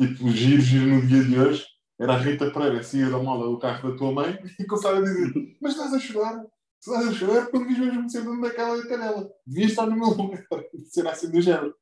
tipo, 0.00 0.30
giro, 0.30 0.60
giro 0.62 0.86
no 0.86 1.06
dia 1.06 1.22
de 1.22 1.38
hoje, 1.38 1.64
era 1.98 2.14
a 2.14 2.18
Rita 2.18 2.50
Pereira, 2.50 2.82
saía 2.82 3.08
da 3.10 3.18
mala 3.18 3.46
do 3.46 3.58
carro 3.58 3.90
da 3.90 3.96
tua 3.96 4.12
mãe 4.12 4.38
e 4.60 4.64
começava 4.64 4.98
a 4.98 5.02
dizer: 5.02 5.32
Mas 5.60 5.72
estás 5.72 5.94
a 5.94 5.98
chorar? 5.98 6.44
Se 6.80 6.90
estás 6.90 7.08
a 7.08 7.12
chorar, 7.14 7.46
quando 7.46 7.68
diz 7.68 7.78
mesmo 7.78 8.08
ser 8.10 8.22
dono 8.22 8.42
daquela 8.42 8.86
canela. 8.86 9.28
Devias 9.46 9.70
estar 9.70 9.86
no 9.86 9.96
meu 9.96 10.08
lugar. 10.08 10.44
Será 10.90 11.10
assim 11.12 11.30
do 11.30 11.40
género. 11.40 11.74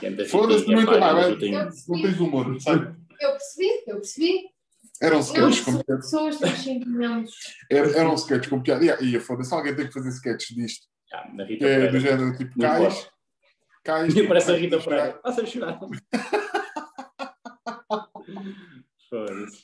Ganda 0.00 0.26
Foda-se, 0.26 0.64
ganda 0.66 0.98
vai. 0.98 1.30
Ritinha. 1.30 1.68
Não 1.88 2.02
tens 2.02 2.18
humor, 2.18 2.60
sabe? 2.60 2.96
Eu 3.20 3.30
percebi, 3.32 3.68
eu 3.86 3.96
percebi. 3.96 4.40
Eram 5.00 5.16
Não, 5.16 5.22
sketches 5.22 5.60
com 5.60 5.72
piada. 5.72 5.96
pessoas. 6.00 6.38
Eram 7.70 7.90
eram 7.90 8.14
sketches 8.14 8.48
com 8.48 8.62
piada. 8.62 8.84
E 9.02 9.10
ia, 9.10 9.20
foda-se, 9.20 9.52
alguém 9.54 9.76
tem 9.76 9.86
que 9.86 9.92
fazer 9.92 10.08
sketches 10.08 10.56
disto. 10.56 10.86
Ah, 11.12 11.30
na 11.34 11.44
Rita 11.44 11.66
é 11.66 11.86
do 11.86 11.92
Pereira. 11.92 12.00
género 12.00 12.36
tipo, 12.36 12.52
Não 12.56 12.66
cais, 12.66 13.10
cais. 13.84 14.14
Nem 14.14 14.26
parece 14.28 14.50
a 14.50 14.56
Rita 14.56 14.80
Pereira. 14.80 15.14
Estás 15.16 15.38
a 15.38 15.46
chorar. 15.46 15.78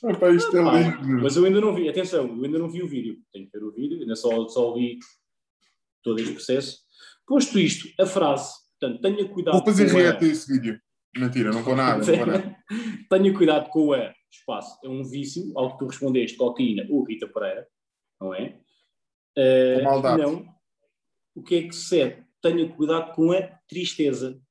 Epá, 0.09 0.29
isto 0.31 0.55
é 0.57 0.61
Ah, 0.61 0.79
lindo. 0.79 1.21
Mas 1.21 1.35
eu 1.35 1.45
ainda 1.45 1.59
não 1.59 1.75
vi, 1.75 1.89
atenção, 1.89 2.27
eu 2.27 2.43
ainda 2.45 2.57
não 2.57 2.69
vi 2.69 2.81
o 2.81 2.87
vídeo. 2.87 3.19
Tenho 3.31 3.45
que 3.49 3.57
ver 3.57 3.65
o 3.65 3.71
vídeo, 3.71 3.99
ainda 3.99 4.15
só, 4.15 4.47
só 4.47 4.73
li 4.75 4.99
todo 6.01 6.19
este 6.19 6.33
processo. 6.33 6.79
Posto 7.27 7.59
isto, 7.59 7.89
a 8.01 8.05
frase, 8.05 8.53
portanto, 8.79 9.01
tenha 9.01 9.27
cuidado 9.29 9.55
Vou 9.55 9.65
fazer 9.65 9.87
react 9.87 10.23
a 10.23 10.27
esse 10.27 10.51
vídeo. 10.51 10.79
Mentira, 11.15 11.51
não 11.51 11.61
vou 11.63 11.75
nada, 11.75 12.05
não 12.05 12.17
vou 12.17 12.25
nada. 12.25 12.55
Tenha 13.09 13.33
cuidado 13.33 13.69
com 13.69 13.93
a 13.93 14.13
espaço. 14.31 14.79
É 14.83 14.89
um 14.89 15.03
vício 15.03 15.51
ao 15.55 15.73
que 15.73 15.77
tu 15.79 15.85
respondeste 15.87 16.37
cocaína 16.37 16.87
ou 16.89 17.03
Rita 17.03 17.27
Pereira, 17.27 17.67
não 18.19 18.33
é? 18.33 18.59
Eh, 19.37 19.75
Com 19.77 19.83
maldade. 19.83 20.21
Não. 20.23 20.45
O 21.35 21.43
que 21.43 21.55
é 21.55 21.61
que 21.63 21.71
sucede? 21.73 22.23
Tenha 22.41 22.67
cuidado 22.67 23.13
com 23.13 23.31
a 23.31 23.41
tristeza. 23.67 24.41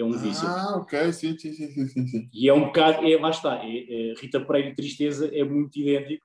É 0.00 0.04
um 0.04 0.12
vício. 0.12 0.46
Ah, 0.46 0.76
ok, 0.76 1.12
sim, 1.12 1.36
sim, 1.36 1.52
sim, 1.52 1.88
sim, 1.88 2.06
sim. 2.06 2.30
E 2.32 2.48
é 2.48 2.54
um 2.54 2.66
bocado, 2.66 3.04
é, 3.04 3.18
lá 3.18 3.30
está, 3.30 3.56
é, 3.64 4.10
é, 4.10 4.14
Rita 4.14 4.40
Pereira 4.40 4.68
e 4.68 4.74
tristeza 4.76 5.28
é 5.34 5.42
muito 5.42 5.76
idêntico, 5.76 6.24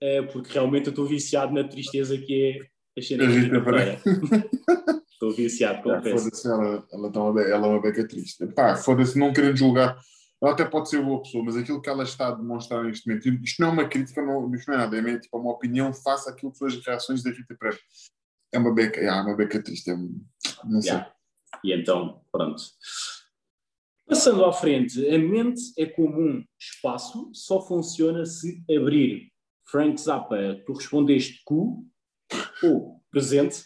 é, 0.00 0.22
porque 0.22 0.52
realmente 0.52 0.86
eu 0.86 0.90
estou 0.90 1.06
viciado 1.06 1.54
na 1.54 1.62
tristeza 1.62 2.18
que 2.18 2.60
é 2.96 3.00
a 3.00 3.02
cena 3.02 3.24
da 3.24 3.30
Rita 3.30 3.60
Pereira. 3.60 4.00
Estou 5.12 5.30
viciado, 5.30 5.82
confesso. 5.84 6.24
Foda-se, 6.24 6.48
ela, 6.48 6.88
ela, 6.92 7.12
tá 7.12 7.22
uma 7.22 7.40
ela 7.40 7.66
é 7.68 7.70
uma 7.70 7.80
beca 7.80 8.08
triste. 8.08 8.44
Pá, 8.48 8.74
foda-se, 8.74 9.16
não 9.16 9.32
querendo 9.32 9.56
julgar. 9.56 9.96
Ela 10.42 10.50
até 10.50 10.64
pode 10.64 10.90
ser 10.90 11.00
boa 11.00 11.22
pessoa, 11.22 11.44
mas 11.44 11.56
aquilo 11.56 11.80
que 11.80 11.88
ela 11.88 12.02
está 12.02 12.26
a 12.26 12.32
demonstrar 12.32 12.82
neste 12.82 13.06
momento, 13.06 13.28
isto 13.28 13.62
não 13.62 13.68
é 13.68 13.72
uma 13.72 13.88
crítica, 13.88 14.20
não, 14.20 14.52
isto 14.52 14.68
não 14.68 14.74
é 14.74 14.78
nada, 14.78 14.98
é 14.98 15.18
tipo 15.20 15.38
uma 15.38 15.52
opinião 15.52 15.94
face 15.94 16.28
àquilo 16.28 16.50
que 16.50 16.58
são 16.58 16.66
as 16.66 16.84
reações 16.84 17.22
da 17.22 17.30
Rita 17.30 17.54
Pereira. 17.54 17.78
É 18.52 18.58
uma 18.58 18.74
beca, 18.74 19.00
é 19.00 19.12
uma 19.12 19.36
beca 19.36 19.62
triste, 19.62 19.92
é, 19.92 19.94
não 19.94 20.82
sei. 20.82 20.90
Yeah. 20.90 21.12
E 21.64 21.72
então, 21.72 22.22
pronto. 22.30 22.62
Passando 24.06 24.44
à 24.44 24.52
frente, 24.52 25.08
a 25.08 25.18
mente 25.18 25.62
é 25.78 25.86
como 25.86 26.20
um 26.20 26.44
espaço, 26.58 27.30
só 27.32 27.60
funciona 27.60 28.26
se 28.26 28.62
abrir. 28.70 29.32
Frank 29.64 29.98
Zappa, 30.00 30.60
tu 30.66 30.74
respondeste 30.74 31.40
cu 31.44 31.86
ou 32.62 33.00
presente. 33.10 33.64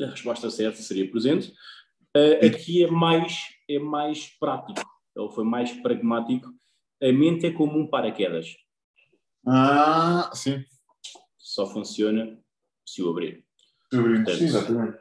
A 0.00 0.06
resposta 0.06 0.50
certa 0.50 0.82
seria 0.82 1.08
presente. 1.08 1.52
Uh, 2.16 2.46
aqui 2.46 2.82
é 2.82 2.90
mais, 2.90 3.38
é 3.68 3.78
mais 3.78 4.26
prático, 4.38 4.88
ele 5.16 5.30
foi 5.30 5.44
mais 5.44 5.72
pragmático. 5.80 6.48
A 7.02 7.12
mente 7.12 7.46
é 7.46 7.52
como 7.52 7.78
um 7.78 7.86
paraquedas. 7.86 8.56
Ah, 9.46 10.30
sim. 10.32 10.64
Só 11.38 11.66
funciona 11.66 12.40
se 12.84 13.02
o 13.02 13.10
abrir. 13.10 13.44
Eu 13.92 14.02
brinco. 14.02 14.24
Portanto, 14.24 14.38
Sim, 14.38 14.44
exatamente. 14.44 14.98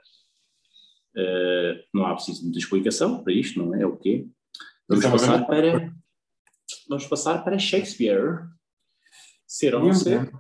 Uh, 1.16 1.84
não 1.93 2.05
há 2.05 2.16
preciso 2.16 2.39
de 2.39 2.43
muita 2.45 2.59
explicação 2.59 3.24
para 3.24 3.34
isto, 3.34 3.59
não 3.64 3.76
é? 3.76 3.84
É 3.84 3.86
o 3.86 3.95
quê? 3.97 4.28
Vamos 4.88 5.05
Estava 5.05 5.20
passar 5.22 5.45
para, 5.45 5.93
vamos 6.89 7.05
passar 7.07 7.43
para 7.43 7.59
Shakespeare. 7.59 8.47
Ser 9.45 9.76
ou 9.76 9.84
não 9.84 9.93
ser, 9.93 10.32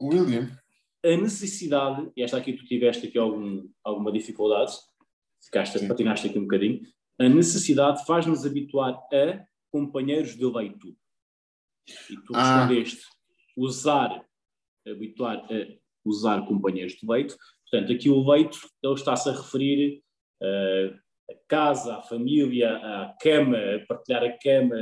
William. 0.00 0.26
William. 0.26 0.58
a 1.04 1.16
necessidade, 1.16 2.10
e 2.14 2.22
esta 2.22 2.36
aqui 2.36 2.52
tu 2.52 2.66
tiveste 2.66 3.06
aqui 3.06 3.18
algum, 3.18 3.66
alguma 3.82 4.12
dificuldade, 4.12 4.72
ficaste, 5.42 5.78
Sim. 5.78 5.88
patinaste 5.88 6.26
aqui 6.28 6.38
um 6.38 6.42
bocadinho, 6.42 6.82
a 7.18 7.28
necessidade 7.28 8.04
faz-nos 8.04 8.44
habituar 8.44 8.92
a 9.12 9.46
companheiros 9.70 10.36
de 10.36 10.44
leito. 10.44 10.94
E 12.10 12.16
tu 12.16 12.34
Ah. 12.34 12.66
respondeste 12.66 13.06
usar, 13.56 14.22
habituar 14.86 15.38
a 15.50 15.78
usar 16.04 16.46
companheiros 16.46 16.92
de 16.94 17.06
leito. 17.06 17.36
Portanto, 17.70 17.92
aqui 17.92 18.08
o 18.08 18.28
leito, 18.30 18.58
ele 18.82 18.94
está-se 18.94 19.28
a 19.28 19.32
referir 19.32 20.02
eh, 20.42 20.94
à 21.30 21.34
casa, 21.48 21.96
à 21.96 22.02
família, 22.02 22.76
à 22.76 23.16
cama, 23.20 23.56
a 23.58 23.86
partilhar 23.86 24.22
a 24.24 24.38
cama, 24.38 24.76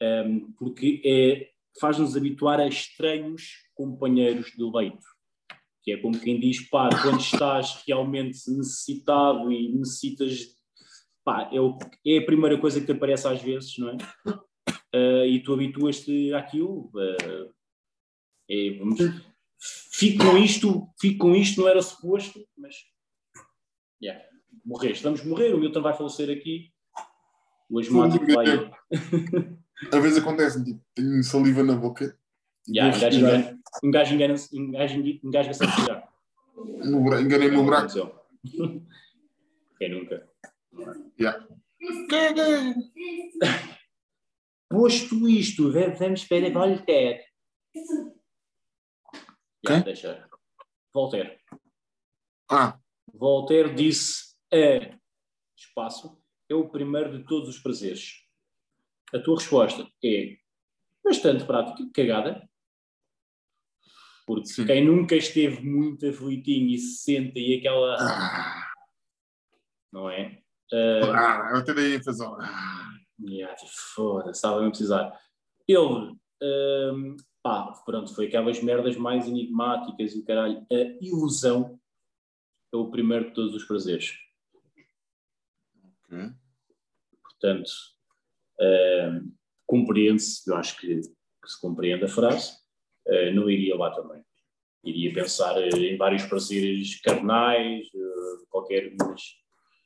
ehm, 0.00 0.52
porque 0.58 1.00
é, 1.04 1.50
faz-nos 1.80 2.16
habituar 2.16 2.60
a 2.60 2.66
estranhos 2.66 3.64
companheiros 3.74 4.52
de 4.52 4.62
leito. 4.64 5.06
Que 5.82 5.92
é 5.92 5.96
como 5.98 6.18
quem 6.18 6.38
diz, 6.40 6.60
pá, 6.68 6.88
quando 7.02 7.20
estás 7.20 7.82
realmente 7.86 8.38
necessitado 8.50 9.50
e 9.52 9.68
necessitas, 9.74 10.46
pá, 11.24 11.48
é, 11.52 11.60
o- 11.60 11.78
é 12.06 12.18
a 12.18 12.24
primeira 12.26 12.58
coisa 12.58 12.80
que 12.80 12.86
te 12.86 12.92
aparece 12.92 13.26
às 13.28 13.40
vezes, 13.42 13.76
não 13.78 13.90
é? 13.90 13.96
Eh, 14.92 15.26
e 15.28 15.42
tu 15.42 15.52
habituas-te 15.52 16.32
àquilo. 16.34 16.90
eh, 16.96 17.48
é, 18.50 18.78
vamos, 18.78 18.98
fico 19.92 20.24
com 20.24 20.36
isto, 20.36 20.88
fico 21.00 21.18
com 21.18 21.34
isto, 21.34 21.60
não 21.60 21.68
era 21.68 21.80
suposto, 21.82 22.46
mas 22.56 22.74
yeah, 24.02 24.22
morreste, 24.64 25.02
vamos 25.02 25.24
morrer, 25.24 25.54
o 25.54 25.58
Milton 25.58 25.82
vai 25.82 25.96
falecer 25.96 26.30
aqui, 26.30 26.72
o 27.70 27.78
asmático 27.78 28.26
vai. 28.26 28.46
Às 29.92 30.02
vezes 30.02 30.18
acontece, 30.18 30.64
tipo, 30.64 30.80
tenho 30.94 31.22
saliva 31.22 31.62
na 31.62 31.74
boca. 31.74 32.18
Yeah, 32.68 32.96
um 33.82 33.90
gajo 33.90 34.14
engana-se, 34.14 34.58
um 34.58 34.70
gajo 34.70 35.00
engasga-se 35.22 35.64
a 35.64 35.66
respirar. 35.66 36.08
Enganei-me 37.20 37.56
no 37.56 37.64
buraco. 37.64 38.20
Quem 39.78 39.90
nunca? 39.90 40.28
Yeah. 41.18 41.46
Posto 44.68 45.28
isto, 45.28 45.72
vamos 45.72 46.24
para 46.24 46.50
Voltaire. 46.50 47.20
Quem? 49.64 49.82
deixa. 49.82 50.28
Voltaire. 50.92 51.38
Ah, 52.50 52.78
Voltaire 53.12 53.74
disse 53.74 54.34
a 54.52 54.96
espaço 55.56 56.20
é 56.48 56.54
o 56.54 56.68
primeiro 56.68 57.18
de 57.18 57.24
todos 57.24 57.48
os 57.48 57.58
prazeres. 57.58 58.22
A 59.14 59.18
tua 59.18 59.36
resposta 59.38 59.88
é 60.04 60.36
bastante 61.02 61.44
prática, 61.44 61.82
cagada. 61.94 62.48
Porque 64.26 64.46
Sim. 64.46 64.66
quem 64.66 64.84
nunca 64.84 65.14
esteve 65.16 65.62
muito 65.62 66.06
aflitinho 66.08 66.68
e 66.74 66.78
se 66.78 67.02
senta 67.02 67.38
e 67.38 67.58
aquela. 67.58 67.96
ah, 67.98 68.72
Não 69.92 70.10
é? 70.10 70.42
Ah, 70.72 71.46
ah, 71.48 71.50
eu 71.52 71.56
até 71.58 71.74
dei 71.74 71.96
ênfase. 71.96 72.24
Ah, 72.24 72.90
Yeah, 73.20 73.54
foda-se, 73.94 74.38
estava 74.38 74.66
a 74.66 74.68
precisar. 74.68 75.16
Ele, 75.68 76.16
hum, 76.42 77.16
pá, 77.44 77.70
pronto, 77.84 78.14
foi 78.14 78.26
aquelas 78.26 78.62
merdas 78.62 78.96
mais 78.96 79.28
enigmáticas 79.28 80.14
e 80.14 80.18
o 80.18 80.24
caralho. 80.24 80.66
A 80.72 81.04
ilusão 81.04 81.78
é 82.72 82.76
o 82.76 82.90
primeiro 82.90 83.26
de 83.26 83.34
todos 83.34 83.54
os 83.54 83.64
prazeres. 83.64 84.16
ok. 85.84 86.32
Portanto, 87.22 87.70
hum, 88.58 89.32
compreende-se, 89.66 90.50
eu 90.50 90.56
acho 90.56 90.80
que, 90.80 91.00
que 91.02 91.48
se 91.50 91.60
compreende 91.60 92.04
a 92.04 92.08
frase, 92.08 92.56
eh, 93.06 93.30
não 93.34 93.50
iria 93.50 93.76
lá 93.76 93.90
também. 93.90 94.24
Iria 94.82 95.12
pensar 95.12 95.54
eh, 95.60 95.68
em 95.68 95.98
vários 95.98 96.24
prazeres 96.24 96.98
carnais, 97.02 97.86
eh, 97.94 98.44
qualquer. 98.48 98.94
Mas... 98.98 99.20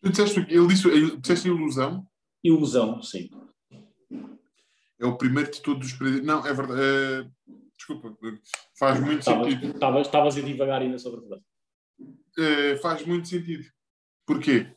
Tu 0.01 0.11
disseste, 0.11 0.41
ele 0.49 0.69
disse, 0.69 1.17
disseste 1.17 1.49
ilusão? 1.49 2.07
Ilusão, 2.45 3.03
sim. 3.03 3.29
É 5.01 5.07
o 5.07 5.17
primeiro 5.17 5.51
de 5.51 5.61
todos 5.63 5.87
os 5.87 5.93
prazeres. 5.95 6.25
Não, 6.27 6.45
é 6.47 6.53
verdade. 6.53 6.81
é- 6.83 7.31
desculpa, 7.77 8.17
faz 8.79 8.99
muito 9.01 9.21
Estavas 9.21 9.53
sentido. 9.53 9.73
estavas- 9.75 10.07
estavas 10.07 10.37
a 10.37 10.41
divagar 10.41 10.83
ainda 10.83 10.99
sobre 10.99 11.21
a 11.25 11.29
frase. 11.29 11.45
É, 12.39 12.77
faz 12.79 13.07
muito 13.07 13.29
sentido. 13.29 13.65
Porquê? 14.27 14.73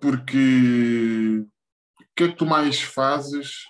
Porque 0.00 1.44
o 2.00 2.04
que 2.16 2.24
é 2.24 2.28
que 2.28 2.36
tu 2.36 2.46
mais 2.46 2.80
fazes, 2.80 3.64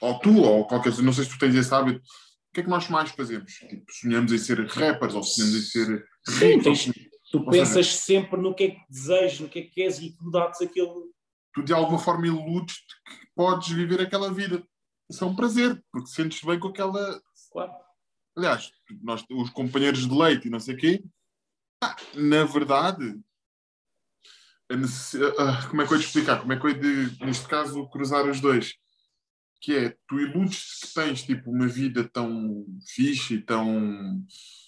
ou 0.00 0.18
tu, 0.20 0.36
ou 0.40 0.66
qualquer 0.66 0.96
não 1.02 1.12
sei 1.12 1.24
se 1.24 1.30
tu 1.30 1.38
tens 1.38 1.54
esse 1.54 1.72
hábito, 1.74 1.98
o 1.98 2.52
que 2.54 2.60
é 2.60 2.62
que 2.62 2.68
nós 2.70 2.88
mais 2.88 3.10
fazemos? 3.10 3.52
Tipo, 3.52 3.84
sonhamos 3.92 4.32
em 4.32 4.38
ser 4.38 4.64
rappers, 4.66 5.14
ou 5.14 5.22
sonhamos 5.22 5.56
em 5.56 5.60
ser 5.62 6.04
Sim, 6.26 6.46
ricos, 6.58 6.64
tens- 6.84 7.10
Tu 7.30 7.44
pensas 7.46 7.86
sempre 7.86 8.40
no 8.40 8.52
que 8.52 8.64
é 8.64 8.70
que 8.70 8.80
desejas, 8.90 9.38
no 9.38 9.48
que 9.48 9.60
é 9.60 9.62
que 9.62 9.70
queres 9.70 10.00
e 10.00 10.16
tu 10.16 10.30
aquele. 10.64 11.10
Tu 11.54 11.62
de 11.62 11.72
alguma 11.72 11.98
forma 11.98 12.26
iludes 12.26 12.76
que 12.78 13.26
podes 13.34 13.68
viver 13.68 14.00
aquela 14.00 14.32
vida. 14.32 14.62
Isso 15.10 15.24
é 15.24 15.26
um 15.26 15.34
prazer, 15.34 15.82
porque 15.92 16.08
sentes 16.08 16.42
bem 16.42 16.58
com 16.60 16.68
aquela. 16.68 17.20
Claro. 17.52 17.72
Aliás, 18.36 18.70
nós, 19.02 19.24
os 19.30 19.50
companheiros 19.50 20.08
de 20.08 20.14
leite 20.14 20.46
e 20.46 20.50
não 20.50 20.60
sei 20.60 20.74
o 20.74 20.78
quê, 20.78 21.04
ah, 21.82 21.96
na 22.14 22.44
verdade, 22.44 23.18
a 24.70 24.76
necess- 24.76 25.20
ah, 25.38 25.66
como 25.68 25.82
é 25.82 25.86
que 25.86 25.92
eu 25.92 25.96
ia 25.96 26.02
te 26.02 26.06
explicar? 26.06 26.40
Como 26.40 26.52
é 26.52 26.58
que 26.58 26.64
eu 26.64 26.70
ia, 26.70 26.78
de, 26.78 27.24
neste 27.24 27.46
caso, 27.48 27.88
cruzar 27.88 28.24
os 28.28 28.40
dois? 28.40 28.74
Que 29.60 29.76
é, 29.76 29.96
tu 30.08 30.18
iludes 30.20 30.78
que 30.80 30.94
tens 30.94 31.22
tipo, 31.24 31.50
uma 31.50 31.66
vida 31.66 32.08
tão 32.08 32.64
fixe 32.86 33.34
e 33.34 33.42
tão. 33.42 34.24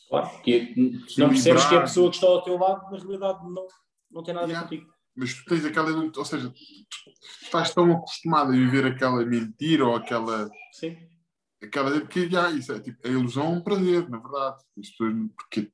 Claro. 0.08 0.42
Que, 0.42 0.54
é- 0.54 0.74
não 1.20 1.28
percebes 1.28 1.40
que 1.40 1.48
a 1.50 1.52
Equilibrado. 1.54 1.80
pessoa 1.82 2.10
que 2.10 2.16
está 2.16 2.26
ao 2.26 2.42
teu 2.42 2.58
lado, 2.58 2.90
na 2.90 2.98
realidade, 2.98 3.38
não, 3.48 3.66
não 4.10 4.22
tem 4.24 4.34
nada 4.34 4.44
a 4.44 4.48
ver 4.48 4.60
contigo. 4.62 4.92
Mas 5.14 5.34
tu 5.34 5.44
tens 5.44 5.64
aquela. 5.64 5.90
Ou 5.92 6.24
seja, 6.24 6.48
tu 6.50 7.10
estás 7.44 7.74
tão 7.74 7.92
acostumado 7.92 8.48
a 8.50 8.56
viver 8.56 8.86
aquela 8.86 9.24
mentira 9.24 9.86
ou 9.86 9.94
aquela. 9.96 10.50
Sim. 10.72 10.96
aquela 11.62 12.00
que 12.06 12.28
já, 12.30 12.50
isso 12.50 12.72
é 12.72 12.80
tipo, 12.80 13.06
a 13.06 13.10
ilusão 13.10 13.44
é 13.44 13.48
um 13.48 13.62
prazer, 13.62 14.08
na 14.08 14.18
verdade. 14.18 14.62
Pessoas, 14.74 15.14
porque 15.36 15.70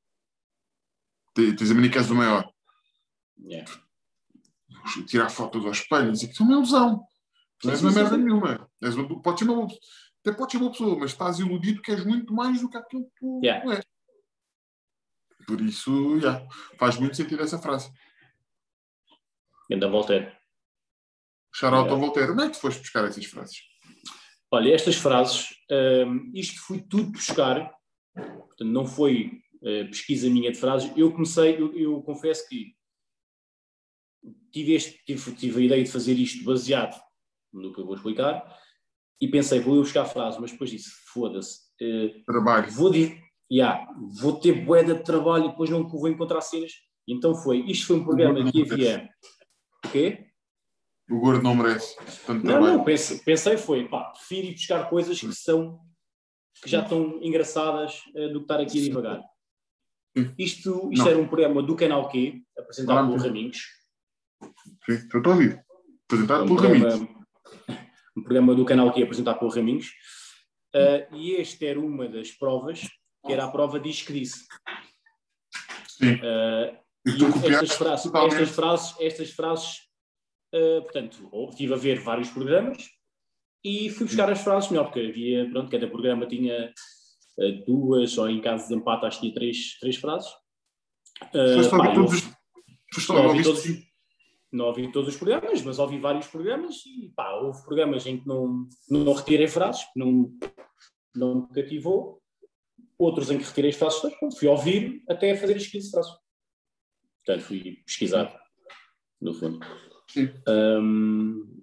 te- 1.33 1.53
tens 1.55 1.71
a 1.71 1.73
mania 1.73 1.89
que 1.89 1.97
és 1.97 2.11
o 2.11 2.15
maior. 2.15 2.51
Yeah. 3.41 3.71
Tirar 5.07 5.29
fotos 5.29 5.65
ao 5.65 5.71
espelho, 5.71 6.11
dizer 6.11 6.27
que 6.27 6.33
isso 6.33 6.43
é 6.43 6.45
uma 6.45 6.55
ilusão. 6.55 7.03
Não 7.63 7.71
és 7.71 7.81
uma 7.81 7.91
merda 7.91 8.17
nenhuma. 8.17 8.69
És 8.81 8.95
uma, 8.95 9.21
pode 9.21 9.39
ser 9.39 9.49
uma, 9.49 9.67
até 10.21 10.31
pode 10.33 10.51
ser 10.51 10.57
uma 10.57 10.71
pessoa, 10.71 10.97
mas 10.99 11.11
estás 11.11 11.39
iludido 11.39 11.81
que 11.81 11.91
és 11.91 12.05
muito 12.05 12.33
mais 12.33 12.61
do 12.61 12.69
que 12.69 12.77
aquilo 12.77 13.03
que 13.05 13.11
tu 13.19 13.39
Yeah. 13.43 13.73
és. 13.75 13.85
Por 15.47 15.61
isso, 15.61 16.19
já, 16.19 16.45
faz 16.77 16.97
muito 16.97 17.15
sentido 17.17 17.41
essa 17.41 17.57
frase. 17.57 17.91
Ainda 19.71 19.87
Voltaire. 19.87 20.37
Yeah. 21.61 21.91
ao 21.91 21.99
Voltaire. 21.99 22.31
Onde 22.31 22.43
é 22.43 22.47
que 22.47 22.53
tu 22.53 22.61
foste 22.61 22.79
buscar 22.79 23.05
essas 23.05 23.25
frases? 23.25 23.57
Olha, 24.51 24.73
estas 24.73 24.95
frases, 24.95 25.49
hum, 26.07 26.31
isto 26.33 26.59
foi 26.61 26.81
tudo 26.81 27.11
buscar, 27.11 27.71
portanto, 28.15 28.65
não 28.65 28.85
foi 28.85 29.41
eh, 29.63 29.83
pesquisa 29.85 30.29
minha 30.29 30.51
de 30.51 30.57
frases. 30.57 30.91
Eu 30.95 31.11
comecei, 31.11 31.61
eu, 31.61 31.75
eu 31.75 32.01
confesso 32.01 32.47
que 32.47 32.73
tive, 34.51 34.73
este, 34.73 35.03
tive, 35.05 35.35
tive 35.35 35.61
a 35.61 35.65
ideia 35.65 35.83
de 35.83 35.91
fazer 35.91 36.13
isto 36.13 36.43
baseado 36.43 36.99
no 37.53 37.73
que 37.73 37.81
eu 37.81 37.85
vou 37.85 37.95
explicar 37.95 38.43
e 39.21 39.27
pensei, 39.27 39.59
vou 39.59 39.75
eu 39.75 39.81
buscar 39.81 40.05
frases, 40.05 40.39
mas 40.39 40.51
depois 40.51 40.69
disse, 40.69 40.89
foda-se, 41.13 41.59
eh, 41.81 42.21
Trabalho. 42.25 42.71
vou, 42.71 42.91
yeah, 43.51 43.85
vou 44.19 44.39
ter 44.39 44.65
boeda 44.65 44.95
de 44.95 45.03
trabalho 45.03 45.45
e 45.45 45.49
depois 45.49 45.69
não 45.69 45.87
vou 45.87 46.07
encontrar 46.07 46.41
cenas. 46.41 46.71
Então 47.07 47.35
foi, 47.35 47.59
isto 47.61 47.87
foi 47.87 47.97
um 47.97 48.03
programa 48.03 48.51
que 48.51 48.61
havia. 48.61 49.09
O 49.89 49.91
quê? 49.91 50.27
O 51.09 51.19
gordo 51.19 51.41
não 51.41 51.55
merece 51.55 51.95
tanto 52.27 52.45
Não, 52.45 52.51
trabalho. 52.53 52.77
não, 52.77 52.83
pensei, 52.83 53.17
pensei 53.17 53.57
foi, 53.57 53.87
pá, 53.87 54.11
prefiro 54.11 54.47
ir 54.47 54.53
buscar 54.53 54.87
coisas 54.87 55.19
que 55.19 55.33
são, 55.33 55.79
que 56.61 56.69
já 56.69 56.83
estão 56.83 57.19
engraçadas 57.23 58.03
eh, 58.15 58.27
do 58.27 58.39
que 58.39 58.43
estar 58.43 58.59
aqui 58.59 58.77
a 58.79 58.83
divagar. 58.83 59.23
Sim. 60.15 60.33
Isto, 60.37 60.89
isto 60.91 61.03
Não. 61.03 61.07
era 61.07 61.17
um 61.17 61.27
programa 61.27 61.63
do 61.63 61.75
Canal 61.75 62.07
Q, 62.09 62.43
apresentado 62.57 63.07
pelo. 63.07 63.23
Raminhos. 63.23 63.57
Sim, 64.85 64.93
estou 64.93 65.21
a 65.25 65.29
ouvir. 65.29 65.65
Apresentado 66.05 66.43
um 66.43 66.47
pelo 66.47 66.59
programa, 66.59 66.89
Ramiro. 66.89 67.25
um 68.17 68.21
programa 68.23 68.55
do 68.55 68.65
Canal 68.65 68.93
Q 68.93 69.03
apresentado 69.03 69.39
pelo 69.39 69.51
Raminhos. 69.51 69.91
Eh, 70.75 71.07
e 71.13 71.31
este 71.31 71.65
era 71.65 71.79
uma 71.79 72.07
das 72.07 72.29
provas, 72.31 72.81
que 73.25 73.33
era 73.33 73.45
a 73.45 73.51
prova 73.51 73.79
diz 73.79 74.03
que 74.03 74.13
disse. 74.13 74.45
Sim. 75.87 76.19
Eh, 76.21 76.79
E 77.05 77.11
E 77.11 77.53
estas 77.53 77.71
frases, 77.73 78.03
totalmente. 78.05 78.33
estas 78.33 78.55
frases, 78.55 78.95
estas 78.99 79.31
frases 79.31 79.89
uh, 80.53 80.81
portanto, 80.81 81.29
estive 81.49 81.73
a 81.73 81.77
ver 81.77 81.99
vários 81.99 82.29
programas 82.29 82.89
e 83.63 83.89
fui 83.89 84.05
buscar 84.05 84.29
as 84.31 84.41
frases 84.41 84.69
melhor, 84.69 84.85
porque 84.85 85.01
havia, 85.01 85.49
pronto, 85.49 85.69
cada 85.69 85.87
programa 85.87 86.25
tinha 86.25 86.73
eh, 87.39 87.51
duas, 87.65 88.17
ou 88.17 88.29
em 88.29 88.41
caso 88.41 88.67
de 88.67 88.75
empate, 88.75 89.05
acho 89.05 89.17
que 89.17 89.27
tinha 89.27 89.33
três, 89.33 89.77
três 89.79 89.95
frases. 89.97 90.29
Eh, 91.33 91.55
Foste 91.55 91.75
ouvir 91.75 91.93
todos 91.93 92.13
os. 92.13 92.39
Foste 92.93 93.09
não 93.09 93.27
ouvi, 93.27 93.43
todos, 93.43 93.63
não 94.51 94.65
ouvi 94.65 94.91
todos 94.91 95.09
os 95.09 95.17
programas, 95.17 95.61
mas 95.61 95.77
ouvi 95.77 95.99
vários 95.99 96.27
programas 96.27 96.83
e 96.85 97.09
pá, 97.15 97.31
houve 97.35 97.61
programas 97.63 98.05
em 98.07 98.19
que 98.19 98.27
não, 98.27 98.67
não 98.89 99.13
retirei 99.13 99.47
frases, 99.47 99.83
que 99.93 99.99
não, 99.99 100.31
não 101.15 101.41
me 101.41 101.47
cativou, 101.49 102.21
outros 102.97 103.29
em 103.29 103.37
que 103.37 103.43
retirei 103.43 103.69
as 103.69 103.77
frases 103.77 103.99
pronto, 103.99 104.37
fui 104.37 104.47
ouvir 104.47 105.03
até 105.07 105.35
fazer 105.35 105.55
as 105.55 105.67
15 105.67 105.91
frases. 105.91 106.11
Portanto, 107.25 107.45
fui 107.45 107.77
pesquisar, 107.85 108.33
no 109.21 109.33
fundo. 109.33 109.59
Hum, 110.47 111.61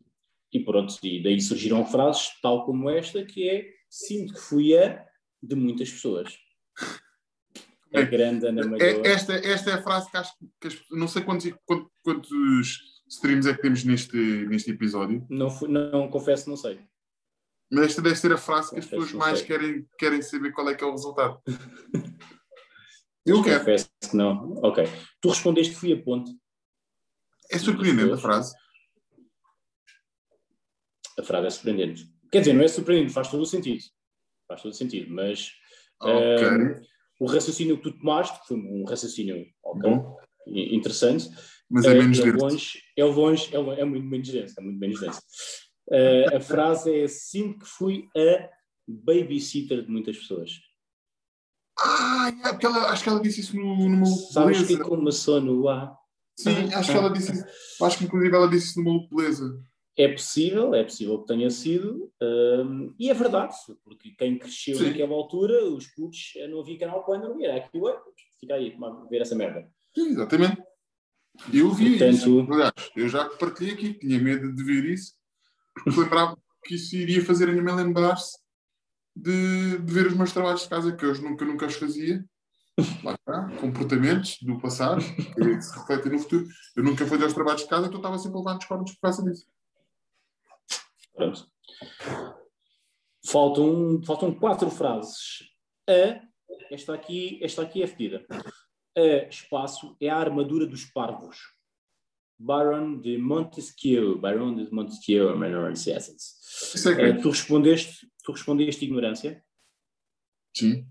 e 0.52 0.60
pronto, 0.64 0.94
e 1.02 1.22
daí 1.22 1.40
surgiram 1.40 1.84
frases 1.86 2.30
tal 2.40 2.64
como 2.64 2.88
esta, 2.90 3.24
que 3.24 3.48
é 3.48 3.68
sinto 3.90 4.34
que 4.34 4.40
fui 4.40 4.76
a 4.78 5.04
de 5.42 5.54
muitas 5.56 5.90
pessoas. 5.90 6.36
A 7.94 8.00
É, 8.00 8.04
grande 8.06 8.46
Ana 8.46 8.62
É- 8.62 8.64
Malhoa. 8.66 9.06
esta, 9.06 9.32
esta 9.34 9.70
é 9.70 9.74
a 9.74 9.82
frase 9.82 10.10
que 10.10 10.16
acho 10.16 10.32
que 10.60 10.68
as- 10.68 10.82
não 10.90 11.08
sei 11.08 11.22
quantos, 11.22 11.50
quantos, 11.64 11.90
quantos 12.02 12.80
streams 13.08 13.48
é 13.48 13.54
que 13.54 13.62
temos 13.62 13.84
neste, 13.84 14.16
neste 14.16 14.70
episódio, 14.70 15.26
Não, 15.30 15.48
fui- 15.50 15.68
não 15.68 16.08
confesso, 16.10 16.48
não 16.48 16.56
sei. 16.56 16.80
mas 17.70 17.86
esta 17.86 18.02
deve 18.02 18.16
ser 18.16 18.32
a 18.32 18.36
frase 18.38 18.70
que 18.70 18.78
as 18.78 18.84
Confesso, 18.84 19.02
pessoas 19.02 19.12
não 19.12 19.18
mais 19.20 19.38
sei. 19.38 19.46
querem, 19.46 19.88
querem 19.98 20.22
saber 20.22 20.52
qual 20.52 20.68
é 20.68 20.74
que 20.74 20.84
é 20.84 20.86
o 20.86 20.90
resultado. 20.92 21.40
Eu 23.26 23.42
quero. 23.42 23.58
Confesso 23.60 23.90
que 24.10 24.16
não. 24.16 24.52
Ok. 24.62 24.84
Tu 25.20 25.28
respondeste 25.28 25.74
fui 25.74 25.92
a 25.92 26.00
ponte. 26.02 26.30
É 27.50 27.58
surpreendente 27.58 28.12
a 28.12 28.16
frase. 28.16 28.54
A 31.18 31.22
frase 31.22 31.46
é 31.46 31.50
surpreendente. 31.50 32.06
Quer 32.30 32.40
dizer, 32.40 32.52
não 32.52 32.62
é 32.62 32.68
surpreendente, 32.68 33.12
faz 33.12 33.28
todo 33.30 33.42
o 33.42 33.46
sentido. 33.46 33.82
Faz 34.46 34.62
todo 34.62 34.72
o 34.72 34.74
sentido, 34.74 35.12
mas 35.12 35.52
Ok. 36.00 36.46
eh, 36.46 36.80
o 37.18 37.26
raciocínio 37.26 37.76
que 37.78 37.84
tu 37.84 37.98
tomaste, 37.98 38.38
que 38.40 38.48
foi 38.48 38.56
um 38.58 38.84
raciocínio 38.84 39.46
ok, 39.64 39.80
Bom, 39.90 40.16
i- 40.46 40.76
interessante, 40.76 41.28
mas 41.70 41.84
é 41.86 41.94
menos 41.94 42.18
é, 42.18 42.30
longe, 42.32 42.82
é 42.96 43.04
longe, 43.04 43.54
é, 43.54 43.58
longe, 43.58 43.80
é 43.80 43.84
muito 43.84 44.06
menos 44.06 44.28
denso, 44.28 44.54
é 44.58 44.62
muito 44.62 44.78
menos 44.78 45.00
denso. 45.00 45.20
Eh, 45.90 46.36
a 46.36 46.40
frase 46.40 46.94
é 46.94 47.08
sinto 47.08 47.60
que 47.60 47.66
fui 47.66 48.08
a 48.16 48.50
babysitter 48.86 49.82
de 49.84 49.90
muitas 49.90 50.16
pessoas. 50.18 50.52
Ah, 51.78 52.32
é, 52.44 52.48
porque 52.52 52.66
ela, 52.66 52.90
acho 52.90 53.02
que 53.02 53.08
ela 53.08 53.20
disse 53.20 53.40
isso 53.40 53.56
no, 53.56 53.76
no 53.76 53.96
Maluco 53.98 54.32
Sabes 54.32 54.62
que 54.66 54.76
começou 54.78 55.40
no 55.40 55.68
ar. 55.68 55.94
Sim, 56.38 56.72
acho 56.74 56.90
que 56.90 56.96
ela 56.96 57.10
disse 57.10 57.32
isso. 57.32 57.84
Acho 57.84 57.98
que 57.98 58.04
inclusive 58.04 58.34
ela 58.34 58.48
disse 58.48 58.66
isso 58.68 58.78
no 58.78 58.84
Maluco 58.86 59.14
Beleza. 59.14 59.62
É 59.98 60.08
possível, 60.08 60.74
é 60.74 60.84
possível 60.84 61.18
que 61.20 61.26
tenha 61.26 61.48
sido, 61.48 62.12
hum, 62.22 62.94
e 62.98 63.08
é 63.10 63.14
verdade, 63.14 63.54
porque 63.82 64.10
quem 64.10 64.38
cresceu 64.38 64.76
Sim. 64.76 64.88
naquela 64.90 65.14
altura, 65.14 65.64
os 65.70 65.86
putos, 65.86 66.32
eh, 66.36 66.46
não 66.48 66.60
havia 66.60 66.78
canal 66.78 67.02
quando 67.02 67.30
não 67.30 67.42
era 67.42 67.56
aquilo, 67.56 67.88
é, 67.88 67.98
fica 68.38 68.54
aí, 68.54 68.72
tomar- 68.72 69.06
ver 69.08 69.22
essa 69.22 69.34
merda. 69.34 69.66
Sim, 69.94 70.08
exatamente. 70.08 70.62
Eu 71.50 71.70
vi 71.72 71.90
Portanto- 71.98 72.14
isso. 72.14 72.46
Aliás, 72.52 72.72
eu 72.94 73.08
já 73.08 73.24
partilhei 73.30 73.72
aqui, 73.72 73.94
tinha 73.94 74.18
medo 74.18 74.54
de 74.54 74.62
ver 74.62 74.84
isso, 74.84 75.14
porque 75.84 76.00
lembrava 76.00 76.36
que 76.66 76.74
isso 76.74 76.94
iria 76.94 77.24
fazer 77.24 77.48
a 77.48 77.52
mim 77.52 77.62
lembrar-se 77.62 78.36
de, 79.16 79.78
de 79.78 79.92
ver 79.92 80.06
os 80.06 80.14
meus 80.14 80.32
trabalhos 80.32 80.62
de 80.62 80.68
casa, 80.68 80.94
que 80.94 81.04
eu 81.04 81.14
nunca, 81.22 81.44
nunca 81.44 81.66
os 81.66 81.74
fazia. 81.74 82.24
Lá 83.02 83.14
está, 83.14 83.48
comportamentos 83.58 84.36
do 84.42 84.60
passado, 84.60 85.00
que 85.00 85.62
se 85.62 85.78
refletem 85.78 86.12
no 86.12 86.18
futuro. 86.18 86.46
Eu 86.76 86.84
nunca 86.84 87.06
fazia 87.06 87.26
os 87.26 87.32
trabalhos 87.32 87.62
de 87.62 87.68
casa, 87.68 87.86
então 87.86 87.98
estava 87.98 88.18
sempre 88.18 88.36
a 88.36 88.38
levar 88.40 88.58
discordes 88.58 88.94
por 88.94 89.00
causa 89.00 89.24
disso. 89.24 89.46
Pronto. 91.14 91.48
Faltam, 93.24 94.02
faltam 94.04 94.34
quatro 94.34 94.70
frases. 94.70 95.48
A, 95.88 96.20
esta 96.70 96.94
aqui, 96.94 97.40
esta 97.42 97.62
aqui 97.62 97.82
é 97.82 97.86
fedida. 97.86 98.26
A, 98.30 99.28
espaço, 99.28 99.96
é 99.98 100.10
a 100.10 100.18
armadura 100.18 100.66
dos 100.66 100.84
parvos. 100.84 101.38
Baron 102.38 103.00
de 103.00 103.16
Montesquieu, 103.16 104.18
Baron 104.18 104.54
de 104.54 104.70
Montesquieu, 104.70 105.34
Essence. 105.72 106.36
Isso 106.74 106.90
é 106.90 107.12
tu 107.14 107.30
respondeste, 107.30 108.06
tu 108.26 108.32
respondeste 108.32 108.84
ignorância. 108.84 109.42
Sim. 110.54 110.84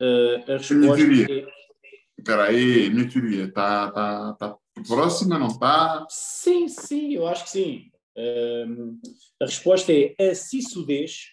Eh, 0.00 0.44
a 0.48 0.56
resposta 0.56 0.96
teoria. 0.96 1.26
é 1.48 1.54
Espera 2.18 2.44
aí, 2.44 2.90
minha 2.90 3.08
teoria. 3.08 3.44
Está 3.44 3.90
tá, 3.92 4.32
tá 4.34 4.58
próxima, 4.86 5.38
não 5.38 5.46
está? 5.46 6.04
sim, 6.10 6.66
sim, 6.68 7.14
eu 7.14 7.26
acho 7.28 7.44
que 7.44 7.50
sim. 7.50 7.90
Ehm, 8.16 8.98
a 9.40 9.44
resposta 9.44 9.92
é 9.92 10.14
a 10.30 10.34
sissudez. 10.34 11.30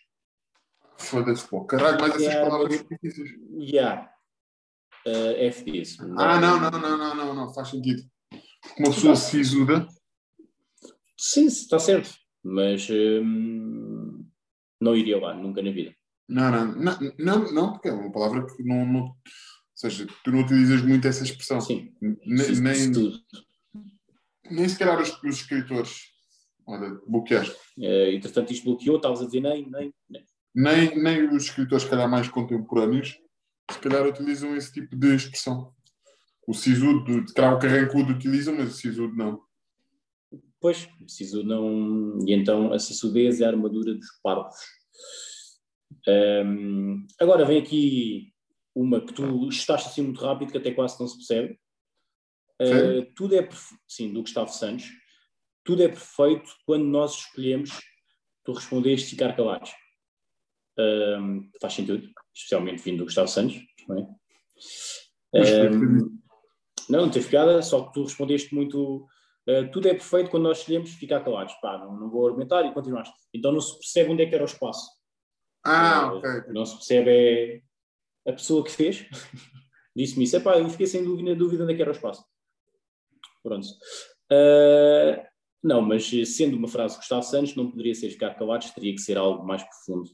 Foda-se, 0.98 1.48
pô. 1.48 1.66
Caralho, 1.66 2.00
mais 2.00 2.14
essas 2.16 2.28
É, 2.28 2.42
palavras 2.44 2.70
mas- 2.78 2.88
difíceis. 2.88 3.30
Yeah. 3.60 4.14
Uh, 5.08 5.34
FDs. 5.50 6.00
Ah, 6.16 6.40
não, 6.40 6.60
não, 6.60 6.70
não, 6.70 6.98
não, 6.98 7.16
não, 7.16 7.34
não, 7.34 7.54
faz 7.56 7.70
sentido. 7.70 8.04
Uma 8.78 8.90
pessoa 8.94 9.16
sisuda. 9.16 9.88
Sim, 11.18 11.48
está 11.48 11.80
certo. 11.80 12.14
Mas 12.44 12.88
hum, 12.90 13.91
não 14.82 14.96
iria 14.96 15.20
lá, 15.20 15.34
nunca 15.34 15.62
na 15.62 15.72
vida. 15.72 15.96
Não, 16.28 16.50
não, 16.50 16.66
não, 16.76 17.14
não, 17.20 17.52
não, 17.52 17.72
porque 17.74 17.90
é 17.90 17.94
uma 17.94 18.12
palavra 18.12 18.46
que 18.46 18.64
não, 18.64 18.86
não. 18.86 19.02
Ou 19.02 19.16
seja, 19.76 20.08
tu 20.24 20.32
não 20.32 20.42
utilizas 20.42 20.82
muito 20.82 21.08
essa 21.08 21.24
expressão. 21.24 21.60
Sim. 21.62 21.94
Ne- 22.02 22.44
Sim, 22.44 22.62
nem, 22.62 22.92
tudo. 22.92 23.20
nem 24.50 24.68
se 24.68 24.78
calhar 24.78 25.00
os, 25.02 25.10
os 25.24 25.36
escritores. 25.38 26.12
Olha, 26.66 27.00
bloqueaste. 27.08 27.56
Uh, 27.78 28.12
entretanto, 28.14 28.54
isto 28.54 28.64
bloqueou, 28.66 28.98
estavas 28.98 29.22
a 29.22 29.26
dizer 29.26 29.42
nem, 29.42 29.70
nem, 29.70 29.94
nem. 30.10 30.26
Nem, 30.54 31.02
nem 31.02 31.36
os 31.36 31.44
escritores, 31.44 31.84
se 31.84 31.90
calhar, 31.90 32.10
mais 32.10 32.28
contemporâneos, 32.28 33.18
se 33.72 33.80
calhar 33.80 34.06
utilizam 34.06 34.56
esse 34.56 34.72
tipo 34.72 34.96
de 34.96 35.16
expressão. 35.16 35.74
O 36.48 36.54
sisudo, 36.54 37.28
se 37.28 37.34
calhar 37.34 37.56
o 37.56 37.60
carrancudo 37.60 38.14
utilizam, 38.14 38.56
mas 38.56 38.70
o 38.70 38.78
sisudo 38.78 39.16
não. 39.16 39.42
Pois, 40.62 40.86
preciso 40.86 41.44
não. 41.44 42.20
E 42.26 42.34
então 42.34 42.72
a 42.72 42.78
sissudez 42.80 43.42
é 43.42 43.46
a 43.46 43.50
armadura 43.50 43.96
dos 43.96 44.08
parvos. 44.22 44.56
Hum, 46.08 47.06
agora 47.20 47.44
vem 47.46 47.60
aqui 47.60 48.32
uma 48.74 49.02
que 49.02 49.12
tu 49.12 49.50
estaste 49.50 49.90
assim 49.90 50.04
muito 50.04 50.22
rápido 50.22 50.52
que 50.52 50.58
até 50.58 50.72
quase 50.72 51.00
não 51.00 51.08
se 51.08 51.18
percebe. 51.18 51.60
Uh, 52.62 53.12
tudo 53.16 53.36
é 53.36 53.42
perfe- 53.42 53.76
sim, 53.88 54.14
do 54.14 54.22
Gustavo 54.22 54.52
Santos. 54.52 54.88
Tudo 55.64 55.82
é 55.82 55.88
perfeito 55.88 56.50
quando 56.66 56.86
nós 56.86 57.16
escolhemos. 57.16 57.72
Tu 58.44 58.54
respondeste 58.54 59.10
ficar 59.10 59.36
calados. 59.36 59.72
Hum, 60.78 61.50
faz 61.60 61.74
sentido, 61.74 62.08
especialmente 62.34 62.84
vindo 62.84 63.00
do 63.00 63.06
Gustavo 63.06 63.28
Santos, 63.28 63.60
não 63.88 63.98
é? 63.98 64.08
Hum, 65.34 66.22
não, 66.90 67.02
não 67.02 67.12
teve 67.12 67.30
piada, 67.30 67.62
só 67.62 67.86
que 67.88 67.94
tu 67.94 68.04
respondeste 68.04 68.54
muito. 68.54 69.08
Uh, 69.48 69.72
tudo 69.72 69.88
é 69.88 69.94
perfeito 69.94 70.30
quando 70.30 70.44
nós 70.44 70.60
escolhemos 70.60 70.92
ficar 70.92 71.24
calados. 71.24 71.54
Pá, 71.56 71.78
não, 71.78 72.00
não 72.00 72.10
vou 72.10 72.28
argumentar 72.28 72.64
e 72.66 72.74
continuaste. 72.74 73.14
Então 73.34 73.52
não 73.52 73.62
se 73.62 73.78
percebe 73.78 74.12
onde 74.12 74.24
é 74.24 74.26
que 74.26 74.36
era 74.36 74.44
o 74.44 74.48
espaço. 74.48 74.90
Ah, 75.64 76.12
Uh, 76.12 76.18
ok. 76.18 76.30
Não 76.54 76.66
se 76.66 76.76
percebe 76.76 77.12
é 77.12 78.32
a 78.32 78.34
pessoa 78.34 78.64
que 78.64 78.72
fez. 78.72 79.06
Disse-me 79.96 80.24
isso. 80.24 80.38
Epá, 80.38 80.58
eu 80.58 80.70
fiquei 80.70 80.88
sem 80.88 81.04
dúvida, 81.04 81.36
dúvida 81.36 81.64
onde 81.64 81.74
é 81.74 81.76
que 81.76 81.82
era 81.82 81.92
o 81.92 81.96
espaço. 81.96 82.24
Pronto. 83.44 83.68
Uh, 84.32 85.22
não, 85.64 85.82
mas 85.82 86.10
sendo 86.26 86.58
uma 86.58 86.68
frase 86.68 86.96
de 86.96 87.00
Gustavo 87.00 87.24
Santos, 87.24 87.56
não 87.56 87.70
poderia 87.70 87.94
ser 87.94 88.10
ficar 88.10 88.34
calados, 88.36 88.72
teria 88.72 88.94
que 88.94 89.02
ser 89.02 89.18
algo 89.18 89.46
mais 89.46 89.64
profundo. 89.64 90.10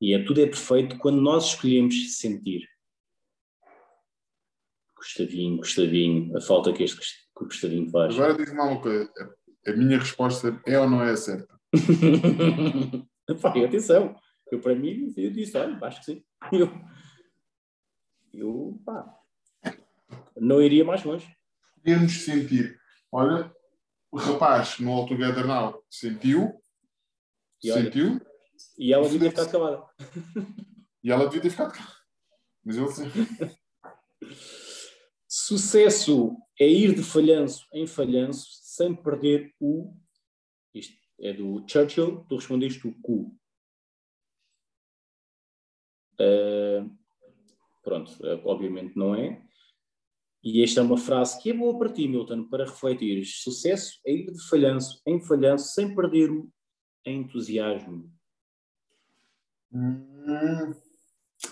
E 0.00 0.14
é 0.14 0.24
tudo 0.24 0.40
é 0.40 0.46
perfeito 0.46 0.98
quando 0.98 1.20
nós 1.20 1.46
escolhemos 1.46 2.18
sentir. 2.18 2.68
Gustavinho, 4.96 5.56
Gustavinho, 5.58 6.36
a 6.36 6.40
falta 6.40 6.72
que 6.72 6.82
este 6.82 7.25
que 7.36 7.44
o 7.44 7.90
faz. 7.90 8.14
Agora 8.14 8.34
diz-me 8.36 8.58
uma 8.60 8.80
coisa. 8.80 9.10
A 9.66 9.72
minha 9.72 9.98
resposta 9.98 10.60
é 10.66 10.78
ou 10.78 10.88
não 10.88 11.02
é 11.02 11.14
certa? 11.16 11.58
Pá, 13.42 13.50
atenção, 13.64 14.14
eu 14.52 14.60
para 14.60 14.74
mim, 14.74 15.12
eu 15.16 15.30
disse, 15.32 15.56
olha, 15.58 15.76
acho 15.84 15.98
que 16.00 16.04
sim. 16.06 16.24
Eu, 16.52 16.70
eu 18.32 18.80
pá, 18.84 19.12
não 20.36 20.62
iria 20.62 20.84
mais 20.84 21.02
longe. 21.02 21.26
Podemos 21.74 22.12
sentir. 22.24 22.78
Olha, 23.10 23.52
o 24.12 24.16
rapaz 24.16 24.78
no 24.78 24.92
All 24.92 25.06
Together 25.06 25.44
Now 25.46 25.82
sentiu, 25.90 26.52
E 27.62 27.72
olha- 27.72 27.82
sentiu, 27.84 28.20
E 28.78 28.92
ela 28.92 29.08
devia 29.08 29.30
ter 29.32 29.44
ficado 29.44 29.50
calada. 29.50 29.86
e 31.02 31.10
ela 31.10 31.24
devia 31.24 31.40
ter 31.42 31.50
ficado 31.50 31.72
cá. 31.72 31.96
Mas 32.64 32.76
ele 32.76 32.88
sim. 32.92 33.10
Sucesso 35.28 36.36
é 36.58 36.68
ir 36.68 36.94
de 36.94 37.02
falhanço 37.02 37.66
em 37.72 37.86
falhanço 37.86 38.48
sem 38.62 38.94
perder 38.94 39.54
o. 39.60 39.94
Isto 40.74 40.96
é 41.20 41.32
do 41.32 41.64
Churchill, 41.68 42.24
tu 42.28 42.36
respondeste 42.36 42.86
o 42.86 42.94
cu. 43.00 43.36
Ah, 46.18 46.88
pronto, 47.82 48.12
obviamente 48.44 48.96
não 48.96 49.14
é. 49.14 49.42
E 50.42 50.62
esta 50.62 50.80
é 50.80 50.82
uma 50.82 50.96
frase 50.96 51.42
que 51.42 51.50
é 51.50 51.52
boa 51.52 51.76
para 51.76 51.92
ti, 51.92 52.06
Milton, 52.06 52.48
para 52.48 52.64
refletir. 52.64 53.24
Sucesso 53.24 54.00
é 54.06 54.12
ir 54.12 54.32
de 54.32 54.48
falhanço 54.48 55.02
em 55.04 55.20
falhanço 55.20 55.74
sem 55.74 55.94
perder 55.94 56.30
o 56.30 56.48
entusiasmo. 57.04 58.12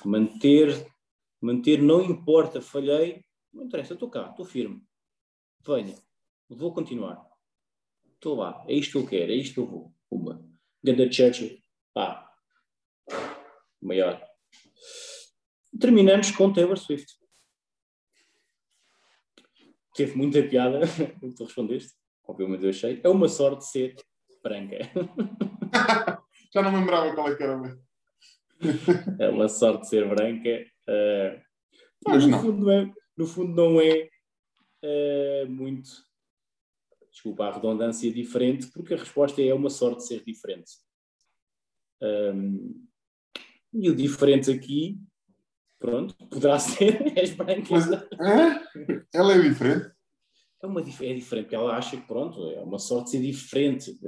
Manter, 0.05 0.87
manter, 1.41 1.83
não 1.83 2.05
importa, 2.05 2.61
falhei, 2.61 3.25
não 3.53 3.65
interessa, 3.65 3.95
estou 3.95 4.09
cá, 4.09 4.31
estou 4.31 4.45
firme. 4.45 4.81
Venha, 5.67 5.95
vou 6.49 6.75
continuar. 6.75 7.27
Estou 8.15 8.37
lá, 8.37 8.63
é 8.69 8.75
isto 8.75 8.93
que 8.93 8.99
eu 8.99 9.07
quero, 9.07 9.33
é 9.33 9.35
isto 9.35 9.55
que 9.55 9.61
eu 9.61 9.67
vou. 9.67 9.95
Uma. 10.11 10.47
Ganda 10.83 11.11
Churchill, 11.11 11.59
pá. 11.95 12.31
Maior. 13.81 14.23
Terminamos 15.81 16.31
com 16.33 16.53
Taylor 16.53 16.77
Swift. 16.77 17.13
Teve 19.95 20.17
muita 20.17 20.43
piada 20.43 20.81
o 21.23 21.29
que 21.31 21.35
tu 21.35 21.45
respondeste. 21.45 21.95
Obviamente 22.27 22.65
eu 22.65 22.71
achei. 22.71 23.01
É 23.03 23.09
uma 23.09 23.29
sorte 23.29 23.65
ser 23.65 23.95
branca. 24.43 24.77
já 26.53 26.63
não 26.63 26.73
me 26.73 26.79
lembrava 26.79 27.15
qual 27.15 27.29
é 27.29 27.37
que 27.37 27.43
era. 27.43 27.85
É 29.19 29.29
uma 29.29 29.49
sorte 29.49 29.89
ser 29.89 30.09
branca. 30.09 30.65
pá, 32.05 32.13
Mas 32.13 32.25
no, 32.25 32.31
não. 32.31 32.41
Fundo 32.41 32.71
é, 32.71 32.93
no 33.17 33.27
fundo 33.27 33.55
não 33.55 33.81
é 33.81 34.09
eh, 34.87 35.47
muito, 35.49 35.89
desculpa 37.11 37.47
a 37.47 37.53
redundância, 37.53 38.13
diferente, 38.13 38.67
porque 38.67 38.93
a 38.93 38.99
resposta 38.99 39.41
é 39.41 39.55
uma 39.55 39.71
sorte 39.71 40.05
ser 40.05 40.23
diferente. 40.23 40.73
Ahm, 42.03 42.87
e 43.73 43.89
o 43.89 43.97
diferente 43.97 44.51
aqui, 44.51 44.99
pronto, 45.79 46.15
poderá 46.29 46.59
ser, 46.61 47.17
és 47.19 47.31
branca. 47.31 47.69
Mas, 47.71 47.91
é? 47.91 49.07
Ela 49.13 49.35
é 49.35 49.39
diferente? 49.41 49.91
É, 50.63 50.67
uma, 50.67 50.81
é 50.81 50.85
diferente, 50.85 51.25
porque 51.25 51.55
ela 51.55 51.77
acha 51.77 51.97
que, 51.97 52.07
pronto, 52.07 52.51
é 52.51 52.61
uma 52.61 52.79
sorte 52.79 53.11
ser 53.11 53.23
diferente. 53.23 53.99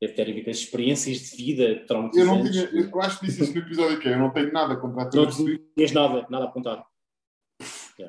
Deve 0.00 0.14
ter 0.14 0.22
a 0.22 0.32
ver 0.32 0.44
com 0.44 0.50
as 0.50 0.58
experiências 0.58 1.18
de 1.18 1.36
vida 1.36 1.64
Eu 1.64 1.76
não 1.78 1.86
traumatizantes. 1.86 2.50
tinha. 2.70 2.82
Eu 2.82 3.00
acho 3.02 3.20
que 3.20 3.26
disse 3.26 3.42
isso 3.42 3.52
no 3.52 3.60
episódio 3.60 4.00
que 4.00 4.08
é. 4.08 4.14
Eu 4.14 4.18
não 4.18 4.32
tenho 4.32 4.52
nada 4.52 4.76
contra 4.76 5.02
a 5.02 5.04
Não 5.04 5.10
Taylor 5.10 5.32
Swift, 5.32 5.66
tinhas 5.76 5.92
nada, 5.92 6.26
nada 6.30 6.44
a 6.44 6.48
apontar. 6.48 6.86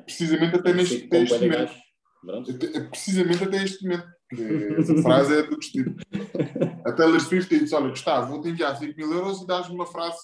precisamente 0.04 0.56
até 0.56 0.72
neste, 0.72 1.06
momento. 1.08 1.72
Pronto. 2.24 2.50
Até- 2.50 2.80
Precisamente 2.88 3.44
até 3.44 3.62
este 3.64 3.82
momento. 3.84 4.06
porque 4.28 4.74
Essa 4.78 5.02
frase 5.02 5.38
é 5.38 5.42
do 5.42 5.56
destino. 5.56 5.96
A 6.86 6.92
Taylor 6.92 7.20
Swift 7.20 7.58
disse: 7.58 7.74
Olha, 7.74 7.90
Gustavo, 7.90 8.28
vou-te 8.32 8.48
enviar 8.48 8.76
5 8.76 8.96
mil 8.96 9.12
euros 9.12 9.42
e 9.42 9.46
dás-me 9.46 9.74
uma 9.74 9.86
frase 9.86 10.18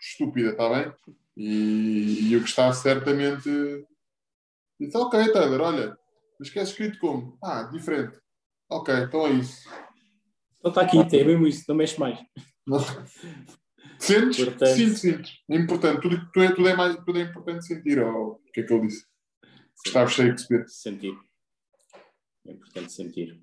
estúpida, 0.00 0.50
está 0.50 0.68
bem? 0.68 0.92
E, 1.36 2.28
e 2.30 2.36
o 2.36 2.40
Gustavo 2.40 2.74
certamente 2.74 3.48
disse: 4.80 4.96
Ok, 4.96 5.32
Taylor, 5.32 5.60
olha, 5.60 5.96
mas 6.38 6.50
que 6.50 6.58
é 6.58 6.62
escrito 6.62 6.98
como? 6.98 7.38
Ah, 7.42 7.62
diferente. 7.64 8.18
Ok, 8.70 8.94
então 8.94 9.26
é 9.26 9.30
isso. 9.32 9.68
Então 10.58 10.70
está 10.70 10.82
aqui, 10.82 10.98
é 11.16 11.24
mesmo 11.24 11.46
isso, 11.46 11.64
não 11.68 11.76
mexe 11.76 11.98
mais. 11.98 12.18
Sentes? 13.98 14.44
Portanto- 14.44 14.76
Sim, 14.76 14.94
sentes. 14.94 15.32
É 15.50 15.56
importante. 15.56 16.02
Tudo, 16.02 16.30
tudo, 16.32 16.44
é, 16.44 16.52
tudo, 16.52 16.68
é 16.68 16.76
mais, 16.76 16.96
tudo 17.04 17.18
é 17.18 17.22
importante 17.22 17.66
sentir. 17.66 17.98
Ou, 18.00 18.32
o 18.34 18.40
que 18.52 18.60
é 18.60 18.62
que 18.64 18.72
ele 18.72 18.86
disse? 18.86 19.04
Gustavo 19.84 20.10
Shakespeare. 20.10 20.64
Sentir. 20.68 21.16
É 22.48 22.52
importante 22.52 22.92
sentir. 22.92 23.40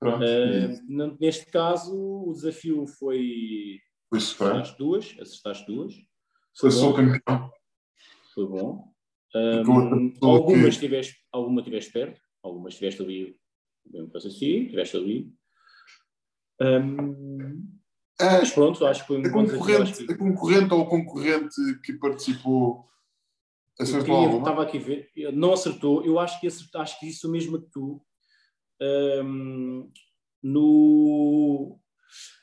Pronto. 0.00 0.22
N- 0.24 1.16
neste 1.20 1.46
caso, 1.46 1.94
o 1.96 2.32
desafio 2.32 2.86
foi 2.86 3.78
Foi 4.10 4.20
super. 4.20 4.46
acertaste 4.48 4.78
duas, 4.78 5.16
acertaste 5.20 5.66
duas, 5.66 5.94
Foi 6.58 6.70
sou 6.70 6.94
campeão. 6.94 7.50
foi 8.34 8.46
bom. 8.46 8.92
Pessoa 9.32 10.36
algumas, 10.36 10.74
que- 10.74 10.80
tiveste, 10.80 11.16
alguma 11.32 11.62
tiveste 11.62 11.92
perto, 11.92 12.20
algumas 12.42 12.74
tiveste 12.74 13.02
ali, 13.02 13.36
mesmo 13.86 14.10
que 14.10 14.16
assim, 14.18 14.66
tiveste 14.68 14.96
ali. 14.96 15.32
Ahm, 16.60 17.68
É, 18.20 18.38
mas 18.38 18.52
pronto, 18.52 18.84
acho 18.86 19.00
que 19.02 19.06
foi 19.08 19.18
um 19.18 19.26
a, 19.26 19.30
concorrente, 19.32 20.06
que- 20.06 20.12
a 20.12 20.16
concorrente 20.16 20.72
ou 20.72 20.80
o 20.82 20.86
concorrente 20.88 21.56
que 21.84 21.94
participou 21.94 22.88
Eu 23.76 23.82
acertou 23.84 24.22
queria- 24.24 24.38
estava 24.38 24.62
aqui 24.62 24.78
a 24.78 24.80
ver, 24.80 25.10
não 25.32 25.52
acertou, 25.52 26.04
eu 26.04 26.18
acho 26.20 26.40
que, 26.40 26.46
acertou, 26.46 26.80
acho 26.80 26.98
que 27.00 27.08
isso 27.08 27.28
mesmo 27.28 27.60
que 27.60 27.68
tu 27.72 28.00
ahm, 28.80 29.90
no, 30.42 31.78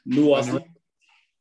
no 0.06 0.30
Ozzy. 0.32 0.66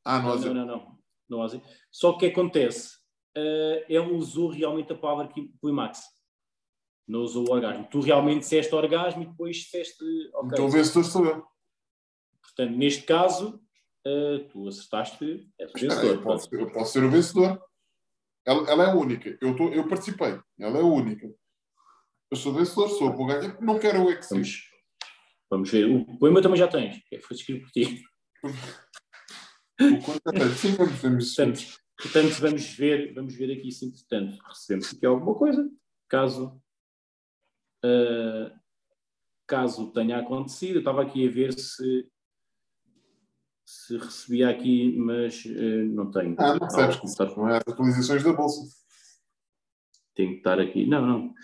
Ah, 0.04 0.18
Não, 0.18 0.28
nós. 0.28 0.44
não, 0.44 0.54
não, 0.54 0.66
não, 0.66 0.98
no 1.28 1.38
Ozzy. 1.38 1.62
Só 1.90 2.12
que 2.12 2.16
o 2.16 2.18
que 2.20 2.26
acontece? 2.26 2.98
Ah, 3.36 3.84
ele 3.88 4.12
usou 4.12 4.50
realmente 4.50 4.92
a 4.92 4.96
palavra 4.96 5.32
climax. 5.60 6.02
Não 7.06 7.20
usou 7.20 7.48
o 7.48 7.52
orgasmo. 7.52 7.88
Tu 7.90 8.00
realmente 8.00 8.40
disseste 8.40 8.74
orgasmo 8.74 9.22
e 9.22 9.26
depois 9.26 9.56
disseste. 9.56 10.04
ok. 10.34 10.50
Então 10.52 10.66
o 10.66 10.70
vencedor 10.70 11.04
sou 11.04 11.26
eu. 11.26 11.44
Portanto, 12.42 12.76
neste 12.76 13.02
caso, 13.02 13.60
ah, 14.06 14.46
tu 14.50 14.68
acertaste, 14.68 15.48
és 15.58 15.70
o 15.70 15.78
vencedor. 15.78 16.14
eu, 16.14 16.22
posso, 16.22 16.54
eu 16.54 16.72
posso 16.72 16.92
ser 16.92 17.04
o 17.04 17.10
vencedor. 17.10 17.62
Ela, 18.46 18.70
ela 18.70 18.84
é 18.84 18.90
a 18.90 18.94
única. 18.94 19.36
Eu, 19.40 19.54
tô, 19.54 19.68
eu 19.68 19.86
participei. 19.88 20.38
Ela 20.58 20.78
é 20.78 20.80
a 20.80 20.84
única. 20.84 21.30
Eu 22.30 22.36
sou 22.36 22.52
vencedor, 22.52 22.88
sou 22.88 23.12
vou 23.12 23.26
ganhar. 23.26 23.60
Não 23.60 23.78
quero 23.78 24.04
o 24.04 24.10
Excel. 24.10 24.42
Vamos, 25.50 25.70
ver. 25.70 25.86
O 25.86 26.16
poema 26.16 26.40
também 26.40 26.58
já 26.58 26.68
tens, 26.68 27.02
que 27.08 27.18
foi 27.18 27.36
escrito 27.36 27.64
por 27.64 27.72
ti. 27.72 28.04
Sim, 30.56 30.72
vamos. 30.76 31.34
Portanto, 31.34 31.60
portanto, 32.00 32.40
vamos 32.40 32.74
ver, 32.74 33.12
vamos 33.14 33.34
ver 33.34 33.58
aqui 33.58 33.72
se 33.72 33.86
entretanto 33.86 34.38
recebemos 34.46 34.94
aqui 34.94 35.04
alguma 35.04 35.34
coisa, 35.34 35.68
caso, 36.08 36.62
ah, 37.84 38.54
caso 39.46 39.90
tenha 39.92 40.18
acontecido. 40.18 40.76
Eu 40.76 40.80
estava 40.80 41.02
aqui 41.02 41.26
a 41.26 41.30
ver 41.30 41.52
se, 41.52 42.08
se 43.66 43.96
recebia 43.96 44.50
aqui, 44.50 44.96
mas 44.98 45.42
ah, 45.46 45.84
não 45.86 46.10
tenho. 46.12 46.36
Ah, 46.38 46.54
não 46.54 46.70
sabes 46.70 46.96
que 46.96 47.36
não 47.36 47.48
é 47.48 47.56
as 47.56 47.66
atualizações 47.66 48.22
da 48.22 48.32
bolsa. 48.32 48.62
tenho 50.14 50.30
que 50.30 50.36
estar 50.36 50.60
aqui. 50.60 50.86
Não, 50.86 51.04
não. 51.04 51.34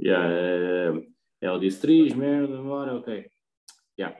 Yeah, 0.00 0.28
eh, 0.28 1.06
ela 1.40 1.60
disse 1.60 1.80
três, 1.80 2.14
merda, 2.14 2.56
memória, 2.56 2.94
ok. 2.94 3.30
Yeah. 3.98 4.18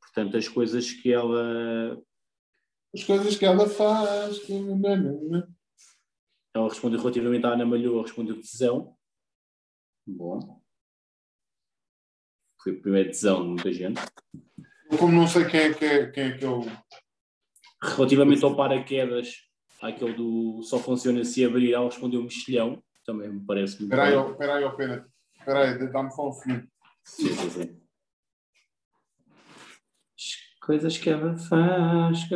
Portanto, 0.00 0.36
as 0.36 0.48
coisas 0.48 0.92
que 0.92 1.12
ela. 1.12 2.00
As 2.94 3.04
coisas 3.04 3.36
que 3.36 3.44
ela 3.44 3.68
faz. 3.68 4.38
que- 4.40 4.52
Ela 6.54 6.68
respondeu 6.68 6.98
relativamente 6.98 7.44
à 7.46 7.50
Ana 7.50 7.66
Malhoa, 7.66 8.02
respondeu 8.02 8.40
tesão. 8.40 8.96
Bom. 10.06 10.60
Foi 12.62 12.72
a 12.72 12.80
primeira 12.80 13.10
tesão 13.10 13.42
de 13.42 13.48
muita 13.48 13.72
gente. 13.72 14.00
Como 14.98 15.12
não 15.12 15.26
sei 15.28 15.44
quem 15.46 15.60
é 15.60 15.74
que 15.74 15.84
é, 15.84 16.10
quem 16.10 16.24
é, 16.24 16.38
que 16.38 16.44
é 16.44 16.48
o. 16.48 16.62
Relativamente 17.80 18.42
ao 18.44 18.56
paraquedas, 18.56 19.34
aquele 19.80 20.14
do 20.14 20.62
só 20.62 20.78
funciona 20.78 21.22
se 21.24 21.44
abrir, 21.44 21.72
ela 21.74 21.84
respondeu 21.86 22.22
mexilhão. 22.22 22.82
Também 23.04 23.30
me 23.32 23.44
parece 23.46 23.78
muito 23.80 23.92
Espera 23.94 24.08
aí, 24.24 24.30
espera 24.30 24.54
aí, 24.56 24.76
pena. 24.76 25.12
Espera 25.38 25.60
aí, 25.84 25.92
dá-me 25.92 26.10
só 26.10 26.28
um 26.28 26.32
segundo. 26.32 26.68
Sim, 27.04 27.28
sim, 27.32 27.50
sim. 27.50 27.87
As 30.68 30.70
Coisas 30.70 30.98
que 30.98 31.08
ela 31.08 31.34
faz. 31.38 32.28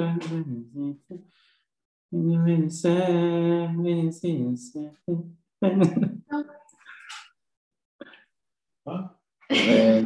É, 9.50 10.02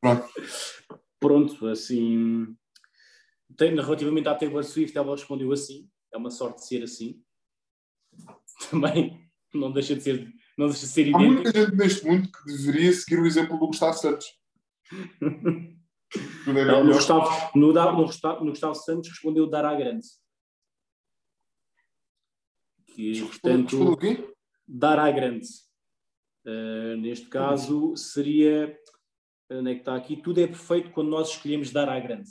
Pronto. 0.00 0.28
Pronto, 1.20 1.66
assim. 1.68 2.56
Tem, 3.58 3.74
relativamente 3.74 4.26
à 4.26 4.34
Taylor 4.34 4.64
Swift, 4.64 4.96
ela 4.96 5.14
respondeu 5.14 5.52
assim. 5.52 5.86
É 6.14 6.16
uma 6.16 6.30
sorte 6.30 6.62
de 6.62 6.66
ser 6.66 6.82
assim. 6.82 7.22
Também 8.70 9.30
não 9.52 9.70
deixa 9.70 9.94
de 9.94 10.00
ser, 10.00 10.32
não 10.56 10.68
deixa 10.68 10.86
de 10.86 10.92
ser 10.92 11.02
Há 11.02 11.08
idêntico. 11.08 11.42
muita 11.42 11.52
gente 11.52 11.76
neste 11.76 12.06
mundo 12.06 12.32
que 12.32 12.52
deveria 12.56 12.92
seguir 12.94 13.20
o 13.20 13.26
exemplo 13.26 13.58
do 13.58 13.66
Gustavo 13.66 13.92
Santos. 13.98 14.26
Tudo 16.44 16.58
é 16.58 16.64
Não, 16.64 16.84
no. 16.84 16.94
Gustavo, 16.94 17.58
no, 17.58 17.72
no, 17.72 18.06
Gustavo, 18.06 18.44
no 18.44 18.50
Gustavo 18.50 18.74
Santos 18.74 19.10
respondeu 19.10 19.48
dar 19.48 19.64
à 19.64 19.74
grande. 19.74 20.06
Que, 22.86 23.22
o 23.22 23.26
portanto, 23.26 23.96
quê? 23.96 24.32
dar 24.66 24.98
à 24.98 25.10
grande. 25.10 25.48
Uh, 26.46 26.96
neste 26.98 27.26
caso, 27.26 27.96
seria. 27.96 28.78
Onde 29.50 29.70
é 29.72 29.74
que 29.74 29.80
está 29.80 29.94
aqui? 29.96 30.16
Tudo 30.16 30.40
é 30.40 30.46
perfeito 30.46 30.90
quando 30.90 31.08
nós 31.08 31.30
escolhemos 31.30 31.70
dar 31.70 31.88
à 31.88 31.98
grande. 31.98 32.30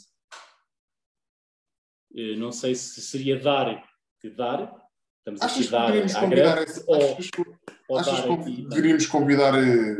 Uh, 2.12 2.38
não 2.38 2.52
sei 2.52 2.76
se 2.76 3.02
seria 3.02 3.40
dar 3.40 3.84
que 4.20 4.30
dar. 4.30 4.82
Estamos 5.20 5.42
Achas 5.42 5.58
aqui 5.58 5.66
que 5.66 5.72
dar 5.72 5.86
deveríamos 5.88 6.16
à 6.16 6.20
convidar 6.20 6.56
grande 6.56 6.72
esse, 6.72 6.84
ou, 6.88 6.96
achas 6.96 7.30
ou 7.88 7.98
achas 7.98 8.20
dar 8.20 8.28
que 8.28 8.34
aqui. 8.34 8.68
deveríamos 8.68 9.06
convidar 9.06 9.54
eh, 9.56 9.98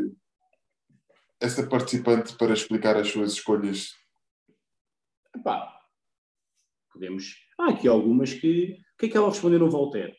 essa 1.44 1.68
participante 1.68 2.36
para 2.38 2.54
explicar 2.54 2.96
as 2.98 3.10
suas 3.10 3.34
escolhas? 3.34 3.90
Epá, 5.36 5.80
podemos. 6.92 7.36
Há 7.60 7.72
aqui 7.72 7.88
algumas 7.88 8.34
que. 8.34 8.78
O 8.94 8.98
que 8.98 9.06
é 9.08 9.10
que 9.10 9.18
ela 9.18 9.30
respondeu 9.30 9.60
no 9.60 9.70
Voltaire? 9.70 10.16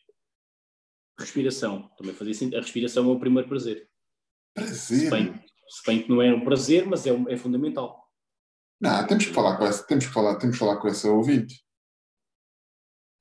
Respiração. 1.19 1.89
Também 1.97 2.15
fazia 2.15 2.35
sentido. 2.35 2.59
A 2.59 2.61
respiração 2.61 3.09
é 3.09 3.13
o 3.13 3.19
primeiro 3.21 3.49
prazer. 3.49 3.89
Se 4.59 5.09
Prazer. 5.09 5.11
bem, 5.11 5.45
se 5.69 5.83
bem 5.87 6.03
que 6.03 6.09
não 6.09 6.21
é 6.21 6.33
um 6.35 6.45
prazer, 6.45 6.87
mas 6.87 7.07
é, 7.07 7.13
um- 7.13 7.29
é 7.29 7.37
fundamental. 7.37 8.05
Não, 8.81 9.07
temos 9.07 9.25
que 9.27 9.33
falar 9.33 9.57
com 9.57 9.65
essa, 9.65 9.87
temos 9.87 10.07
que 10.07 10.13
falar, 10.13 10.37
temos 10.37 10.57
que 10.57 10.61
falar 10.61 10.77
com 10.81 10.89
essa 10.89 11.09
ouvinte. 11.11 11.65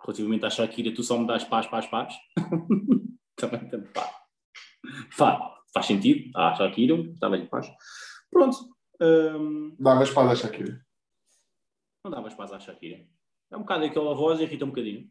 Relativamente 0.01 0.45
à 0.45 0.49
Shakira, 0.49 0.93
tu 0.93 1.01
só 1.03 1.17
me 1.17 1.25
dás 1.27 1.43
paz, 1.45 1.65
paz, 1.67 1.85
paz. 1.87 2.13
Também 3.37 3.67
tanto 3.69 3.89
pá. 3.93 4.11
Faz, 5.11 5.39
faz 5.73 5.85
sentido. 5.85 6.29
Ah, 6.35 6.53
Shakira, 6.55 6.95
estava-lhe 6.95 7.47
paz. 7.47 7.67
Pronto. 8.31 8.57
hum, 9.01 9.75
Dava 9.79 10.03
espada 10.03 10.31
à 10.31 10.35
Shakira. 10.35 10.79
não 12.05 12.11
davas 12.11 12.33
paz 12.35 12.51
à 12.51 12.59
Shakira. 12.59 13.05
É 13.51 13.55
um 13.57 13.59
bocado 13.61 13.85
aquela 13.85 14.15
voz 14.15 14.39
e 14.39 14.43
irrita 14.43 14.65
um 14.65 14.69
bocadinho. 14.69 15.07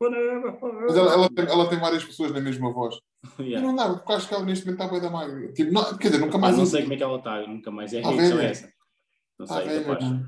Mas 0.00 0.96
ela, 0.96 1.12
ela 1.12 1.28
tem, 1.30 1.44
ela 1.46 1.68
tem 1.68 1.78
várias 1.78 2.04
pessoas 2.04 2.32
na 2.32 2.40
mesma 2.40 2.72
voz. 2.72 2.96
Yeah. 3.38 3.66
não 3.66 3.76
dá, 3.76 3.86
porque 3.94 4.12
acho 4.14 4.28
que 4.28 4.32
ela 4.34 4.44
neste 4.44 4.64
momento 4.64 4.80
está 4.80 4.90
bem 4.92 5.00
da 5.02 5.10
magra. 5.10 5.52
Tipo, 5.52 5.72
não, 5.72 5.96
quer 5.98 6.08
dizer, 6.08 6.20
nunca 6.24 6.38
Mas 6.38 6.40
mais. 6.40 6.54
não 6.56 6.60
ouvi. 6.60 6.70
sei 6.70 6.80
como 6.82 6.92
é 6.94 6.96
que 6.96 7.02
ela 7.02 7.18
está, 7.18 7.46
nunca 7.46 7.70
mais. 7.70 7.92
É 7.92 7.98
a 8.02 8.08
reação 8.10 8.40
é 8.40 8.44
essa. 8.46 8.72
Não 9.38 9.46
sei, 9.46 9.56
é 9.68 9.84
capaz. 9.84 10.04
não. 10.10 10.26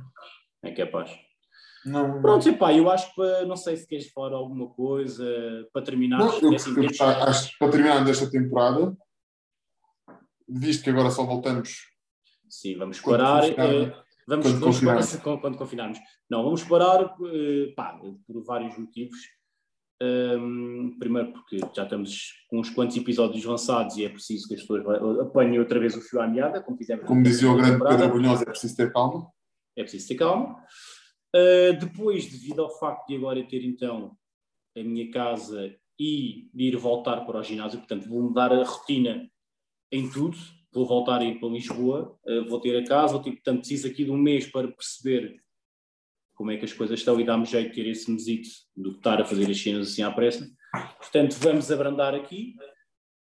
É 0.63 0.71
capaz. 0.73 1.11
Não. 1.85 2.23
Pronto, 2.23 2.49
epá, 2.49 2.73
eu 2.73 2.91
acho 2.91 3.15
que 3.15 3.45
não 3.47 3.57
sei 3.57 3.77
se 3.77 3.87
queres 3.87 4.11
falar 4.11 4.37
alguma 4.37 4.69
coisa 4.69 5.25
para 5.73 5.83
terminar. 5.83 6.19
Não, 6.19 6.39
eu, 6.39 6.53
é 6.53 6.57
assim, 6.57 6.75
eu 6.77 7.07
acho 7.07 7.51
que 7.53 7.59
para 7.59 7.71
terminar 7.71 8.05
desta 8.05 8.31
temporada, 8.31 8.97
visto 10.49 10.85
que 10.85 10.91
agora 10.91 11.11
só 11.11 11.25
voltamos 11.25 11.93
Sim, 12.49 12.77
vamos 12.77 13.01
parar. 13.01 13.45
eh, 13.49 13.95
vamos, 14.29 14.47
quando 14.47 14.61
vamos 14.61 14.81
parar 14.81 14.97
confinarmos. 14.97 15.17
quando, 15.17 15.41
quando 15.41 15.57
confinarmos. 15.57 15.99
Não, 16.29 16.45
vamos 16.45 16.63
parar 16.63 17.17
eh, 17.33 17.73
pá, 17.75 17.99
por 18.27 18.45
vários 18.45 18.77
motivos. 18.77 19.19
Ahm, 20.03 20.99
primeiro 20.99 21.33
porque 21.33 21.59
já 21.75 21.85
estamos 21.85 22.33
com 22.51 22.59
uns 22.59 22.69
quantos 22.69 22.97
episódios 22.97 23.45
lançados 23.45 23.97
e 23.97 24.05
é 24.05 24.09
preciso 24.09 24.49
que 24.49 24.55
as 24.55 24.61
pessoas 24.61 24.85
apanhem 25.21 25.61
outra 25.61 25.79
vez 25.79 25.97
o 25.97 26.01
fio 26.03 26.21
à 26.21 26.27
meada, 26.27 26.61
como 26.61 26.77
fizemos 26.77 27.07
como 27.07 27.23
dizia 27.23 27.51
o 27.51 27.57
grande. 27.57 27.83
Pedro 27.83 28.09
Brunhosa, 28.09 28.43
é 28.43 28.47
preciso 28.47 28.77
ter 28.77 28.93
calma. 28.93 29.31
é 29.77 29.83
preciso 29.83 30.09
ter 30.09 30.17
calma. 30.17 30.57
Uh, 31.35 31.79
depois, 31.79 32.27
devido 32.31 32.63
ao 32.63 32.79
facto 32.79 33.07
de 33.07 33.17
agora 33.17 33.43
ter 33.47 33.65
então 33.65 34.17
a 34.77 34.83
minha 34.83 35.11
casa 35.11 35.75
e 35.99 36.51
de 36.53 36.65
ir 36.65 36.77
voltar 36.77 37.25
para 37.25 37.39
o 37.39 37.43
ginásio, 37.43 37.79
portanto, 37.79 38.09
vou 38.09 38.23
mudar 38.23 38.53
a 38.53 38.65
rotina 38.65 39.31
em 39.91 40.11
tudo. 40.11 40.37
Vou 40.75 40.87
voltar 40.87 41.21
a 41.21 41.25
ir 41.25 41.39
para 41.39 41.51
Lisboa, 41.51 42.19
uh, 42.25 42.49
vou 42.49 42.59
ter 42.59 42.75
a 42.79 42.85
casa, 42.85 43.13
vou 43.13 43.23
ter, 43.23 43.33
portanto, 43.33 43.59
preciso 43.59 43.89
aqui 43.89 44.05
de 44.05 44.11
um 44.11 44.17
mês 44.17 44.47
para 44.47 44.69
perceber 44.69 45.37
como 46.35 46.51
é 46.51 46.57
que 46.57 46.65
as 46.65 46.73
coisas 46.73 46.99
estão 46.99 47.21
e 47.21 47.25
dá-me 47.25 47.45
jeito 47.45 47.69
de 47.69 47.75
ter 47.75 47.91
esse 47.91 48.11
mesito 48.11 48.49
do 48.75 48.93
que 48.93 48.99
estar 48.99 49.21
a 49.21 49.25
fazer 49.25 49.51
as 49.51 49.61
cenas 49.61 49.89
assim 49.89 50.03
à 50.03 50.11
pressa. 50.11 50.51
Portanto, 50.97 51.35
vamos 51.35 51.71
abrandar 51.71 52.15
aqui. 52.15 52.55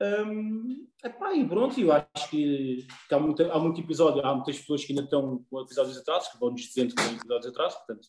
Um, 0.03 0.88
epá, 1.05 1.32
e 1.32 1.46
pronto, 1.46 1.78
eu 1.80 1.92
acho 1.92 2.28
que, 2.28 2.86
que 3.09 3.14
há, 3.14 3.20
muita- 3.20 3.53
há 3.53 3.59
muito 3.61 3.80
episódio, 3.80 4.24
há 4.26 4.34
muitas 4.34 4.59
pessoas 4.59 4.84
que 4.84 4.92
ainda 4.92 5.05
estão 5.05 5.44
com 5.48 5.61
episódios 5.61 5.96
atrasos, 5.96 6.28
que 6.32 6.38
vão-nos 6.40 6.61
dizendo 6.62 6.94
que 6.94 7.03
têm 7.05 7.14
episódios 7.14 7.46
atrasos, 7.46 7.78
portanto 7.78 8.09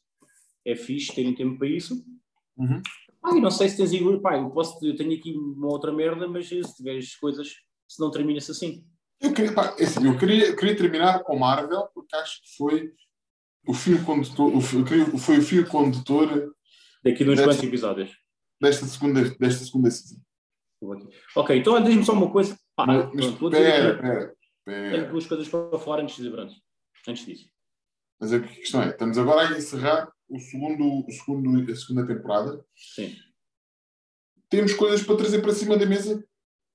é 0.65 0.75
fixe 0.75 1.13
terem 1.13 1.35
tempo 1.35 1.57
para 1.59 1.67
isso. 1.67 2.03
Uhum. 2.57 2.81
Ah, 3.23 3.37
e 3.37 3.41
não 3.41 3.51
sei 3.51 3.69
se 3.69 3.77
tens 3.77 3.91
aí, 3.91 4.19
pá, 4.21 4.37
eu, 4.37 4.49
posso, 4.49 4.83
eu 4.85 4.95
tenho 4.95 5.13
aqui 5.13 5.33
uma 5.33 5.67
outra 5.67 5.91
merda, 5.93 6.27
mas 6.27 6.47
se 6.47 6.61
tiveres 6.75 7.15
coisas, 7.15 7.49
se 7.87 7.99
não 8.01 8.09
termina-se 8.09 8.49
assim. 8.51 8.83
Eu 9.21 9.31
queria, 9.33 9.53
pá, 9.53 9.75
é 9.77 9.83
assim, 9.83 10.05
eu 10.07 10.17
queria, 10.17 10.55
queria 10.55 10.75
terminar 10.75 11.19
com 11.23 11.37
Marvel, 11.37 11.87
porque 11.93 12.15
acho 12.15 12.41
que 12.41 12.55
foi 12.57 12.91
o 13.67 13.73
fio 13.73 14.03
condutor, 14.03 14.53
o 14.55 14.59
fio- 14.61 14.85
foi 15.19 15.37
o 15.37 15.41
fio 15.41 15.67
condutor 15.67 16.53
Daqui 17.03 17.23
de 17.23 17.29
uns 17.29 17.39
quantos 17.39 17.63
episódios. 17.63 18.11
desta 18.59 18.85
segunda, 18.87 19.21
desta 19.37 19.63
segunda 19.63 19.91
season. 19.91 20.19
Ok, 21.35 21.57
então 21.57 21.81
diz-me 21.83 22.05
só 22.05 22.13
uma 22.13 22.31
coisa. 22.31 22.57
Pá, 22.75 22.85
Mas, 22.85 23.05
pronto, 23.09 23.49
dizer 23.49 23.93
espera, 23.93 24.23
aqui. 24.23 24.37
espera, 24.57 24.91
Tenho 24.91 25.09
duas 25.09 25.25
coisas 25.25 25.47
para 25.47 25.79
falar 25.79 26.01
antes 26.01 26.15
de 26.15 26.23
dizer 26.23 26.35
pronto. 26.35 26.53
Antes 27.07 27.25
disso. 27.25 27.49
Mas 28.19 28.33
a 28.33 28.39
questão 28.39 28.81
é, 28.81 28.89
estamos 28.89 29.17
agora 29.17 29.49
a 29.49 29.57
encerrar 29.57 30.11
o 30.29 30.39
segundo, 30.39 31.05
o 31.05 31.11
segundo, 31.11 31.71
a 31.71 31.75
segunda 31.75 32.07
temporada. 32.07 32.65
Sim. 32.75 33.15
Temos 34.49 34.73
coisas 34.73 35.03
para 35.03 35.17
trazer 35.17 35.41
para 35.41 35.53
cima 35.53 35.77
da 35.77 35.85
mesa, 35.85 36.23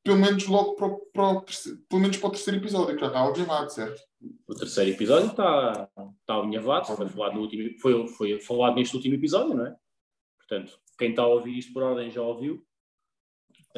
pelo 0.05 0.19
menos 0.19 0.47
logo 0.47 0.75
para 0.75 0.87
o, 0.87 0.99
para 1.13 1.41
pelo 1.89 2.03
menos 2.03 2.17
para 2.17 2.29
o 2.29 2.33
terceiro 2.33 2.61
episódio, 2.61 2.95
que 2.95 3.01
já 3.01 3.07
está 3.07 3.21
algemado, 3.21 3.71
certo? 3.71 4.01
O 4.47 4.55
terceiro 4.55 4.91
episódio 4.91 5.31
está, 5.31 5.89
está 6.21 6.35
alinhavado, 6.35 6.87
foi 6.89 7.09
falado, 7.09 7.35
no 7.35 7.43
último, 7.43 7.79
foi, 7.81 8.07
foi 8.09 8.41
falado 8.41 8.75
neste 8.75 8.97
último 8.97 9.15
episódio, 9.15 9.55
não 9.55 9.67
é? 9.67 9.77
Portanto, 10.39 10.79
quem 10.99 11.11
está 11.11 11.23
a 11.23 11.29
ouvir 11.29 11.57
isto 11.57 11.73
por 11.73 11.83
ordem 11.83 12.11
já 12.11 12.21
ouviu 12.21 12.67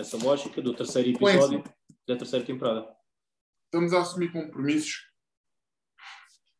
essa 0.01 0.17
lógica 0.17 0.61
do 0.61 0.75
terceiro 0.75 1.11
episódio 1.11 1.63
da 2.07 2.17
terceira 2.17 2.45
temporada. 2.45 2.89
Estamos 3.67 3.93
a 3.93 4.01
assumir 4.01 4.33
compromissos 4.33 5.07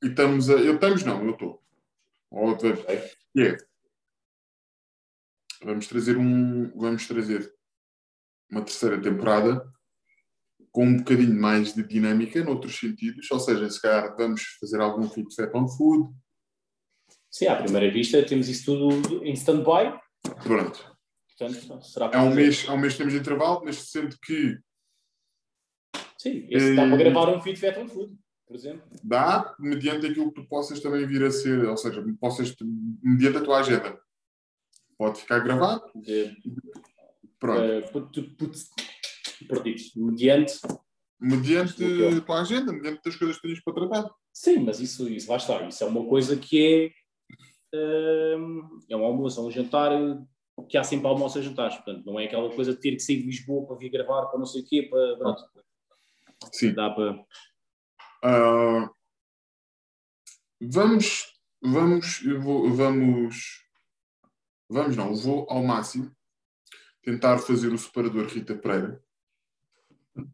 e 0.03 0.07
estamos 0.07 0.49
a. 0.49 0.55
Eu 0.55 0.75
estamos, 0.75 1.03
não, 1.03 1.25
eu 1.25 1.33
estou. 1.33 1.63
Ou 2.31 2.57
é, 2.57 3.57
Vamos 5.63 5.87
trazer 5.87 6.17
um. 6.17 6.71
Vamos 6.79 7.07
trazer 7.07 7.53
uma 8.51 8.63
terceira 8.63 9.01
temporada 9.01 9.69
com 10.71 10.85
um 10.85 10.97
bocadinho 10.99 11.35
mais 11.41 11.75
de 11.75 11.83
dinâmica 11.83 12.45
noutros 12.45 12.79
sentidos, 12.79 13.29
ou 13.31 13.41
seja, 13.41 13.69
se 13.69 13.83
calhar 13.83 14.17
vamos 14.17 14.43
fazer 14.61 14.81
algum 14.81 15.09
tipo 15.09 15.29
de 15.29 15.35
fat 15.35 15.53
on 15.55 15.67
food. 15.67 16.15
Sim, 17.29 17.47
à 17.47 17.57
primeira 17.57 17.93
vista 17.93 18.25
temos 18.25 18.49
isso 18.49 18.67
tudo 18.67 19.25
em 19.25 19.33
stand-by, 19.33 19.99
Pronto. 20.43 20.90
Portanto, 21.49 21.83
será 21.87 22.07
É 22.07 22.19
um 22.19 22.25
fazer. 22.25 22.35
mês, 22.35 22.65
é 22.69 22.71
um 22.73 22.79
mês 22.79 22.93
que 22.93 22.99
temos 22.99 23.13
de 23.15 23.21
intervalo, 23.21 23.63
mas 23.65 23.77
sendo 23.77 24.17
que 24.21 24.59
Sim, 26.19 26.47
esse 26.51 26.75
dá 26.77 26.83
Eh, 26.85 26.89
para 26.89 26.97
gravar 26.99 27.35
um 27.35 27.41
feed 27.41 27.59
on 27.79 27.89
Food, 27.89 28.15
por 28.47 28.55
exemplo. 28.55 28.83
dá, 29.03 29.55
mediante 29.59 30.07
aquilo 30.07 30.31
que 30.33 30.43
tu 30.43 30.49
possas 30.49 30.79
também 30.81 31.07
vir 31.07 31.25
a 31.25 31.31
ser, 31.31 31.65
ou 31.65 31.77
seja, 31.77 32.05
possas, 32.21 32.55
mediante 33.03 33.39
a 33.39 33.43
tua 33.43 33.61
agenda. 33.61 33.99
Pode 34.99 35.19
ficar 35.21 35.39
gravado, 35.39 35.83
De, 35.95 36.37
pronto. 37.39 37.63
eh, 37.63 37.81
put, 37.91 38.69
perdidos, 39.49 39.95
mediante. 39.97 40.61
mediante 41.19 41.83
a 42.19 42.21
tua 42.21 42.41
agenda, 42.43 42.71
mediante 42.71 43.09
as 43.09 43.17
coisas 43.17 43.39
que 43.41 43.49
tens 43.49 43.63
para 43.63 43.75
tratar. 43.75 44.11
Sim, 44.33 44.59
mas 44.61 44.79
isso, 44.79 45.09
isso 45.09 45.27
vai 45.27 45.39
estar. 45.39 45.67
Isso 45.67 45.83
é 45.83 45.87
uma 45.87 46.07
coisa 46.07 46.37
que 46.37 46.93
é. 47.73 48.37
hum, 48.37 48.79
é 48.91 48.97
um 48.97 49.05
almoço, 49.05 49.41
é 49.41 49.45
um 49.45 49.51
jantar 49.51 49.91
eh, 49.93 50.19
que 50.69 50.79
há 50.79 50.85
sempre 50.85 51.07
almoço 51.07 51.39
a 51.39 51.43
jantares. 51.43 51.77
Portanto, 51.77 52.05
não 52.05 52.19
é 52.19 52.25
aquela 52.25 52.51
coisa 52.55 52.75
de 52.75 52.81
ter 52.81 52.93
que 52.93 53.01
sair 53.01 53.19
de 53.19 53.27
Lisboa 53.27 53.67
para 53.67 53.77
vir 53.77 53.91
gravar, 53.91 54.27
para 54.27 54.39
não 54.39 54.47
sei 54.47 54.63
o 54.63 54.67
quê, 54.67 54.83
para. 54.91 55.17
Pronto, 55.17 55.43
Sim. 56.53 56.73
dá 56.73 56.91
para. 56.91 57.25
Ah, 58.23 58.91
vamos, 60.61 61.39
vamos, 61.63 62.23
vou, 62.41 62.71
vamos, 62.71 63.65
vamos 64.69 64.97
não, 64.97 65.15
vou 65.15 65.47
ao 65.49 65.63
máximo 65.63 66.15
tentar 67.03 67.39
fazer 67.39 67.73
o 67.73 67.79
separador 67.79 68.27
Rita 68.27 68.55
Pereira. 68.55 69.03
O 70.17 70.25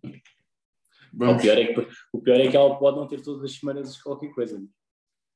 Vamos, 1.18 1.42
pior, 1.42 1.56
é 1.56 1.72
que, 1.72 1.88
o 2.12 2.20
pior 2.20 2.40
é 2.40 2.50
que 2.50 2.56
ela 2.56 2.78
pode 2.78 2.98
não 2.98 3.06
ter 3.06 3.22
todas 3.22 3.42
as 3.42 3.58
semanas 3.58 4.02
qualquer 4.02 4.34
coisa. 4.34 4.62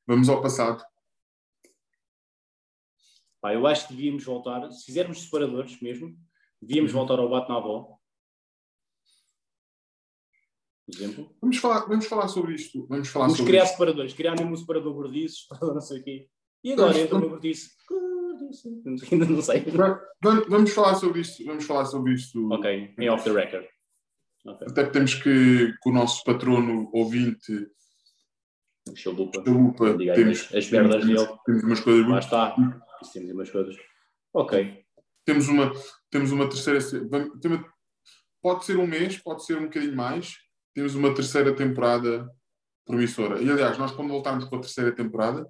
vamos 0.06 0.28
ao 0.28 0.42
passado. 0.42 0.84
Pá, 3.40 3.54
eu 3.54 3.66
acho 3.66 3.88
que 3.88 3.94
devíamos 3.94 4.24
voltar, 4.24 4.70
se 4.70 4.84
fizermos 4.84 5.22
separadores 5.22 5.80
mesmo, 5.80 6.14
devíamos 6.60 6.92
Uhum. 6.92 6.98
voltar 6.98 7.18
ao 7.18 7.28
bate 7.28 7.48
na 7.48 7.56
avó. 7.56 7.96
Por 10.86 10.94
exemplo. 10.94 11.36
Vamos 11.40 11.56
falar, 11.58 11.86
vamos 11.86 12.06
falar 12.06 12.28
sobre 12.28 12.54
isto. 12.54 12.86
Vamos 12.88 13.08
falar 13.08 13.26
Vamos 13.26 13.38
sobre 13.38 13.52
criar 13.52 13.64
isto. 13.64 13.72
separadores, 13.72 14.12
criar 14.12 14.32
mesmo 14.36 14.52
um 14.52 14.56
separador 14.56 14.92
gordiço, 14.92 15.42
separador 15.42 15.74
não 15.74 15.80
sei 15.80 16.00
o 16.00 16.04
quê. 16.04 16.28
E 16.64 16.72
agora 16.72 16.88
Vamos- 16.92 17.02
entra 17.04 17.16
o 17.16 17.20
meu 17.20 17.30
gordiço. 17.30 17.70
Ainda 19.12 19.26
não 19.26 19.42
sei. 19.42 19.60
Va- 19.60 20.00
Vamos, 20.22 20.48
vamos 20.48 20.70
falar 20.72 20.94
sobre 20.96 21.20
isto. 21.20 21.44
Vamos 21.44 21.64
falar 21.64 21.84
sobre 21.86 22.12
isto. 22.14 22.46
Ok, 22.52 22.94
em 22.98 23.08
off 23.08 23.22
the 23.24 23.32
record. 23.32 23.64
Ok, 24.44 24.66
Até 24.68 24.84
que 24.86 24.92
temos 24.92 25.14
que, 25.14 25.72
que 25.82 25.88
o 25.88 25.92
nosso 25.92 26.24
patrono 26.24 26.90
ouvinte 26.92 27.68
chalupa. 28.96 29.40
da 29.42 29.52
Lupa 29.52 29.96
Diga 29.96 30.12
aí 30.12 30.18
temos, 30.18 30.40
as, 30.46 30.54
as 30.54 30.70
merdas 30.70 31.04
temos, 31.04 31.22
dele. 31.24 31.38
temos 31.46 31.62
umas 31.64 31.80
coisas 31.80 32.02
Lá 32.02 32.08
muito 32.08 32.24
está. 32.24 32.56
Temos 33.12 33.30
umas 33.30 33.50
coisas. 33.50 33.76
Ok. 34.32 34.84
temos 35.24 35.48
uma, 35.48 35.72
temos 36.10 36.32
uma 36.32 36.48
terceira. 36.48 36.80
pode 38.42 38.64
ser 38.64 38.78
um 38.78 38.86
mês, 38.86 39.18
pode 39.18 39.44
ser 39.44 39.58
um 39.58 39.64
bocadinho 39.64 39.96
mais. 39.96 40.36
Temos 40.74 40.94
uma 40.94 41.14
terceira 41.14 41.54
temporada 41.54 42.28
promissora. 42.86 43.40
E 43.40 43.50
aliás, 43.50 43.78
nós 43.78 43.92
quando 43.92 44.10
voltarmos 44.10 44.44
com 44.44 44.56
a 44.56 44.60
terceira 44.60 44.92
temporada, 44.92 45.46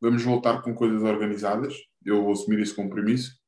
vamos 0.00 0.22
voltar 0.22 0.62
com 0.62 0.74
coisas 0.74 1.02
organizadas. 1.02 1.74
Eu 2.04 2.22
vou 2.22 2.32
assumir 2.32 2.60
esse 2.60 2.74
compromisso. 2.74 3.38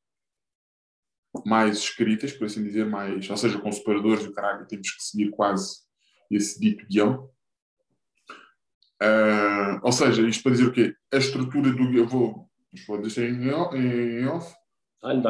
Mais 1.45 1.77
escritas, 1.77 2.31
por 2.31 2.45
assim 2.45 2.63
dizer, 2.63 2.85
mais, 2.85 3.29
ou 3.29 3.37
seja, 3.37 3.59
com 3.59 3.71
separadores 3.71 4.25
e 4.25 4.29
o 4.29 4.33
caralho, 4.33 4.65
temos 4.65 4.89
que 4.91 5.03
seguir 5.03 5.29
quase 5.29 5.81
esse 6.31 6.59
dito 6.59 6.85
guião. 6.87 7.29
Ah, 8.99 9.79
ou 9.83 9.91
seja, 9.91 10.27
isto 10.27 10.41
para 10.41 10.53
dizer 10.53 10.67
o 10.67 10.71
quê? 10.71 10.95
A 11.13 11.17
estrutura 11.17 11.71
do 11.71 11.89
guião. 11.89 12.07
Vou, 12.07 12.46
vou 12.87 13.01
deixar 13.01 13.23
em 13.23 13.43
em 13.43 14.25
off 14.27 14.53
Dá-lhe, 15.01 15.21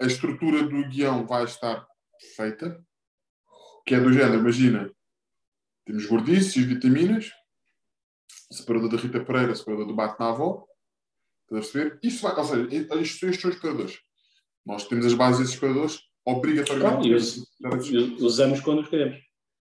a 0.00 0.06
estrutura 0.06 0.62
do 0.64 0.88
guião 0.88 1.26
vai 1.26 1.44
estar 1.44 1.86
perfeita, 2.20 2.84
que 3.86 3.94
é 3.94 4.00
do 4.00 4.12
género, 4.12 4.40
imagina, 4.40 4.90
temos 5.84 6.06
gordices 6.06 6.54
vitaminas, 6.64 7.30
separador 8.50 8.88
da 8.90 8.96
Rita 8.96 9.24
Pereira, 9.24 9.54
separador 9.54 9.86
do 9.86 9.94
Bate 9.94 10.18
na 10.20 10.30
Avó. 10.30 10.66
Estás 11.44 11.68
a 11.70 11.72
perceber? 11.72 11.98
Isto 12.02 12.22
vai, 12.22 12.36
ou 12.36 12.44
seja, 12.44 12.68
estes 12.74 13.18
são 13.18 13.28
estes 13.28 13.40
são 13.40 13.50
os 13.50 13.56
separadores. 13.56 13.98
Nós 14.66 14.86
temos 14.86 15.06
as 15.06 15.14
bases 15.14 15.40
desses 15.40 15.54
separadores, 15.54 16.00
obrigatoriamente. 16.26 17.08
Claro, 17.60 17.84
e 17.86 17.96
us- 17.96 18.20
usamos 18.22 18.60
quando 18.60 18.80
os 18.82 18.88
queremos. 18.88 19.18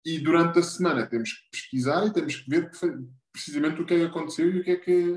E 0.06 0.20
durante 0.20 0.60
a 0.60 0.64
semana 0.64 1.08
temos 1.08 1.32
que 1.34 1.50
pesquisar 1.52 2.06
e 2.08 2.14
temos 2.14 2.36
que 2.38 2.50
ver 2.50 2.70
precisamente 3.32 3.82
o 3.82 3.86
que 3.86 3.94
é 3.94 3.98
que 4.00 4.06
aconteceu 4.06 4.50
e 4.50 4.60
o 4.60 4.64
que 4.64 4.72
é 4.72 4.76
que. 4.78 5.16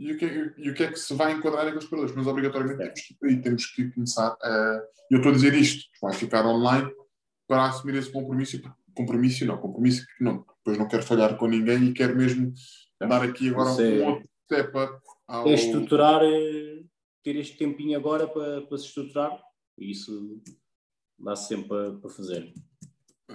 E 0.00 0.12
o, 0.12 0.16
que 0.16 0.24
é, 0.24 0.54
e 0.56 0.70
o 0.70 0.74
que 0.74 0.82
é 0.82 0.90
que 0.90 0.98
se 0.98 1.12
vai 1.12 1.32
enquadrar 1.32 1.62
naqueles 1.62 1.84
separadores, 1.84 2.16
mas 2.16 2.26
obrigatoriamente 2.26 2.78
temos 2.78 3.00
que, 3.02 3.26
e 3.26 3.42
temos 3.42 3.66
que 3.66 3.90
começar 3.90 4.34
a. 4.40 4.82
Eu 5.10 5.18
estou 5.18 5.30
a 5.30 5.34
dizer 5.34 5.52
isto, 5.52 5.84
vai 6.00 6.14
ficar 6.14 6.46
online 6.46 6.90
para 7.46 7.66
assumir 7.66 7.96
esse 7.96 8.10
compromisso, 8.10 8.62
compromisso 8.94 9.44
não, 9.44 9.58
compromisso 9.58 10.06
que 10.16 10.24
não, 10.24 10.38
depois 10.56 10.78
não 10.78 10.88
quero 10.88 11.02
falhar 11.02 11.36
com 11.36 11.46
ninguém 11.46 11.88
e 11.88 11.92
quero 11.92 12.16
mesmo 12.16 12.50
dar 12.98 13.22
aqui 13.22 13.50
agora 13.50 13.70
é- 13.82 14.02
um 14.02 14.06
outro 14.06 14.28
step 14.46 14.72
ao. 15.28 15.46
É 15.46 15.52
estruturar, 15.52 16.22
eh, 16.24 16.82
ter 17.22 17.36
este 17.36 17.58
tempinho 17.58 17.98
agora 17.98 18.26
para, 18.26 18.62
para 18.62 18.78
se 18.78 18.86
estruturar, 18.86 19.38
e 19.76 19.90
isso 19.90 20.40
dá 21.18 21.36
sempre 21.36 21.68
para, 21.68 21.92
para 21.98 22.10
fazer. 22.10 22.54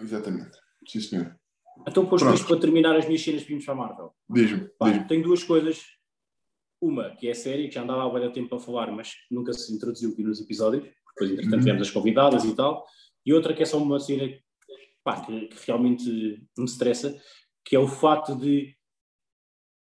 Exatamente, 0.01 0.57
sim 0.87 0.99
senhor. 0.99 1.39
Então, 1.87 2.09
isto 2.33 2.47
para 2.47 2.59
terminar 2.59 2.95
as 2.95 3.05
minhas 3.05 3.23
cenas 3.23 3.43
vimos 3.43 3.65
para 3.65 3.73
a 3.75 3.77
Marvel. 3.77 4.15
Diz-me, 4.27 4.67
diz-me. 4.81 5.07
tenho 5.07 5.23
duas 5.23 5.43
coisas. 5.43 5.94
Uma, 6.81 7.15
que 7.15 7.27
é 7.27 7.31
a 7.31 7.35
série, 7.35 7.67
que 7.67 7.75
já 7.75 7.83
andava 7.83 8.03
há 8.03 8.09
muito 8.09 8.33
tempo 8.33 8.49
para 8.49 8.59
falar, 8.59 8.91
mas 8.91 9.13
nunca 9.31 9.53
se 9.53 9.73
introduziu 9.73 10.11
aqui 10.11 10.23
nos 10.23 10.41
episódios, 10.41 10.83
depois, 10.83 11.31
entretanto, 11.31 11.53
Uhum. 11.53 11.59
tivemos 11.59 11.87
as 11.87 11.91
convidadas 11.93 12.43
e 12.43 12.55
tal. 12.55 12.85
E 13.25 13.33
outra 13.33 13.53
que 13.53 13.63
é 13.63 13.65
só 13.65 13.77
uma 13.77 13.99
cena 13.99 14.27
pá, 15.03 15.25
que, 15.25 15.47
que 15.47 15.65
realmente 15.67 16.09
me 16.57 16.65
estressa, 16.65 17.19
que 17.63 17.75
é 17.75 17.79
o 17.79 17.87
facto 17.87 18.35
de 18.35 18.75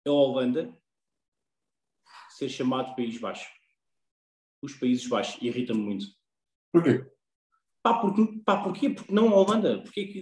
a 0.06 0.10
Holanda 0.10 0.74
ser 2.30 2.48
chamado 2.48 2.94
País 2.94 3.18
Baixo. 3.18 3.48
Os 4.62 4.74
Países 4.74 5.06
Baixos 5.06 5.40
irritam-me 5.42 5.82
muito. 5.82 6.06
Porquê? 6.72 7.04
Pá, 7.82 8.00
porque, 8.00 8.40
pá, 8.44 8.62
porquê? 8.62 8.90
Porque 8.90 9.12
não 9.12 9.28
a 9.28 9.36
Holanda? 9.36 9.82
Porquê 9.82 10.06
que... 10.06 10.20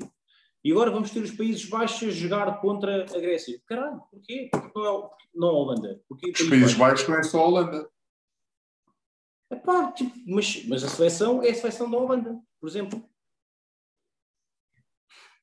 E 0.67 0.73
agora 0.73 0.91
vamos 0.91 1.13
ter 1.13 1.23
os 1.23 1.31
Países 1.31 1.65
Baixos 1.67 2.09
a 2.09 2.11
jogar 2.11 2.61
contra 2.61 3.05
a 3.05 3.21
Grécia. 3.21 3.63
Caralho, 3.67 4.01
porquê? 4.11 4.49
Porquê 4.51 4.73
não, 4.75 5.05
é, 5.05 5.11
não 5.33 5.49
a 5.49 5.53
Holanda? 5.53 6.03
Porquê 6.09 6.31
Os 6.31 6.49
Países 6.49 6.75
Baixos 6.75 7.09
não 7.09 7.17
é 7.17 7.23
só 7.23 7.39
a 7.39 7.47
Holanda. 7.47 7.91
Epá, 9.49 9.93
tipo, 9.93 10.13
mas, 10.27 10.67
mas 10.67 10.83
a 10.83 10.89
seleção 10.89 11.41
é 11.41 11.51
a 11.51 11.55
seleção 11.55 11.89
da 11.89 11.97
Holanda, 11.97 12.43
por 12.61 12.69
exemplo. 12.69 13.09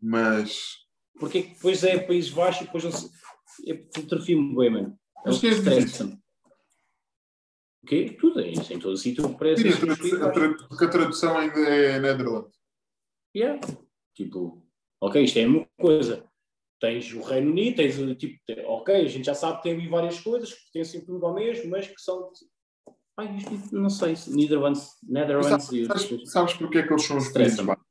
Mas. 0.01 0.79
Porquê 1.17 1.43
que 1.43 1.53
depois 1.53 1.81
é 1.85 1.99
Países 1.99 2.29
Baixos 2.29 2.63
e 2.63 2.65
depois 2.65 2.83
não 2.83 2.91
se... 2.91 3.09
É 3.65 4.19
Filme 4.25 4.57
bem, 4.57 4.71
mano. 4.71 4.99
É 5.19 5.21
Mas 5.27 5.41
o 5.41 5.47
é 5.47 5.49
que 5.49 5.55
estressa-me. 5.55 6.21
O 7.81 7.87
quê? 7.87 8.17
Tudo 8.19 8.41
é 8.41 8.49
isso. 8.49 8.73
Em 8.73 8.79
todo 8.79 8.91
o 8.91 8.97
sítio 8.97 9.37
parece 9.37 9.63
Sim, 9.63 9.69
a 9.69 9.79
tradução, 9.79 10.27
a 10.27 10.67
porque 10.67 10.83
a 10.83 10.89
tradução 10.89 11.37
ainda 11.37 11.59
é 11.61 11.97
Netherlands. 11.97 12.59
Yeah. 13.33 13.65
Tipo, 14.13 14.62
ok, 15.05 15.23
isto 15.23 15.37
é 15.39 15.43
a 15.43 15.49
mesma 15.49 15.67
coisa. 15.79 16.29
Tens 16.79 17.13
o 17.13 17.21
Reino 17.21 17.51
Unido, 17.51 17.77
tens 17.77 17.97
o 17.97 18.13
tipo, 18.15 18.39
ok, 18.67 18.93
a 18.95 19.07
gente 19.07 19.25
já 19.25 19.33
sabe 19.33 19.57
que 19.57 19.63
tem 19.63 19.73
ali 19.73 19.87
várias 19.87 20.19
coisas 20.19 20.53
que 20.53 20.63
pertencem 20.65 21.05
tudo 21.05 21.25
ao 21.25 21.33
mesmo, 21.33 21.69
mas 21.69 21.87
que 21.87 21.99
são. 22.01 22.29
Ai, 23.17 23.37
isto 23.37 23.75
não 23.75 23.89
sei, 23.89 24.15
se 24.15 24.35
Netherlands, 24.35 24.97
Netherlands 25.03 25.71
e 25.71 25.85
Sabes, 25.85 26.05
coisas. 26.05 26.31
sabes 26.31 26.53
porque 26.55 26.79
é 26.79 26.83
que 26.87 26.91
eles 26.91 27.05
são 27.05 27.17
os 27.17 27.29
Países. 27.29 27.59
Baixos? 27.59 27.85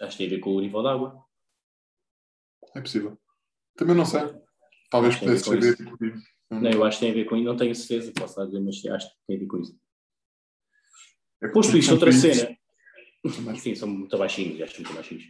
Acho 0.00 0.12
que 0.16 0.18
tem 0.18 0.26
a 0.26 0.30
ver 0.30 0.40
com 0.40 0.54
o 0.54 0.60
nível 0.60 0.82
d'água. 0.82 1.22
É 2.74 2.80
possível. 2.80 3.18
Também 3.76 3.94
não 3.94 4.04
sei. 4.04 4.20
Talvez 4.90 5.16
pudesse 5.16 5.44
com 5.44 5.50
saber. 5.52 5.72
isso. 5.74 5.84
porque- 5.84 6.14
Não, 6.50 6.70
eu 6.70 6.82
acho 6.84 6.98
que 6.98 7.04
tem 7.04 7.10
a 7.12 7.14
ver 7.14 7.24
com 7.26 7.36
isso, 7.36 7.44
não 7.44 7.56
tenho 7.56 7.74
certeza, 7.74 8.12
posso 8.12 8.32
estar 8.32 8.42
a 8.42 8.46
dizer, 8.46 8.60
mas 8.60 8.86
acho 8.86 9.10
que 9.10 9.16
tem 9.26 9.36
a 9.36 9.40
ver 9.40 9.46
com 9.46 9.58
isso. 9.58 9.78
É 11.42 11.48
Posto 11.48 11.76
isto, 11.76 11.92
outra 11.92 12.10
países- 12.10 12.36
cena. 12.38 12.57
Sim, 13.56 13.74
são 13.74 13.88
muito 13.88 14.16
baixinhos, 14.16 14.60
acho 14.60 14.80
muito 14.80 14.94
baixinhos. 14.94 15.24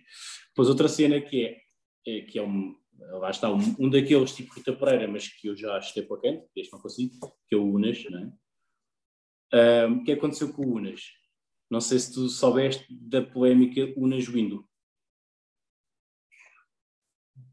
Depois 0.49 0.69
outra 0.69 0.89
cena 0.89 1.21
que 1.21 1.45
é, 1.45 1.61
é 2.07 2.21
que 2.23 2.39
é 2.39 2.43
um, 2.43 2.77
lá 2.99 3.31
está, 3.31 3.53
um, 3.53 3.77
um 3.79 3.89
daqueles 3.89 4.35
tipo 4.35 4.53
Rita 4.55 4.73
Pereira, 4.73 5.09
mas 5.09 5.29
que 5.29 5.49
eu 5.49 5.57
já 5.57 5.79
esteve 5.79 6.07
para 6.07 6.21
quente, 6.21 6.47
este 6.57 6.73
não 6.73 6.81
consigo, 6.81 7.15
que 7.49 7.55
é 7.55 7.59
o 7.59 7.65
Unas, 7.65 8.05
não 8.11 8.33
é? 9.53 9.87
O 9.87 10.05
que 10.05 10.13
aconteceu 10.13 10.53
com 10.53 10.67
o 10.67 10.77
Unas? 10.77 11.03
Não 11.71 11.81
sei 11.81 11.99
se 11.99 12.13
tu 12.13 12.29
soubeste 12.29 12.87
da 12.91 13.23
polémica 13.23 13.93
Unas 13.97 14.27
Window. 14.27 14.65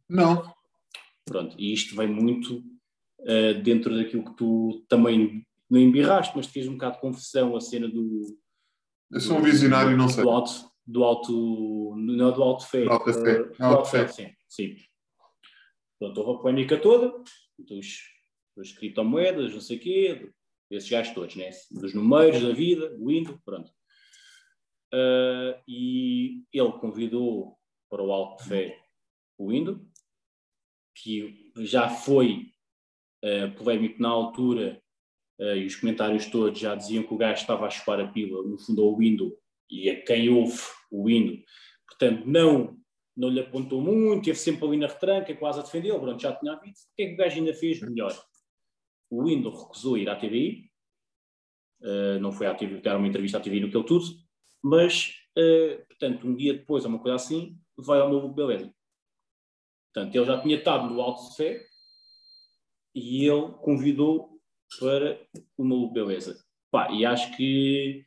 Não. 0.09 0.53
Pronto, 1.25 1.55
e 1.59 1.73
isto 1.73 1.95
vem 1.95 2.07
muito 2.07 2.63
ah, 3.27 3.53
dentro 3.53 3.95
daquilo 3.95 4.23
que 4.23 4.35
tu 4.35 4.85
também 4.87 5.45
não 5.69 5.79
embirraste, 5.79 6.33
mas 6.35 6.47
te 6.47 6.53
fez 6.53 6.67
um 6.67 6.73
bocado 6.73 6.95
de 6.95 7.01
confusão 7.01 7.55
a 7.55 7.61
cena 7.61 7.87
do, 7.87 8.37
Eu 9.11 9.19
sou 9.19 9.37
um 9.37 9.41
visionário 9.41 9.91
e 9.91 9.95
não 9.95 10.09
sei. 10.09 10.23
Do 10.23 10.29
alto, 10.29 10.71
do 10.85 11.03
alto, 11.03 11.93
não 11.97 12.31
do 12.31 12.43
alto 12.43 12.67
fé. 12.67 12.83
Do 12.83 12.91
alto 12.91 13.13
fé. 13.13 13.31
eh, 13.31 13.43
do 13.43 13.63
Alto 13.63 13.89
fé, 13.89 14.07
sim. 14.07 14.33
sim. 14.47 14.75
Pronto, 15.99 16.21
houve 16.21 16.31
a 16.39 16.41
polémica 16.41 16.77
toda 16.79 17.13
dos, 17.57 17.99
dos 18.55 18.71
criptomoedas, 18.73 19.53
não 19.53 19.61
sei 19.61 19.77
o 19.77 19.79
quê, 19.79 20.31
desses 20.69 20.89
gajos 20.89 21.13
todos, 21.13 21.35
né? 21.35 21.49
dos 21.71 21.93
números 21.93 22.41
da 22.41 22.51
vida, 22.51 22.95
o 22.99 23.11
Indo, 23.11 23.39
pronto. 23.45 23.71
Ah, 24.93 25.61
e 25.67 26.43
ele 26.51 26.71
convidou 26.73 27.57
para 27.89 28.03
o 28.03 28.11
alto 28.11 28.43
fé 28.43 28.81
o 29.37 29.51
Indo, 29.51 29.85
que 30.95 31.51
já 31.57 31.89
foi 31.89 32.51
ah, 33.23 33.53
polémico 33.57 34.01
na 34.01 34.09
altura, 34.09 34.81
e 35.39 35.65
os 35.65 35.75
comentários 35.75 36.27
todos 36.27 36.57
já 36.57 36.75
diziam 36.75 37.03
que 37.03 37.13
o 37.13 37.17
gajo 37.17 37.41
estava 37.41 37.65
a 37.65 37.69
chupar 37.69 37.99
a 37.99 38.07
pila, 38.07 38.41
no 38.43 38.57
fundo, 38.57 38.81
ao 38.81 38.97
Windows, 38.97 39.33
e 39.69 39.89
a 39.89 40.01
quem 40.03 40.29
ouve 40.29 40.61
o 40.91 41.09
hino, 41.09 41.43
portanto, 41.87 42.25
não, 42.25 42.77
não 43.15 43.29
lhe 43.29 43.39
apontou 43.39 43.81
muito, 43.81 44.25
teve 44.25 44.37
sempre 44.37 44.65
ali 44.65 44.77
na 44.77 44.87
retranca, 44.87 45.35
quase 45.35 45.59
a 45.59 45.63
defendê-lo, 45.63 45.99
pronto, 45.99 46.21
já 46.21 46.33
tinha 46.35 46.53
havido. 46.53 46.73
O 46.73 46.95
que 46.95 47.03
é 47.03 47.07
que 47.07 47.13
o 47.13 47.17
gajo 47.17 47.37
ainda 47.37 47.53
fez 47.53 47.81
melhor? 47.81 48.13
O 49.09 49.23
Windows 49.23 49.61
recusou 49.61 49.97
ir 49.97 50.09
à 50.09 50.15
TVI, 50.15 50.69
eh, 51.81 52.19
não 52.19 52.31
foi 52.31 52.47
à 52.47 52.55
TVI, 52.55 52.81
dar 52.81 52.97
uma 52.97 53.07
entrevista 53.07 53.37
à 53.37 53.41
TVI 53.41 53.59
no 53.59 53.69
que 53.69 53.77
ele 53.77 53.85
tudo, 53.85 54.05
mas, 54.63 55.13
eh, 55.37 55.83
portanto, 55.87 56.27
um 56.27 56.35
dia 56.35 56.53
depois, 56.53 56.83
ou 56.83 56.89
uma 56.89 56.99
coisa 56.99 57.15
assim, 57.15 57.57
vai 57.77 57.99
ao 57.99 58.07
Maluco 58.07 58.33
Beleza. 58.33 58.73
Portanto, 59.93 60.15
ele 60.15 60.25
já 60.25 60.41
tinha 60.41 60.57
estado 60.57 60.93
no 60.93 61.01
Alto 61.01 61.29
de 61.29 61.35
Fé 61.35 61.65
e 62.93 63.25
ele 63.25 63.51
convidou 63.61 64.34
para 64.79 65.19
Maluco 65.57 65.93
Beleza. 65.93 66.37
Pá, 66.71 66.91
e 66.91 67.05
acho 67.05 67.35
que 67.35 68.05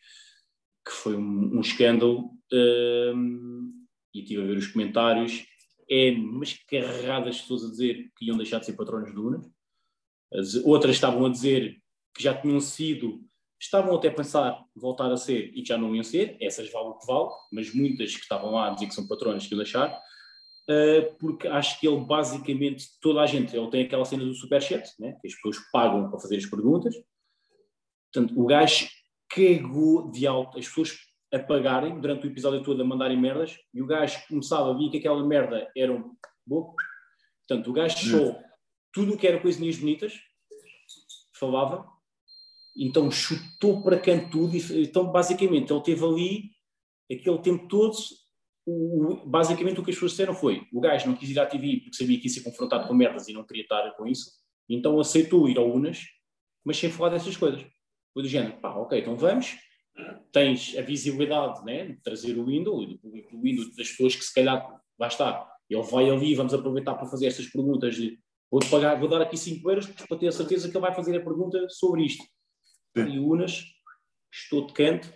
que 0.88 0.94
foi 0.94 1.16
um, 1.16 1.58
um 1.58 1.60
escândalo, 1.60 2.30
hum, 2.50 3.84
e 4.14 4.20
estive 4.20 4.42
a 4.42 4.46
ver 4.46 4.56
os 4.56 4.66
comentários, 4.68 5.46
é 5.90 6.10
mas 6.12 6.54
carradas 6.66 7.40
pessoas 7.42 7.64
a 7.64 7.70
dizer 7.70 8.10
que 8.16 8.26
iam 8.26 8.36
deixar 8.36 8.58
de 8.58 8.66
ser 8.66 8.72
patronos 8.72 9.14
do 9.14 9.26
Unas, 9.26 10.54
outras 10.64 10.94
estavam 10.94 11.26
a 11.26 11.30
dizer 11.30 11.76
que 12.14 12.22
já 12.22 12.34
tinham 12.34 12.60
sido, 12.60 13.20
estavam 13.60 13.94
até 13.94 14.08
a 14.08 14.14
pensar 14.14 14.64
voltar 14.74 15.10
a 15.12 15.16
ser 15.16 15.50
e 15.54 15.62
que 15.62 15.68
já 15.68 15.78
não 15.78 15.94
iam 15.94 16.04
ser, 16.04 16.36
essas 16.40 16.70
valem 16.70 16.90
o 16.90 16.98
que 16.98 17.06
vale, 17.06 17.28
mas 17.52 17.74
muitas 17.74 18.14
que 18.14 18.22
estavam 18.22 18.52
lá 18.52 18.68
a 18.68 18.74
dizer 18.74 18.86
que 18.86 18.94
são 18.94 19.06
patronas 19.06 19.46
que 19.46 19.52
iam 19.52 19.58
deixar, 19.58 19.98
porque 21.18 21.48
acho 21.48 21.80
que 21.80 21.88
ele 21.88 22.04
basicamente, 22.04 22.86
toda 23.00 23.20
a 23.20 23.26
gente, 23.26 23.56
ele 23.56 23.70
tem 23.70 23.84
aquela 23.84 24.04
cena 24.04 24.24
do 24.24 24.34
superchat, 24.34 24.90
né, 24.98 25.16
que 25.20 25.26
as 25.26 25.34
pessoas 25.34 25.58
pagam 25.72 26.10
para 26.10 26.20
fazer 26.20 26.36
as 26.36 26.46
perguntas, 26.46 26.94
portanto, 28.12 28.38
o 28.38 28.46
gajo 28.46 28.88
cagou 29.30 30.10
de 30.10 30.26
alto 30.26 30.58
as 30.58 30.66
pessoas 30.66 30.98
a 31.32 31.38
pagarem 31.38 32.00
durante 32.00 32.26
o 32.26 32.30
episódio 32.30 32.62
todo 32.62 32.80
a 32.80 32.84
mandarem 32.84 33.18
merdas 33.18 33.56
e 33.72 33.82
o 33.82 33.86
gajo 33.86 34.18
começava 34.28 34.70
a 34.70 34.76
ver 34.76 34.90
que 34.90 34.98
aquela 34.98 35.22
merda 35.26 35.70
era 35.76 35.92
um 35.92 36.14
boco. 36.46 36.76
Portanto, 37.46 37.70
o 37.70 37.72
gajo 37.72 37.98
só 37.98 38.40
tudo 38.92 39.14
o 39.14 39.16
que 39.18 39.26
era 39.26 39.40
coisinhas 39.40 39.76
bonitas 39.76 40.18
falava, 41.34 41.86
então 42.76 43.10
chutou 43.10 43.82
para 43.82 44.00
canto 44.00 44.30
tudo. 44.30 44.56
E, 44.56 44.82
então, 44.82 45.10
basicamente, 45.10 45.72
ele 45.72 45.82
teve 45.82 46.04
ali 46.04 46.50
aquele 47.10 47.38
tempo 47.38 47.68
todo. 47.68 47.96
O, 48.70 49.24
basicamente, 49.24 49.80
o 49.80 49.82
que 49.82 49.90
as 49.90 49.96
pessoas 49.96 50.12
disseram 50.12 50.34
foi: 50.34 50.66
o 50.70 50.80
gajo 50.80 51.06
não 51.06 51.16
quis 51.16 51.30
ir 51.30 51.40
à 51.40 51.46
TV 51.46 51.80
porque 51.84 51.96
sabia 51.96 52.18
que 52.18 52.26
ia 52.26 52.32
ser 52.32 52.42
confrontado 52.42 52.86
com 52.86 52.92
merdas 52.92 53.26
e 53.26 53.32
não 53.32 53.42
queria 53.42 53.62
estar 53.62 53.90
com 53.92 54.06
isso, 54.06 54.30
então 54.68 55.00
aceitou 55.00 55.48
ir 55.48 55.56
ao 55.56 55.72
Unas, 55.72 56.04
mas 56.62 56.76
sem 56.76 56.90
falar 56.90 57.10
dessas 57.10 57.34
coisas. 57.34 57.64
Foi 58.12 58.22
do 58.22 58.28
género, 58.28 58.60
pá, 58.60 58.74
ok, 58.74 59.00
então 59.00 59.16
vamos. 59.16 59.56
Tens 60.30 60.76
a 60.76 60.82
visibilidade 60.82 61.64
né, 61.64 61.86
de 61.86 62.02
trazer 62.02 62.36
o 62.38 62.44
Windows, 62.44 62.86
do 62.86 62.98
público 62.98 63.30
do 63.30 63.40
Windows, 63.40 63.74
das 63.74 63.88
pessoas 63.88 64.14
que 64.14 64.24
se 64.24 64.34
calhar, 64.34 64.80
lá 64.98 65.08
está, 65.08 65.50
ele 65.68 65.82
vai 65.82 66.10
ali, 66.10 66.34
vamos 66.34 66.52
aproveitar 66.52 66.94
para 66.94 67.06
fazer 67.06 67.26
estas 67.26 67.46
perguntas 67.46 67.96
de 67.96 68.18
vou-te 68.50 68.68
pagar, 68.68 68.98
vou 69.00 69.08
dar 69.08 69.22
aqui 69.22 69.36
5 69.36 69.70
euros 69.70 69.86
para 69.86 70.18
ter 70.18 70.28
a 70.28 70.32
certeza 70.32 70.68
que 70.68 70.76
ele 70.76 70.86
vai 70.86 70.94
fazer 70.94 71.16
a 71.16 71.24
pergunta 71.24 71.68
sobre 71.70 72.04
isto. 72.04 72.22
Sim. 72.96 73.08
E 73.08 73.18
o 73.18 73.30
Unas, 73.32 73.64
estou 74.30 74.66
de 74.66 74.74
canto, 74.74 75.10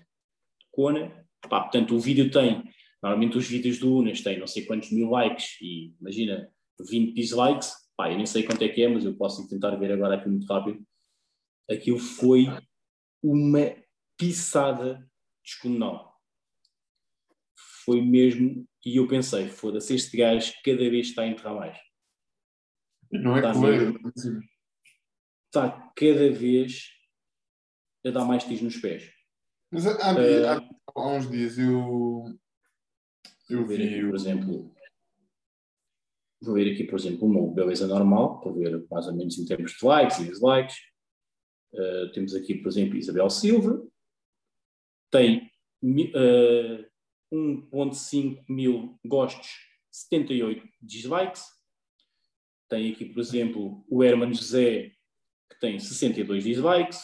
cona, 0.70 1.26
pá, 1.48 1.60
portanto 1.60 1.94
o 1.94 2.00
vídeo 2.00 2.30
tem, 2.30 2.62
normalmente 3.02 3.36
os 3.38 3.46
vídeos 3.48 3.78
do 3.78 3.96
Unas 3.96 4.20
têm 4.20 4.38
não 4.38 4.46
sei 4.46 4.64
quantos 4.64 4.90
mil 4.92 5.10
likes 5.10 5.60
e 5.60 5.94
imagina 6.00 6.50
20 6.80 7.14
dislikes, 7.14 7.72
pá, 7.96 8.10
eu 8.10 8.16
nem 8.16 8.26
sei 8.26 8.42
quanto 8.44 8.62
é 8.62 8.68
que 8.68 8.82
é, 8.82 8.88
mas 8.88 9.04
eu 9.04 9.14
posso 9.16 9.48
tentar 9.48 9.74
ver 9.76 9.92
agora 9.92 10.16
aqui 10.16 10.28
muito 10.28 10.46
rápido. 10.46 10.84
Aquilo 11.70 11.98
foi 11.98 12.46
uma 13.22 13.74
pisada 14.16 15.08
descomunal. 15.44 16.12
Foi 17.84 18.00
mesmo, 18.00 18.66
e 18.84 18.96
eu 18.96 19.08
pensei, 19.08 19.48
foda-se, 19.48 19.94
este 19.94 20.16
gajo 20.16 20.52
cada 20.64 20.78
vez 20.78 21.08
está 21.08 21.22
a 21.22 21.26
enterrar 21.28 21.54
mais. 21.54 21.78
Não 23.10 23.36
é 23.36 23.42
Tá 23.42 23.52
colega. 23.52 23.92
Está 25.46 25.92
cada 25.96 26.30
vez 26.32 26.88
a 28.06 28.10
dar 28.10 28.24
mais 28.24 28.44
tiros 28.44 28.62
nos 28.62 28.76
pés. 28.76 29.12
Mas 29.70 29.86
há, 29.86 29.92
há- 29.92 30.56
há- 30.56 30.68
há 30.94 31.08
uns 31.08 31.30
dias 31.30 31.58
eu, 31.58 32.24
eu 33.48 33.58
Vou 33.58 33.66
ver 33.66 33.82
aqui, 33.82 34.06
por 34.06 34.14
exemplo, 34.14 34.74
vou 36.40 36.54
ver 36.54 36.72
aqui, 36.72 36.84
por 36.84 36.98
exemplo, 36.98 37.26
uma 37.26 37.52
beleza 37.52 37.86
normal, 37.86 38.40
para 38.40 38.52
ver 38.52 38.86
mais 38.90 39.06
ou 39.06 39.14
menos 39.14 39.38
em 39.38 39.44
termos 39.44 39.72
de 39.72 39.84
likes 39.84 40.18
e 40.18 40.24
dislikes. 40.24 40.76
Uh, 41.72 42.12
temos 42.12 42.34
aqui, 42.34 42.54
por 42.54 42.68
exemplo, 42.68 42.96
Isabel 42.96 43.30
Silva, 43.30 43.82
tem 45.10 45.50
uh, 45.82 46.86
1.5 47.32 48.44
mil 48.48 48.98
gostos, 49.04 49.48
78 49.90 50.66
dislikes. 50.80 51.44
Tem 52.68 52.92
aqui, 52.92 53.06
por 53.06 53.20
exemplo, 53.20 53.84
o 53.88 54.02
Herman 54.02 54.32
José, 54.32 54.92
que 55.50 55.60
tem 55.60 55.78
62 55.78 56.44
dislikes. 56.44 57.00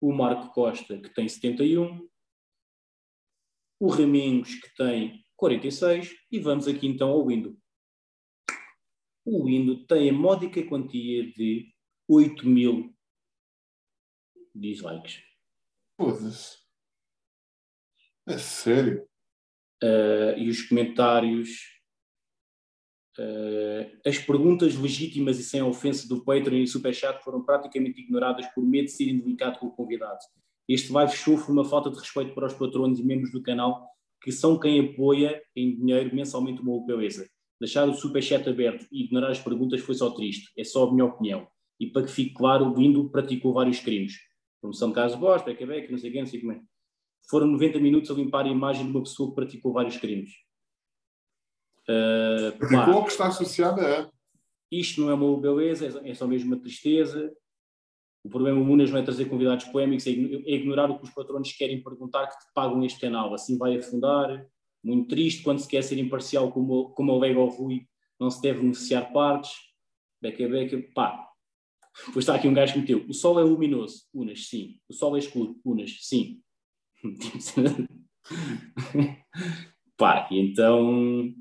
O 0.00 0.12
Marco 0.12 0.52
Costa, 0.52 0.98
que 0.98 1.08
tem 1.14 1.28
71 1.28 2.06
o 3.78 3.88
Raminhos, 3.88 4.54
que 4.54 4.74
tem 4.74 5.25
46, 5.36 6.14
e 6.30 6.40
vamos 6.40 6.66
aqui 6.66 6.86
então 6.86 7.10
ao 7.10 7.26
Windows. 7.26 7.56
O 9.24 9.44
Windows 9.44 9.84
tem 9.86 10.10
a 10.10 10.12
módica 10.12 10.62
quantia 10.66 11.30
de 11.32 11.74
8 12.08 12.46
mil 12.46 12.94
dislikes. 14.54 15.22
Foda-se. 15.96 16.58
É 18.28 18.38
sério? 18.38 19.06
Uh, 19.82 20.38
e 20.38 20.48
os 20.48 20.62
comentários, 20.62 21.80
uh, 23.18 24.08
as 24.08 24.18
perguntas 24.18 24.74
legítimas 24.74 25.38
e 25.38 25.44
sem 25.44 25.62
ofensa 25.62 26.08
do 26.08 26.24
Patreon 26.24 26.62
e 26.62 26.66
Superchat 26.66 27.22
foram 27.22 27.44
praticamente 27.44 28.00
ignoradas 28.00 28.46
por 28.54 28.64
medo 28.64 28.86
de 28.86 28.92
serem 28.92 29.18
delicado 29.18 29.58
com 29.58 29.66
o 29.66 29.74
convidado. 29.74 30.18
Este 30.68 30.90
live 30.92 31.12
show 31.12 31.36
foi 31.36 31.54
uma 31.54 31.64
falta 31.64 31.90
de 31.90 31.98
respeito 31.98 32.34
para 32.34 32.46
os 32.46 32.54
patronos 32.54 32.98
e 32.98 33.04
membros 33.04 33.30
do 33.30 33.42
canal, 33.42 33.88
que 34.26 34.32
são 34.32 34.58
quem 34.58 34.80
apoia 34.80 35.40
em 35.54 35.76
dinheiro 35.76 36.12
mensalmente 36.12 36.60
uma 36.60 36.74
UPOESA. 36.74 37.28
Deixar 37.60 37.88
o 37.88 37.94
superchat 37.94 38.48
aberto 38.48 38.84
e 38.90 39.04
ignorar 39.04 39.30
as 39.30 39.38
perguntas 39.38 39.80
foi 39.82 39.94
só 39.94 40.10
triste, 40.10 40.50
é 40.58 40.64
só 40.64 40.88
a 40.88 40.92
minha 40.92 41.04
opinião. 41.04 41.46
E 41.78 41.86
para 41.86 42.02
que 42.02 42.10
fique 42.10 42.34
claro, 42.34 42.68
o 42.68 42.74
Lindo 42.74 43.08
praticou 43.08 43.52
vários 43.52 43.78
crimes. 43.78 44.14
Promoção 44.60 44.88
de 44.88 44.96
caso 44.96 45.16
Bosch, 45.16 45.44
beca 45.44 45.64
beca, 45.64 45.92
não 45.92 45.98
sei 45.98 46.10
quem, 46.10 46.22
não 46.22 46.26
sei 46.26 46.40
como 46.40 46.50
é. 46.54 46.60
Foram 47.30 47.46
90 47.46 47.78
minutos 47.78 48.10
a 48.10 48.14
limpar 48.14 48.46
a 48.46 48.48
imagem 48.48 48.86
de 48.86 48.90
uma 48.90 49.04
pessoa 49.04 49.28
que 49.28 49.36
praticou 49.36 49.72
vários 49.72 49.96
crimes. 49.96 50.32
Uh, 51.88 52.58
pá, 52.58 52.84
Ficou 52.84 53.04
que 53.04 53.12
está 53.12 53.28
associada 53.28 54.00
a. 54.00 54.10
isto 54.72 55.00
não 55.00 55.08
é 55.08 55.14
uma 55.14 55.40
beleza, 55.40 56.02
é 56.04 56.14
só 56.14 56.26
mesmo 56.26 56.52
uma 56.52 56.60
tristeza. 56.60 57.32
O 58.26 58.28
problema, 58.28 58.58
Munas, 58.58 58.90
não 58.90 58.98
é 58.98 59.02
trazer 59.02 59.26
convidados 59.26 59.66
polémicos, 59.66 60.04
é 60.06 60.10
é 60.10 60.56
ignorar 60.56 60.90
o 60.90 60.98
que 60.98 61.04
os 61.04 61.10
patronos 61.10 61.52
querem 61.52 61.80
perguntar 61.80 62.26
que 62.26 62.36
te 62.36 62.52
pagam 62.52 62.84
este 62.84 62.98
canal. 62.98 63.32
Assim 63.32 63.56
vai 63.56 63.76
afundar. 63.76 64.44
Muito 64.82 65.08
triste 65.08 65.44
quando 65.44 65.60
se 65.60 65.68
quer 65.68 65.82
ser 65.82 65.96
imparcial, 65.98 66.50
como, 66.50 66.90
como 66.90 67.12
o 67.12 67.46
Rui, 67.46 67.86
não 68.18 68.28
se 68.28 68.42
deve 68.42 68.60
beneficiar 68.60 69.12
partes. 69.12 69.52
Beca, 70.20 70.48
beca, 70.48 70.84
pá. 70.92 71.24
Depois 72.06 72.24
está 72.24 72.34
aqui 72.34 72.48
um 72.48 72.54
gajo 72.54 72.72
que 72.72 72.80
meteu: 72.80 73.06
o 73.08 73.14
sol 73.14 73.38
é 73.38 73.44
luminoso, 73.44 74.02
Unas, 74.12 74.48
sim. 74.48 74.80
O 74.88 74.92
sol 74.92 75.14
é 75.14 75.20
escuro, 75.20 75.56
Unas, 75.64 75.96
sim. 76.00 76.42
pá, 79.96 80.26
e 80.32 80.40
então 80.40 81.32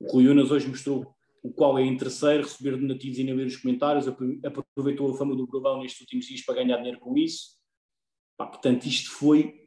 o 0.00 0.12
Rui 0.12 0.28
Unas 0.28 0.50
hoje 0.50 0.66
mostrou 0.66 1.14
o 1.42 1.52
qual 1.52 1.78
é 1.78 1.84
interesseiro, 1.84 2.42
receber 2.42 2.76
donativos 2.76 3.18
e 3.18 3.24
nem 3.24 3.34
ler 3.34 3.46
os 3.46 3.56
comentários, 3.56 4.08
apro- 4.08 4.38
aproveitou 4.44 5.10
a 5.12 5.16
fama 5.16 5.36
do 5.36 5.46
Brulão 5.46 5.80
nestes 5.80 6.00
últimos 6.00 6.26
dias 6.26 6.42
para 6.42 6.56
ganhar 6.56 6.76
dinheiro 6.78 6.98
com 6.98 7.16
isso. 7.16 7.56
Pá, 8.36 8.46
portanto, 8.46 8.86
isto 8.86 9.10
foi, 9.10 9.66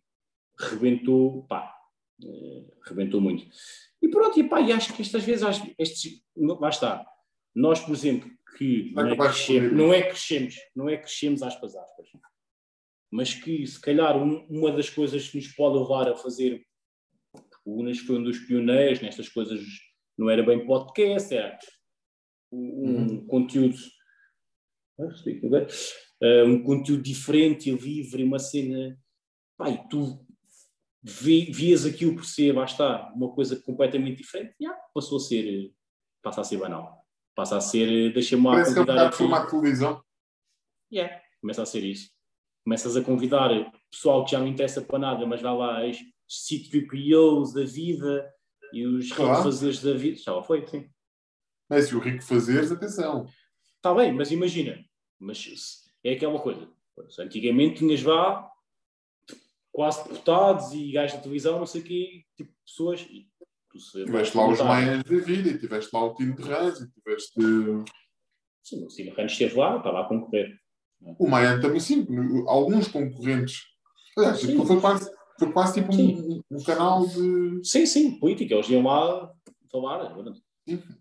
rebentou, 0.60 1.44
pá, 1.48 1.74
eh, 2.24 2.64
rebentou 2.86 3.20
muito. 3.22 3.46
E 4.02 4.08
pronto, 4.10 4.40
e 4.40 4.44
pá, 4.48 4.62
e 4.62 4.72
acho 4.72 4.94
que 4.94 5.02
estas 5.02 5.24
vezes, 5.24 5.44
acho- 5.44 5.74
estes, 5.78 6.24
não- 6.36 6.60
lá 6.60 6.70
está, 6.70 7.06
nós, 7.56 7.80
por 7.80 7.94
exemplo, 7.94 8.30
que 8.58 8.92
não 8.94 9.02
é, 9.04 9.16
crescemos, 9.30 9.72
não 9.78 9.94
é 9.94 10.02
crescemos, 10.04 10.56
não 10.76 10.90
é 10.90 10.98
crescemos 10.98 11.44
aspas, 11.44 11.76
aspas, 11.76 12.08
mas 13.10 13.34
que 13.34 13.66
se 13.66 13.80
calhar 13.80 14.18
um- 14.22 14.46
uma 14.50 14.72
das 14.72 14.90
coisas 14.90 15.30
que 15.30 15.38
nos 15.38 15.48
pode 15.50 15.78
levar 15.80 16.10
a 16.10 16.16
fazer, 16.16 16.66
o 17.66 17.80
Unas 17.82 18.00
foi 18.00 18.18
um 18.18 18.24
dos 18.24 18.40
pioneiros 18.40 19.02
nestas 19.02 19.30
coisas, 19.30 19.62
não 20.18 20.30
era 20.30 20.44
bem 20.44 20.66
podcast, 20.66 21.34
era 21.34 21.58
um 22.52 23.26
conteúdo 23.28 23.78
Ah, 25.00 25.08
agora. 25.46 25.68
Ah, 26.22 26.44
um 26.46 26.64
conteúdo 26.64 27.02
diferente 27.02 27.70
e 27.70 27.76
livre, 27.76 28.24
uma 28.24 28.40
cena 28.40 28.98
pai, 29.58 29.84
tu 29.90 30.26
vi, 31.04 31.52
vias 31.52 31.86
aquilo 31.86 32.16
por 32.16 32.26
ser, 32.26 32.54
basta, 32.54 33.12
uma 33.16 33.34
coisa 33.34 33.56
completamente 33.62 34.18
diferente, 34.18 34.56
já, 34.62 34.74
passou 34.94 35.18
a 35.18 35.22
ser, 35.22 35.72
passa 36.22 36.42
a 36.42 36.44
ser 36.44 36.58
banal, 36.58 37.06
passa 37.36 37.58
a 37.58 37.62
ser, 37.62 38.14
deixa-me 38.14 38.44
lá 38.46 38.54
Parece 38.54 38.74
que 38.74 38.80
é 38.80 38.82
um 38.82 38.86
convidar 38.86 39.02
de 39.04 39.08
aqui. 39.08 39.18
formato 39.18 39.46
de 39.46 39.52
televisão. 39.52 40.04
Yeah, 40.92 41.22
começa 41.40 41.62
a 41.64 41.66
ser 41.66 41.84
isso. 41.84 42.12
Começas 42.64 42.96
a 42.96 43.02
convidar 43.02 43.50
pessoal 43.90 44.24
que 44.26 44.32
já 44.32 44.40
não 44.40 44.48
interessa 44.48 44.82
para 44.82 45.00
nada, 45.00 45.26
mas 45.26 45.42
vai 45.42 45.56
lá, 45.56 45.82
os 45.88 45.98
C3POs 46.50 47.54
da 47.56 47.64
vida 47.64 48.32
e 48.74 48.86
os 48.86 49.12
Claro. 49.12 49.38
refazeres 49.38 49.82
da 49.82 49.94
vida. 49.94 50.20
Lá 50.28 50.44
foi, 50.44 50.66
sim. 50.68 50.90
Mas 51.70 51.86
se 51.88 51.96
o 51.96 52.00
rico 52.00 52.24
fazeres, 52.24 52.72
atenção. 52.72 53.28
Está 53.78 53.94
bem, 53.94 54.12
mas 54.14 54.32
imagina, 54.32 54.84
mas 55.20 55.84
é 56.04 56.14
aquela 56.14 56.40
coisa. 56.40 56.70
Antigamente 57.20 57.80
tinhas 57.80 58.02
vá 58.02 58.50
quase 59.72 60.04
deputados 60.04 60.74
e 60.74 60.92
gajos 60.92 61.16
da 61.16 61.22
televisão, 61.24 61.60
não 61.60 61.66
sei 61.66 61.82
o 61.82 61.84
quê, 61.84 62.24
tipo 62.36 62.52
pessoas. 62.66 63.02
E 63.10 63.28
tu 63.70 63.78
Tiveste 64.06 64.36
lá 64.38 64.48
os 64.50 64.60
maias 64.60 65.04
da 65.04 65.18
vida, 65.18 65.50
e 65.50 65.58
tiveste 65.58 65.90
lá 65.94 66.04
o 66.04 66.14
Tino 66.14 66.36
de 66.36 66.44
Rãs, 66.44 66.82
e 66.82 66.92
tiveste. 66.92 67.34
Sim, 68.64 68.86
o 68.86 68.90
Cine 68.90 69.10
Ramos 69.12 69.32
esteve 69.32 69.56
lá, 69.56 69.78
estava 69.78 70.02
a 70.02 70.04
concorrer. 70.08 70.60
O 71.18 71.28
Mayan 71.28 71.60
também, 71.60 71.80
sim. 71.80 72.06
Alguns 72.48 72.88
concorrentes. 72.90 73.64
Aliás, 74.18 74.40
Sim. 74.40 74.50
aquilo 74.50 74.66
foi 74.68 74.80
quase, 74.80 75.10
foi 75.42 75.52
quase 75.52 75.82
tipo 75.82 75.96
um, 75.96 76.44
um 76.52 76.64
canal 76.64 77.04
de. 77.08 77.62
Sim, 77.64 77.86
sim, 77.88 78.20
política, 78.20 78.54
eles 78.54 78.70
iam 78.70 78.84
lá 78.84 79.34
falar. 79.72 80.16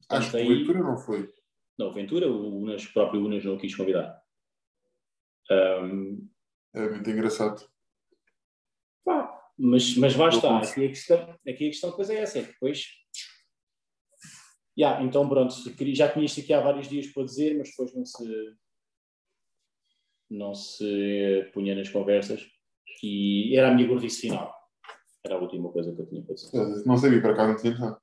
Acho 0.08 0.30
que 0.30 0.36
aí- 0.38 0.46
a 0.46 0.48
leitura 0.50 0.78
não 0.82 0.96
foi. 0.96 1.30
Não, 1.78 1.92
Ventura, 1.92 2.26
o 2.30 2.58
Unas, 2.62 2.84
o 2.84 2.92
próprio 2.94 3.22
Unas 3.24 3.44
não 3.44 3.54
o 3.56 3.58
quis 3.58 3.74
convidar. 3.74 4.18
Ahm, 5.50 6.26
É 6.74 6.88
muito 6.88 7.10
engraçado. 7.10 7.68
pá, 9.04 9.42
mas, 9.58 9.94
mas 9.96 10.14
está. 10.30 10.58
consigo. 10.58 10.72
Aqui 10.72 10.84
a 10.84 10.88
questão, 10.88 11.18
aqui 11.30 11.50
a 11.50 11.70
questão 11.70 11.90
depois 11.90 12.08
é 12.10 12.14
essa, 12.20 12.38
é 12.38 12.42
que 12.42 12.52
depois. 12.52 12.86
Yeah, 14.78 15.02
então 15.04 15.28
pronto, 15.28 15.54
já 15.94 16.10
tinha 16.10 16.24
isto 16.24 16.40
aqui 16.40 16.54
há 16.54 16.60
vários 16.60 16.88
dias 16.88 17.06
para 17.08 17.24
dizer, 17.24 17.58
mas 17.58 17.68
depois 17.68 17.94
não 17.94 18.06
se 18.06 18.56
não 20.30 20.54
se 20.54 21.50
punha 21.52 21.74
nas 21.74 21.88
conversas 21.90 22.48
e 23.02 23.56
era 23.56 23.70
a 23.70 23.74
minha 23.74 23.86
gordice 23.88 24.20
final. 24.22 24.54
Era 25.24 25.34
a 25.36 25.38
última 25.38 25.70
coisa 25.70 25.94
que 25.94 26.00
eu 26.00 26.06
tinha 26.06 26.22
para 26.22 26.34
dizer. 26.34 26.84
Não 26.86 26.96
sabia, 26.96 27.20
para 27.20 27.34
cá 27.36 27.46
não 27.48 27.56
tinha 27.56 27.76
nada. 27.78 28.00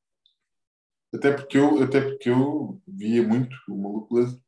Até 1.13 1.31
porque 1.33 1.57
eu, 1.57 1.81
até 1.83 2.01
porque 2.01 2.29
eu 2.29 2.81
via 2.87 3.23
muito 3.23 3.55
o 3.69 3.75
maluco 3.77 4.13
beleza. 4.15 4.41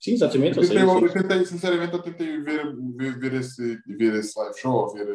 Sim, 0.00 0.12
exatamente. 0.12 0.56
Eu 0.58 0.62
tentei, 0.62 0.82
eu 0.82 1.12
tentei, 1.12 1.44
sinceramente, 1.44 1.92
eu 1.92 2.02
tentei 2.02 2.40
ver, 2.40 2.76
ver, 2.96 3.18
ver, 3.18 3.34
esse, 3.34 3.76
ver 3.86 4.14
esse 4.14 4.38
live 4.38 4.58
show, 4.58 4.72
ou 4.72 4.92
ver 4.92 5.08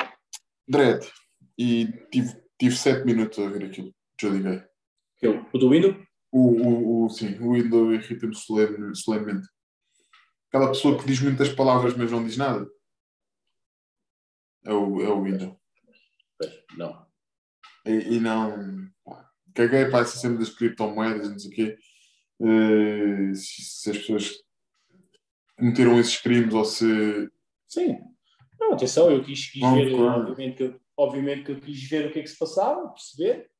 eh, 0.00 0.06
Dread. 0.68 1.06
E 1.58 1.86
tive, 2.10 2.40
tive 2.58 2.76
sete 2.76 3.04
minutos 3.04 3.38
a 3.38 3.48
ver 3.48 3.64
aquilo. 3.64 3.92
Desliguei. 4.20 4.62
Eu- 5.22 5.44
O 5.52 5.58
do 5.58 5.70
Windows? 5.70 5.96
O, 6.30 6.38
o, 6.50 7.04
o, 7.04 7.08
sim, 7.10 7.36
o 7.40 7.52
Windows 7.54 7.94
irrita-me 7.94 8.34
solene, 8.34 8.94
solenemente. 8.94 9.48
Aquela 10.54 10.68
pessoa 10.68 10.96
que 10.96 11.04
diz 11.04 11.20
muitas 11.20 11.48
palavras, 11.52 11.96
mas 11.96 12.12
não 12.12 12.24
diz 12.24 12.36
nada. 12.36 12.70
É 14.64 14.72
o, 14.72 15.02
é 15.02 15.08
o 15.08 15.20
Windows. 15.24 15.56
Não. 16.78 17.04
E, 17.84 18.14
e 18.14 18.20
não. 18.20 18.88
Caguei 19.52 19.86
para 19.86 20.02
essa 20.02 20.16
cena 20.16 20.38
das 20.38 20.50
criptomoedas, 20.50 21.28
não 21.28 21.38
sei 21.40 21.50
o 21.50 21.54
quê. 21.56 21.78
Eh, 22.40 23.34
se, 23.34 23.62
se 23.64 23.90
as 23.90 23.98
pessoas 23.98 24.32
cometeram 25.58 25.98
esses 25.98 26.20
crimes 26.20 26.54
ou 26.54 26.64
se. 26.64 27.28
Sim. 27.66 27.98
Não, 28.60 28.74
atenção, 28.74 29.10
eu 29.10 29.24
quis, 29.24 29.50
quis 29.50 29.60
Não, 29.60 29.74
ver, 29.74 29.90
claro. 29.90 30.20
obviamente 30.30 30.56
que, 30.56 30.62
eu- 30.62 30.80
obviamente 30.96 31.44
que 31.46 31.50
eu 31.50 31.60
quis 31.60 31.82
ver 31.88 32.06
o 32.06 32.12
que 32.12 32.20
é 32.20 32.22
que 32.22 32.28
se 32.28 32.38
passava, 32.38 32.90
perceber. 32.90 33.50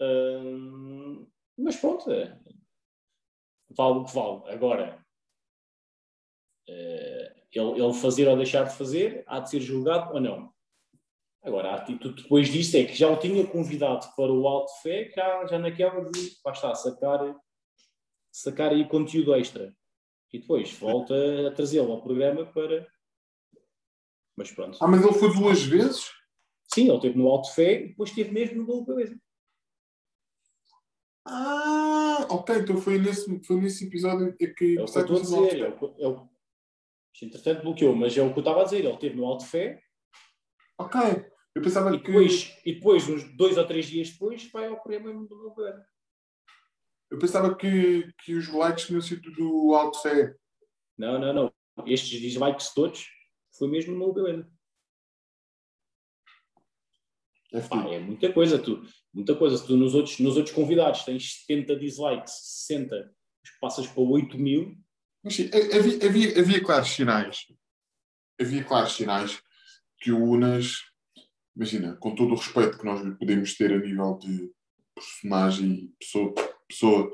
Hum, 0.00 1.28
Mas 1.56 1.76
pronto, 1.76 2.10
é, 2.10 2.36
vale 3.70 3.98
o 4.00 4.04
que 4.04 4.14
vale. 4.16 4.50
Agora, 4.52 5.06
ele, 7.52 7.82
ele 7.82 7.94
fazer 7.94 8.28
ou 8.28 8.36
deixar 8.36 8.64
de 8.64 8.76
fazer, 8.76 9.24
há 9.26 9.40
de 9.40 9.50
ser 9.50 9.60
julgado 9.60 10.14
ou 10.14 10.20
não. 10.20 10.52
Agora, 11.42 11.70
a 11.70 11.76
atitude 11.76 12.22
depois 12.22 12.48
disso 12.48 12.76
é 12.76 12.84
que 12.84 12.94
já 12.94 13.08
o 13.08 13.16
tinha 13.16 13.46
convidado 13.46 14.06
para 14.14 14.30
o 14.30 14.46
alto 14.46 14.72
fé, 14.82 15.10
já, 15.14 15.46
já 15.46 15.58
naquela 15.58 16.04
de, 16.10 16.36
lá 16.44 16.52
está, 16.52 16.74
sacar, 16.74 17.34
sacar 18.30 18.72
aí 18.72 18.86
conteúdo 18.86 19.34
extra. 19.34 19.74
E 20.32 20.38
depois 20.38 20.72
volta 20.72 21.14
a 21.48 21.52
trazê-lo 21.52 21.92
ao 21.92 22.02
programa 22.02 22.46
para... 22.46 22.86
Mas 24.36 24.52
pronto. 24.52 24.78
Ah, 24.80 24.86
mas 24.86 25.02
ele 25.02 25.14
foi 25.14 25.32
duas 25.32 25.62
vezes? 25.62 26.10
Sim, 26.72 26.88
ele 26.88 26.96
esteve 26.96 27.18
no 27.18 27.28
alto 27.28 27.52
fé 27.52 27.82
e 27.82 27.88
depois 27.88 28.10
esteve 28.10 28.30
mesmo 28.30 28.58
no 28.58 28.66
gol 28.66 28.86
cabeça. 28.86 29.18
Ah, 31.24 32.26
ok, 32.30 32.56
então 32.56 32.76
foi 32.78 32.98
nesse, 32.98 33.42
foi 33.44 33.60
nesse 33.60 33.86
episódio 33.86 34.34
que 34.36 34.44
É 34.44 34.50
o 34.50 34.54
que 34.54 34.74
eu 34.76 34.84
estou 34.84 35.16
a 35.16 35.20
dizer. 35.20 35.60
É 35.60 35.68
o, 35.68 35.94
é 35.98 36.08
o, 36.08 36.28
isto, 37.12 37.24
entretanto 37.26 37.62
bloqueou, 37.62 37.94
mas 37.94 38.16
é 38.16 38.22
o 38.22 38.32
que 38.32 38.38
eu 38.38 38.42
estava 38.42 38.60
a 38.60 38.64
dizer. 38.64 38.84
Ele 38.84 38.94
esteve 38.94 39.16
no 39.16 39.26
alto 39.26 39.44
fé 39.44 39.82
Ok, 40.80 40.98
eu 41.54 41.60
pensava 41.60 41.94
e 41.94 42.00
que. 42.00 42.06
depois, 42.06 42.58
e 42.64 42.72
depois, 42.72 43.06
uns 43.06 43.36
dois 43.36 43.58
ou 43.58 43.66
três 43.66 43.84
dias 43.84 44.08
depois, 44.08 44.50
vai 44.50 44.66
ao 44.66 44.80
programa 44.80 45.26
do 45.26 45.54
cabeça. 45.54 45.86
Eu 47.10 47.18
pensava 47.18 47.54
que, 47.54 48.10
que 48.24 48.34
os 48.34 48.48
likes 48.48 48.86
tinham 48.86 49.02
sido 49.02 49.30
do 49.32 49.74
Alto 49.74 50.00
Fé. 50.00 50.34
Não, 50.96 51.18
não, 51.18 51.34
não. 51.34 51.52
Estes 51.86 52.18
dislikes 52.18 52.72
todos 52.72 53.06
foi 53.58 53.68
mesmo 53.68 53.94
no 53.94 54.14
cabeça. 54.14 54.50
É 57.52 57.60
Pá, 57.60 57.84
é 57.88 57.98
muita 57.98 58.32
coisa, 58.32 58.58
tu. 58.58 58.82
Muita 59.12 59.34
coisa. 59.34 59.58
Se 59.58 59.66
tu 59.66 59.76
nos 59.76 59.94
outros, 59.94 60.18
nos 60.18 60.38
outros 60.38 60.54
convidados 60.54 61.04
tens 61.04 61.42
70 61.46 61.76
dislikes, 61.76 62.32
60, 62.66 63.14
passas 63.60 63.86
para 63.86 64.02
8 64.02 64.38
mil, 64.38 64.78
Sim, 65.28 65.50
havia, 65.52 66.06
havia, 66.06 66.40
havia 66.40 66.64
claros 66.64 66.88
sinais. 66.88 67.46
Havia 68.40 68.64
claros 68.64 68.94
sinais 68.94 69.42
que 70.00 70.10
o 70.10 70.22
Unas, 70.22 70.78
imagina, 71.54 71.96
com 71.96 72.14
todo 72.14 72.32
o 72.32 72.36
respeito 72.36 72.78
que 72.78 72.84
nós 72.84 73.00
podemos 73.18 73.54
ter 73.54 73.72
a 73.72 73.78
nível 73.78 74.18
de 74.18 74.50
personagem 74.94 75.72
e 75.72 75.88
pessoa, 75.98 76.34
pessoa 76.66 77.12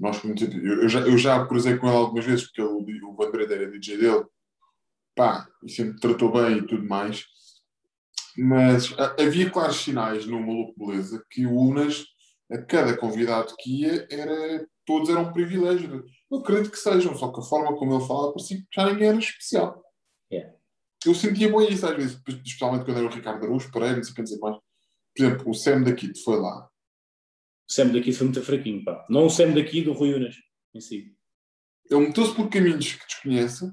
nós, 0.00 0.20
eu, 0.24 0.88
já, 0.88 1.00
eu 1.00 1.18
já 1.18 1.46
cruzei 1.46 1.76
com 1.76 1.86
ele 1.86 1.96
algumas 1.96 2.24
vezes, 2.24 2.46
porque 2.46 2.62
ele, 2.62 3.04
o 3.04 3.14
Vandreda 3.14 3.54
era 3.54 3.70
DJ 3.70 3.98
dele, 3.98 4.24
pá, 5.14 5.46
e 5.62 5.70
sempre 5.70 6.00
tratou 6.00 6.32
bem 6.32 6.58
e 6.58 6.66
tudo 6.66 6.86
mais. 6.88 7.26
Mas 8.36 8.94
ah, 8.98 9.14
havia 9.20 9.50
claros 9.50 9.76
sinais 9.76 10.24
no 10.24 10.40
Maluco 10.40 10.86
Beleza 10.86 11.22
que 11.30 11.46
o 11.46 11.54
Unas, 11.54 12.06
a 12.52 12.62
cada 12.62 12.96
convidado 12.96 13.54
que 13.58 13.82
ia, 13.82 14.06
era, 14.10 14.66
todos 14.84 15.08
eram 15.08 15.22
um 15.22 15.32
privilégio. 15.32 16.04
Eu 16.30 16.38
acredito 16.38 16.70
que 16.70 16.78
sejam, 16.78 17.16
só 17.16 17.32
que 17.32 17.40
a 17.40 17.42
forma 17.42 17.76
como 17.76 17.94
ele 17.94 18.06
falava 18.06 18.32
parecia 18.32 18.58
que 18.58 18.66
já 18.74 18.90
ninguém 18.90 19.08
era 19.08 19.18
especial. 19.18 19.82
É. 20.30 20.54
Eu 21.04 21.14
sentia 21.14 21.50
bem 21.50 21.72
isso 21.72 21.86
às 21.86 21.96
vezes, 21.96 22.20
especialmente 22.44 22.84
quando 22.84 22.98
era 22.98 23.06
o 23.06 23.10
Ricardo 23.10 23.44
Araújo, 23.44 23.72
Pereira, 23.72 23.96
não 23.96 24.04
sei 24.04 24.12
o 24.12 24.14
que 24.14 24.22
dizer 24.22 24.38
mais. 24.38 24.56
Por 25.14 25.24
exemplo, 25.24 25.50
o 25.50 25.54
Sam 25.54 25.82
da 25.82 25.92
Kid 25.94 26.18
foi 26.22 26.38
lá. 26.38 26.68
o 27.68 27.72
Sam 27.72 27.88
daqui 27.88 28.12
foi 28.12 28.26
muito 28.26 28.42
fraquinho, 28.42 28.84
pá. 28.84 29.04
Não 29.10 29.26
o 29.26 29.30
Sam 29.30 29.52
daqui 29.52 29.82
do 29.82 29.92
Rui 29.92 30.14
Unas, 30.14 30.36
em 30.74 30.80
si. 30.80 31.14
Ele 31.90 32.06
meteu-se 32.06 32.34
por 32.34 32.48
caminhos 32.48 32.92
que 32.92 33.06
desconhece, 33.06 33.70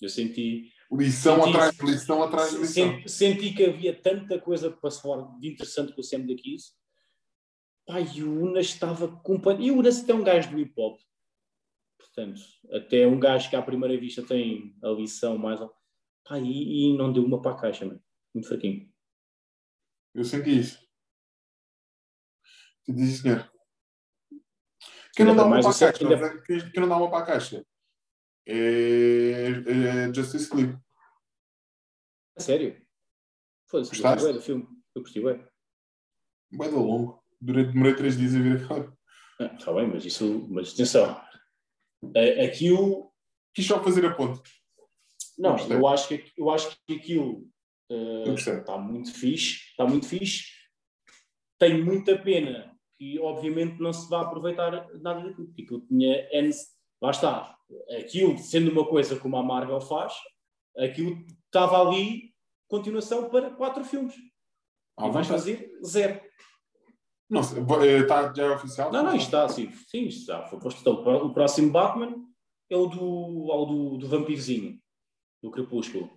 Eu 0.00 0.08
senti, 0.08 0.70
lição 0.90 1.36
Senti 1.36 1.48
atrás 1.48 1.76
de 1.76 1.86
lição 1.86 2.22
atrás 2.22 2.50
de 2.50 2.58
lição. 2.58 2.92
senti, 2.96 3.08
senti 3.08 3.54
que 3.54 3.64
havia 3.64 3.98
tanta 3.98 4.38
coisa 4.38 4.70
para 4.70 4.90
se 4.90 5.00
falar 5.00 5.38
de 5.38 5.48
interessante 5.48 5.94
com 5.94 6.00
o 6.00 6.04
Sam 6.04 6.26
daqui. 6.26 6.56
E 7.88 8.22
o 8.22 8.42
Unas 8.42 8.66
estava 8.66 9.08
completamente. 9.22 9.66
E 9.68 9.70
o 9.70 9.78
Unas 9.78 10.00
até 10.02 10.12
é 10.12 10.14
um 10.14 10.24
gajo 10.24 10.50
do 10.50 10.58
hip 10.58 10.72
hop. 10.76 11.00
Portanto, 11.98 12.40
até 12.72 13.06
um 13.06 13.18
gajo 13.18 13.48
que 13.50 13.56
à 13.56 13.62
primeira 13.62 13.98
vista 13.98 14.22
tem 14.24 14.76
a 14.82 14.88
lição 14.88 15.36
mais. 15.38 15.60
Pá, 16.24 16.38
e, 16.38 16.92
e 16.92 16.96
não 16.96 17.12
deu 17.12 17.24
uma 17.24 17.40
para 17.42 17.52
a 17.56 17.60
caixa, 17.60 17.84
mano. 17.84 18.02
Muito 18.34 18.48
fraquinho. 18.48 18.92
Eu 20.14 20.24
senti 20.24 20.58
isso. 20.60 20.78
Tu 22.84 22.92
dizes, 22.92 23.20
senhor. 23.20 23.50
Quem 25.14 25.26
não 25.26 25.36
dá 25.36 25.44
uma 25.44 25.60
para 25.60 25.70
a 25.70 25.74
caixa? 25.78 26.04
ainda- 26.08 26.42
Quem 26.42 26.80
não 26.80 26.88
dá 26.88 26.96
uma 26.96 27.10
para 27.10 27.22
a 27.22 27.26
caixa? 27.26 27.66
É, 28.46 29.48
é 30.08 30.14
Justice 30.14 30.54
League. 30.54 30.78
A 32.36 32.40
sério? 32.40 32.84
Foda-se, 33.68 34.02
eu 34.02 34.32
do 34.34 34.40
filme. 34.42 34.66
Eu 34.94 35.02
gostei 35.02 35.22
bué. 35.22 35.48
Bué 36.50 36.68
da 36.70 36.76
longo. 36.76 37.21
Durei, 37.42 37.64
demorei 37.64 37.94
três 37.94 38.16
dias 38.16 38.34
a 38.34 38.38
vir 38.38 38.62
aquela. 38.62 38.92
Ah, 39.40 39.54
Está 39.58 39.72
bem, 39.72 39.88
mas 39.88 40.04
isso. 40.04 40.46
Mas 40.50 40.72
atenção. 40.72 41.10
A- 42.16 42.44
Aquilo. 42.44 43.10
Quis 43.54 43.66
só 43.66 43.82
fazer 43.82 44.06
a 44.06 44.14
ponte. 44.14 44.40
Não, 45.38 45.56
eu 45.68 45.86
acho 45.88 46.08
que, 46.08 46.24
eu 46.38 46.50
acho 46.50 46.76
que 46.86 46.94
aquilo 46.94 47.46
eh, 47.90 48.22
Eu 48.26 48.32
gostei. 48.32 48.54
está 48.54 48.78
muito 48.78 49.12
fixe. 49.12 49.68
Está 49.70 49.84
muito 49.86 50.06
fixe. 50.06 50.44
Tenho 51.58 51.84
muita 51.84 52.16
pena 52.18 52.74
que, 52.98 53.18
obviamente, 53.18 53.78
não 53.80 53.92
se 53.92 54.08
vá 54.08 54.22
aproveitar 54.22 54.70
nada 55.00 55.20
daquilo. 55.22 55.46
Porque 55.48 55.62
aquilo 55.62 55.86
tinha. 55.86 56.28
N, 56.32 56.50
lá 57.00 57.10
está. 57.10 57.56
Aquilo, 57.98 58.38
sendo 58.38 58.70
uma 58.70 58.86
coisa 58.86 59.18
como 59.18 59.36
a 59.36 59.42
Marvel 59.42 59.80
faz, 59.80 60.12
aquilo 60.78 61.24
estava 61.46 61.80
ali 61.80 62.32
continuação 62.68 63.28
para 63.30 63.50
quatro 63.50 63.84
filmes. 63.84 64.14
À 64.96 65.08
e 65.08 65.10
vais 65.10 65.26
vontade. 65.26 65.28
fazer 65.56 65.72
zero. 65.84 66.20
Não, 67.32 67.42
sei, 67.42 67.62
eh, 67.62 68.00
está 68.00 68.30
já 68.34 68.42
é 68.42 68.50
oficial? 68.50 68.92
Não, 68.92 69.02
não, 69.02 69.16
isto 69.16 69.24
está 69.24 69.46
assim. 69.46 69.72
Sim, 69.88 70.02
isto 70.04 70.20
está. 70.20 70.42
Foi 70.48 70.60
posto. 70.60 70.82
Então, 70.82 71.02
o 71.24 71.32
próximo 71.32 71.72
Batman 71.72 72.14
é 72.68 72.76
o 72.76 72.86
do, 72.86 73.50
é 73.50 73.54
o 73.54 73.64
do, 73.64 73.96
do 73.96 74.06
vampirozinho, 74.06 74.78
do 75.42 75.50
Crepúsculo. 75.50 76.10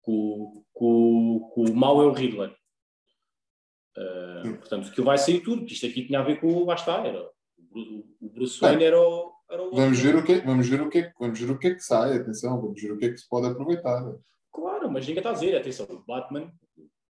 Com, 0.00 0.64
com, 0.72 1.50
com 1.52 1.64
o 1.64 1.76
mau 1.76 2.00
é 2.02 2.06
o 2.06 2.12
Riddler. 2.14 2.56
Uh, 3.94 4.46
Sim. 4.46 4.56
portanto, 4.56 4.90
que 4.90 5.02
vai 5.02 5.18
sair 5.18 5.40
tudo, 5.40 5.58
porque 5.58 5.74
isto 5.74 5.84
aqui 5.84 6.06
tinha 6.06 6.20
a 6.20 6.22
ver 6.22 6.40
com 6.40 6.46
o. 6.46 6.64
Lá 6.64 6.76
está, 6.76 7.06
era. 7.06 7.28
O, 7.70 8.04
o 8.18 8.30
Bruce 8.30 8.58
Wayne 8.58 8.84
era 8.84 8.98
o. 8.98 9.30
Era 9.50 9.62
o 9.62 9.74
Vamos 9.74 9.98
ver 9.98 10.16
o 10.16 10.24
que, 10.24 10.40
vamos 10.40 10.66
ver 10.66 10.80
o 10.80 10.86
é 10.86 10.90
que- 10.90 11.12
vamos 11.20 11.38
ver 11.38 11.50
o 11.50 11.58
que 11.58 11.66
é 11.68 11.74
que 11.74 11.80
sai, 11.80 12.16
atenção, 12.16 12.58
vamos 12.58 12.80
ver 12.80 12.92
o 12.92 12.98
que 12.98 13.04
é 13.04 13.10
que 13.10 13.18
se 13.18 13.28
pode 13.28 13.48
aproveitar. 13.48 14.02
Claro, 14.50 14.90
mas 14.90 15.06
ninguém 15.06 15.18
está 15.18 15.30
a 15.30 15.34
dizer, 15.34 15.56
atenção, 15.56 15.86
o 15.90 16.04
Batman. 16.06 16.50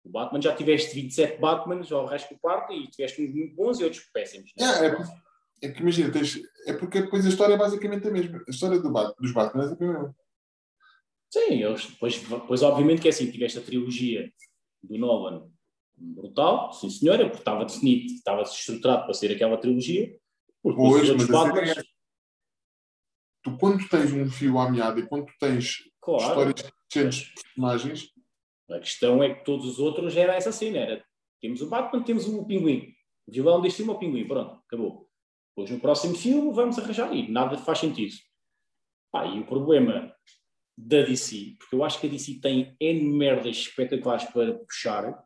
O 0.05 0.11
Batman 0.11 0.43
já 0.43 0.55
tiveste 0.55 0.95
27 0.95 1.41
Batmans 1.41 1.91
ao 1.93 2.07
resto 2.07 2.35
do 2.35 2.41
quarto 2.41 2.73
e 2.73 2.89
tiveste 2.89 3.23
uns 3.23 3.33
muito 3.33 3.55
bons 3.55 3.79
e 3.81 3.85
outros 3.85 4.03
péssimos. 4.13 4.53
né? 4.59 4.65
É, 4.67 4.87
é, 4.87 5.69
é 5.69 5.73
que 5.73 5.81
imagina, 5.81 6.11
tens, 6.11 6.41
é 6.67 6.73
porque 6.73 7.03
depois 7.03 7.25
a 7.25 7.29
história 7.29 7.55
é 7.55 7.59
basicamente 7.59 8.09
a 8.09 8.11
mesma. 8.11 8.43
A 8.47 8.51
história 8.51 8.81
do 8.81 8.91
Bat, 8.91 9.15
dos 9.21 9.33
Batman 9.33 9.65
é 9.65 9.67
a 9.67 9.89
mesma. 9.93 10.17
Sim, 11.31 11.63
eles, 11.63 11.87
depois, 11.87 12.19
depois 12.19 12.63
obviamente 12.63 13.01
que 13.01 13.09
é 13.09 13.11
assim, 13.11 13.31
tiveste 13.31 13.59
a 13.59 13.63
trilogia 13.63 14.31
do 14.83 14.99
Nolan 14.99 15.49
brutal, 15.97 16.73
sim 16.73 16.91
senhora, 16.91 17.25
porque 17.27 17.39
estava 17.39 17.65
definido, 17.65 18.13
estava 18.13 18.43
estruturado 18.43 19.05
para 19.05 19.15
ser 19.15 19.33
aquela 19.33 19.57
trilogia. 19.57 20.15
Porque 20.63 20.81
Pois, 20.81 21.09
mas 21.11 21.27
cena 21.27 21.81
é- 21.81 21.85
Tu, 23.43 23.57
quando 23.59 23.89
tens 23.89 24.13
um 24.13 24.31
fio 24.31 24.59
à 24.59 24.71
meada 24.71 25.01
e 25.01 25.07
quando 25.07 25.27
tu 25.27 25.33
tens 25.41 25.79
claro, 26.01 26.51
histórias 26.51 26.55
de 27.25 27.33
personagens, 27.35 28.12
a 28.73 28.79
questão 28.79 29.23
é 29.23 29.35
que 29.35 29.45
todos 29.45 29.67
os 29.67 29.79
outros 29.79 30.17
era 30.17 30.35
essa 30.35 30.53
cena, 30.53 30.79
era 30.79 31.05
temos 31.41 31.61
o 31.61 31.69
Batman, 31.69 32.05
temos 32.05 32.27
o 32.29 32.45
Pinguim. 32.47 32.95
O 33.27 33.33
vilão 33.33 33.61
deste 33.61 33.79
filme 33.79 33.93
é 33.93 33.97
o 33.97 33.99
Pinguim, 33.99 34.27
pronto, 34.27 34.63
acabou. 34.67 35.09
Depois 35.51 35.71
no 35.71 35.81
próximo 35.81 36.15
filme 36.15 36.53
vamos 36.53 36.79
arranjar 36.79 37.13
e 37.15 37.31
nada 37.31 37.59
faz 37.59 37.79
sentido. 37.79 38.15
Pá, 39.11 39.27
e 39.27 39.41
o 39.41 39.47
problema 39.47 40.15
da 40.79 41.03
DC, 41.03 41.57
porque 41.59 41.77
eu 41.77 41.85
acho 41.85 42.01
que 42.01 42.07
a 42.07 42.11
DC 42.11 42.41
tem 42.41 42.75
N 42.81 43.03
merdas 43.13 43.57
espetaculares 43.57 44.25
para 44.31 44.55
puxar, 44.55 45.23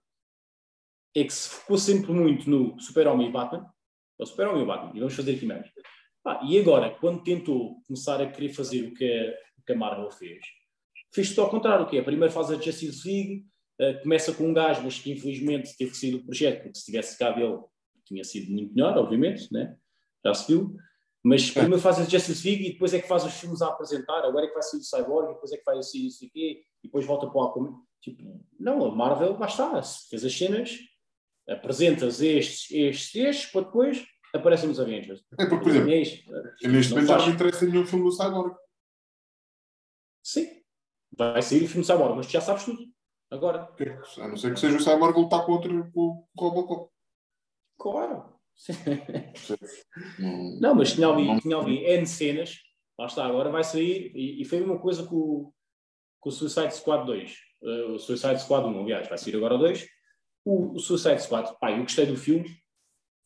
é 1.15 1.25
que 1.25 1.33
se 1.33 1.49
focou 1.49 1.79
sempre 1.79 2.13
muito 2.13 2.49
no 2.51 2.79
Super-Homem 2.81 3.29
e 3.29 3.33
Batman, 3.33 3.71
é 4.19 4.23
o 4.23 4.27
Super-Homem 4.27 4.63
e 4.63 4.67
Batman, 4.67 4.93
e 4.95 4.99
vamos 4.99 5.15
fazer 5.15 5.37
aqui. 5.37 5.47
Pá, 6.23 6.41
e 6.43 6.59
agora, 6.59 6.91
quando 6.99 7.23
tentou 7.23 7.81
começar 7.83 8.21
a 8.21 8.31
querer 8.31 8.53
fazer 8.53 8.89
o 8.89 8.95
que 8.95 9.05
a, 9.05 9.61
o 9.61 9.65
que 9.65 9.73
a 9.73 9.77
Marvel 9.77 10.11
fez, 10.11 10.45
fez 11.17 11.31
tudo 11.31 11.43
ao 11.43 11.51
contrário, 11.51 11.87
o 11.87 11.89
que 11.89 11.97
é? 11.97 12.03
Primeiro 12.03 12.33
faz 12.33 12.51
a 12.51 12.61
Justice 12.61 13.09
League, 13.09 13.47
eh, 13.81 13.95
começa 13.95 14.33
com 14.35 14.45
um 14.49 14.53
gajo, 14.53 14.83
mas 14.83 14.99
que 14.99 15.11
infelizmente 15.11 15.77
teve 15.77 15.91
que 15.91 15.97
sair 15.97 16.13
do 16.13 16.25
projeto, 16.25 16.63
porque 16.63 16.79
se 16.79 16.85
tivesse 16.85 17.15
ficado 17.15 17.41
ele, 17.41 17.59
tinha 18.05 18.23
sido 18.23 18.53
muito 18.53 18.75
melhor, 18.75 18.97
obviamente, 18.99 19.53
né? 19.53 19.77
já 20.25 20.35
se 20.35 20.53
viu. 20.53 20.77
Mas 21.25 21.51
primeiro 21.51 21.81
faz 21.81 21.99
a 21.99 22.05
Justice 22.05 22.47
League 22.47 22.67
e 22.69 22.73
depois 22.75 22.95
é 22.95 23.01
que 23.01 23.09
faz 23.09 23.25
os 23.25 23.33
filmes 23.33 23.61
a 23.63 23.69
apresentar, 23.69 24.25
agora 24.25 24.45
é 24.45 24.49
que 24.49 24.55
vai 24.55 24.63
sair 24.63 24.81
o 24.81 24.85
Cyborg, 24.85 25.35
depois 25.35 25.53
é 25.53 25.57
que 25.57 25.65
vai 25.65 25.83
sair 25.83 26.07
isso 26.07 26.25
aqui, 26.25 26.63
e 26.85 26.87
depois 26.87 27.05
volta 27.05 27.27
para 27.27 27.37
o 27.37 27.43
Aquaman. 27.45 27.75
Tipo, 28.01 28.45
não, 28.61 28.85
a 28.85 28.95
Marvel, 28.95 29.37
lá 29.39 29.47
está, 29.47 29.83
fez 29.83 30.25
as 30.25 30.37
cenas, 30.37 30.79
apresentas 31.49 32.21
estes, 32.21 32.71
estes, 32.71 33.15
estes, 33.17 33.51
para 33.51 33.63
depois 33.63 34.07
aparecem 34.33 34.69
nos 34.69 34.79
Avengers. 34.79 35.25
é 35.39 35.47
porque, 35.47 35.65
por 35.65 35.69
exemplo, 35.71 35.91
É 35.91 36.55
eu 36.63 36.71
neste 36.71 36.93
momento 36.93 37.09
já 37.09 37.19
não 37.19 37.27
me 37.27 37.33
interessa 37.33 37.67
nenhum 37.67 37.87
filme 37.87 38.05
do 38.05 38.13
Cyborg. 38.13 38.55
Sim, 40.23 40.56
vai 41.17 41.43
sair 41.43 41.65
o 41.65 41.69
filme 41.69 41.83
de 41.83 41.87
Cyborg, 41.93 42.17
mas 42.17 42.27
tu 42.27 42.33
já 42.33 42.41
sabes 42.41 42.65
tudo. 42.65 42.79
Agora, 43.31 43.69
A 44.19 44.29
não 44.29 44.37
ser 44.37 44.55
que 44.55 44.61
seja 44.61 44.77
o 44.77 44.81
Cyborg 44.81 45.19
lutar 45.19 45.45
contra 45.45 45.73
o, 45.95 46.27
Robocop. 46.39 46.91
claro. 47.79 48.35
Não- 50.19 50.61
Não, 50.61 50.75
mas 50.75 50.93
tinha 50.93 51.09
ali, 51.09 51.27
Não- 51.27 51.41
tinha 51.41 51.57
ali 51.57 51.85
N 51.85 52.07
cenas, 52.07 52.59
lá 52.99 53.07
está, 53.07 53.27
agora 53.27 53.51
vai 53.51 53.65
sair, 53.65 54.13
e, 54.15 54.41
e 54.41 54.45
foi 54.45 54.61
uma 54.63 54.79
coisa 54.79 55.05
com, 55.05 55.17
o- 55.17 55.53
com 56.21 56.29
o 56.29 56.33
Suicide 56.33 56.75
Squad 56.75 57.05
2, 57.07 57.37
eh, 57.63 57.85
o 57.91 57.99
Suicide 57.99 58.41
Squad 58.41 58.67
1, 58.67 58.81
aliás, 58.83 59.09
vai 59.09 59.19
sair 59.19 59.37
agora 59.37 59.55
o 59.55 59.59
2. 59.59 59.87
O, 60.45 60.75
o 60.77 60.79
Suicide 60.79 61.21
Squad, 61.23 61.53
pá, 61.61 61.73
eu 61.73 61.83
gostei 61.83 62.07
do 62.07 62.17
filme, 62.17 62.49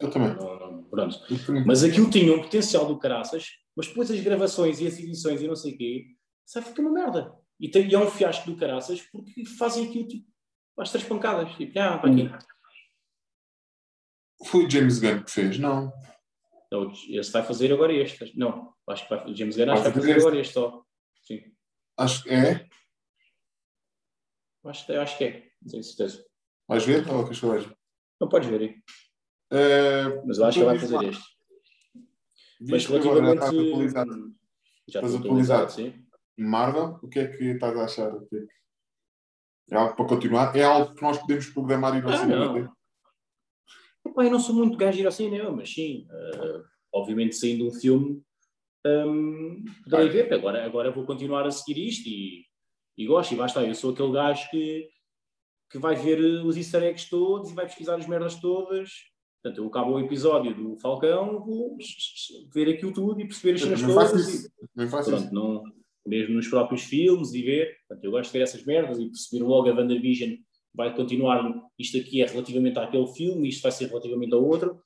Eu 0.00 0.10
também. 0.10 0.34
não- 0.34 0.58
não- 0.58 0.84
pronto. 0.84 1.18
Também. 1.46 1.64
Mas 1.66 1.84
aquilo 1.84 2.10
tinha 2.10 2.32
um 2.34 2.40
potencial 2.42 2.86
do 2.86 2.98
caraças, 2.98 3.46
mas 3.76 3.86
depois 3.86 4.10
as 4.10 4.20
gravações 4.20 4.80
e 4.80 4.86
as 4.86 4.98
edições 4.98 5.42
e 5.42 5.46
não 5.46 5.54
sei 5.54 5.74
o 5.74 5.78
quê, 5.78 6.06
sabe, 6.46 6.66
fica 6.68 6.80
uma 6.80 6.90
merda. 6.90 7.32
E, 7.60 7.70
tem, 7.70 7.86
e 7.88 7.94
é 7.94 7.98
um 7.98 8.10
fiasco 8.10 8.50
do 8.50 8.56
caraças 8.56 9.00
porque 9.12 9.44
fazem 9.58 9.86
aquilo 9.88 10.08
tipo 10.08 10.26
às 10.78 10.90
três 10.90 11.06
pancadas. 11.06 11.54
Tipo, 11.56 11.78
ah, 11.78 11.98
para 11.98 12.10
aqui. 12.10 12.30
Foi 14.46 14.64
o 14.64 14.70
James 14.70 14.98
Gunn 14.98 15.22
que 15.22 15.30
fez, 15.30 15.58
não. 15.58 15.92
Não, 16.72 16.90
esse 17.10 17.30
vai 17.32 17.42
fazer 17.42 17.72
agora 17.72 17.92
este. 17.92 18.36
Não, 18.38 18.72
acho 18.88 19.06
que 19.06 19.14
vai, 19.14 19.30
o 19.30 19.36
James 19.36 19.56
Gunn 19.56 19.70
acho 19.72 19.82
que 19.82 19.88
Vai 19.88 19.92
fazer 19.92 20.08
fazer 20.14 20.20
agora 20.20 20.40
este 20.40 20.54
só. 20.54 20.84
Sim, 21.22 21.42
Acho 21.98 22.22
que 22.22 22.30
é. 22.30 22.66
acho, 24.64 24.86
que- 24.86 24.92
acho 24.92 25.18
que 25.18 25.24
é, 25.24 25.52
não 25.60 25.70
tenho 25.70 25.84
certeza. 25.84 26.24
Vais 26.66 26.84
ver? 26.86 27.06
Ou 27.10 27.24
queres 27.24 27.40
que 27.40 27.44
eu 27.46 27.50
veja? 27.52 27.76
Não 28.20 28.28
podes 28.28 28.48
ver 28.48 28.60
aí, 28.60 28.82
Eh, 29.52 30.22
mas 30.24 30.38
eu 30.38 30.44
acho 30.46 30.58
que 30.60 30.64
vai 30.64 30.78
fazer 30.78 31.04
este. 31.04 31.24
Mas 32.62 32.86
que 32.86 32.94
agora 32.96 33.16
já 33.18 33.20
relativamente. 33.20 33.42
está 33.42 34.00
atualizado. 34.02 34.34
Já 34.88 34.98
atualizado. 35.00 35.24
atualizado, 35.26 35.72
sim. 35.72 36.06
Marvel, 36.38 36.98
o 37.02 37.08
que 37.08 37.18
é 37.18 37.26
que 37.28 37.44
estás 37.44 37.76
a 37.76 37.84
achar? 37.84 38.14
O 38.14 38.26
que 38.26 38.36
é, 38.36 38.40
que- 38.40 39.74
é 39.74 39.76
algo 39.76 39.94
para 39.96 40.06
continuar? 40.06 40.56
É 40.56 40.62
algo 40.64 40.94
que 40.94 41.02
nós 41.02 41.18
podemos 41.18 41.46
programar 41.46 41.96
e 41.96 42.02
não 42.02 42.10
Ah, 42.10 42.16
cinema? 42.16 42.44
não. 42.58 42.72
Epá, 44.06 44.24
eu 44.24 44.30
não 44.30 44.40
sou 44.40 44.54
muito 44.54 44.76
gajo 44.78 44.96
de 44.96 45.02
ir 45.02 45.06
ao 45.06 45.12
cinema, 45.12 45.50
mas 45.52 45.72
sim, 45.72 46.06
eh, 46.10 46.62
obviamente 46.92 47.36
saindo 47.36 47.66
um 47.68 47.70
filme, 47.70 48.22
hum, 48.86 49.62
poderei 49.84 50.08
ver. 50.08 50.32
Agora, 50.32 50.64
agora 50.64 50.90
vou 50.90 51.04
continuar 51.04 51.46
a 51.46 51.50
seguir 51.50 51.86
isto 51.86 52.08
e, 52.08 52.46
e 52.96 53.06
gosto, 53.06 53.34
e 53.34 53.36
basta. 53.36 53.62
Eu 53.62 53.74
sou 53.74 53.92
aquele 53.92 54.12
gajo 54.12 54.48
que, 54.50 54.88
que 55.70 55.78
vai 55.78 55.94
ver 55.96 56.18
os 56.44 56.56
easter 56.56 56.82
eggs 56.82 57.08
todos 57.10 57.50
e 57.50 57.54
vai 57.54 57.66
pesquisar 57.66 57.96
as 57.96 58.06
merdas 58.06 58.40
todas. 58.40 58.90
Portanto, 59.42 59.62
eu 59.62 59.68
acabo 59.68 59.92
o 59.92 60.00
episódio 60.00 60.54
do 60.54 60.76
Falcão, 60.78 61.38
vou 61.44 61.76
ver 62.52 62.70
aquilo 62.74 62.92
tudo 62.92 63.20
e 63.20 63.26
perceber 63.26 63.54
as 63.54 63.60
cenas 63.60 63.80
faço 63.82 64.10
todas. 64.12 64.28
e- 64.28 64.36
isso. 64.36 64.50
Também 64.74 64.90
faço 64.90 65.14
isso. 65.14 65.30
Pronto, 65.30 65.34
não, 65.34 65.62
mesmo 66.06 66.34
nos 66.34 66.48
próprios 66.48 66.82
filmes 66.82 67.32
e 67.34 67.42
ver. 67.42 67.76
Portanto, 67.86 68.04
eu 68.04 68.10
gosto 68.10 68.32
de 68.32 68.38
ver 68.38 68.44
essas 68.44 68.64
merdas 68.64 68.98
e 68.98 69.06
perceber 69.06 69.44
logo 69.44 69.68
a 69.68 69.74
WandaVision 69.74 70.36
vai 70.74 70.94
continuar. 70.94 71.42
Isto 71.78 71.98
aqui 71.98 72.22
é 72.22 72.26
relativamente 72.26 72.78
àquele 72.78 73.06
filme, 73.08 73.48
isto 73.48 73.62
vai 73.62 73.72
ser 73.72 73.88
relativamente 73.88 74.34
ao 74.34 74.44
outro. 74.44 74.82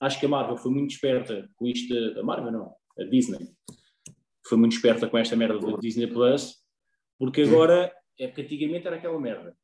Acho 0.00 0.18
que 0.18 0.26
a 0.26 0.28
Marvel 0.28 0.56
foi 0.56 0.72
muito 0.72 0.90
esperta 0.90 1.48
com 1.56 1.66
isto. 1.66 1.94
A 2.18 2.22
Marvel 2.22 2.52
não, 2.52 2.74
a 2.98 3.04
Disney 3.04 3.48
foi 4.46 4.58
muito 4.58 4.74
esperta 4.74 5.08
com 5.08 5.16
esta 5.16 5.36
merda 5.36 5.58
do 5.58 5.78
Disney 5.78 6.08
Plus, 6.08 6.56
porque 7.18 7.42
agora 7.42 7.92
é 8.18 8.26
porque 8.26 8.42
antigamente 8.42 8.86
era 8.86 8.96
aquela 8.96 9.20
merda. 9.20 9.56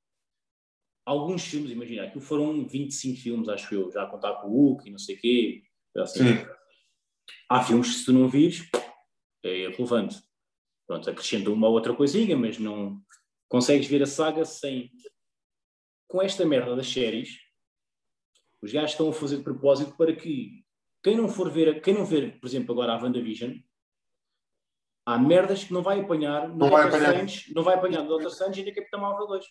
Alguns 1.04 1.44
filmes, 1.44 1.70
imagina, 1.70 2.04
aquilo 2.04 2.20
foram 2.20 2.66
25 2.66 3.20
filmes, 3.20 3.48
acho 3.48 3.74
eu, 3.74 3.90
já 3.90 4.04
a 4.04 4.06
contar 4.06 4.34
com 4.36 4.48
o 4.48 4.50
Hulk 4.50 4.88
e 4.88 4.92
não 4.92 4.98
sei 4.98 5.16
o 5.16 5.20
quê. 5.20 5.62
Assim, 5.96 6.18
Sim. 6.18 6.46
há 7.48 7.62
filmes 7.62 7.88
que 7.88 7.94
se 7.94 8.04
tu 8.04 8.12
não 8.12 8.28
vires, 8.28 8.68
é 9.42 9.64
irrelevante. 9.64 10.27
Pronto, 10.88 11.10
acrescenta 11.10 11.50
uma 11.50 11.68
ou 11.68 11.74
outra 11.74 11.94
coisinha, 11.94 12.34
mas 12.34 12.58
não 12.58 12.98
consegues 13.46 13.86
ver 13.86 14.02
a 14.02 14.06
saga 14.06 14.44
sem. 14.46 14.90
Com 16.08 16.22
esta 16.22 16.46
merda 16.46 16.74
das 16.74 16.90
séries, 16.90 17.38
os 18.62 18.72
gajos 18.72 18.92
estão 18.92 19.10
a 19.10 19.12
fazer 19.12 19.36
de 19.36 19.44
propósito 19.44 19.94
para 19.98 20.16
que 20.16 20.64
quem 21.04 21.14
não 21.14 21.28
for 21.28 21.50
ver, 21.50 21.82
quem 21.82 21.92
não 21.92 22.06
ver, 22.06 22.40
por 22.40 22.46
exemplo, 22.46 22.72
agora 22.72 22.94
a 22.94 23.02
WandaVision, 23.02 23.58
há 25.06 25.18
merdas 25.18 25.64
que 25.64 25.74
não 25.74 25.82
vai 25.82 26.00
apanhar 26.00 26.48
no 26.48 26.56
Não 26.56 26.70
vai 26.70 26.88
apanhar. 26.88 27.26
Não 27.54 27.62
vai 27.62 27.74
apanhar 27.74 28.02
no 28.02 28.08
Doctor 28.08 28.30
Strange 28.30 28.62
e 28.62 28.64
na 28.64 28.74
Capitão 28.74 29.00
Marvel 29.00 29.26
2. 29.26 29.44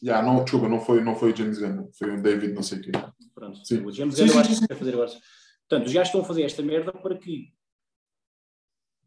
Já, 0.00 0.22
não, 0.22 0.44
desculpa, 0.44 0.68
não 0.68 0.80
foi, 0.80 1.02
não 1.02 1.16
foi 1.16 1.32
o 1.32 1.36
James 1.36 1.58
Gunn, 1.58 1.90
foi 1.92 2.16
o 2.16 2.22
David, 2.22 2.52
não 2.52 2.62
sei 2.62 2.78
o 2.78 2.82
quê. 2.82 2.92
Pronto, 3.34 3.64
Sim. 3.66 3.84
o 3.84 3.90
James 3.90 4.14
Sim, 4.14 4.26
Gunn 4.26 4.44
sim, 4.44 4.66
vai 4.68 4.78
fazer 4.78 4.92
agora. 4.92 5.10
Portanto, 5.68 5.86
os 5.86 5.92
gajos 5.92 6.08
estão 6.08 6.20
a 6.20 6.24
fazer 6.24 6.42
esta 6.44 6.62
merda 6.62 6.92
para 6.92 7.18
que 7.18 7.52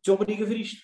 te 0.01 0.11
obrigue 0.11 0.43
a 0.43 0.45
ver 0.45 0.57
isto. 0.57 0.81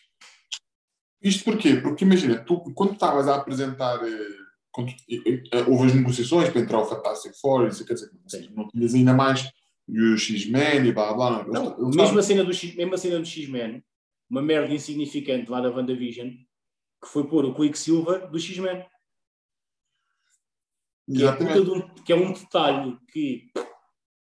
Isto 1.24 1.44
porquê? 1.46 1.76
Porque 1.78 2.04
imagina, 2.04 2.44
tu, 2.44 2.60
quando 2.74 2.94
estavas 2.94 3.28
a 3.28 3.36
apresentar, 3.38 3.96
eh, 4.06 4.28
quando, 4.72 4.90
eh, 5.10 5.44
eh, 5.52 5.62
houve 5.68 5.88
as 5.88 5.96
negociações 5.96 6.50
para 6.50 6.62
entrar 6.62 6.80
o 6.80 6.86
Fantastic 6.86 7.34
Four, 7.40 7.68
isso 7.68 7.86
quer 7.86 7.94
dizer, 7.94 8.12
não 8.54 8.68
tinhas 8.68 8.94
ainda 8.94 9.14
mais 9.14 9.50
e 9.88 10.00
o 10.00 10.18
X-Men 10.18 10.86
e 10.88 10.92
blá 10.92 11.14
blá. 11.14 11.44
Não, 11.46 11.78
eles 11.82 11.96
mesmo, 11.96 12.20
a 12.20 12.24
cena 12.24 12.44
do 12.44 12.54
X, 12.54 12.76
mesmo 12.76 12.94
a 12.94 12.98
cena 12.98 13.20
do 13.20 13.26
X-Men, 13.26 13.84
uma 14.30 14.42
merda 14.42 14.74
insignificante 14.74 15.50
lá 15.50 15.62
da 15.62 15.70
WandaVision, 15.70 16.30
que 16.30 17.08
foi 17.08 17.26
pôr 17.28 17.46
o 17.46 17.54
Quicksilver 17.54 18.30
do 18.30 18.40
X-Men. 18.40 18.86
Que, 21.06 21.24
é 21.24 21.62
um- 21.62 21.90
que 22.04 22.14
é 22.14 22.16
um 22.16 22.32
detalhe 22.34 22.98
que. 23.12 23.52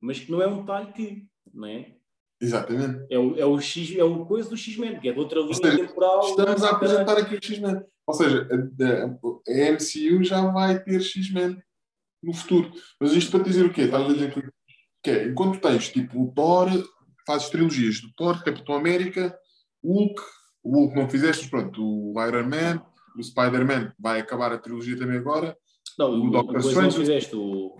Mas 0.01 0.21
que 0.21 0.31
não 0.31 0.41
é 0.43 0.47
um 0.47 0.61
detalhe 0.61 0.93
que. 0.93 1.27
Não 1.53 1.67
é? 1.67 1.97
Exatamente. 2.41 3.07
É 3.11 3.19
o, 3.19 3.37
é 3.37 3.45
o, 3.45 3.61
X, 3.61 3.97
é 3.97 4.05
o 4.05 4.25
coisa 4.25 4.49
do 4.49 4.57
X-Men, 4.57 5.01
que 5.01 5.09
é 5.09 5.13
de 5.13 5.19
outra 5.19 5.41
linha 5.41 5.55
seja, 5.55 5.77
temporal. 5.77 6.21
Estamos 6.21 6.63
a 6.63 6.71
apresentar 6.71 7.19
aqui 7.19 7.35
o 7.35 7.45
X-Men. 7.45 7.83
Ou 8.07 8.15
seja, 8.15 8.49
a, 8.51 9.05
a- 9.05 9.73
MCU 9.73 10.23
já 10.23 10.41
vai 10.51 10.79
ter 10.83 11.01
X-Men 11.03 11.61
no 12.23 12.33
futuro. 12.33 12.71
Mas 13.01 13.13
isto 13.13 13.31
para 13.33 13.43
dizer 13.45 13.65
o 13.65 13.73
quê? 13.73 13.83
Estás 13.83 14.05
a 14.09 14.13
dizer 14.13 14.33
que, 14.33 14.43
que 15.03 15.11
é, 15.11 15.27
enquanto 15.29 15.61
tens 15.61 15.89
tipo 15.91 16.23
o 16.23 16.33
Thor, 16.33 16.69
fazes 17.27 17.49
trilogias 17.51 18.01
do 18.01 18.09
Thor, 18.17 18.43
Capitão 18.45 18.77
América, 18.77 19.37
Hulk, 19.85 20.21
o 20.63 20.77
Hulk 20.77 20.97
não 20.97 21.09
fizeste, 21.09 21.49
pronto, 21.51 21.81
o 21.83 22.15
Iron 22.27 22.45
Man, 22.49 22.83
o 23.17 23.23
Spider-Man 23.23 23.93
vai 23.99 24.21
acabar 24.21 24.53
a 24.53 24.59
trilogia 24.59 24.97
também 24.97 25.19
agora. 25.19 25.57
Não, 25.99 26.11
o 26.13 26.27
o, 26.27 26.31
Doctor 26.31 26.57
depois 26.57 26.75
não 26.77 26.89
Strange. 26.89 26.97
fizeste 26.99 27.35
o, 27.37 27.77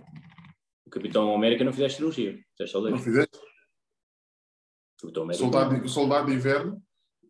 o 0.85 0.89
Capitão 0.91 1.33
América, 1.33 1.63
não 1.63 1.71
fizeste 1.73 1.97
trilogia. 1.97 2.33
Fizeste 2.57 2.71
só 2.73 2.79
dois. 2.81 2.91
Não 2.91 2.99
fizeste? 2.99 3.37
O. 5.03 5.33
Soldado, 5.33 5.75
o 5.83 5.89
Soldado 5.89 6.27
de 6.27 6.33
Inverno, 6.33 6.83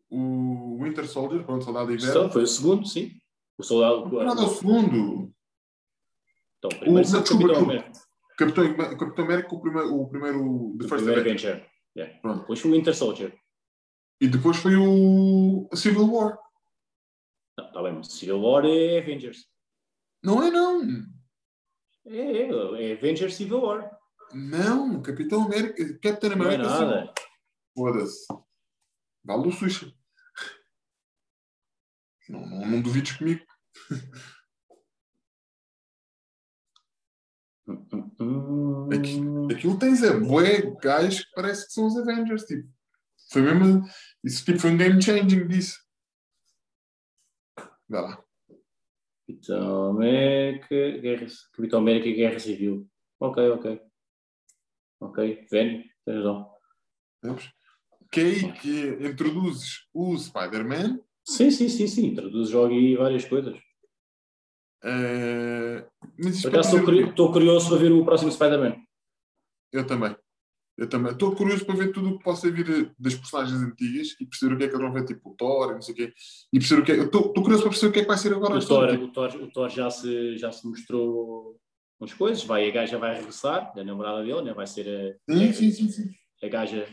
o 0.09 0.79
Winter 0.83 1.07
Soldier, 1.07 1.43
pronto, 1.45 1.63
Soldado 1.65 1.87
de 1.95 2.03
Inverno. 2.03 2.31
Foi 2.31 2.43
o 2.43 2.47
segundo, 2.47 2.87
sim. 2.87 3.11
O 3.57 3.63
soldado. 3.63 4.09
Não, 4.09 4.23
Nada, 4.25 4.41
o 4.43 4.49
segundo. 4.49 5.31
Então, 6.57 6.69
primeiro 6.79 7.07
O- 7.07 7.11
desculpa, 7.21 7.47
Capitão. 7.47 7.63
América. 7.63 7.91
Capitão, 8.37 8.97
Capitão 8.97 9.25
América, 9.25 9.55
o 9.55 9.61
primeiro, 9.61 9.95
o 9.95 10.09
primeiro 10.09 10.45
O 10.45 10.77
primeiro 10.77 11.21
Avenger. 11.21 11.69
Yeah. 11.95 12.19
Pronto. 12.21 12.39
Depois 12.41 12.59
foi 12.59 12.71
o 12.71 12.73
Winter 12.73 12.95
Soldier. 12.95 13.37
E 14.21 14.27
depois 14.27 14.57
foi 14.57 14.75
o 14.75 15.69
Civil 15.73 16.11
War. 16.11 16.37
Não, 17.57 17.67
está 17.67 17.83
bem, 17.83 18.01
Civil 18.03 18.41
War 18.41 18.65
é 18.65 18.99
Avengers. 18.99 19.45
Não 20.23 20.41
é 20.43 20.49
não. 20.49 20.81
É, 22.05 22.17
é, 22.17 22.89
é 22.91 22.93
Avengers 22.93 23.35
Civil 23.35 23.59
War. 23.61 23.91
Não, 24.33 25.01
Capitão 25.01 25.43
América, 25.43 25.99
Capitão 25.99 26.29
Não 26.29 26.45
é 26.49 26.55
América. 26.55 26.69
Civil- 26.69 26.87
nada. 26.87 27.13
Foda-se. 27.75 28.25
Vale 29.23 29.47
o 29.47 29.51
sushi. 29.51 29.95
Não, 32.29 32.45
não, 32.45 32.65
não 32.67 32.81
duvides 32.81 33.17
comigo. 33.17 33.45
Hum, 38.19 38.89
Aqui- 38.91 39.53
Aquilo 39.55 39.77
tens 39.77 40.01
é 40.03 40.17
bué 40.19 40.61
gajos 40.81 41.23
que 41.25 41.31
parece 41.35 41.67
que 41.67 41.73
são 41.73 41.87
os 41.87 41.97
Avengers. 41.97 42.43
Tipo. 42.43 42.67
Foi 43.31 43.41
mesmo. 43.41 43.83
Isso 44.23 44.43
tipo, 44.45 44.59
foi 44.59 44.71
um 44.71 44.77
game 44.77 45.01
changing 45.01 45.47
disso. 45.47 45.77
Vá 47.87 48.01
lá. 48.01 48.23
Capitão 49.27 49.89
América, 49.91 50.67
Guerra, 50.99 51.27
Capitão 51.53 51.79
América 51.79 52.07
e 52.07 52.15
Guerra 52.15 52.39
Civil. 52.39 52.89
Ok, 53.19 53.49
ok. 53.49 53.81
Ok, 55.01 55.47
Ven, 55.51 55.83
tens 56.05 56.15
razão. 56.17 56.51
Vamos? 57.21 57.51
Que 58.11 58.19
é 58.21 58.23
aí 58.23 58.51
que 58.53 58.97
introduzes 59.07 59.85
o 59.93 60.17
Spider-Man. 60.17 60.99
Sim, 61.23 61.51
sim, 61.51 61.69
sim, 61.69 61.87
sim. 61.87 62.15
Traduz 62.15 62.49
jogo 62.49 62.73
aí 62.73 62.95
várias 62.95 63.25
coisas. 63.25 63.55
eh, 64.83 65.85
mas 66.17 66.35
isto 66.37 66.47
acaso 66.47 66.77
estou 66.77 67.31
curioso 67.31 67.69
para 67.69 67.77
ver 67.77 67.91
o 67.91 68.03
próximo 68.05 68.31
Spider-Man. 68.31 68.77
Eu 69.71 69.85
também. 69.85 70.15
Eu 70.77 70.87
também. 70.87 71.11
Estou 71.11 71.35
curioso 71.35 71.65
para 71.65 71.75
ver 71.75 71.91
tudo 71.91 72.09
o 72.09 72.17
que 72.17 72.23
possa 72.23 72.49
vir 72.49 72.95
das 72.97 73.13
personagens 73.13 73.61
antigas 73.61 74.15
e 74.19 74.25
perceber 74.25 74.55
o 74.55 74.57
que 74.57 74.63
é 74.63 74.67
que 74.69 74.75
eles 74.75 74.85
vão 74.85 74.93
ver, 74.93 75.05
tipo 75.05 75.29
o 75.29 75.35
Thor 75.35 75.71
e 75.71 75.73
não 75.73 75.81
sei 75.81 75.93
o 75.93 75.97
quê. 75.97 76.13
E 76.53 76.57
perceber 76.57 76.81
o 76.81 76.85
que 76.85 76.91
é. 76.93 76.95
Estou 77.03 77.33
curioso 77.33 77.63
para 77.63 77.71
perceber 77.71 77.89
o 77.89 77.93
que 77.93 77.99
é 77.99 78.01
que 78.03 78.07
vai 78.07 78.17
ser 78.17 78.33
agora. 78.33 78.57
O 78.57 78.65
Thor, 78.65 78.89
o 78.93 79.11
Thor, 79.11 79.35
o 79.35 79.51
Thor 79.51 79.69
já, 79.69 79.89
se, 79.91 80.37
já 80.37 80.51
se 80.51 80.65
mostrou 80.67 81.59
umas 81.99 82.13
coisas. 82.13 82.43
Vai, 82.45 82.67
a 82.67 82.71
gaja 82.71 82.97
vai 82.97 83.15
regressar, 83.17 83.71
a 83.77 83.83
namorada 83.83 84.23
dele, 84.23 84.41
né? 84.41 84.53
vai 84.53 84.65
ser 84.65 84.87
a, 85.29 85.33
Sim, 85.33 85.51
sim, 85.53 85.71
sim. 85.71 85.89
sim. 85.89 86.09
a 86.41 86.47
gaja. 86.47 86.87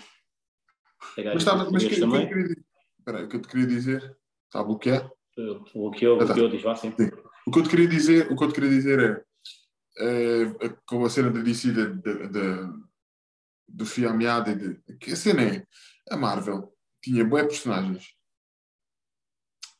Mas, 1.16 1.36
estava, 1.36 1.70
mas 1.70 1.82
português 1.84 1.88
que, 1.88 1.94
o 1.94 1.98
que 1.98 2.02
eu 2.04 2.10
também. 2.10 2.26
te 2.26 2.28
queria 2.28 2.48
dizer. 2.48 2.64
O 3.06 3.28
que 3.28 3.36
eu 3.36 3.40
te 3.42 3.48
queria 3.48 3.66
dizer. 3.66 4.16
Está 4.46 4.60
a 4.60 4.64
bloquear? 4.64 5.10
O 5.74 5.90
que 5.90 6.04
eu, 6.06 6.16
o 6.16 6.22
Ah, 6.22 6.26
tá. 6.26 6.34
que 6.34 6.40
eu 6.40 6.48
diz 6.48 6.62
lá, 6.64 6.74
sim. 6.74 6.92
O 7.46 7.50
que 7.50 7.58
eu 7.58 7.62
te 7.62 7.68
queria 7.68 7.88
dizer, 7.88 8.32
o 8.32 8.36
que 8.36 8.44
eu 8.44 8.48
te 8.48 8.54
queria 8.54 8.70
dizer 8.70 9.26
eh, 9.98 10.44
com 10.86 11.04
a 11.04 11.10
cena 11.10 11.30
da 11.30 11.40
DC 11.40 11.72
de, 11.72 11.94
de, 11.94 12.28
de, 12.28 12.72
do 13.68 13.86
fio 13.86 14.08
à 14.08 14.12
meada. 14.14 14.50
e 14.50 14.56
de- 14.56 14.96
Que 14.98 15.12
a 15.12 15.16
cena 15.16 15.42
é, 15.42 15.66
a 16.10 16.16
Marvel 16.16 16.72
tinha 17.02 17.24
boas 17.24 17.46
personagens 17.46 18.14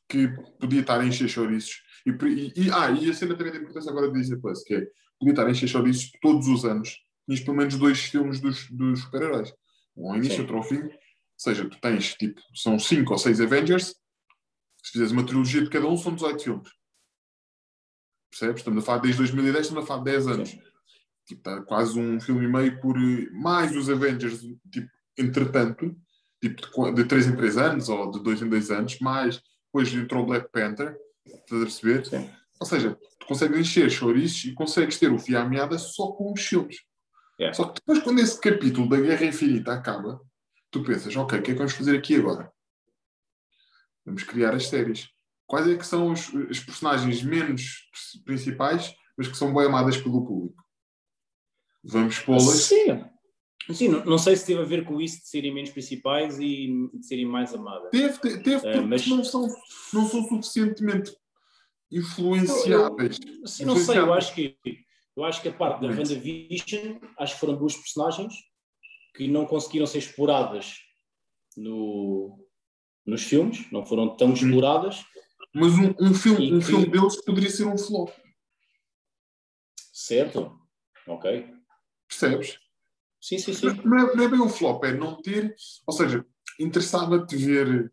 que 0.08 0.28
podia 0.60 0.80
estar 0.82 1.00
a 1.00 1.04
encher 1.06 1.28
chouriços. 1.28 1.82
E, 2.06 2.10
e- 2.10 2.52
e- 2.66 2.70
ah, 2.70 2.90
e 2.90 3.10
a 3.10 3.14
cena 3.14 3.34
também 3.36 3.52
da 3.52 3.58
importância 3.58 3.90
agora 3.90 4.10
de 4.10 4.18
Disney 4.20 4.38
Plus, 4.40 4.62
que 4.62 4.74
é, 4.74 4.80
podia 5.18 5.32
estar 5.32 5.46
a 5.46 5.50
encher 5.50 5.68
chouriços 5.68 6.10
todos 6.20 6.46
os 6.48 6.64
anos. 6.64 6.96
Tinhas 7.26 7.40
pelo 7.40 7.56
menos 7.56 7.76
dois 7.76 7.98
filmes 8.00 8.40
dos, 8.40 8.70
dos 8.70 9.00
super-heróis. 9.00 9.52
Um 9.96 10.10
ao 10.10 10.16
início, 10.16 10.36
Sim. 10.36 10.40
outro 10.42 10.56
ao 10.58 10.62
fim. 10.62 10.88
Ou 11.36 11.40
seja, 11.40 11.68
tu 11.68 11.78
tens, 11.80 12.14
tipo, 12.14 12.40
são 12.54 12.78
cinco 12.78 13.12
ou 13.12 13.18
seis 13.18 13.40
Avengers. 13.40 13.94
Se 14.82 14.92
fizeres 14.92 15.12
uma 15.12 15.24
trilogia 15.26 15.62
de 15.62 15.68
cada 15.68 15.86
um, 15.86 15.96
são 15.96 16.14
18 16.14 16.42
filmes. 16.42 16.70
Percebes? 18.30 18.60
Estamos 18.60 18.82
a 18.82 18.86
falar 18.86 18.98
desde 18.98 19.18
2010, 19.18 19.60
estamos 19.66 19.84
a 19.84 19.86
falar 19.86 19.98
de 20.04 20.10
10 20.12 20.26
anos. 20.28 20.50
Tipo, 21.26 21.40
está 21.50 21.62
quase 21.62 21.98
um 21.98 22.20
filme 22.20 22.44
e 22.44 22.48
meio 22.48 22.80
por 22.80 22.96
mais 23.32 23.74
os 23.74 23.88
Avengers, 23.90 24.40
tipo, 24.70 24.88
entretanto, 25.18 25.96
tipo, 26.40 26.60
de, 26.62 26.70
qua- 26.70 26.92
de 26.92 27.04
3 27.04 27.26
em 27.28 27.36
3 27.36 27.56
anos 27.58 27.88
ou 27.88 28.10
de 28.10 28.22
2 28.22 28.42
em 28.42 28.48
2 28.48 28.70
anos, 28.70 28.98
mais 29.00 29.42
depois 29.66 29.92
entrou 29.92 30.22
o 30.22 30.26
Black 30.26 30.50
Panther, 30.52 30.96
estás 31.26 31.60
a 31.62 31.64
perceber? 31.64 32.06
Sim. 32.06 32.30
Ou 32.60 32.66
seja, 32.66 32.98
tu 33.18 33.26
consegues 33.26 33.58
encher 33.58 33.90
chouriços 33.90 34.44
e 34.44 34.54
consegues 34.54 34.98
ter 34.98 35.10
o 35.12 35.18
fio 35.18 35.38
à 35.38 35.44
meada 35.44 35.76
só 35.78 36.12
com 36.12 36.32
os 36.32 36.40
filmes. 36.40 36.76
Yeah. 37.38 37.54
Só 37.54 37.64
que 37.68 37.74
depois, 37.80 37.98
quando 38.02 38.20
esse 38.20 38.40
capítulo 38.40 38.88
da 38.88 38.98
Guerra 38.98 39.26
Infinita 39.26 39.74
acaba, 39.74 40.20
tu 40.78 40.84
pensas, 40.84 41.16
ok, 41.16 41.38
o 41.38 41.42
que 41.42 41.50
é 41.50 41.54
que 41.54 41.58
vamos 41.58 41.72
fazer 41.72 41.96
aqui 41.96 42.16
agora? 42.16 42.52
Vamos 44.04 44.22
criar 44.22 44.54
as 44.54 44.66
séries. 44.68 45.08
Quais 45.46 45.66
é 45.68 45.76
que 45.76 45.86
são 45.86 46.12
os, 46.12 46.32
os 46.32 46.60
personagens 46.60 47.22
menos 47.22 47.88
principais, 48.24 48.94
mas 49.16 49.28
que 49.28 49.36
são 49.36 49.54
bem 49.54 49.66
amadas 49.66 49.96
pelo 49.96 50.24
público? 50.26 50.62
Vamos 51.84 52.18
pô-las. 52.18 52.64
Sim. 52.64 53.04
Sim, 53.72 53.88
não, 53.88 54.04
não 54.04 54.18
sei 54.18 54.36
se 54.36 54.46
teve 54.46 54.60
a 54.60 54.64
ver 54.64 54.84
com 54.84 55.00
isso 55.00 55.20
de 55.22 55.28
serem 55.28 55.52
menos 55.52 55.70
principais 55.70 56.38
e 56.38 56.68
de 56.94 57.06
serem 57.06 57.26
mais 57.26 57.52
amadas. 57.52 57.90
Teve, 57.90 58.18
teve, 58.18 58.42
teve 58.42 58.66
É, 58.68 58.80
mas- 58.80 59.06
não, 59.08 59.24
são, 59.24 59.48
não 59.92 60.06
são 60.06 60.22
suficientemente 60.28 61.16
influenciáveis. 61.90 63.18
Sim, 63.44 63.64
não 63.64 63.76
sei, 63.76 63.98
eu 63.98 64.12
acho 64.12 64.34
que 64.34 64.56
eu 65.16 65.24
acho 65.24 65.40
que 65.40 65.48
a 65.48 65.52
parte 65.52 65.80
da. 65.80 65.88
WandaVision, 65.88 66.98
acho 67.18 67.34
que 67.34 67.40
foram 67.40 67.56
duas 67.56 67.74
personagens 67.74 68.34
que 69.16 69.26
não 69.28 69.46
conseguiram 69.46 69.86
ser 69.86 69.98
exploradas 69.98 70.78
no, 71.56 72.38
nos 73.04 73.22
filmes, 73.22 73.70
não 73.72 73.84
foram 73.84 74.16
tão 74.16 74.32
exploradas, 74.32 75.04
Mas 75.54 75.72
um, 75.72 75.94
um 76.00 76.14
filme, 76.14 76.52
um 76.52 76.58
que- 76.60 76.66
filme 76.66 76.86
deles 76.86 77.24
poderia 77.24 77.50
ser 77.50 77.64
um 77.64 77.78
flop, 77.78 78.10
certo? 79.92 80.58
Ok. 81.06 81.54
percebes? 82.08 82.58
Sim, 83.20 83.38
sim, 83.38 83.52
sim. 83.54 83.66
Não 83.84 83.98
é, 83.98 84.14
não 84.16 84.24
é 84.24 84.28
bem 84.28 84.40
um 84.40 84.48
flop, 84.48 84.84
é 84.84 84.92
não 84.92 85.20
ter. 85.20 85.54
Ou 85.86 85.92
seja, 85.92 86.24
interessava-te 86.60 87.36
ver. 87.36 87.90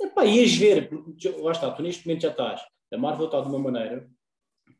Epá, 0.00 0.24
ias 0.24 0.52
ver, 0.54 0.90
lá 1.38 1.52
está, 1.52 1.70
tu 1.72 1.82
neste 1.82 2.06
momento 2.06 2.22
já 2.22 2.30
estás. 2.30 2.60
A 2.92 2.98
Marvel 2.98 3.26
está 3.26 3.40
de 3.40 3.48
uma 3.48 3.58
maneira. 3.58 4.10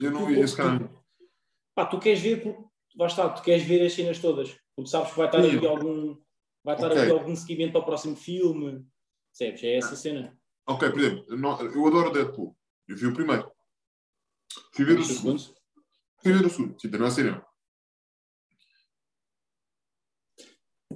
Eu 0.00 0.10
não 0.10 0.24
Tu- 0.26 0.32
ia 0.32 0.44
esse 0.44 0.54
tu- 0.54 0.56
cara. 0.56 0.90
Pá, 1.74 1.86
tu 1.86 1.98
queres 2.00 2.20
ver, 2.20 2.42
porque, 2.42 2.62
lá 2.96 3.06
está, 3.06 3.28
tu 3.30 3.42
queres 3.42 3.62
ver 3.64 3.84
as 3.84 3.92
cenas 3.92 4.18
todas. 4.18 4.56
Porque 4.76 4.90
sabes 4.90 5.10
que 5.10 5.16
vai 5.18 5.26
estar 5.26 5.42
Sim. 5.42 5.56
aqui 5.56 5.66
algum. 5.66 6.16
Vai 6.64 6.74
estar 6.74 6.88
Ok. 6.90 7.02
aqui 7.02 7.10
algum 7.12 7.34
seguimento 7.36 7.72
para 7.72 7.80
o 7.80 7.84
próximo 7.86 8.16
filme. 8.16 8.86
Percebes? 9.36 9.62
É 9.64 9.76
essa 9.76 9.96
cena. 9.96 10.36
Ok, 10.66 10.90
por 10.90 10.98
exemplo, 11.00 11.24
eu 11.74 11.86
adoro 11.86 12.12
Deadpool. 12.12 12.56
Eu 12.88 12.96
vi 12.96 13.06
o 13.06 13.14
primeiro. 13.14 13.50
Fui 14.72 14.84
ver 14.84 14.98
o 14.98 15.04
segundo. 15.04 15.40
Fui 16.22 16.32
ver 16.32 16.44
o 16.46 16.50
segundo. 16.50 16.80
Sim, 16.80 16.88
não 16.88 17.06
é 17.06 17.10
cinema. 17.10 17.46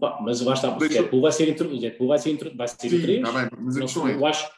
Pá, 0.00 0.18
mas 0.20 0.40
lá 0.40 0.54
está, 0.54 0.68
porque 0.70 0.88
Deixa- 0.88 1.02
Deadpool 1.02 1.20
vai 1.22 1.32
ser, 1.32 1.48
intro... 1.48 1.78
Deadpool 1.78 2.08
vai 2.08 2.18
ser, 2.18 2.30
intro... 2.30 2.56
vai 2.56 2.66
ser 2.68 2.88
Sim, 2.90 2.96
o 2.98 3.02
3. 3.02 3.18
está 3.18 3.32
bem, 3.32 3.48
mas 3.60 3.76
a 3.76 3.78
Não 3.80 3.86
questão 3.86 4.08
é. 4.08 4.14
eu, 4.16 4.26
acho, 4.26 4.50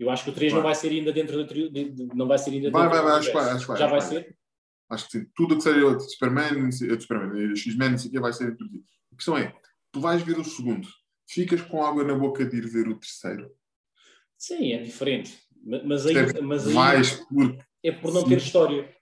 eu 0.00 0.10
acho 0.10 0.24
que 0.24 0.30
o 0.30 0.32
3 0.34 0.52
não 0.54 0.62
Vai. 0.62 0.72
vai 0.72 0.80
ser 0.80 0.88
ainda 0.90 1.12
dentro 1.12 1.36
da 1.36 1.46
tri... 1.46 1.70
não 2.14 2.26
vai 2.26 2.38
ser 2.38 2.50
ainda 2.50 2.70
Vai, 2.70 2.82
dentro 2.88 2.96
vai, 2.96 3.04
vai, 3.04 3.12
do 3.12 3.18
acho 3.18 3.32
vai, 3.32 3.50
acho 3.50 3.66
vai, 3.66 3.76
Já 3.76 3.86
vai 3.86 4.00
vai. 4.00 4.08
ser? 4.08 4.37
Acho 4.90 5.08
que. 5.08 5.26
Tudo 5.34 5.56
que 5.56 5.62
seja 5.62 5.94
de 5.96 6.10
Superman, 6.12 6.68
de 6.68 7.00
Superman, 7.00 7.54
X-Men, 7.56 7.90
não 7.90 7.98
sei 7.98 8.08
o 8.08 8.12
que, 8.12 8.20
vai 8.20 8.32
ser 8.32 8.52
introduzido. 8.52 8.84
A 9.12 9.16
questão 9.16 9.36
é: 9.36 9.54
tu 9.92 10.00
vais 10.00 10.22
ver 10.22 10.38
o 10.38 10.44
segundo, 10.44 10.88
ficas 11.28 11.60
com 11.62 11.84
água 11.84 12.04
na 12.04 12.14
boca 12.14 12.44
de 12.44 12.56
ir 12.56 12.66
ver 12.68 12.88
o 12.88 12.98
terceiro. 12.98 13.50
Sim, 14.36 14.72
é 14.72 14.82
diferente. 14.82 15.38
Ma- 15.64 15.82
Mas 15.84 16.06
aí, 16.06 16.14
mas 16.42 16.66
aí 16.66 16.72
Vais 16.74 17.10
porque 17.28 17.58
é 17.82 17.92
por 17.92 18.12
não 18.14 18.22
Sim. 18.22 18.28
ter 18.28 18.38
história. 18.38 18.96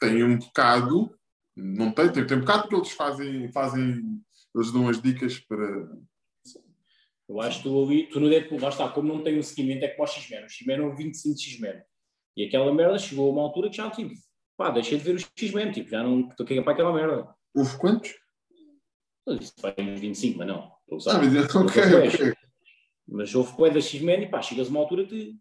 tem 0.00 0.22
um 0.22 0.38
bocado, 0.38 1.16
não 1.56 1.90
tem, 1.92 2.12
tem, 2.12 2.26
tem 2.26 2.36
um 2.36 2.40
bocado 2.40 2.62
porque 2.62 2.76
eles 2.76 2.90
fazem, 2.92 3.50
fazem, 3.52 4.20
eles 4.54 4.72
dão 4.72 4.88
as 4.88 5.00
dicas 5.00 5.38
para. 5.40 5.88
Eu 7.28 7.40
acho 7.42 7.58
que 7.58 7.64
tu, 7.68 7.84
ali- 7.84 8.08
tu 8.08 8.20
no 8.20 8.28
Deadpool, 8.30 8.60
lá 8.60 8.68
está, 8.70 8.88
como 8.88 9.08
não 9.12 9.22
tem 9.22 9.38
um 9.38 9.42
seguimento, 9.42 9.84
é 9.84 9.88
como 9.88 10.04
o 10.04 10.10
X-Men. 10.10 10.44
O 10.44 10.48
X-Men 10.48 10.78
é 10.78 10.82
um 10.82 10.96
25 10.96 11.38
X-Men. 11.38 11.82
E 12.38 12.44
aquela 12.44 12.72
merda 12.72 12.96
chegou 13.00 13.28
a 13.28 13.32
uma 13.32 13.42
altura 13.42 13.68
que 13.68 13.76
já, 13.76 13.90
tipo, 13.90 14.14
pá, 14.56 14.70
deixei 14.70 14.96
de 14.96 15.02
ver 15.02 15.16
o 15.16 15.18
X-Men, 15.18 15.72
tipo, 15.72 15.90
já 15.90 16.04
não 16.04 16.20
estou 16.20 16.46
a 16.46 16.62
para 16.62 16.72
aquela 16.72 16.92
merda. 16.92 17.34
Houve 17.52 17.76
quantos? 17.78 18.14
Eu 19.26 19.36
disse, 19.36 19.54
vai 19.60 19.74
uns 19.76 19.98
25, 19.98 20.38
mas 20.38 20.46
não. 20.46 20.72
Estou 20.88 21.12
a 21.12 21.16
Ah, 21.16 21.18
mas 21.18 21.34
Mas 21.34 21.56
ok, 21.56 21.82
houve 21.82 22.08
ok. 22.08 22.34
Mas 23.08 23.34
houve 23.34 23.52
coé 23.56 23.70
da 23.70 23.80
X-Men 23.80 24.22
e 24.22 24.28
pá, 24.28 24.40
chegas 24.40 24.68
a 24.68 24.70
uma 24.70 24.78
altura 24.78 25.04
que, 25.04 25.34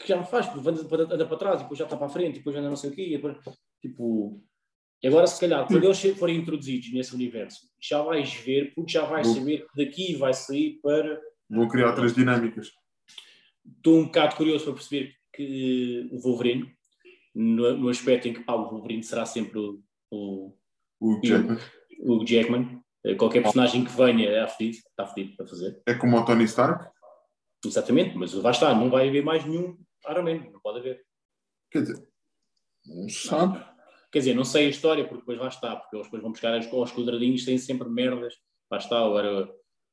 que 0.00 0.08
já 0.08 0.16
não 0.16 0.24
faz, 0.24 0.46
porque 0.46 0.68
anda 0.68 0.84
para, 0.84 1.02
anda 1.04 1.26
para 1.26 1.36
trás 1.36 1.60
e 1.60 1.62
depois 1.62 1.78
já 1.78 1.84
está 1.84 1.96
para 1.96 2.06
a 2.08 2.10
frente 2.10 2.34
e 2.34 2.38
depois 2.38 2.56
anda 2.56 2.68
não 2.68 2.76
sei 2.76 2.90
o 2.90 2.92
quê. 2.92 3.06
E 3.06 3.10
depois, 3.16 3.36
tipo, 3.80 4.42
e 5.00 5.06
agora 5.06 5.28
se 5.28 5.38
calhar, 5.38 5.64
quando 5.68 5.84
eles 5.84 6.00
forem 6.18 6.38
introduzidos 6.38 6.92
nesse 6.92 7.14
universo, 7.14 7.68
já 7.80 8.02
vais 8.02 8.34
ver, 8.34 8.74
porque 8.74 8.90
já 8.90 9.04
vais 9.04 9.28
Vou- 9.28 9.36
saber 9.36 9.64
que 9.68 9.84
daqui 9.84 10.16
vai 10.16 10.34
sair 10.34 10.80
para. 10.82 11.20
Vão 11.48 11.68
criar 11.68 11.90
outras 11.90 12.12
dinâmicas. 12.16 12.72
Estou 13.76 14.00
um 14.00 14.06
bocado 14.06 14.34
curioso 14.34 14.64
para 14.64 14.74
perceber 14.74 15.19
que 15.46 16.08
o 16.12 16.20
Wolverine, 16.20 16.72
no, 17.34 17.76
no 17.76 17.88
aspecto 17.88 18.28
em 18.28 18.34
que 18.34 18.44
pá, 18.44 18.54
o 18.54 18.70
Wolverine 18.70 19.02
será 19.02 19.24
sempre 19.24 19.58
o, 19.58 19.82
o, 20.10 20.54
O 21.00 21.20
Jackman 21.22 21.58
o 22.00 22.24
Jackman. 22.24 22.82
Eh, 23.04 23.14
Qualquer 23.14 23.42
personagem 23.42 23.84
que 23.84 23.92
venha 23.92 24.28
é 24.28 24.48
fedido, 24.48 24.78
está 24.78 25.06
fedido 25.06 25.36
para 25.36 25.46
fazer. 25.46 25.80
é 25.86 25.94
como 25.94 26.16
o 26.16 26.24
Tony 26.24 26.44
Stark. 26.44 26.90
Exatamente, 27.64 28.16
mas 28.16 28.32
vai 28.32 28.52
estar, 28.52 28.74
não 28.74 28.88
vai 28.88 29.08
haver 29.08 29.22
mais 29.22 29.44
nenhum 29.44 29.76
Iron 30.10 30.22
Man, 30.22 30.50
não 30.50 30.60
pode 30.60 30.78
haver. 30.78 31.04
Quer 31.70 31.82
dizer, 31.82 32.08
não 32.86 33.08
se 33.08 33.28
sabe. 33.28 33.62
Quer 34.10 34.20
dizer, 34.20 34.34
não 34.34 34.44
sei 34.44 34.66
a 34.66 34.70
história, 34.70 35.04
porque 35.04 35.20
depois 35.20 35.38
lá 35.38 35.48
está, 35.48 35.76
porque 35.76 35.94
eles 35.94 36.06
depois 36.06 36.22
vão 36.22 36.32
buscar 36.32 36.54
aos, 36.54 36.92
quadradinhos, 36.92 37.44
têm 37.44 37.58
sempre 37.58 37.88
merdas. 37.88 38.34
Lá 38.70 38.78
está, 38.78 38.98
agora 38.98 39.48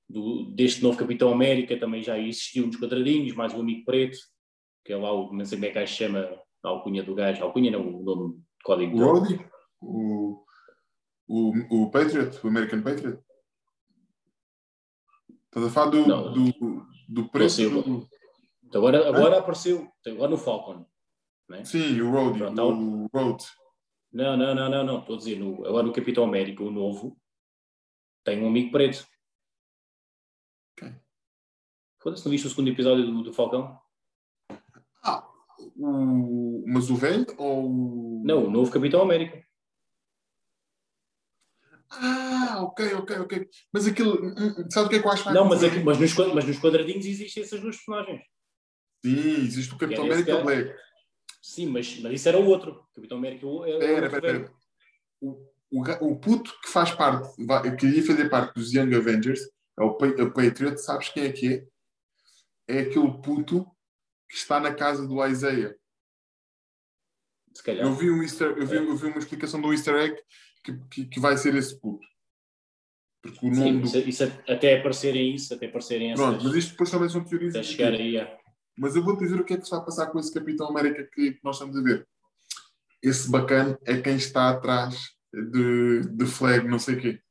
do, 0.10 0.46
deste 0.56 0.82
novo 0.82 0.98
Capitão 0.98 1.32
América 1.32 1.78
também 1.78 2.02
já 2.02 2.18
existiu 2.18 2.66
nos 2.66 2.78
quadradinhos, 2.78 3.36
mais 3.36 3.54
o 3.54 3.60
Amigo 3.60 3.84
Preto, 3.84 4.18
que 4.88 4.94
é 4.94 4.98
lá 4.98 5.12
o, 5.12 5.34
não 5.34 5.44
sei 5.44 5.58
como 5.58 5.66
é 5.66 5.72
que 5.74 5.86
se 5.88 5.94
chama, 5.96 6.42
a 6.64 6.70
alcunha 6.70 7.04
do 7.04 7.14
gajo, 7.14 7.44
a 7.44 7.46
alcunha 7.46 7.70
não, 7.70 7.86
o 7.86 8.04
nome 8.04 8.36
de 8.38 8.64
código. 8.64 8.98
O 8.98 9.00
Rhodey, 9.00 9.46
o, 9.82 10.46
o, 11.28 11.84
o 11.84 11.92
Patriot, 11.92 12.40
o 12.42 12.48
American 12.48 12.82
Patriot. 12.82 13.22
Estás 15.48 15.66
a 15.66 15.70
falar 15.70 15.92
do, 15.92 16.08
Não. 16.08 16.34
do, 16.34 16.88
do 17.10 17.30
preço 17.30 17.70
do, 17.70 18.08
Agora, 18.74 19.10
agora 19.10 19.40
apareceu, 19.40 19.92
agora 20.06 20.32
no 20.32 20.38
Falcon. 20.38 20.86
né? 21.50 21.66
Sim, 21.66 22.00
o 22.00 22.10
Rhodey, 22.10 22.40
Pronto, 22.40 22.62
o 22.62 23.08
Rhodes. 23.14 23.48
Não, 24.14 24.38
não, 24.38 24.56
não, 24.56 24.70
não, 24.70 24.84
não, 24.86 25.00
estou 25.00 25.16
a 25.16 25.18
dizer, 25.18 25.38
no, 25.38 25.66
agora 25.68 25.86
no 25.86 25.92
Capitão 25.92 26.24
América, 26.24 26.64
o 26.64 26.72
novo, 26.72 27.20
tem 28.24 28.42
um 28.42 28.48
amigo 28.48 28.72
preto. 28.72 29.06
Ok. 30.72 30.96
Foda-se, 32.02 32.24
não 32.24 32.32
viste 32.32 32.48
o 32.48 32.50
segundo 32.50 32.70
episódio 32.70 33.06
do, 33.06 33.24
do 33.24 33.34
Falcão? 33.34 33.78
O, 35.78 36.64
mas 36.68 36.90
o 36.90 36.96
velho 36.96 37.26
ou 37.38 37.70
o... 37.70 38.24
Não, 38.26 38.46
o 38.46 38.52
novo 38.52 38.72
Capitão 38.72 39.02
América. 39.02 39.46
Ah, 41.90 42.60
ok, 42.64 42.94
ok, 42.96 43.20
ok. 43.20 43.50
Mas 43.72 43.88
aquilo, 43.88 44.22
hum, 44.22 44.36
hum, 44.38 44.70
sabe 44.70 44.88
o 44.88 44.90
que 44.90 44.96
é 44.96 45.00
que 45.00 45.08
eu 45.08 45.12
acho 45.12 45.24
vai 45.24 45.34
Não, 45.34 45.46
mas, 45.46 45.64
aqui, 45.64 45.80
mas, 45.80 46.00
nos, 46.00 46.14
mas 46.34 46.46
nos 46.46 46.60
quadradinhos 46.60 47.06
existem 47.06 47.44
essas 47.44 47.62
duas 47.62 47.78
personagens. 47.78 48.22
Sim, 49.06 49.36
existe 49.46 49.74
o 49.74 49.78
Capitão 49.78 50.06
esse 50.06 50.14
América 50.14 50.32
cara. 50.34 50.44
Black. 50.44 50.76
Sim, 51.42 51.68
mas, 51.68 52.00
mas 52.00 52.14
isso 52.14 52.28
era 52.28 52.40
o 52.40 52.46
outro. 52.46 52.86
Capitão 52.94 53.18
América 53.20 53.46
é 53.46 53.50
o 53.50 53.66
é 53.66 53.76
o 53.76 53.80
Pera, 53.80 54.10
pera, 54.10 54.22
pera. 54.22 54.54
O, 55.22 55.30
o, 55.72 55.82
o 56.10 56.20
puto 56.20 56.60
que 56.62 56.70
faz 56.70 56.92
parte, 56.92 57.30
que 57.80 57.88
ia 57.88 58.06
fazer 58.06 58.30
parte 58.30 58.54
dos 58.56 58.74
Young 58.74 58.94
Avengers, 58.96 59.42
é 59.80 59.84
o, 59.84 59.96
Pa- 59.96 60.08
o 60.08 60.34
Patriot, 60.34 60.78
sabes 60.80 61.10
quem 61.10 61.26
é 61.26 61.32
que 61.32 61.54
é? 61.54 61.68
É 62.68 62.80
aquele 62.82 63.22
puto 63.22 63.66
que 64.30 64.36
está 64.36 64.60
na 64.60 64.74
casa 64.74 65.08
do 65.08 65.26
Isaiah. 65.26 65.76
Se 67.54 67.64
calhar. 67.64 67.86
Eu 67.86 67.94
vi, 67.96 68.12
um 68.12 68.22
easter, 68.22 68.50
eu, 68.58 68.66
vi, 68.68 68.76
eu 68.76 68.96
vi 68.96 69.08
uma 69.08 69.18
explicação 69.18 69.60
do 69.62 69.72
easter 69.74 69.96
egg 69.96 70.22
que, 70.64 70.78
que, 70.90 71.06
que 71.06 71.20
vai 71.20 71.36
ser 71.38 71.56
esse 71.56 71.80
puto. 71.80 72.06
Porque 73.22 73.48
o 73.48 73.54
Sim, 73.54 73.60
nome 73.74 73.80
do. 73.82 73.88
isso, 73.88 73.98
isso 73.98 74.24
até 74.48 74.80
aparecerem 74.80 75.34
isso, 75.34 75.54
até 75.54 75.66
aparecerem 75.66 76.12
essas. 76.12 76.24
Pronto, 76.26 76.44
mas 76.44 76.54
isto 76.56 76.72
depois 76.72 76.92
também 76.92 77.10
são 77.10 77.24
teorias. 77.24 77.56
até 77.56 77.64
chegar 77.64 77.94
aí. 77.94 78.20
a- 78.20 78.40
Mas 78.78 78.96
eu 78.96 79.04
vou-te 79.04 79.20
dizer 79.24 79.40
o 79.40 79.44
que 79.44 79.54
é 79.54 79.58
que 79.58 79.66
se 79.66 79.72
vai 79.72 79.84
passar 79.84 80.08
com 80.08 80.20
esse 80.20 80.32
Capitão 80.34 80.68
América 80.68 81.04
que, 81.12 81.34
que 81.34 81.40
nós 81.44 81.56
estamos 81.56 81.76
a 81.78 81.82
ver. 81.82 82.08
Esse 83.02 83.30
bacana 83.30 83.78
é 83.86 84.00
quem 84.02 84.16
está 84.18 84.50
atrás 84.50 85.16
de, 85.34 86.02
de 86.02 86.26
flag, 86.28 86.68
não 86.68 86.78
sei 86.80 86.96
o 86.96 87.02
quê. 87.02 87.22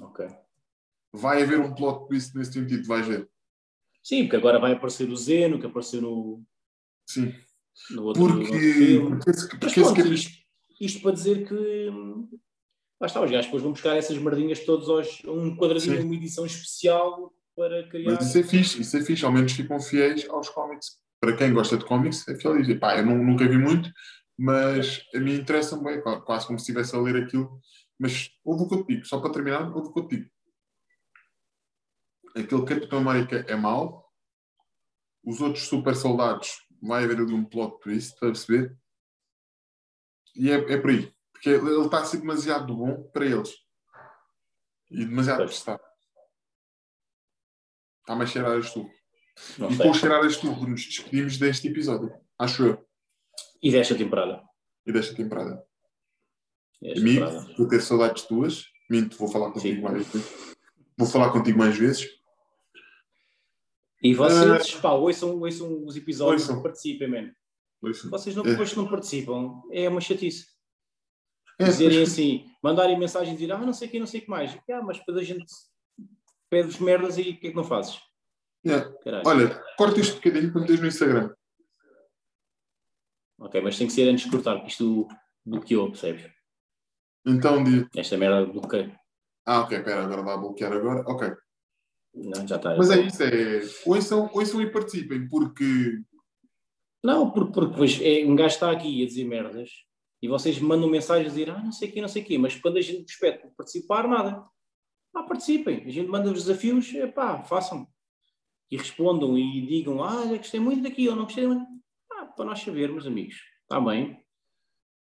Ok. 0.00 0.26
Vai 1.12 1.42
haver 1.42 1.58
um 1.58 1.74
plot 1.74 2.06
twist 2.08 2.36
nesse 2.36 2.52
sentido, 2.52 2.86
vais 2.86 3.06
ver. 3.06 3.28
Sim, 4.02 4.22
porque 4.24 4.36
agora 4.36 4.58
vai 4.58 4.72
aparecer 4.72 5.08
o 5.10 5.16
Zeno, 5.16 5.58
que 5.60 5.66
apareceu 5.66 6.00
no, 6.00 6.42
Sim. 7.08 7.34
no 7.90 8.04
outro, 8.04 8.22
no 8.28 8.28
outro 8.40 8.50
Porque, 8.50 8.72
filme. 8.72 9.08
porque, 9.16 9.30
Mas 9.30 9.46
porque 9.46 9.66
esse 9.66 9.74
pronto, 9.74 9.88
Capitão. 9.96 10.12
isto, 10.14 10.32
isto 10.80 11.02
para 11.02 11.12
dizer 11.12 11.48
que. 11.48 11.80
Lá 13.00 13.06
está, 13.06 13.22
os 13.22 13.30
gajos 13.30 13.46
depois 13.46 13.62
vão 13.62 13.72
buscar 13.72 13.96
essas 13.96 14.18
merdinhas 14.18 14.60
todos 14.60 14.88
aos, 14.90 15.22
um 15.24 15.56
quadradinho, 15.56 15.96
Sim. 16.00 16.04
uma 16.06 16.14
edição 16.14 16.44
especial 16.44 17.32
para 17.56 17.88
criar. 17.88 18.12
Mas 18.14 18.28
isso 18.28 18.38
é 18.38 18.42
fixe, 18.42 18.80
isso 18.82 18.96
é 18.96 19.02
fixe, 19.02 19.24
ao 19.24 19.32
menos 19.32 19.52
ficam 19.52 19.80
fiéis 19.80 20.28
aos 20.28 20.48
cómics. 20.50 20.98
Para 21.20 21.36
quem 21.36 21.52
gosta 21.52 21.76
de 21.78 21.84
cómics, 21.84 22.26
é 22.28 22.34
fiel 22.34 22.56
dizer, 22.58 22.78
pá, 22.78 22.98
eu 22.98 23.04
não- 23.06 23.22
nunca 23.22 23.46
vi 23.48 23.56
muito, 23.58 23.90
mas 24.38 25.02
a 25.14 25.18
mim 25.18 25.34
interessa-me 25.34 25.84
bem, 25.84 26.02
quase 26.24 26.46
como 26.46 26.58
se 26.58 26.64
estivesse 26.64 26.94
a 26.94 27.00
ler 27.00 27.22
aquilo. 27.22 27.58
Mas 27.98 28.30
houve 28.44 28.64
o 28.64 28.68
que 28.68 28.74
eu 28.74 28.84
te 28.84 28.94
digo, 28.94 29.06
só 29.06 29.18
para 29.20 29.32
terminar, 29.32 29.74
houve 29.74 29.88
o 29.88 29.92
que 29.92 30.00
eu 30.00 30.08
te 30.08 30.16
digo. 30.16 30.30
Aquele 32.36 32.64
Capitão 32.64 32.98
América 33.00 33.44
é 33.48 33.56
mau, 33.56 34.08
os 35.24 35.40
outros 35.40 35.64
super 35.66 35.94
soldados, 35.96 36.64
vai 36.82 37.04
haver 37.04 37.18
ali 37.18 37.32
um 37.34 37.44
plot 37.44 37.78
twist, 37.80 38.18
para 38.18 38.28
perceber? 38.28 38.76
E 40.36 40.50
é, 40.50 40.54
é 40.72 40.78
por 40.78 40.90
aí, 40.90 41.12
porque 41.32 41.50
ele 41.50 41.84
está 41.84 42.00
a 42.00 42.04
ser 42.04 42.18
demasiado 42.18 42.74
bom 42.74 43.02
para 43.12 43.26
eles 43.26 43.52
e 44.90 45.04
demasiado 45.04 45.44
prestado. 45.44 45.80
Está-me 48.00 48.22
a 48.22 48.26
cheirar 48.26 48.58
a 48.58 48.60
tu. 48.60 48.90
E 49.70 49.76
com 49.76 49.94
cheirar 49.94 50.24
a 50.24 50.28
tu, 50.28 50.46
nos 50.68 50.84
despedimos 50.84 51.38
deste 51.38 51.68
episódio, 51.68 52.12
acho 52.38 52.64
eu, 52.64 52.88
E 53.62 53.70
desta 53.70 53.94
temporada. 53.96 54.42
e 54.86 54.92
desta 54.92 55.14
temporada. 55.14 55.64
Desta 56.80 57.00
Amigo, 57.00 57.26
temporada. 57.26 57.54
vou 57.56 57.68
ter 57.68 57.80
saudades 57.82 58.22
tuas. 58.24 58.64
Minto, 58.88 59.16
vou 59.16 59.28
falar 59.30 59.52
contigo 59.52 59.76
Sim. 59.76 59.82
mais 59.82 60.06
vezes. 60.06 60.56
Vou 60.96 61.06
falar 61.08 61.30
contigo 61.30 61.58
mais 61.58 61.76
vezes. 61.76 62.08
E 64.02 64.14
vocês, 64.14 64.74
pá, 64.76 64.92
ouçam, 64.92 65.38
ouçam 65.38 65.84
os 65.84 65.94
episódios 65.96 66.48
Ouçam. 66.48 66.62
participem, 66.62 67.08
man. 67.08 67.34
Ouçam. 67.82 68.10
Vocês 68.10 68.34
não, 68.34 68.44
É. 68.44 68.50
depois 68.50 68.74
não 68.74 68.88
participam, 68.88 69.62
é 69.70 69.88
uma 69.88 70.00
chatice. 70.00 70.46
É, 71.58 71.64
Dizerem 71.66 72.00
mas- 72.00 72.12
assim, 72.12 72.50
mandarem 72.62 72.98
mensagem 72.98 73.34
e 73.34 73.36
dizer, 73.36 73.52
ah, 73.52 73.58
não 73.58 73.72
sei 73.74 73.88
o 73.88 73.90
que, 73.90 73.98
não 73.98 74.06
sei 74.06 74.20
o 74.20 74.24
que 74.24 74.30
mais. 74.30 74.56
Ah, 74.70 74.82
mas 74.82 74.98
depois 74.98 75.18
a 75.18 75.22
gente 75.22 75.44
pede-vos 76.48 76.78
merdas 76.78 77.18
e 77.18 77.22
o 77.22 77.38
que 77.38 77.48
é 77.48 77.50
que 77.50 77.56
não 77.56 77.64
fazes? 77.64 78.00
É. 78.64 78.80
Caralho. 79.04 79.22
Olha, 79.26 79.62
corta 79.76 80.00
este 80.00 80.14
bocadinho 80.14 80.50
para 80.52 80.60
meteres 80.62 80.80
no 80.80 80.86
Instagram. 80.88 81.34
Ok, 83.38 83.60
mas 83.60 83.76
tem 83.78 83.86
que 83.86 83.92
ser 83.92 84.08
antes 84.08 84.24
de 84.24 84.30
cortar, 84.30 84.54
porque 84.56 84.68
isto 84.70 85.08
bloqueou, 85.44 85.88
percebes? 85.90 86.30
Então, 87.26 87.62
de... 87.64 87.86
Esta 87.96 88.16
merda 88.16 88.46
bloqueia. 88.50 88.98
ah, 89.46 89.60
ok, 89.60 89.78
espera, 89.78 90.04
agora 90.04 90.22
vai 90.22 90.38
bloquear 90.38 90.72
agora. 90.72 91.00
Ok. 91.06 91.30
Não, 92.14 92.46
já 92.46 92.56
está. 92.56 92.76
Mas 92.76 92.90
é 92.90 93.00
isso, 93.02 93.22
é. 93.22 93.60
Ouçam, 93.86 94.30
ouçam 94.32 94.60
e 94.60 94.70
participem, 94.70 95.28
porque. 95.28 96.02
Não, 97.02 97.30
porque, 97.30 97.52
porque 97.52 98.04
é, 98.04 98.26
um 98.26 98.36
gajo 98.36 98.54
está 98.54 98.70
aqui 98.70 99.02
a 99.02 99.06
dizer 99.06 99.24
merdas 99.24 99.70
e 100.22 100.28
vocês 100.28 100.58
mandam 100.58 100.88
mensagem 100.88 101.24
a 101.24 101.28
dizer, 101.28 101.50
ah, 101.50 101.62
não 101.62 101.72
sei 101.72 101.88
o 101.88 101.92
quê, 101.92 102.00
não 102.02 102.08
sei 102.08 102.22
o 102.22 102.24
quê, 102.26 102.36
mas 102.36 102.54
quando 102.56 102.76
a 102.76 102.80
gente 102.82 103.04
vos 103.04 103.16
pede 103.16 103.38
para 103.38 103.50
participar, 103.50 104.06
nada. 104.06 104.44
Ah, 105.14 105.22
participem. 105.22 105.82
A 105.86 105.90
gente 105.90 106.08
manda-vos 106.08 106.44
desafios, 106.44 106.94
é 106.94 107.06
pá, 107.06 107.42
façam. 107.42 107.88
E 108.70 108.76
respondam 108.76 109.36
e 109.38 109.66
digam, 109.66 110.04
ah, 110.04 110.26
eu 110.26 110.36
gostei 110.36 110.60
muito 110.60 110.82
daqui, 110.82 111.08
ou 111.08 111.16
não 111.16 111.24
gostei 111.24 111.46
muito. 111.46 111.64
Ah, 112.12 112.26
para 112.26 112.44
nós 112.44 112.60
sabermos, 112.60 113.06
amigos. 113.06 113.36
Está 113.62 113.80
bem. 113.80 114.22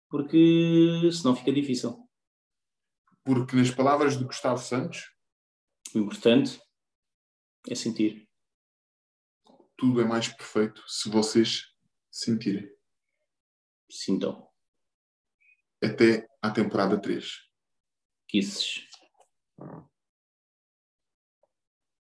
Porque 0.08 1.10
senão 1.12 1.34
fica 1.34 1.52
difícil. 1.52 1.98
Porque, 3.24 3.56
nas 3.56 3.70
palavras 3.70 4.18
de 4.18 4.24
Gustavo 4.24 4.58
Santos, 4.58 5.10
O 5.94 5.98
importante 5.98 6.60
é 7.68 7.74
sentir. 7.74 8.28
tudo 9.76 10.00
é 10.00 10.04
mais 10.04 10.28
perfeito 10.28 10.82
se 10.88 11.10
vocês 11.10 11.74
sentirem. 12.10 12.70
Sintam. 13.90 14.48
Até 15.82 16.26
à 16.40 16.50
temporada 16.50 17.00
3. 17.00 17.46
Kisses. 18.26 18.88
Ah. 19.60 19.84